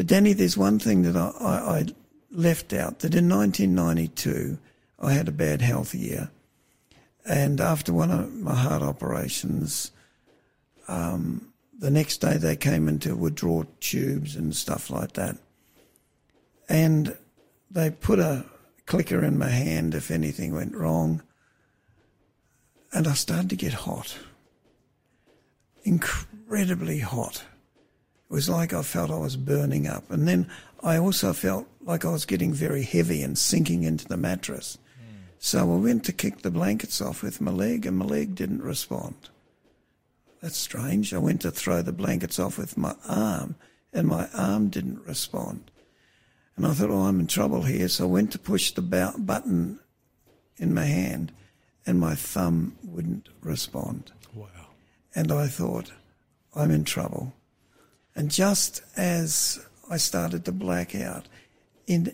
But 0.00 0.06
Danny, 0.06 0.32
there's 0.32 0.56
one 0.56 0.78
thing 0.78 1.02
that 1.02 1.14
I, 1.14 1.30
I, 1.38 1.78
I 1.80 1.86
left 2.30 2.72
out 2.72 3.00
that 3.00 3.14
in 3.14 3.28
1992, 3.28 4.56
I 4.98 5.12
had 5.12 5.28
a 5.28 5.30
bad 5.30 5.60
health 5.60 5.94
year. 5.94 6.30
And 7.26 7.60
after 7.60 7.92
one 7.92 8.10
of 8.10 8.32
my 8.32 8.54
heart 8.54 8.80
operations, 8.80 9.92
um, 10.88 11.52
the 11.78 11.90
next 11.90 12.22
day 12.22 12.38
they 12.38 12.56
came 12.56 12.88
in 12.88 12.98
to 13.00 13.14
withdraw 13.14 13.64
tubes 13.80 14.36
and 14.36 14.56
stuff 14.56 14.88
like 14.88 15.12
that. 15.12 15.36
And 16.66 17.14
they 17.70 17.90
put 17.90 18.20
a 18.20 18.46
clicker 18.86 19.22
in 19.22 19.36
my 19.36 19.50
hand 19.50 19.94
if 19.94 20.10
anything 20.10 20.54
went 20.54 20.74
wrong. 20.74 21.22
And 22.90 23.06
I 23.06 23.12
started 23.12 23.50
to 23.50 23.56
get 23.56 23.74
hot. 23.74 24.16
Incredibly 25.84 27.00
hot. 27.00 27.44
It 28.30 28.34
was 28.34 28.48
like 28.48 28.72
I 28.72 28.82
felt 28.82 29.10
I 29.10 29.18
was 29.18 29.36
burning 29.36 29.88
up. 29.88 30.08
And 30.08 30.28
then 30.28 30.48
I 30.84 30.98
also 30.98 31.32
felt 31.32 31.66
like 31.80 32.04
I 32.04 32.10
was 32.10 32.24
getting 32.24 32.52
very 32.52 32.84
heavy 32.84 33.22
and 33.22 33.36
sinking 33.36 33.82
into 33.82 34.06
the 34.06 34.16
mattress. 34.16 34.78
Hmm. 34.96 35.16
So 35.40 35.58
I 35.72 35.76
went 35.76 36.04
to 36.04 36.12
kick 36.12 36.42
the 36.42 36.50
blankets 36.52 37.00
off 37.00 37.24
with 37.24 37.40
my 37.40 37.50
leg, 37.50 37.86
and 37.86 37.98
my 37.98 38.04
leg 38.04 38.36
didn't 38.36 38.62
respond. 38.62 39.30
That's 40.40 40.56
strange. 40.56 41.12
I 41.12 41.18
went 41.18 41.40
to 41.40 41.50
throw 41.50 41.82
the 41.82 41.92
blankets 41.92 42.38
off 42.38 42.56
with 42.56 42.78
my 42.78 42.94
arm, 43.08 43.56
and 43.92 44.06
my 44.06 44.28
arm 44.32 44.68
didn't 44.68 45.04
respond. 45.04 45.70
And 46.56 46.64
I 46.66 46.72
thought, 46.72 46.90
oh, 46.90 47.00
I'm 47.00 47.18
in 47.18 47.26
trouble 47.26 47.62
here. 47.62 47.88
So 47.88 48.04
I 48.04 48.08
went 48.08 48.30
to 48.32 48.38
push 48.38 48.70
the 48.70 48.82
button 48.82 49.80
in 50.56 50.72
my 50.72 50.84
hand, 50.84 51.32
and 51.84 51.98
my 51.98 52.14
thumb 52.14 52.76
wouldn't 52.84 53.28
respond. 53.42 54.12
Wow. 54.34 54.46
And 55.16 55.32
I 55.32 55.48
thought, 55.48 55.90
I'm 56.54 56.70
in 56.70 56.84
trouble. 56.84 57.34
And 58.14 58.30
just 58.30 58.82
as 58.96 59.64
I 59.90 59.96
started 59.96 60.44
to 60.44 60.52
black 60.52 60.94
out, 60.94 61.26
in 61.86 62.12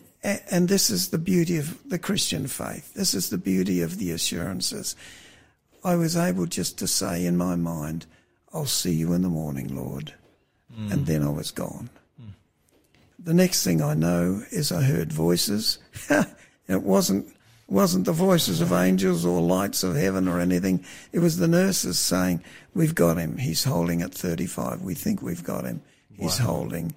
and 0.51 0.69
this 0.69 0.91
is 0.91 1.11
the 1.11 1.19
beauty 1.19 1.57
of 1.57 1.79
the 1.89 2.01
Christian 2.01 2.49
faith. 2.49 2.93
This 2.95 3.15
is 3.15 3.31
the 3.31 3.39
beauty 3.39 3.81
of 3.81 3.99
the 3.99 4.11
assurances. 4.11 4.97
I 5.85 5.95
was 5.95 6.17
able 6.17 6.47
just 6.47 6.79
to 6.79 6.89
say 6.89 7.25
in 7.25 7.37
my 7.37 7.55
mind, 7.55 8.07
I'll 8.53 8.67
see 8.67 8.93
you 8.93 9.13
in 9.13 9.23
the 9.23 9.29
morning, 9.29 9.75
Lord. 9.77 10.15
Mm. 10.77 10.93
And 10.93 11.07
then 11.07 11.23
I 11.23 11.29
was 11.29 11.53
gone. 11.53 11.91
Mm. 12.21 12.33
The 13.21 13.35
next 13.35 13.63
thing 13.63 13.81
I 13.81 13.95
know 13.95 14.43
is 14.51 14.73
I 14.73 14.83
heard 14.83 15.13
voices. 15.13 15.79
it 16.11 16.83
wasn't 16.83 17.33
wasn't 17.69 18.05
the 18.05 18.13
voices 18.13 18.61
of 18.61 18.73
angels 18.73 19.25
or 19.25 19.41
lights 19.41 19.83
of 19.83 19.97
heaven 19.97 20.29
or 20.29 20.41
anything. 20.41 20.85
It 21.13 21.19
was 21.19 21.39
the 21.39 21.49
nurses 21.49 21.99
saying, 21.99 22.43
We've 22.75 22.95
got 22.95 23.17
him. 23.17 23.39
He's 23.39 23.65
holding 23.65 24.03
at 24.03 24.13
35. 24.15 24.83
We 24.83 24.95
think 24.95 25.23
we've 25.23 25.43
got 25.43 25.65
him. 25.65 25.83
He's 26.13 26.39
Wow. 26.41 26.47
holding. 26.47 26.95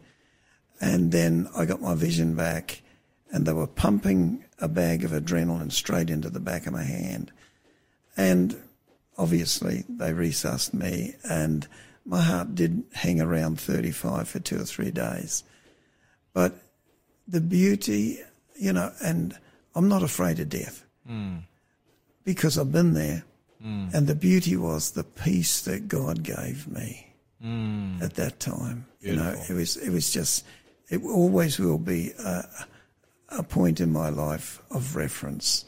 And 0.82 1.12
then 1.12 1.48
I 1.56 1.66
got 1.66 1.82
my 1.82 1.96
vision 1.96 2.36
back, 2.36 2.82
and 3.32 3.46
they 3.46 3.54
were 3.54 3.68
pumping 3.68 4.44
a 4.60 4.68
bag 4.68 5.04
of 5.04 5.12
adrenaline 5.12 5.72
straight 5.72 6.10
into 6.10 6.30
the 6.30 6.40
back 6.40 6.68
of 6.68 6.74
my 6.74 6.84
hand. 6.84 7.32
And 8.16 8.62
obviously, 9.18 9.86
they 9.90 10.12
resussed 10.12 10.74
me, 10.74 11.16
and 11.24 11.68
my 12.06 12.22
heart 12.22 12.56
did 12.56 12.84
hang 12.94 13.20
around 13.22 13.60
35 13.60 14.28
for 14.28 14.40
two 14.40 14.58
or 14.62 14.66
three 14.66 14.92
days. 14.92 15.44
But 16.34 16.56
the 17.28 17.42
beauty, 17.42 18.20
you 18.56 18.74
know, 18.74 18.92
and 19.04 19.38
I'm 19.76 19.88
not 19.88 20.04
afraid 20.04 20.40
of 20.40 20.50
death 20.50 20.84
Mm. 21.10 21.44
because 22.24 22.58
I've 22.58 22.72
been 22.72 22.94
there. 22.94 23.24
Mm. 23.64 23.94
And 23.94 24.08
the 24.08 24.16
beauty 24.16 24.56
was 24.56 24.92
the 24.92 25.04
peace 25.04 25.62
that 25.62 25.88
God 25.88 26.24
gave 26.24 26.68
me 26.68 27.08
Mm. 27.44 28.02
at 28.02 28.16
that 28.16 28.40
time. 28.40 28.86
You 29.02 29.16
know, 29.16 29.36
it 29.50 29.54
was 29.54 29.78
it 29.78 29.90
was 29.92 30.12
just 30.12 30.46
it 30.90 31.02
always 31.04 31.60
will 31.60 31.78
be 31.78 32.12
a, 32.20 32.44
a 33.30 33.44
point 33.44 33.80
in 33.80 33.92
my 33.92 34.10
life 34.10 34.62
of 34.72 34.96
reference 34.96 35.66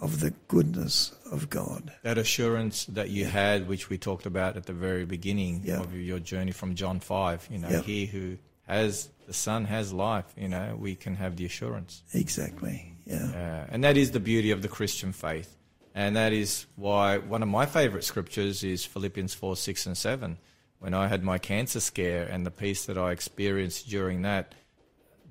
of 0.00 0.20
the 0.20 0.30
goodness 0.48 1.12
of 1.30 1.48
God. 1.50 1.92
That 2.02 2.18
assurance 2.18 2.84
that 2.86 3.10
you 3.10 3.24
had, 3.24 3.68
which 3.68 3.88
we 3.88 3.96
talked 3.98 4.26
about 4.26 4.56
at 4.56 4.66
the 4.66 4.72
very 4.72 5.04
beginning 5.06 5.62
Yeah. 5.64 5.80
of 5.80 5.94
your 5.94 6.18
journey 6.20 6.52
from 6.52 6.74
John 6.74 7.00
5, 7.00 7.48
you 7.50 7.58
know, 7.58 7.70
Yeah. 7.70 7.80
he 7.82 8.06
who 8.06 8.36
has 8.66 9.08
the 9.26 9.32
Son 9.32 9.64
has 9.66 9.92
life, 9.92 10.26
you 10.36 10.48
know, 10.48 10.76
we 10.78 10.94
can 10.94 11.16
have 11.16 11.36
the 11.36 11.44
assurance. 11.46 12.02
Exactly. 12.12 12.93
Yeah. 13.06 13.26
Uh, 13.34 13.66
and 13.70 13.84
that 13.84 13.96
is 13.96 14.12
the 14.12 14.20
beauty 14.20 14.50
of 14.50 14.62
the 14.62 14.68
Christian 14.68 15.12
faith. 15.12 15.56
And 15.94 16.16
that 16.16 16.32
is 16.32 16.66
why 16.76 17.18
one 17.18 17.42
of 17.42 17.48
my 17.48 17.66
favorite 17.66 18.04
scriptures 18.04 18.64
is 18.64 18.84
Philippians 18.84 19.34
4, 19.34 19.56
6, 19.56 19.86
and 19.86 19.96
7. 19.96 20.38
When 20.80 20.92
I 20.92 21.06
had 21.06 21.22
my 21.22 21.38
cancer 21.38 21.80
scare 21.80 22.24
and 22.24 22.44
the 22.44 22.50
peace 22.50 22.86
that 22.86 22.98
I 22.98 23.12
experienced 23.12 23.88
during 23.88 24.22
that, 24.22 24.54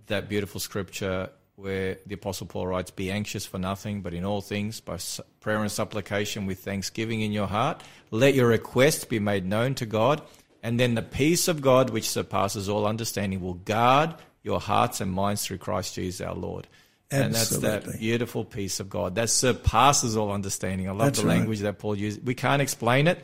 that 0.07 0.29
beautiful 0.29 0.59
scripture 0.59 1.29
where 1.55 1.99
the 2.07 2.15
Apostle 2.15 2.47
Paul 2.47 2.67
writes, 2.67 2.91
Be 2.91 3.11
anxious 3.11 3.45
for 3.45 3.59
nothing, 3.59 4.01
but 4.01 4.13
in 4.13 4.25
all 4.25 4.41
things, 4.41 4.79
by 4.79 4.97
prayer 5.39 5.61
and 5.61 5.71
supplication 5.71 6.45
with 6.45 6.59
thanksgiving 6.59 7.21
in 7.21 7.31
your 7.31 7.47
heart, 7.47 7.83
let 8.09 8.33
your 8.33 8.47
requests 8.47 9.05
be 9.05 9.19
made 9.19 9.45
known 9.45 9.75
to 9.75 9.85
God, 9.85 10.21
and 10.63 10.79
then 10.79 10.95
the 10.95 11.01
peace 11.01 11.47
of 11.47 11.61
God, 11.61 11.89
which 11.89 12.09
surpasses 12.09 12.69
all 12.69 12.87
understanding, 12.87 13.41
will 13.41 13.53
guard 13.53 14.15
your 14.41 14.59
hearts 14.59 15.01
and 15.01 15.11
minds 15.11 15.45
through 15.45 15.57
Christ 15.57 15.95
Jesus 15.95 16.25
our 16.25 16.33
Lord. 16.33 16.67
And 17.13 17.33
that's 17.33 17.57
that 17.57 17.99
beautiful 17.99 18.45
peace 18.45 18.79
of 18.79 18.89
God 18.89 19.15
that 19.15 19.29
surpasses 19.29 20.17
all 20.17 20.31
understanding. 20.31 20.87
I 20.87 20.91
love 20.91 21.07
That's 21.07 21.21
the 21.21 21.27
right. 21.27 21.37
language 21.37 21.59
that 21.59 21.79
Paul 21.79 21.95
used. 21.95 22.25
We 22.25 22.35
can't 22.35 22.61
explain 22.61 23.07
it. 23.07 23.23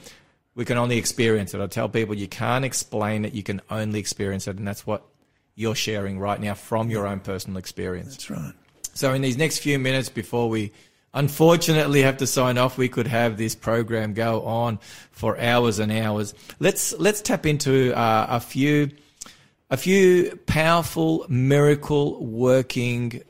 We 0.55 0.65
can 0.65 0.77
only 0.77 0.97
experience 0.97 1.53
it. 1.53 1.61
I 1.61 1.67
tell 1.67 1.89
people 1.89 2.15
you 2.15 2.27
can't 2.27 2.65
explain 2.65 3.25
it. 3.25 3.33
You 3.33 3.43
can 3.43 3.61
only 3.69 3.99
experience 3.99 4.47
it. 4.47 4.57
And 4.57 4.67
that's 4.67 4.85
what 4.85 5.03
you're 5.55 5.75
sharing 5.75 6.19
right 6.19 6.39
now 6.39 6.53
from 6.53 6.89
your 6.89 7.07
own 7.07 7.19
personal 7.19 7.57
experience. 7.57 8.11
That's 8.11 8.29
right. 8.29 8.53
So 8.93 9.13
in 9.13 9.21
these 9.21 9.37
next 9.37 9.59
few 9.59 9.79
minutes 9.79 10.09
before 10.09 10.49
we 10.49 10.71
unfortunately 11.13 12.01
have 12.01 12.17
to 12.17 12.27
sign 12.27 12.57
off, 12.57 12.77
we 12.77 12.89
could 12.89 13.07
have 13.07 13.37
this 13.37 13.55
program 13.55 14.13
go 14.13 14.41
on 14.43 14.79
for 15.11 15.39
hours 15.39 15.79
and 15.79 15.91
hours. 15.91 16.33
Let's 16.59 16.93
let's 16.93 17.21
tap 17.21 17.45
into 17.45 17.93
uh, 17.95 18.27
a 18.29 18.39
few 18.39 18.91
a 19.69 19.77
few 19.77 20.37
powerful 20.45 21.25
miracle 21.29 22.25
working 22.25 23.21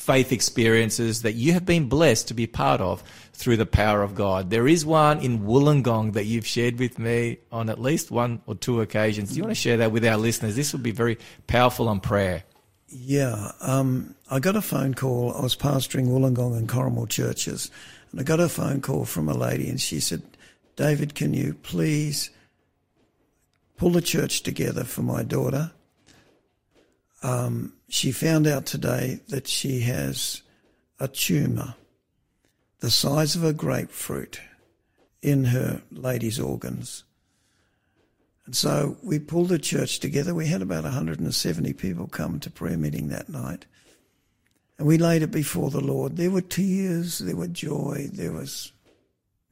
faith 0.00 0.32
experiences 0.32 1.20
that 1.22 1.34
you 1.34 1.52
have 1.52 1.66
been 1.66 1.86
blessed 1.86 2.26
to 2.28 2.34
be 2.34 2.46
part 2.46 2.80
of 2.80 3.02
through 3.34 3.58
the 3.58 3.66
power 3.66 4.02
of 4.02 4.14
God. 4.14 4.48
There 4.48 4.66
is 4.66 4.84
one 4.84 5.20
in 5.20 5.40
Wollongong 5.40 6.14
that 6.14 6.24
you've 6.24 6.46
shared 6.46 6.78
with 6.78 6.98
me 6.98 7.36
on 7.52 7.68
at 7.68 7.78
least 7.78 8.10
one 8.10 8.40
or 8.46 8.54
two 8.54 8.80
occasions. 8.80 9.28
Do 9.28 9.36
you 9.36 9.42
want 9.42 9.50
to 9.50 9.60
share 9.60 9.76
that 9.76 9.92
with 9.92 10.06
our 10.06 10.16
listeners? 10.16 10.56
This 10.56 10.72
would 10.72 10.82
be 10.82 10.90
very 10.90 11.18
powerful 11.46 11.86
on 11.86 12.00
prayer. 12.00 12.44
Yeah, 12.88 13.52
um, 13.60 14.14
I 14.30 14.40
got 14.40 14.56
a 14.56 14.62
phone 14.62 14.94
call. 14.94 15.34
I 15.34 15.42
was 15.42 15.54
pastoring 15.54 16.08
Wollongong 16.08 16.56
and 16.56 16.66
Corrimal 16.66 17.06
churches, 17.06 17.70
and 18.10 18.20
I 18.20 18.24
got 18.24 18.40
a 18.40 18.48
phone 18.48 18.80
call 18.80 19.04
from 19.04 19.28
a 19.28 19.34
lady, 19.34 19.68
and 19.68 19.80
she 19.80 20.00
said, 20.00 20.22
"David, 20.76 21.14
can 21.14 21.34
you 21.34 21.54
please 21.62 22.30
pull 23.76 23.90
the 23.90 24.00
church 24.00 24.42
together 24.42 24.82
for 24.82 25.02
my 25.02 25.22
daughter?" 25.22 25.72
Um, 27.22 27.74
she 27.90 28.12
found 28.12 28.46
out 28.46 28.66
today 28.66 29.20
that 29.28 29.48
she 29.48 29.80
has 29.80 30.42
a 30.98 31.08
tumour 31.08 31.74
the 32.78 32.90
size 32.90 33.36
of 33.36 33.44
a 33.44 33.52
grapefruit 33.52 34.40
in 35.20 35.44
her 35.44 35.82
lady's 35.90 36.40
organs. 36.40 37.04
And 38.46 38.56
so 38.56 38.96
we 39.02 39.18
pulled 39.18 39.50
the 39.50 39.58
church 39.58 40.00
together. 40.00 40.34
We 40.34 40.46
had 40.46 40.62
about 40.62 40.84
170 40.84 41.72
people 41.74 42.06
come 42.06 42.40
to 42.40 42.50
prayer 42.50 42.78
meeting 42.78 43.08
that 43.08 43.28
night. 43.28 43.66
And 44.78 44.88
we 44.88 44.96
laid 44.96 45.22
it 45.22 45.30
before 45.30 45.70
the 45.70 45.82
Lord. 45.82 46.16
There 46.16 46.30
were 46.30 46.40
tears, 46.40 47.18
there 47.18 47.36
were 47.36 47.48
joy, 47.48 48.08
there 48.12 48.32
was, 48.32 48.72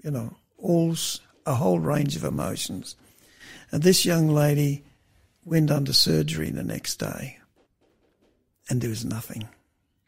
you 0.02 0.10
know, 0.10 0.35
all 0.56 0.97
a 1.44 1.55
whole 1.55 1.81
range 1.81 2.16
of 2.16 2.24
emotions. 2.24 2.97
And 3.70 3.82
this 3.82 4.06
young 4.06 4.28
lady 4.28 4.85
went 5.44 5.70
under 5.70 5.93
surgery 5.93 6.51
the 6.51 6.65
next 6.65 6.97
day. 6.97 7.38
And 8.69 8.81
there 8.81 8.90
was 8.90 9.05
nothing, 9.05 9.49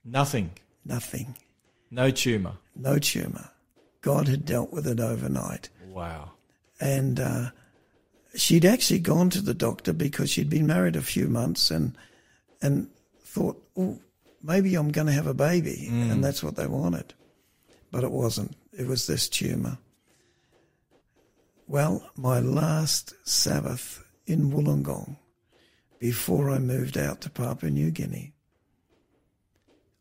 Nothing. 0.05 0.51
nothing, 0.85 1.35
No 1.91 2.11
tumor. 2.11 2.55
no 2.77 2.99
tumor. 2.99 3.51
God 4.03 4.29
had 4.29 4.45
dealt 4.45 4.73
with 4.73 4.87
it 4.87 5.01
overnight. 5.01 5.69
Wow. 5.89 6.33
And 6.81 7.21
uh, 7.21 7.51
she'd 8.35 8.65
actually 8.65 9.01
gone 9.01 9.29
to 9.31 9.43
the 9.43 9.55
doctor 9.55 9.93
because 9.93 10.31
she'd 10.31 10.49
been 10.51 10.67
married 10.67 10.97
a 10.97 11.03
few 11.03 11.29
months 11.29 11.71
and 11.71 11.97
and 12.63 12.89
thought, 13.25 13.63
oh, 13.77 13.99
maybe 14.43 14.75
I'm 14.75 14.91
going 14.93 15.07
to 15.07 15.13
have 15.13 15.27
a 15.27 15.35
baby, 15.35 15.89
Mm. 15.91 16.11
and 16.13 16.25
that's 16.25 16.43
what 16.43 16.57
they 16.57 16.67
wanted, 16.67 17.15
but 17.91 18.05
it 18.05 18.11
wasn't. 18.11 18.57
It 18.73 18.87
was 18.87 19.07
this 19.07 19.29
tumor. 19.29 19.79
Well, 21.67 22.03
my 22.17 22.41
last 22.41 23.15
Sabbath 23.27 24.03
in 24.27 24.51
Wollongong, 24.51 25.17
before 25.99 26.51
I 26.51 26.59
moved 26.59 26.99
out 26.99 27.21
to 27.23 27.31
Papua 27.31 27.71
New 27.71 27.91
Guinea, 27.91 28.33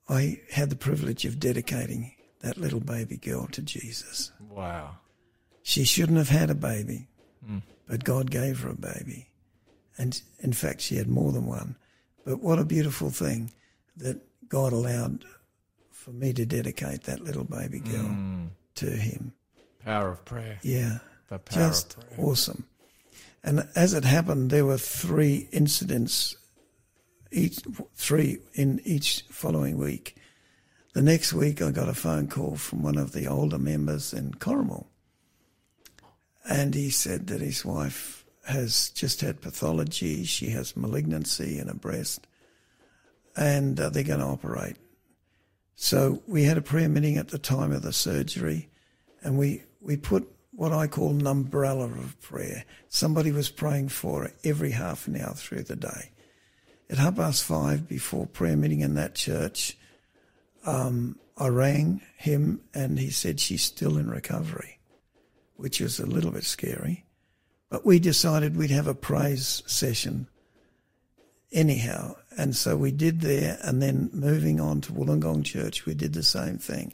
I 0.10 0.42
had 0.52 0.70
the 0.70 0.76
privilege 0.76 1.24
of 1.26 1.40
dedicating 1.40 2.14
that 2.42 2.58
little 2.58 2.80
baby 2.80 3.18
girl 3.18 3.48
to 3.52 3.62
Jesus. 3.62 4.32
Wow. 4.50 4.98
She 5.62 5.84
shouldn't 5.84 6.18
have 6.18 6.30
had 6.30 6.50
a 6.50 6.56
baby, 6.56 7.08
Mm. 7.48 7.62
but 7.88 8.04
God 8.04 8.32
gave 8.32 8.60
her 8.62 8.70
a 8.70 8.76
baby. 8.76 9.28
And 9.98 10.20
in 10.40 10.54
fact, 10.54 10.82
she 10.82 10.96
had 10.96 11.08
more 11.08 11.32
than 11.32 11.46
one. 11.46 11.76
But 12.26 12.42
what 12.42 12.60
a 12.60 12.66
beautiful 12.66 13.10
thing 13.12 13.52
that 13.98 14.22
God 14.50 14.74
allowed 14.74 15.26
for 15.92 16.12
me 16.12 16.34
to 16.34 16.46
dedicate 16.46 17.04
that 17.04 17.22
little 17.22 17.44
baby 17.44 17.80
girl 17.80 18.06
Mm. 18.10 18.50
to 18.76 18.90
Him. 18.92 19.34
Power 19.84 20.10
of 20.12 20.26
prayer. 20.26 20.60
Yeah. 20.64 21.00
The 21.28 21.40
power 21.40 21.68
Just 21.70 21.98
of 21.98 22.10
prayer. 22.10 22.26
awesome. 22.28 22.64
And 23.44 23.68
as 23.76 23.94
it 23.94 24.04
happened, 24.06 24.50
there 24.50 24.66
were 24.66 24.78
three 24.78 25.48
incidents, 25.52 26.36
each 27.32 27.62
three 27.96 28.40
in 28.54 28.82
each 28.84 29.24
following 29.30 29.78
week. 29.78 30.16
The 30.94 31.02
next 31.02 31.34
week, 31.34 31.62
I 31.62 31.72
got 31.72 31.90
a 31.90 31.94
phone 31.94 32.28
call 32.28 32.56
from 32.56 32.82
one 32.82 32.98
of 32.98 33.12
the 33.12 33.28
older 33.28 33.60
members 33.60 34.14
in 34.14 34.32
Corrimal, 34.32 34.88
and 36.50 36.74
he 36.74 36.90
said 36.90 37.28
that 37.28 37.42
his 37.42 37.64
wife 37.64 38.26
has 38.48 38.90
just 38.90 39.22
had 39.22 39.42
pathology. 39.42 40.24
She 40.26 40.50
has 40.50 40.76
malignancy 40.76 41.60
in 41.60 41.68
her 41.68 41.76
breast, 41.76 42.26
and 43.38 43.80
uh, 43.80 43.90
they're 43.90 44.04
going 44.04 44.20
to 44.20 44.26
operate. 44.26 44.78
So 45.76 46.24
we 46.28 46.44
had 46.44 46.58
a 46.58 46.62
prayer 46.62 46.90
meeting 46.90 47.18
at 47.18 47.30
the 47.30 47.38
time 47.38 47.72
of 47.72 47.84
the 47.84 47.94
surgery, 47.94 48.70
and 49.22 49.38
we, 49.38 49.64
we 49.80 49.96
put 49.96 50.28
what 50.52 50.74
I 50.74 50.88
call 50.88 51.12
an 51.12 51.26
umbrella 51.26 51.86
of 51.86 52.20
prayer. 52.20 52.66
Somebody 52.90 53.32
was 53.32 53.50
praying 53.50 53.90
for 53.90 54.24
her 54.24 54.34
every 54.44 54.72
half 54.72 55.08
an 55.08 55.16
hour 55.22 55.34
through 55.34 55.64
the 55.64 55.78
day. 55.78 56.12
At 56.90 56.98
half 56.98 57.18
past 57.18 57.44
five, 57.44 57.88
before 57.88 58.26
prayer 58.26 58.58
meeting 58.58 58.82
in 58.82 58.96
that 58.96 59.14
church, 59.14 59.78
um, 60.66 61.20
I 61.38 61.48
rang 61.48 62.02
him 62.18 62.62
and 62.74 62.98
he 62.98 63.12
said 63.12 63.40
she's 63.40 63.64
still 63.64 63.98
in 63.98 64.10
recovery, 64.10 64.80
which 65.56 65.80
was 65.80 66.00
a 66.00 66.06
little 66.06 66.32
bit 66.32 66.44
scary. 66.44 67.06
But 67.70 67.86
we 67.86 68.00
decided 68.00 68.58
we'd 68.58 68.72
have 68.72 68.88
a 68.88 68.96
praise 68.96 69.62
session 69.68 70.28
anyhow. 71.52 72.16
And 72.38 72.56
so 72.56 72.76
we 72.76 72.92
did 72.92 73.22
there, 73.22 73.60
and 73.62 73.82
then 73.82 74.10
moving 74.14 74.60
on 74.60 74.82
to 74.82 74.94
Wollongong 74.94 75.44
Church, 75.44 75.86
we 75.86 75.94
did 75.94 76.14
the 76.14 76.24
same 76.24 76.58
thing. 76.58 76.94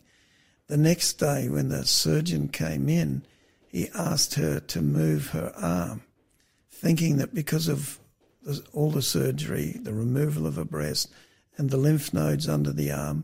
The 0.67 0.77
next 0.77 1.13
day, 1.13 1.47
when 1.47 1.69
the 1.69 1.85
surgeon 1.85 2.49
came 2.49 2.89
in, 2.89 3.23
he 3.67 3.89
asked 3.93 4.35
her 4.35 4.59
to 4.59 4.81
move 4.81 5.27
her 5.27 5.53
arm, 5.55 6.01
thinking 6.71 7.17
that 7.17 7.33
because 7.33 7.67
of 7.67 7.99
all 8.73 8.91
the 8.91 9.01
surgery, 9.01 9.77
the 9.81 9.93
removal 9.93 10.45
of 10.45 10.55
her 10.55 10.65
breast, 10.65 11.11
and 11.57 11.69
the 11.69 11.77
lymph 11.77 12.13
nodes 12.13 12.47
under 12.47 12.71
the 12.71 12.91
arm, 12.91 13.23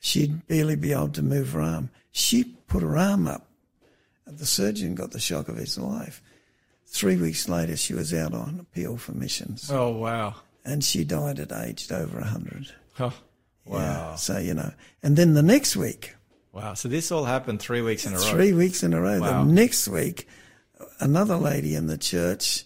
she'd 0.00 0.46
barely 0.46 0.76
be 0.76 0.92
able 0.92 1.08
to 1.08 1.22
move 1.22 1.52
her 1.52 1.60
arm. 1.60 1.90
She 2.12 2.44
put 2.44 2.82
her 2.82 2.96
arm 2.96 3.26
up, 3.26 3.46
and 4.26 4.38
the 4.38 4.46
surgeon 4.46 4.94
got 4.94 5.10
the 5.10 5.20
shock 5.20 5.48
of 5.48 5.56
his 5.56 5.78
life. 5.78 6.22
Three 6.86 7.16
weeks 7.16 7.48
later, 7.48 7.76
she 7.76 7.94
was 7.94 8.14
out 8.14 8.32
on 8.32 8.58
appeal 8.60 8.96
for 8.96 9.12
missions. 9.12 9.70
Oh, 9.70 9.90
wow. 9.90 10.34
And 10.64 10.82
she 10.82 11.04
died 11.04 11.38
at 11.40 11.52
aged 11.52 11.92
over 11.92 12.18
100. 12.18 12.72
Oh, 13.00 13.12
wow. 13.64 13.78
Yeah, 13.78 14.14
so, 14.16 14.38
you 14.38 14.54
know. 14.54 14.72
And 15.02 15.16
then 15.16 15.34
the 15.34 15.42
next 15.42 15.76
week, 15.76 16.14
Wow. 16.56 16.72
So 16.72 16.88
this 16.88 17.12
all 17.12 17.26
happened 17.26 17.60
three 17.60 17.82
weeks 17.82 18.06
in 18.06 18.14
a 18.14 18.16
row. 18.16 18.22
three 18.30 18.54
weeks 18.54 18.82
in 18.82 18.94
a 18.94 19.00
row. 19.00 19.20
Wow. 19.20 19.44
The 19.44 19.52
next 19.52 19.88
week, 19.88 20.26
another 21.00 21.36
lady 21.36 21.74
in 21.74 21.86
the 21.86 21.98
church, 21.98 22.64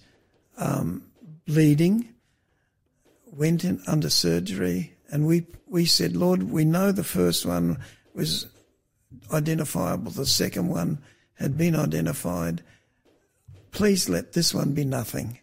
um, 0.58 1.02
bleeding, 1.50 2.08
went 3.32 3.64
in 3.64 3.82
under 3.86 4.08
surgery, 4.10 4.94
and 5.10 5.26
we 5.26 5.46
we 5.66 5.84
said, 5.84 6.16
Lord, 6.16 6.44
we 6.44 6.64
know 6.64 6.92
the 6.92 7.04
first 7.04 7.44
one 7.46 7.78
was 8.14 8.46
identifiable. 9.32 10.10
The 10.12 10.26
second 10.26 10.68
one 10.68 10.98
had 11.34 11.56
been 11.58 11.74
identified. 11.76 12.62
Please 13.72 14.08
let 14.08 14.32
this 14.32 14.52
one 14.54 14.72
be 14.74 14.84
nothing. 14.84 15.38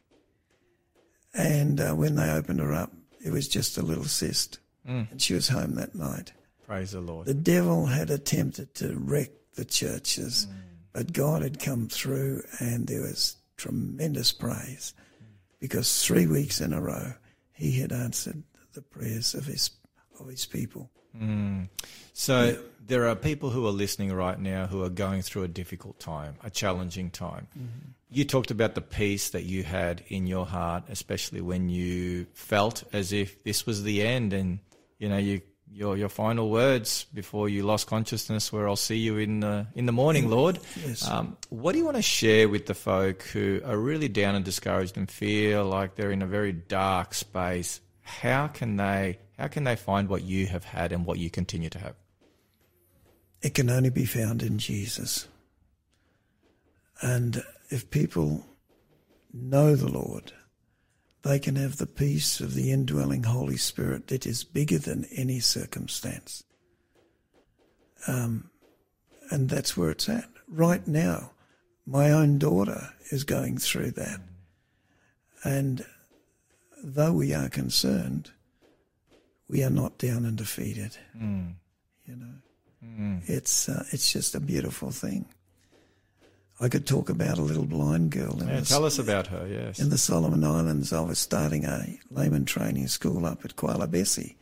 And 1.33 1.79
uh, 1.79 1.93
when 1.93 2.15
they 2.15 2.29
opened 2.31 2.59
her 2.59 2.73
up, 2.73 2.91
it 3.23 3.31
was 3.31 3.47
just 3.47 3.77
a 3.77 3.81
little 3.81 4.05
cyst, 4.05 4.59
Mm. 4.87 5.11
and 5.11 5.21
she 5.21 5.33
was 5.33 5.49
home 5.49 5.75
that 5.75 5.95
night. 5.95 6.31
Praise 6.65 6.91
the 6.91 7.01
Lord. 7.01 7.25
The 7.27 7.33
devil 7.33 7.87
had 7.87 8.09
attempted 8.09 8.73
to 8.75 8.95
wreck 8.97 9.31
the 9.55 9.65
churches, 9.65 10.47
but 10.93 11.11
God 11.11 11.41
had 11.41 11.59
come 11.59 11.89
through 11.89 12.43
and 12.61 12.87
there 12.87 13.01
was 13.01 13.35
tremendous 13.57 14.31
praise 14.31 14.93
because 15.59 16.05
three 16.05 16.27
weeks 16.27 16.61
in 16.61 16.73
a 16.73 16.81
row 16.81 17.13
he 17.51 17.79
had 17.79 17.91
answered 17.91 18.43
the 18.73 18.81
prayers 18.81 19.33
of 19.33 19.45
his 19.45 19.71
of 20.19 20.27
his 20.27 20.45
people. 20.45 20.89
Mm. 21.15 21.69
So 22.13 22.57
there 22.85 23.07
are 23.07 23.15
people 23.15 23.49
who 23.49 23.65
are 23.67 23.71
listening 23.71 24.13
right 24.13 24.39
now 24.39 24.67
who 24.67 24.83
are 24.83 24.89
going 24.89 25.21
through 25.21 25.43
a 25.43 25.47
difficult 25.47 25.99
time, 25.99 26.35
a 26.43 26.49
challenging 26.49 27.09
time. 27.09 27.47
You 28.09 28.23
talked 28.23 28.51
about 28.51 28.75
the 28.75 28.81
peace 28.81 29.31
that 29.31 29.43
you 29.43 29.63
had 29.63 30.03
in 30.07 30.27
your 30.27 30.45
heart, 30.45 30.83
especially 30.89 31.41
when 31.41 31.69
you 31.69 32.27
felt 32.33 32.83
as 32.93 33.11
if 33.11 33.43
this 33.43 33.65
was 33.65 33.83
the 33.83 34.01
end, 34.01 34.33
and 34.33 34.59
you 34.99 35.09
know 35.09 35.17
you. 35.17 35.41
Your 35.71 35.97
your 35.97 36.09
final 36.09 36.49
words 36.49 37.05
before 37.13 37.49
you 37.49 37.63
lost 37.63 37.87
consciousness 37.87 38.51
were 38.51 38.67
I'll 38.67 38.75
see 38.75 38.97
you 38.97 39.17
in 39.17 39.41
the 39.41 39.67
in 39.75 39.85
the 39.85 39.91
morning, 39.91 40.29
Lord. 40.29 40.59
Yes. 40.83 41.07
Um, 41.07 41.37
what 41.49 41.73
do 41.73 41.77
you 41.77 41.85
want 41.85 41.97
to 41.97 42.03
share 42.03 42.49
with 42.49 42.65
the 42.65 42.73
folk 42.73 43.21
who 43.23 43.61
are 43.63 43.77
really 43.77 44.07
down 44.07 44.35
and 44.35 44.43
discouraged 44.43 44.97
and 44.97 45.09
feel 45.09 45.65
like 45.65 45.95
they're 45.95 46.11
in 46.11 46.21
a 46.21 46.27
very 46.27 46.51
dark 46.51 47.13
space? 47.13 47.79
How 48.01 48.47
can 48.47 48.77
they 48.77 49.19
how 49.37 49.47
can 49.47 49.65
they 49.65 49.75
find 49.75 50.09
what 50.09 50.23
you 50.23 50.47
have 50.47 50.63
had 50.63 50.91
and 50.91 51.05
what 51.05 51.19
you 51.19 51.29
continue 51.29 51.69
to 51.69 51.79
have? 51.79 51.95
It 53.41 53.53
can 53.53 53.69
only 53.69 53.91
be 53.91 54.05
found 54.05 54.41
in 54.41 54.57
Jesus. 54.57 55.27
And 57.01 57.43
if 57.69 57.91
people 57.91 58.45
know 59.31 59.75
the 59.75 59.91
Lord, 59.91 60.33
they 61.27 61.39
can 61.39 61.55
have 61.55 61.77
the 61.77 61.85
peace 61.87 62.39
of 62.39 62.53
the 62.53 62.71
indwelling 62.71 63.23
Holy 63.23 63.57
Spirit 63.57 64.07
that 64.07 64.25
is 64.25 64.43
bigger 64.43 64.77
than 64.77 65.05
any 65.15 65.39
circumstance. 65.39 66.43
Um, 68.07 68.49
and 69.29 69.49
that's 69.49 69.75
where 69.75 69.89
it's 69.91 70.07
at. 70.07 70.29
Right 70.47 70.87
now, 70.87 71.31
my 71.85 72.11
own 72.11 72.37
daughter 72.37 72.89
is 73.11 73.23
going 73.23 73.57
through 73.57 73.91
that. 73.91 74.19
And 75.43 75.85
though 76.83 77.13
we 77.13 77.33
are 77.33 77.49
concerned, 77.49 78.31
we 79.49 79.63
are 79.63 79.69
not 79.69 79.97
down 79.97 80.25
and 80.25 80.37
defeated. 80.37 80.97
Mm. 81.17 81.53
You 82.05 82.15
know, 82.15 82.33
Mm. 82.85 83.27
it's 83.27 83.67
uh, 83.67 83.83
it's 83.91 84.13
just 84.13 84.35
a 84.35 84.39
beautiful 84.39 84.91
thing. 84.91 85.25
I 86.59 86.69
could 86.69 86.87
talk 86.87 87.09
about 87.09 87.37
a 87.37 87.43
little 87.43 87.65
blind 87.65 88.11
girl. 88.11 88.41
In 88.41 88.47
Yeah, 88.47 88.59
the, 88.61 88.65
tell 88.65 88.85
us 88.85 88.97
about 88.97 89.27
her. 89.27 89.47
Yes. 89.47 89.79
in 89.79 89.89
the 89.89 89.97
Solomon 89.97 90.43
Islands. 90.43 90.91
I 90.91 91.01
was 91.01 91.19
starting 91.19 91.65
a 91.65 91.99
layman 92.09 92.45
training 92.45 92.87
school 92.87 93.25
up 93.25 93.45
at 93.45 93.55
Kwailabesi 93.55 94.35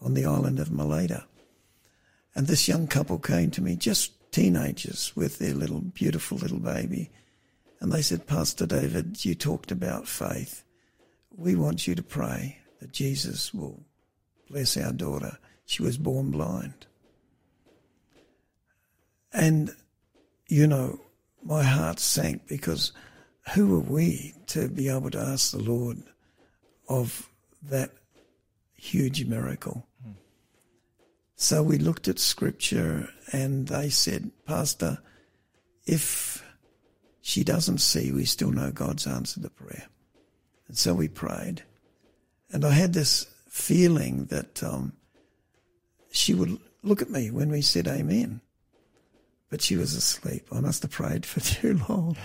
on 0.00 0.14
the 0.14 0.26
island 0.26 0.58
of 0.58 0.68
Malaita. 0.68 1.24
And 2.34 2.46
this 2.46 2.68
young 2.68 2.86
couple 2.86 3.18
came 3.18 3.50
to 3.52 3.62
me, 3.62 3.76
just 3.76 4.12
teenagers 4.32 5.12
with 5.16 5.38
their 5.38 5.54
little, 5.54 5.80
beautiful 5.80 6.38
little 6.38 6.58
baby. 6.58 7.10
And 7.80 7.90
they 7.92 8.02
said, 8.02 8.26
Pastor 8.26 8.66
David, 8.66 9.24
you 9.24 9.34
talked 9.34 9.70
about 9.70 10.06
faith. 10.06 10.64
We 11.34 11.54
want 11.56 11.86
you 11.86 11.94
to 11.94 12.02
pray 12.02 12.58
that 12.80 12.92
Jesus 12.92 13.52
will 13.54 13.80
bless 14.50 14.76
our 14.76 14.92
daughter. 14.92 15.38
She 15.66 15.82
was 15.82 15.96
born 15.96 16.30
blind. 16.30 16.86
And, 19.32 19.74
you 20.48 20.66
know, 20.66 21.00
my 21.42 21.62
heart 21.62 21.98
sank 21.98 22.46
because 22.46 22.92
who 23.54 23.76
are 23.76 23.80
we 23.80 24.34
to 24.46 24.68
be 24.68 24.88
able 24.88 25.10
to 25.10 25.18
ask 25.18 25.50
the 25.50 25.62
Lord 25.62 25.98
of 26.88 27.28
that 27.62 27.90
huge 28.76 29.24
miracle? 29.24 29.86
So 31.36 31.62
we 31.62 31.78
looked 31.78 32.06
at 32.06 32.20
scripture 32.20 33.08
and 33.32 33.66
they 33.66 33.88
said, 33.88 34.30
Pastor, 34.46 34.98
if 35.86 36.44
she 37.20 37.42
doesn't 37.42 37.78
see, 37.78 38.12
we 38.12 38.24
still 38.24 38.52
know 38.52 38.70
God's 38.70 39.06
answered 39.06 39.42
the 39.42 39.50
prayer. 39.50 39.86
And 40.68 40.78
so 40.78 40.94
we 40.94 41.08
prayed. 41.08 41.62
And 42.52 42.64
I 42.64 42.70
had 42.70 42.92
this 42.92 43.26
feeling 43.48 44.26
that 44.26 44.62
um, 44.62 44.92
she 46.12 46.32
would 46.34 46.58
look 46.82 47.02
at 47.02 47.10
me 47.10 47.30
when 47.30 47.50
we 47.50 47.62
said 47.62 47.88
amen. 47.88 48.40
But 49.52 49.60
she 49.60 49.76
was 49.76 49.94
asleep. 49.94 50.46
I 50.50 50.60
must 50.60 50.80
have 50.80 50.92
prayed 50.92 51.26
for 51.26 51.40
too 51.40 51.78
long. 51.86 52.16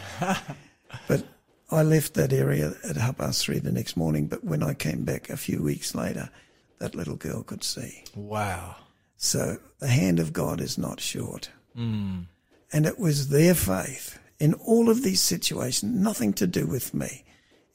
but 1.09 1.25
I 1.69 1.83
left 1.83 2.13
that 2.13 2.31
area 2.31 2.73
at 2.87 2.95
half 2.95 3.17
past 3.17 3.43
three 3.43 3.59
the 3.59 3.69
next 3.69 3.97
morning. 3.97 4.27
But 4.27 4.45
when 4.45 4.63
I 4.63 4.73
came 4.73 5.03
back 5.03 5.29
a 5.29 5.35
few 5.35 5.61
weeks 5.61 5.93
later, 5.93 6.29
that 6.79 6.95
little 6.95 7.17
girl 7.17 7.43
could 7.43 7.65
see. 7.65 8.05
Wow. 8.15 8.77
So 9.17 9.57
the 9.79 9.89
hand 9.89 10.21
of 10.21 10.31
God 10.31 10.61
is 10.61 10.77
not 10.77 11.01
short. 11.01 11.49
Mm. 11.77 12.27
And 12.71 12.85
it 12.85 12.97
was 12.97 13.27
their 13.27 13.53
faith 13.53 14.17
in 14.39 14.53
all 14.53 14.89
of 14.89 15.03
these 15.03 15.21
situations, 15.21 15.91
nothing 15.91 16.31
to 16.31 16.47
do 16.47 16.65
with 16.65 16.93
me. 16.93 17.25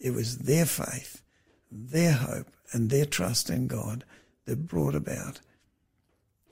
It 0.00 0.14
was 0.14 0.38
their 0.38 0.64
faith, 0.64 1.20
their 1.70 2.12
hope, 2.12 2.48
and 2.72 2.88
their 2.88 3.04
trust 3.04 3.50
in 3.50 3.66
God 3.66 4.04
that 4.46 4.66
brought 4.66 4.94
about 4.94 5.40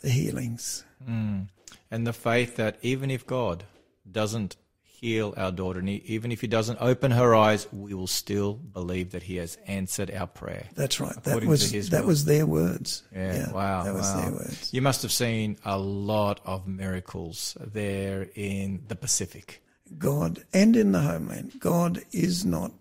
the 0.03 0.11
healings. 0.11 0.85
Mm. 1.09 1.49
And 1.91 2.07
the 2.07 2.13
faith 2.13 2.57
that 2.57 2.79
even 2.83 3.11
if 3.11 3.27
God 3.27 3.65
doesn't 4.11 4.57
heal 4.83 5.33
our 5.37 5.51
daughter, 5.51 5.79
and 5.79 5.89
even 5.89 6.31
if 6.31 6.41
He 6.41 6.47
doesn't 6.47 6.79
open 6.81 7.11
her 7.11 7.35
eyes, 7.35 7.67
we 7.73 7.95
will 7.95 8.07
still 8.07 8.55
believe 8.55 9.13
that 9.13 9.23
He 9.23 9.37
has 9.37 9.57
answered 9.67 10.11
our 10.11 10.27
prayer. 10.27 10.67
That's 10.75 11.01
right. 11.01 11.21
That 11.25 11.45
was 11.45 11.71
His 11.71 11.91
that 11.91 12.03
will. 12.03 12.09
was 12.09 12.25
their 12.27 12.47
words. 12.47 13.03
Yeah, 13.15 13.51
wow. 13.51 13.85
That 13.85 13.95
was 13.95 14.07
wow. 14.07 14.21
their 14.21 14.33
words. 14.33 14.73
You 14.73 14.83
must 14.83 15.03
have 15.03 15.13
seen 15.13 15.57
a 15.65 15.79
lot 15.79 16.41
of 16.45 16.67
miracles 16.69 17.57
there 17.61 18.29
in 18.35 18.85
the 18.89 18.97
Pacific. 18.97 19.63
God 19.99 20.45
and 20.53 20.77
in 20.77 20.93
the 20.93 21.01
homeland, 21.01 21.55
God 21.59 22.03
is 22.13 22.45
not 22.45 22.73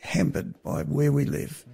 hampered 0.00 0.60
by 0.62 0.82
where 0.82 1.12
we 1.12 1.24
live, 1.24 1.64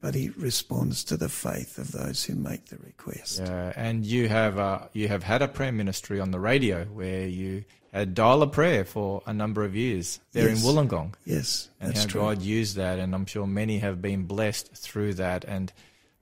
but 0.00 0.14
He 0.14 0.30
responds 0.30 1.04
to 1.04 1.16
the 1.16 1.28
faith 1.28 1.78
of 1.78 1.92
those 1.92 2.24
who 2.24 2.34
make 2.34 2.66
the 2.66 2.76
request. 2.78 3.40
Yeah, 3.44 3.72
and 3.76 4.04
you 4.04 4.28
have 4.28 4.58
uh, 4.58 4.80
you 4.92 5.08
have 5.08 5.22
had 5.22 5.42
a 5.42 5.48
prayer 5.48 5.72
ministry 5.72 6.20
on 6.20 6.30
the 6.30 6.40
radio 6.40 6.84
where 6.84 7.26
you 7.26 7.64
had 7.92 8.14
dial 8.14 8.42
a 8.42 8.46
prayer 8.46 8.84
for 8.84 9.22
a 9.26 9.32
number 9.32 9.64
of 9.64 9.74
years 9.74 10.20
there 10.32 10.48
Yes. 10.50 10.62
in 10.62 10.68
Wollongong. 10.68 11.14
Yes, 11.24 11.70
and 11.80 11.90
that's 11.90 12.02
how 12.02 12.06
true. 12.10 12.20
God 12.20 12.42
used 12.42 12.76
that, 12.76 12.98
and 12.98 13.14
I'm 13.14 13.26
sure 13.26 13.46
many 13.46 13.78
have 13.78 14.02
been 14.02 14.24
blessed 14.24 14.72
through 14.74 15.14
that. 15.14 15.44
And 15.44 15.72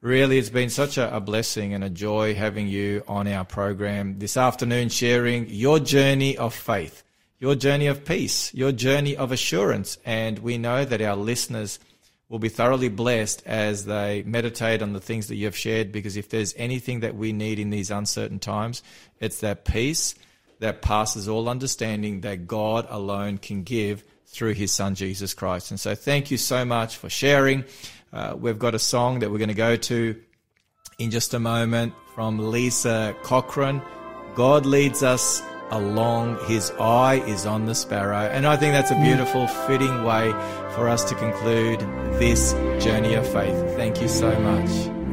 really, 0.00 0.38
it's 0.38 0.50
been 0.50 0.70
such 0.70 0.96
a, 0.98 1.14
a 1.16 1.20
blessing 1.20 1.74
and 1.74 1.82
a 1.82 1.90
joy 1.90 2.34
having 2.34 2.68
you 2.68 3.02
on 3.08 3.26
our 3.26 3.44
program 3.44 4.18
this 4.20 4.36
afternoon, 4.36 4.88
sharing 4.88 5.48
your 5.48 5.80
journey 5.80 6.36
of 6.38 6.54
faith, 6.54 7.02
your 7.40 7.56
journey 7.56 7.88
of 7.88 8.04
peace, 8.04 8.54
your 8.54 8.70
journey 8.70 9.16
of 9.16 9.32
assurance. 9.32 9.98
And 10.04 10.38
we 10.38 10.58
know 10.58 10.84
that 10.84 11.02
our 11.02 11.16
listeners 11.16 11.80
will 12.34 12.40
be 12.40 12.48
thoroughly 12.48 12.88
blessed 12.88 13.44
as 13.46 13.84
they 13.84 14.24
meditate 14.26 14.82
on 14.82 14.92
the 14.92 15.00
things 15.00 15.28
that 15.28 15.36
you 15.36 15.44
have 15.44 15.56
shared. 15.56 15.92
Because 15.92 16.16
if 16.16 16.30
there's 16.30 16.52
anything 16.56 16.98
that 16.98 17.14
we 17.14 17.32
need 17.32 17.60
in 17.60 17.70
these 17.70 17.92
uncertain 17.92 18.40
times, 18.40 18.82
it's 19.20 19.38
that 19.38 19.64
peace 19.64 20.16
that 20.58 20.82
passes 20.82 21.28
all 21.28 21.48
understanding 21.48 22.22
that 22.22 22.48
God 22.48 22.88
alone 22.90 23.38
can 23.38 23.62
give 23.62 24.02
through 24.26 24.54
his 24.54 24.72
son 24.72 24.96
Jesus 24.96 25.32
Christ. 25.32 25.70
And 25.70 25.78
so 25.78 25.94
thank 25.94 26.32
you 26.32 26.36
so 26.36 26.64
much 26.64 26.96
for 26.96 27.08
sharing. 27.08 27.66
Uh, 28.12 28.34
we've 28.36 28.58
got 28.58 28.74
a 28.74 28.80
song 28.80 29.20
that 29.20 29.30
we're 29.30 29.38
going 29.38 29.46
to 29.46 29.54
go 29.54 29.76
to 29.76 30.20
in 30.98 31.12
just 31.12 31.34
a 31.34 31.38
moment 31.38 31.94
from 32.16 32.50
Lisa 32.50 33.14
Cochran. 33.22 33.80
God 34.34 34.66
leads 34.66 35.04
us 35.04 35.40
along 35.70 36.38
his 36.46 36.70
eye 36.80 37.22
is 37.26 37.46
on 37.46 37.66
the 37.66 37.74
sparrow. 37.74 38.26
And 38.26 38.44
I 38.44 38.56
think 38.56 38.72
that's 38.72 38.90
a 38.90 39.00
beautiful, 39.00 39.46
fitting 39.46 40.04
way 40.04 40.32
for 40.74 40.88
us 40.88 41.04
to 41.04 41.14
conclude 41.14 41.80
this 42.18 42.52
journey 42.84 43.14
of 43.14 43.26
faith. 43.32 43.76
Thank 43.76 44.02
you 44.02 44.08
so 44.08 44.38
much. 44.40 45.03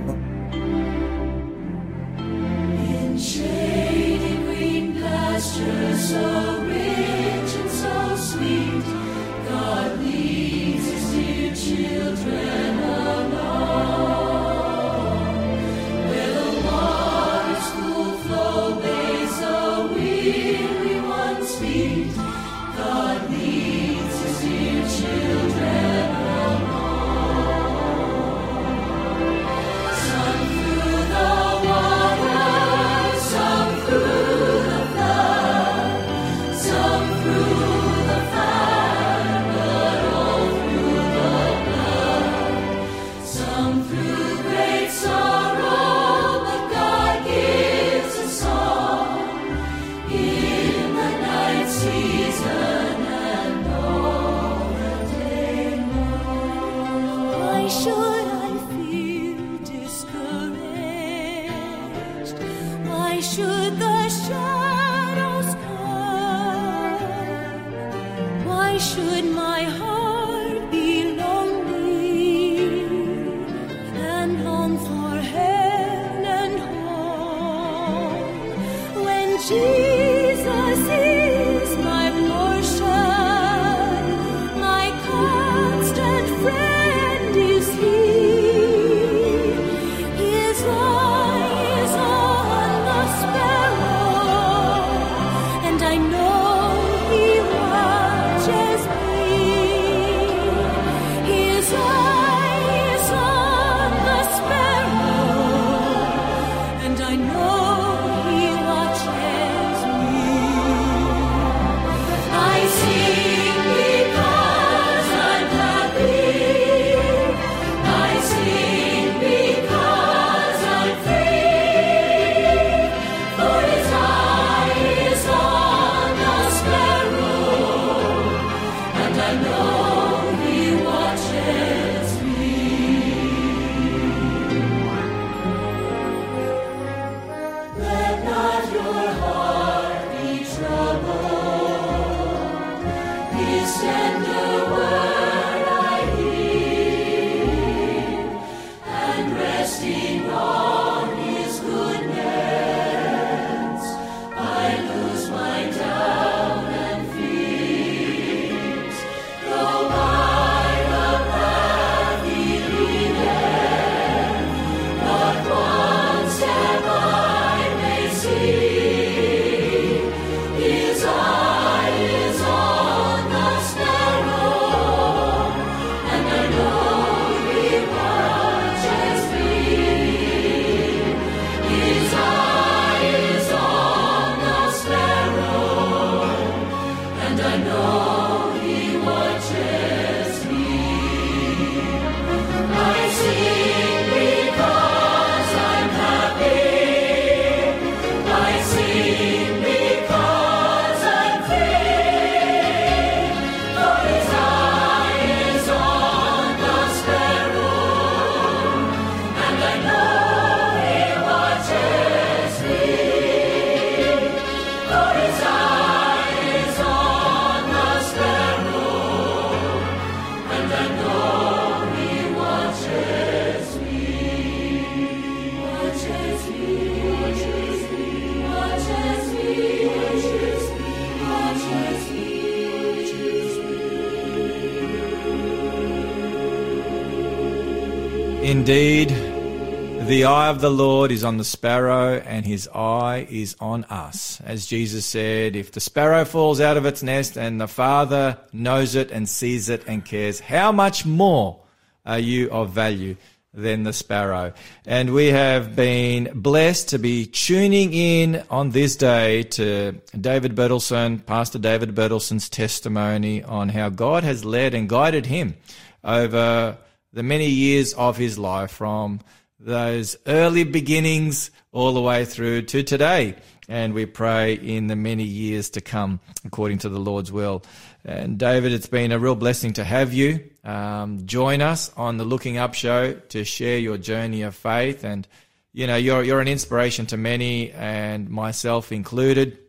The 240.22 240.28
eye 240.28 240.50
of 240.50 240.62
the 240.62 240.70
Lord 240.70 241.12
is 241.12 241.24
on 241.24 241.38
the 241.38 241.44
sparrow, 241.44 242.18
and 242.20 242.46
his 242.46 242.68
eye 242.68 243.26
is 243.32 243.56
on 243.60 243.86
us. 243.86 244.40
As 244.46 244.68
Jesus 244.68 245.04
said, 245.04 245.56
if 245.56 245.72
the 245.72 245.80
sparrow 245.80 246.26
falls 246.26 246.62
out 246.62 246.78
of 246.78 246.86
its 246.86 247.02
nest 247.02 247.40
and 247.40 247.60
the 247.60 247.68
Father 247.68 248.38
knows 248.54 248.94
it 248.94 249.10
and 249.10 249.28
sees 249.28 249.68
it 249.68 249.82
and 249.88 250.06
cares, 250.06 250.40
how 250.40 250.72
much 250.72 251.08
more 251.08 251.60
are 252.06 252.20
you 252.20 252.52
of 252.52 252.70
value 252.70 253.16
than 253.52 253.82
the 253.82 253.94
sparrow? 253.94 254.54
And 254.86 255.12
we 255.12 255.30
have 255.30 255.76
been 255.76 256.30
blessed 256.36 256.90
to 256.90 257.00
be 257.00 257.26
tuning 257.26 257.92
in 257.92 258.44
on 258.52 258.70
this 258.70 258.96
day 258.96 259.42
to 259.58 259.94
David 260.20 260.56
Bertelson, 260.56 261.26
Pastor 261.26 261.58
David 261.58 261.96
Bertelson's 261.96 262.48
testimony 262.48 263.42
on 263.42 263.70
how 263.70 263.90
God 263.90 264.24
has 264.24 264.46
led 264.46 264.76
and 264.76 264.88
guided 264.88 265.26
him 265.26 265.56
over 266.04 266.78
the 267.12 267.24
many 267.24 267.48
years 267.48 267.94
of 267.96 268.18
his 268.18 268.38
life 268.38 268.70
from 268.70 269.20
those 269.64 270.18
early 270.26 270.64
beginnings 270.64 271.52
all 271.72 271.94
the 271.94 272.02
way 272.02 272.26
through 272.26 272.64
to 272.64 272.84
today. 272.84 273.36
And 273.70 273.94
we 273.94 274.06
pray 274.06 274.54
in 274.54 274.88
the 274.88 274.96
many 274.96 275.24
years 275.24 275.70
to 275.72 275.82
come, 275.82 276.20
according 276.44 276.80
to 276.80 276.90
the 276.90 277.00
Lord's 277.00 277.32
will. 277.32 277.64
And 278.04 278.38
David, 278.38 278.74
it's 278.74 278.88
been 278.88 279.12
a 279.12 279.20
real 279.20 279.36
blessing 279.36 279.74
to 279.74 279.84
have 279.84 280.14
you. 280.14 280.50
Um, 280.64 281.26
join 281.26 281.62
us 281.62 281.92
on 281.96 282.18
the 282.18 282.26
Looking 282.26 282.58
Up 282.58 282.74
show 282.74 283.14
to 283.14 283.44
share 283.46 283.78
your 283.78 283.98
journey 283.98 284.42
of 284.42 284.56
faith. 284.56 285.04
And, 285.04 285.28
you 285.72 285.88
know, 285.88 285.96
you're, 285.96 286.24
you're 286.24 286.42
an 286.42 286.48
inspiration 286.48 287.06
to 287.08 287.18
many 287.18 287.72
and 287.72 288.30
myself 288.30 288.92
included. 288.92 289.60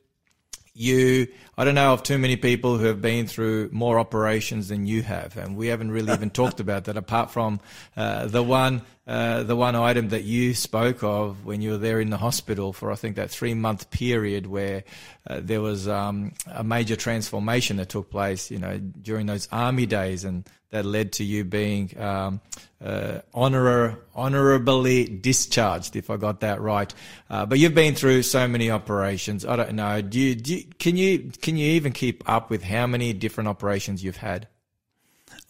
You 0.75 1.29
I 1.57 1.65
don't 1.65 1.75
know 1.75 1.93
of 1.93 2.03
too 2.03 2.17
many 2.17 2.37
people 2.37 2.79
who 2.79 2.87
have 2.87 3.03
been 3.03 3.27
through 3.27 3.69
more 3.73 3.99
operations 3.99 4.69
than 4.69 4.87
you 4.87 5.03
have, 5.03 5.37
and 5.37 5.55
we 5.55 5.67
haven't 5.67 5.91
really 5.91 6.11
even 6.11 6.31
talked 6.43 6.61
about 6.61 6.85
that. 6.85 6.97
Apart 6.97 7.31
from 7.31 7.61
uh, 7.95 8.27
the 8.27 8.43
one, 8.43 8.81
uh, 9.07 9.43
the 9.43 9.55
one 9.55 9.77
item 9.77 10.09
that 10.09 10.25
you 10.25 10.55
spoke 10.55 11.05
of 11.05 11.45
when 11.45 11.61
you 11.61 11.73
were 11.73 11.79
there 11.79 12.01
in 12.01 12.09
the 12.09 12.17
hospital 12.17 12.73
for, 12.73 12.91
I 12.91 12.95
think 12.95 13.17
that 13.17 13.31
three 13.31 13.53
month 13.53 13.91
period 13.91 14.47
where 14.47 14.85
uh, 15.29 15.41
there 15.43 15.61
was 15.61 15.89
um, 15.89 16.33
a 16.47 16.65
major 16.65 16.97
transformation 16.97 17.77
that 17.77 17.91
took 17.91 18.11
place, 18.11 18.51
you 18.51 18.59
know, 18.59 18.79
during 18.79 19.27
those 19.27 19.47
army 19.53 19.85
days, 19.85 20.25
and 20.25 20.49
that 20.73 20.85
led 20.87 21.13
to 21.13 21.25
you 21.25 21.45
being 21.45 21.97
um, 22.01 22.41
uh, 22.83 23.21
honor, 23.33 23.99
honorably 24.15 25.05
discharged, 25.05 25.95
if 25.97 26.11
I 26.11 26.17
got 26.17 26.41
that 26.41 26.61
right. 26.61 26.93
Uh, 27.31 27.47
but 27.47 27.59
you've 27.59 27.75
been 27.75 27.95
through 27.95 28.23
so 28.23 28.49
many 28.49 28.71
operations. 28.71 29.45
I 29.45 29.57
don't 29.57 29.75
know. 29.75 30.03
Do 30.03 30.19
you, 30.19 30.35
do 30.35 30.57
you, 30.57 30.65
can 30.79 30.97
you 30.97 31.31
can 31.41 31.57
you 31.57 31.73
even 31.73 31.93
keep 31.93 32.29
up 32.29 32.51
with 32.51 32.65
how 32.65 32.87
many 32.87 33.13
different 33.13 33.49
operations 33.49 34.03
you've 34.03 34.17
had? 34.17 34.49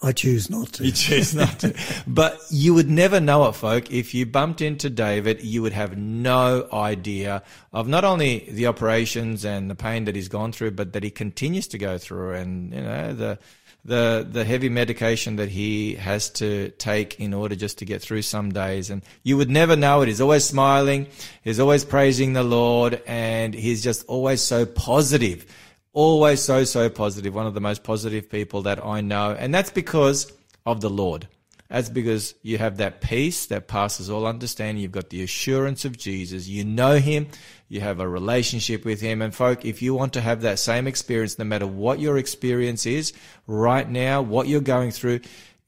I 0.05 0.11
choose 0.11 0.51
not 0.51 0.73
to. 0.75 0.85
You 0.85 0.91
choose 0.91 1.33
not 1.33 1.61
to. 1.61 1.75
but 2.09 2.41
you 2.51 2.75
would 2.75 2.91
never 2.91 3.21
know 3.21 3.47
it, 3.49 3.53
folk. 3.53 3.93
If 3.93 4.15
you 4.15 4.27
bumped 4.27 4.61
into 4.61 4.91
David, 4.91 5.45
you 5.45 5.63
would 5.63 5.73
have 5.73 5.97
no 5.97 6.69
idea 6.73 7.45
of 7.73 7.87
not 7.87 8.05
only 8.05 8.49
the 8.51 8.67
operations 8.67 9.45
and 9.45 9.71
the 9.71 9.77
pain 9.77 10.05
that 10.07 10.17
he's 10.17 10.29
gone 10.29 10.51
through, 10.51 10.73
but 10.73 10.93
that 10.95 11.05
he 11.05 11.11
continues 11.11 11.69
to 11.69 11.79
go 11.79 11.99
through 11.99 12.35
and, 12.35 12.75
you 12.75 12.81
know, 12.81 13.13
the, 13.13 13.39
the 13.85 14.27
the 14.31 14.45
heavy 14.45 14.69
medication 14.69 15.37
that 15.37 15.49
he 15.49 15.95
has 15.97 16.31
to 16.31 16.71
take 16.71 17.19
in 17.19 17.35
order 17.35 17.57
just 17.57 17.79
to 17.79 17.85
get 17.85 18.01
through 18.01 18.23
some 18.23 18.53
days. 18.53 18.91
And 18.91 19.03
you 19.23 19.37
would 19.37 19.51
never 19.51 19.77
know 19.77 20.03
it. 20.03 20.09
He's 20.09 20.21
always 20.21 20.45
smiling. 20.45 21.09
He's 21.43 21.59
always 21.59 21.85
praising 21.85 22.33
the 22.33 22.45
lord. 22.45 23.03
And 23.07 23.55
he's 23.55 23.83
just 23.83 24.07
always 24.07 24.41
so 24.41 24.65
positive. 24.67 25.47
Always 25.93 26.41
so 26.41 26.65
so 26.65 26.89
positive. 26.89 27.35
One 27.35 27.47
of 27.47 27.55
the 27.55 27.61
most 27.61 27.83
positive 27.83 28.31
people 28.31 28.63
that 28.63 28.85
i 28.85 29.01
know. 29.01 29.33
And 29.33 29.53
that's 29.53 29.71
because 29.71 30.33
of 30.65 30.81
the 30.81 30.91
lord. 30.91 31.27
That's 31.73 31.89
because 31.89 32.35
you 32.43 32.59
have 32.59 32.77
that 32.77 33.01
peace 33.01 33.47
that 33.47 33.67
passes 33.67 34.11
all 34.11 34.27
understanding. 34.27 34.83
You've 34.83 34.93
got 34.93 35.09
the 35.09 35.23
assurance 35.23 35.87
of 35.87 35.97
Jesus. 35.97 36.47
You 36.47 36.67
know 36.67 36.99
Him. 36.99 37.29
You 37.73 37.81
have 37.81 38.01
a 38.01 38.09
relationship 38.09 38.85
with 38.85 39.01
Him. 39.01 39.23
And 39.23 39.35
folk, 39.35 39.65
if 39.65 39.81
you 39.81 39.95
want 39.95 40.13
to 40.13 40.21
have 40.21 40.43
that 40.43 40.59
same 40.59 40.87
experience, 40.87 41.39
no 41.39 41.47
matter 41.47 41.67
what 41.67 41.99
your 41.99 42.19
experience 42.19 42.85
is 42.85 43.15
right 43.47 43.89
now, 43.89 44.21
what 44.21 44.47
you're 44.47 44.61
going 44.61 44.91
through, 44.91 45.21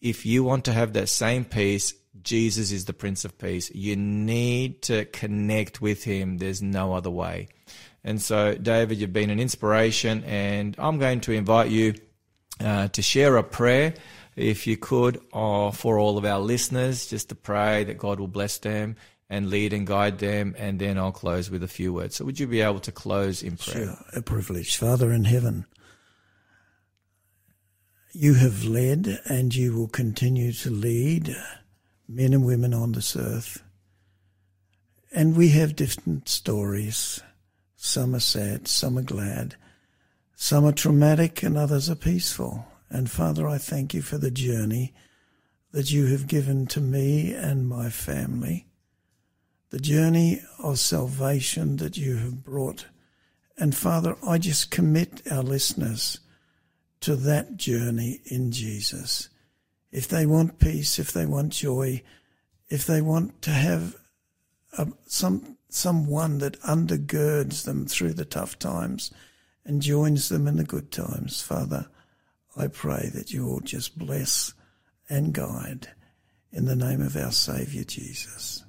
if 0.03 0.27
you 0.27 0.45
want 0.45 0.67
to 0.67 0.75
have 0.75 0.93
that 0.93 1.09
same 1.09 1.47
peace, 1.47 1.95
Jesus 2.23 2.73
is 2.73 2.85
the 2.85 2.93
Prince 2.93 3.25
of 3.25 3.39
Peace. 3.39 3.75
You 3.75 3.97
need 3.97 4.83
to 4.83 5.07
connect 5.07 5.81
with 5.81 6.05
Him. 6.05 6.37
There's 6.37 6.61
no 6.61 6.93
other 6.93 7.09
way. 7.09 7.49
And 8.05 8.21
so, 8.21 8.53
David, 8.53 8.99
you've 8.99 9.15
been 9.15 9.31
an 9.31 9.41
inspiration, 9.41 10.25
and 10.25 10.77
I'm 10.79 10.99
going 10.99 11.23
to 11.23 11.33
invite 11.33 11.71
you 11.71 11.95
uh, 12.61 12.89
to 12.89 13.01
share 13.01 13.39
a 13.39 13.43
prayer 13.43 13.95
if 14.37 14.67
you 14.67 14.77
could, 14.77 15.23
uh, 15.33 15.71
for 15.71 15.99
all 15.99 16.19
of 16.19 16.27
our 16.27 16.41
listeners, 16.41 17.07
just 17.07 17.31
to 17.31 17.35
pray 17.35 17.85
that 17.85 17.97
God 17.97 18.21
will 18.21 18.29
bless 18.29 18.59
them 18.59 18.97
and 19.31 19.51
lead 19.51 19.73
and 19.73 19.87
guide 19.87 20.19
them, 20.19 20.55
and 20.59 20.79
then 20.79 20.99
I'll 20.99 21.13
close 21.13 21.51
with 21.51 21.63
a 21.63 21.69
few 21.69 21.93
words. 21.93 22.17
So, 22.17 22.25
would 22.25 22.39
you 22.39 22.47
be 22.47 22.61
able 22.61 22.81
to 22.81 22.93
close 22.93 23.43
in 23.43 23.57
prayer? 23.57 23.87
Sure, 23.87 23.97
a 24.15 24.23
privilege. 24.23 24.77
Father 24.77 25.13
in 25.13 25.25
heaven, 25.25 25.67
you 28.13 28.35
have 28.35 28.65
led 28.65 29.21
and 29.27 29.55
you 29.55 29.75
will 29.75 29.89
continue 29.89 30.53
to 30.53 30.71
lead 30.71 31.35
men 32.09 32.33
and 32.33 32.45
women 32.45 32.73
on 32.73 32.93
this 32.93 33.17
earth. 33.17 33.63
And 35.13 35.37
we 35.37 35.51
have 35.51 35.77
different 35.77 36.29
stories. 36.29 37.21
Some 37.77 38.15
are 38.15 38.21
sad, 38.21 38.67
some 38.69 38.99
are 38.99 39.03
glad, 39.03 39.57
some 40.35 40.65
are 40.65 40.73
traumatic, 40.73 41.43
and 41.43 41.57
others 41.57 41.91
are 41.91 41.95
peaceful. 41.95 42.67
And 42.89 43.11
Father, 43.11 43.47
I 43.47 43.59
thank 43.59 43.95
you 43.95 44.03
for 44.03 44.19
the 44.19 44.31
journey 44.31 44.95
that 45.73 45.91
you 45.91 46.07
have 46.07 46.27
given 46.29 46.67
to 46.69 46.81
me 46.81 47.35
and 47.35 47.69
my 47.69 47.91
family, 47.91 48.67
the 49.75 49.81
journey 49.81 50.41
of 50.61 50.79
salvation 50.79 51.79
that 51.79 51.97
you 51.97 52.15
have 52.15 52.45
brought. 52.45 52.87
And 53.59 53.75
Father, 53.75 54.15
I 54.25 54.39
just 54.39 54.71
commit 54.71 55.21
our 55.33 55.43
listeners 55.43 56.21
to 57.01 57.17
that 57.17 57.57
journey 57.57 58.21
in 58.25 58.53
Jesus. 58.53 59.31
If 59.91 60.07
they 60.07 60.27
want 60.27 60.61
peace, 60.61 61.01
if 61.01 61.11
they 61.11 61.27
want 61.27 61.55
joy, 61.55 62.05
if 62.69 62.87
they 62.87 63.03
want 63.03 63.43
to 63.43 63.51
have 63.51 63.97
a, 64.79 64.87
some 65.09 65.59
someone 65.71 66.39
that 66.39 66.61
undergirds 66.61 67.65
them 67.65 67.85
through 67.85 68.13
the 68.13 68.25
tough 68.25 68.57
times 68.61 69.11
and 69.65 69.83
joins 69.83 70.29
them 70.29 70.47
in 70.47 70.55
the 70.55 70.63
good 70.63 70.93
times, 70.93 71.43
Father, 71.43 71.89
I 72.57 72.69
pray 72.69 73.11
that 73.13 73.33
you 73.33 73.45
will 73.45 73.59
just 73.59 73.99
bless 73.99 74.55
and 75.11 75.33
guide 75.33 75.89
in 76.53 76.67
the 76.67 76.77
name 76.77 77.01
of 77.01 77.17
our 77.17 77.33
Saviour 77.33 77.83
Jesus. 77.83 78.64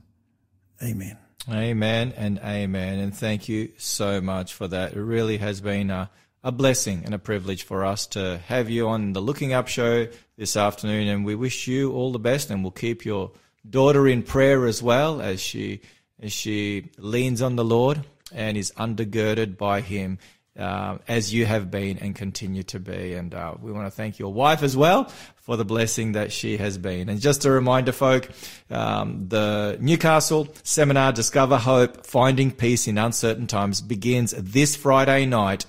Amen. 0.83 1.17
Amen 1.49 2.13
and 2.17 2.39
amen. 2.39 2.99
And 2.99 3.15
thank 3.15 3.47
you 3.47 3.71
so 3.77 4.19
much 4.19 4.53
for 4.53 4.67
that. 4.67 4.93
It 4.93 4.99
really 5.01 5.37
has 5.37 5.61
been 5.61 5.91
a, 5.91 6.09
a 6.43 6.51
blessing 6.51 7.03
and 7.05 7.13
a 7.13 7.19
privilege 7.19 7.63
for 7.63 7.85
us 7.85 8.07
to 8.07 8.39
have 8.47 8.69
you 8.69 8.87
on 8.87 9.13
the 9.13 9.21
Looking 9.21 9.53
Up 9.53 9.67
show 9.67 10.07
this 10.37 10.57
afternoon. 10.57 11.07
And 11.07 11.23
we 11.23 11.35
wish 11.35 11.67
you 11.67 11.93
all 11.93 12.11
the 12.11 12.19
best 12.19 12.49
and 12.49 12.63
we'll 12.63 12.71
keep 12.71 13.05
your 13.05 13.31
daughter 13.69 14.07
in 14.07 14.23
prayer 14.23 14.65
as 14.65 14.81
well 14.81 15.21
as 15.21 15.39
she 15.41 15.81
as 16.21 16.31
she 16.31 16.89
leans 16.97 17.41
on 17.41 17.55
the 17.55 17.65
Lord 17.65 18.03
and 18.33 18.57
is 18.57 18.71
undergirded 18.77 19.57
by 19.57 19.81
him 19.81 20.17
uh, 20.57 20.97
as 21.07 21.33
you 21.33 21.45
have 21.45 21.69
been 21.69 21.97
and 21.99 22.15
continue 22.15 22.63
to 22.63 22.79
be. 22.79 23.13
And 23.13 23.33
uh, 23.33 23.55
we 23.61 23.71
want 23.71 23.87
to 23.87 23.91
thank 23.91 24.19
your 24.19 24.31
wife 24.31 24.63
as 24.63 24.75
well 24.77 25.11
for 25.35 25.57
the 25.57 25.65
blessing 25.65 26.13
that 26.13 26.31
she 26.31 26.57
has 26.57 26.77
been. 26.77 27.09
And 27.09 27.19
just 27.19 27.45
a 27.45 27.51
reminder, 27.51 27.91
folk, 27.91 28.29
um, 28.69 29.27
the 29.27 29.77
Newcastle 29.79 30.47
seminar, 30.63 31.11
Discover 31.11 31.57
Hope, 31.57 32.05
Finding 32.05 32.51
Peace 32.51 32.87
in 32.87 32.97
Uncertain 32.97 33.47
Times, 33.47 33.81
begins 33.81 34.33
this 34.37 34.75
Friday 34.75 35.25
night 35.25 35.65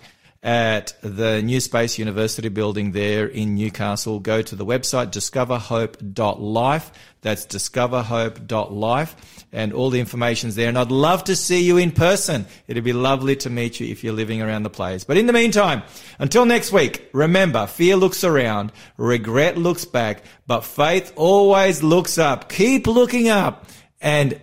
at 0.47 0.95
the 1.03 1.43
New 1.43 1.59
Space 1.59 1.99
University 1.99 2.49
building 2.49 2.93
there 2.93 3.27
in 3.27 3.57
Newcastle. 3.57 4.21
Go 4.21 4.43
to 4.43 4.55
the 4.55 4.65
website 4.65 5.11
discoverhope.life. 5.11 6.93
That's 7.21 7.45
discoverhope.life 7.47 9.45
and 9.53 9.73
all 9.73 9.91
the 9.91 9.99
information's 9.99 10.55
there. 10.55 10.69
And 10.69 10.79
I'd 10.79 10.93
love 10.93 11.25
to 11.25 11.35
see 11.35 11.65
you 11.65 11.79
in 11.79 11.91
person. 11.91 12.47
It'd 12.69 12.85
be 12.85 12.93
lovely 12.93 13.35
to 13.37 13.51
meet 13.51 13.81
you 13.81 13.89
if 13.89 14.05
you're 14.05 14.13
living 14.13 14.41
around 14.41 14.63
the 14.63 14.71
place. 14.71 15.03
But 15.03 15.17
in 15.17 15.27
the 15.27 15.33
meantime, 15.33 15.83
until 16.21 16.45
next 16.45 16.71
week, 16.71 17.11
remember, 17.13 17.67
fear 17.67 17.97
looks 17.97 18.23
around, 18.23 18.71
regret 18.97 19.59
looks 19.59 19.85
back, 19.85 20.23
but 20.47 20.61
faith 20.61 21.13
always 21.17 21.83
looks 21.83 22.19
up. 22.19 22.49
Keep 22.49 22.87
looking 22.87 23.29
up 23.29 23.67
and 24.01 24.41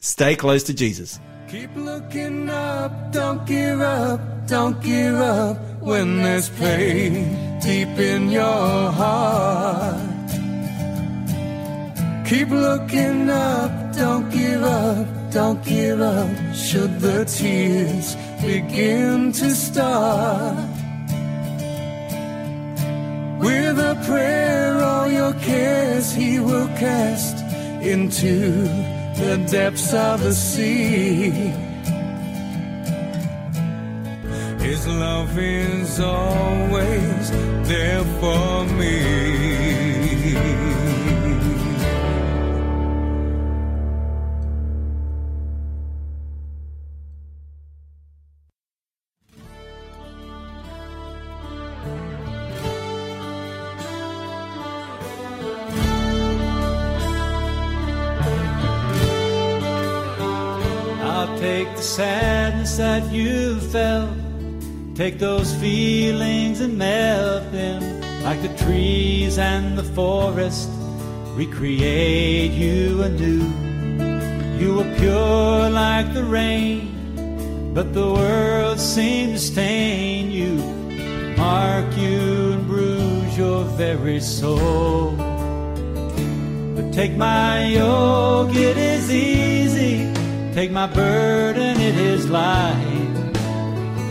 stay 0.00 0.34
close 0.34 0.64
to 0.64 0.74
Jesus. 0.74 1.20
Keep 1.50 1.74
looking 1.74 2.48
up, 2.48 3.10
don't 3.10 3.44
give 3.44 3.80
up, 3.80 4.20
don't 4.46 4.80
give 4.80 5.16
up 5.16 5.56
when 5.80 6.22
there's 6.22 6.48
pain 6.48 7.58
deep 7.58 7.88
in 7.98 8.30
your 8.30 8.92
heart. 8.92 10.30
Keep 12.24 12.50
looking 12.50 13.28
up, 13.28 13.96
don't 13.96 14.30
give 14.30 14.62
up, 14.62 15.08
don't 15.32 15.60
give 15.64 16.00
up 16.00 16.54
should 16.54 17.00
the 17.00 17.24
tears 17.24 18.14
begin 18.40 19.32
to 19.32 19.50
start. 19.50 20.54
With 23.40 23.76
a 23.76 24.00
prayer, 24.06 24.84
all 24.84 25.10
your 25.10 25.32
cares 25.40 26.12
he 26.12 26.38
will 26.38 26.68
cast 26.78 27.38
into 27.82 28.99
the 29.20 29.36
depths 29.50 29.92
of 29.92 30.22
the 30.22 30.32
sea. 30.32 31.30
His 34.66 34.86
love 34.86 35.38
is 35.38 36.00
always 36.00 37.30
there 37.68 38.04
for 38.20 38.64
me. 38.78 39.49
That 62.76 63.10
you 63.10 63.58
felt, 63.60 64.10
take 64.94 65.18
those 65.18 65.54
feelings 65.56 66.60
and 66.60 66.76
melt 66.76 67.50
them 67.52 68.00
like 68.22 68.40
the 68.42 68.54
trees 68.64 69.38
and 69.38 69.78
the 69.78 69.82
forest, 69.82 70.68
recreate 71.34 72.52
you 72.52 73.02
anew. 73.02 73.46
You 74.58 74.74
were 74.76 74.96
pure 74.98 75.70
like 75.70 76.12
the 76.12 76.24
rain, 76.24 77.72
but 77.74 77.92
the 77.94 78.08
world 78.12 78.78
seemed 78.78 79.34
to 79.34 79.38
stain 79.38 80.30
you, 80.30 80.54
mark 81.36 81.96
you 81.96 82.52
and 82.52 82.66
bruise 82.66 83.38
your 83.38 83.64
very 83.64 84.20
soul. 84.20 85.12
But 86.76 86.92
take 86.92 87.16
my 87.16 87.66
yoke, 87.66 88.54
it 88.54 88.76
is 88.76 89.10
easy. 89.10 89.39
Take 90.60 90.72
my 90.72 90.88
burden, 90.88 91.80
it 91.80 91.96
is 91.96 92.28
light. 92.28 93.32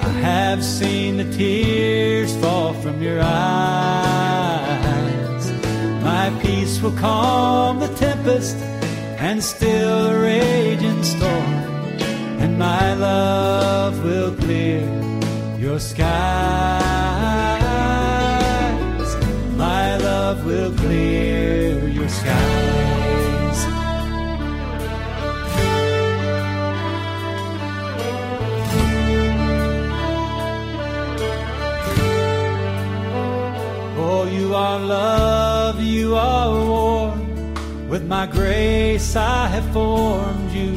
I 0.02 0.10
have 0.30 0.64
seen 0.64 1.18
the 1.18 1.32
tears 1.38 2.36
fall 2.38 2.74
from 2.74 3.04
your 3.04 3.22
eyes. 3.22 4.72
My 6.02 6.32
peace 6.42 6.82
will 6.82 6.98
calm 6.98 7.80
the 7.80 7.90
tempest 7.90 8.58
and 9.20 9.44
still 9.44 10.10
the 10.10 10.18
raging 10.20 11.04
storm. 11.04 11.54
And 12.42 12.58
my 12.58 12.96
love 12.96 14.04
will 14.04 14.34
clear 14.34 14.82
your 15.60 15.80
skies. 15.80 17.59
Love, 34.90 35.80
you 35.80 36.16
oh 36.16 36.18
are 36.18 36.52
warm. 36.74 37.20
With 37.90 38.04
my 38.16 38.26
grace 38.26 39.16
I 39.16 39.48
have 39.48 39.68
formed 39.72 40.52
you, 40.52 40.74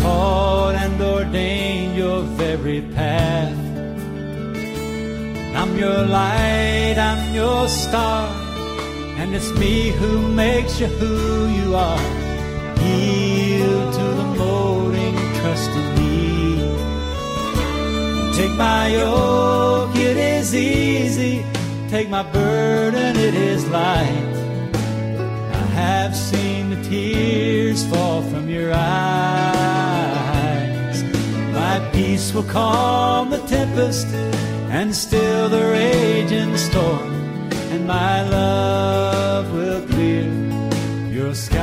called 0.00 0.74
and 0.74 1.00
ordained 1.00 1.96
your 1.96 2.20
very 2.42 2.82
path. 2.96 3.58
I'm 5.60 5.72
your 5.78 6.02
light, 6.20 6.96
I'm 7.08 7.34
your 7.34 7.68
star, 7.68 8.28
and 9.20 9.34
it's 9.34 9.50
me 9.62 9.90
who 10.00 10.12
makes 10.44 10.78
you 10.80 10.88
who 11.00 11.14
you 11.58 11.74
are. 11.74 12.04
Yield 12.84 13.94
to 13.98 14.06
the 14.20 14.28
molding, 14.40 15.16
trust 15.38 15.70
in 15.80 15.86
me. 15.98 16.12
Take 18.36 18.54
my 18.56 18.88
yoke, 18.88 19.96
it 19.96 20.16
is 20.16 20.54
easy. 20.54 21.61
Take 21.92 22.08
my 22.08 22.22
burden, 22.22 23.16
it 23.18 23.34
is 23.34 23.68
light. 23.68 24.34
I 25.52 25.64
have 25.76 26.16
seen 26.16 26.70
the 26.70 26.82
tears 26.88 27.84
fall 27.84 28.22
from 28.22 28.48
your 28.48 28.72
eyes. 28.72 29.42
My 31.52 31.86
peace 31.92 32.32
will 32.32 32.44
calm 32.44 33.28
the 33.28 33.40
tempest 33.40 34.06
and 34.70 34.96
still 34.96 35.50
the 35.50 35.66
raging 35.68 36.56
storm. 36.56 37.12
And 37.72 37.86
my 37.86 38.26
love 38.26 39.52
will 39.52 39.86
clear 39.88 40.32
your 41.12 41.34
skies. 41.34 41.60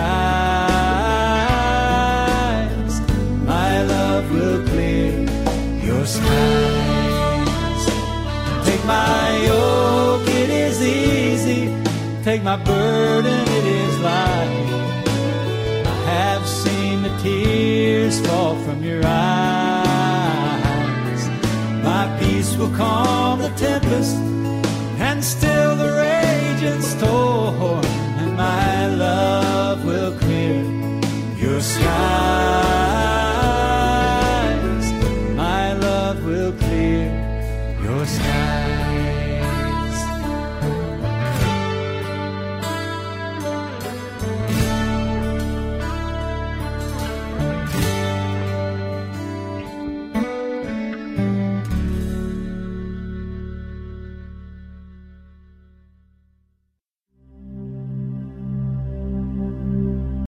My 3.47 3.81
love 3.81 4.31
will 4.31 4.63
clear 4.67 5.25
your 5.83 6.05
skies. 6.05 7.85
Take 8.67 8.85
my 8.85 9.39
easy 9.41 10.08
take 12.29 12.43
my 12.43 12.57
burden, 12.57 13.41
it 13.57 13.65
is 13.81 13.99
light. 14.01 14.67
I 15.93 15.95
have 16.13 16.43
seen 16.47 17.01
the 17.01 17.09
tears 17.23 18.19
fall 18.27 18.55
from 18.65 18.83
your 18.83 19.01
eyes. 19.03 19.81
My 21.89 22.05
peace 22.19 22.55
will 22.55 22.73
calm 22.75 23.39
the 23.39 23.49
tempest 23.65 24.15
and 25.07 25.23
still 25.23 25.75
the 25.75 25.91
raging 26.05 26.81
storm, 26.93 27.83
and 28.21 28.37
my 28.37 28.85
love 29.05 29.83
will 29.83 30.13
clear 30.19 30.61
your 31.35 31.59
sky. 31.61 32.48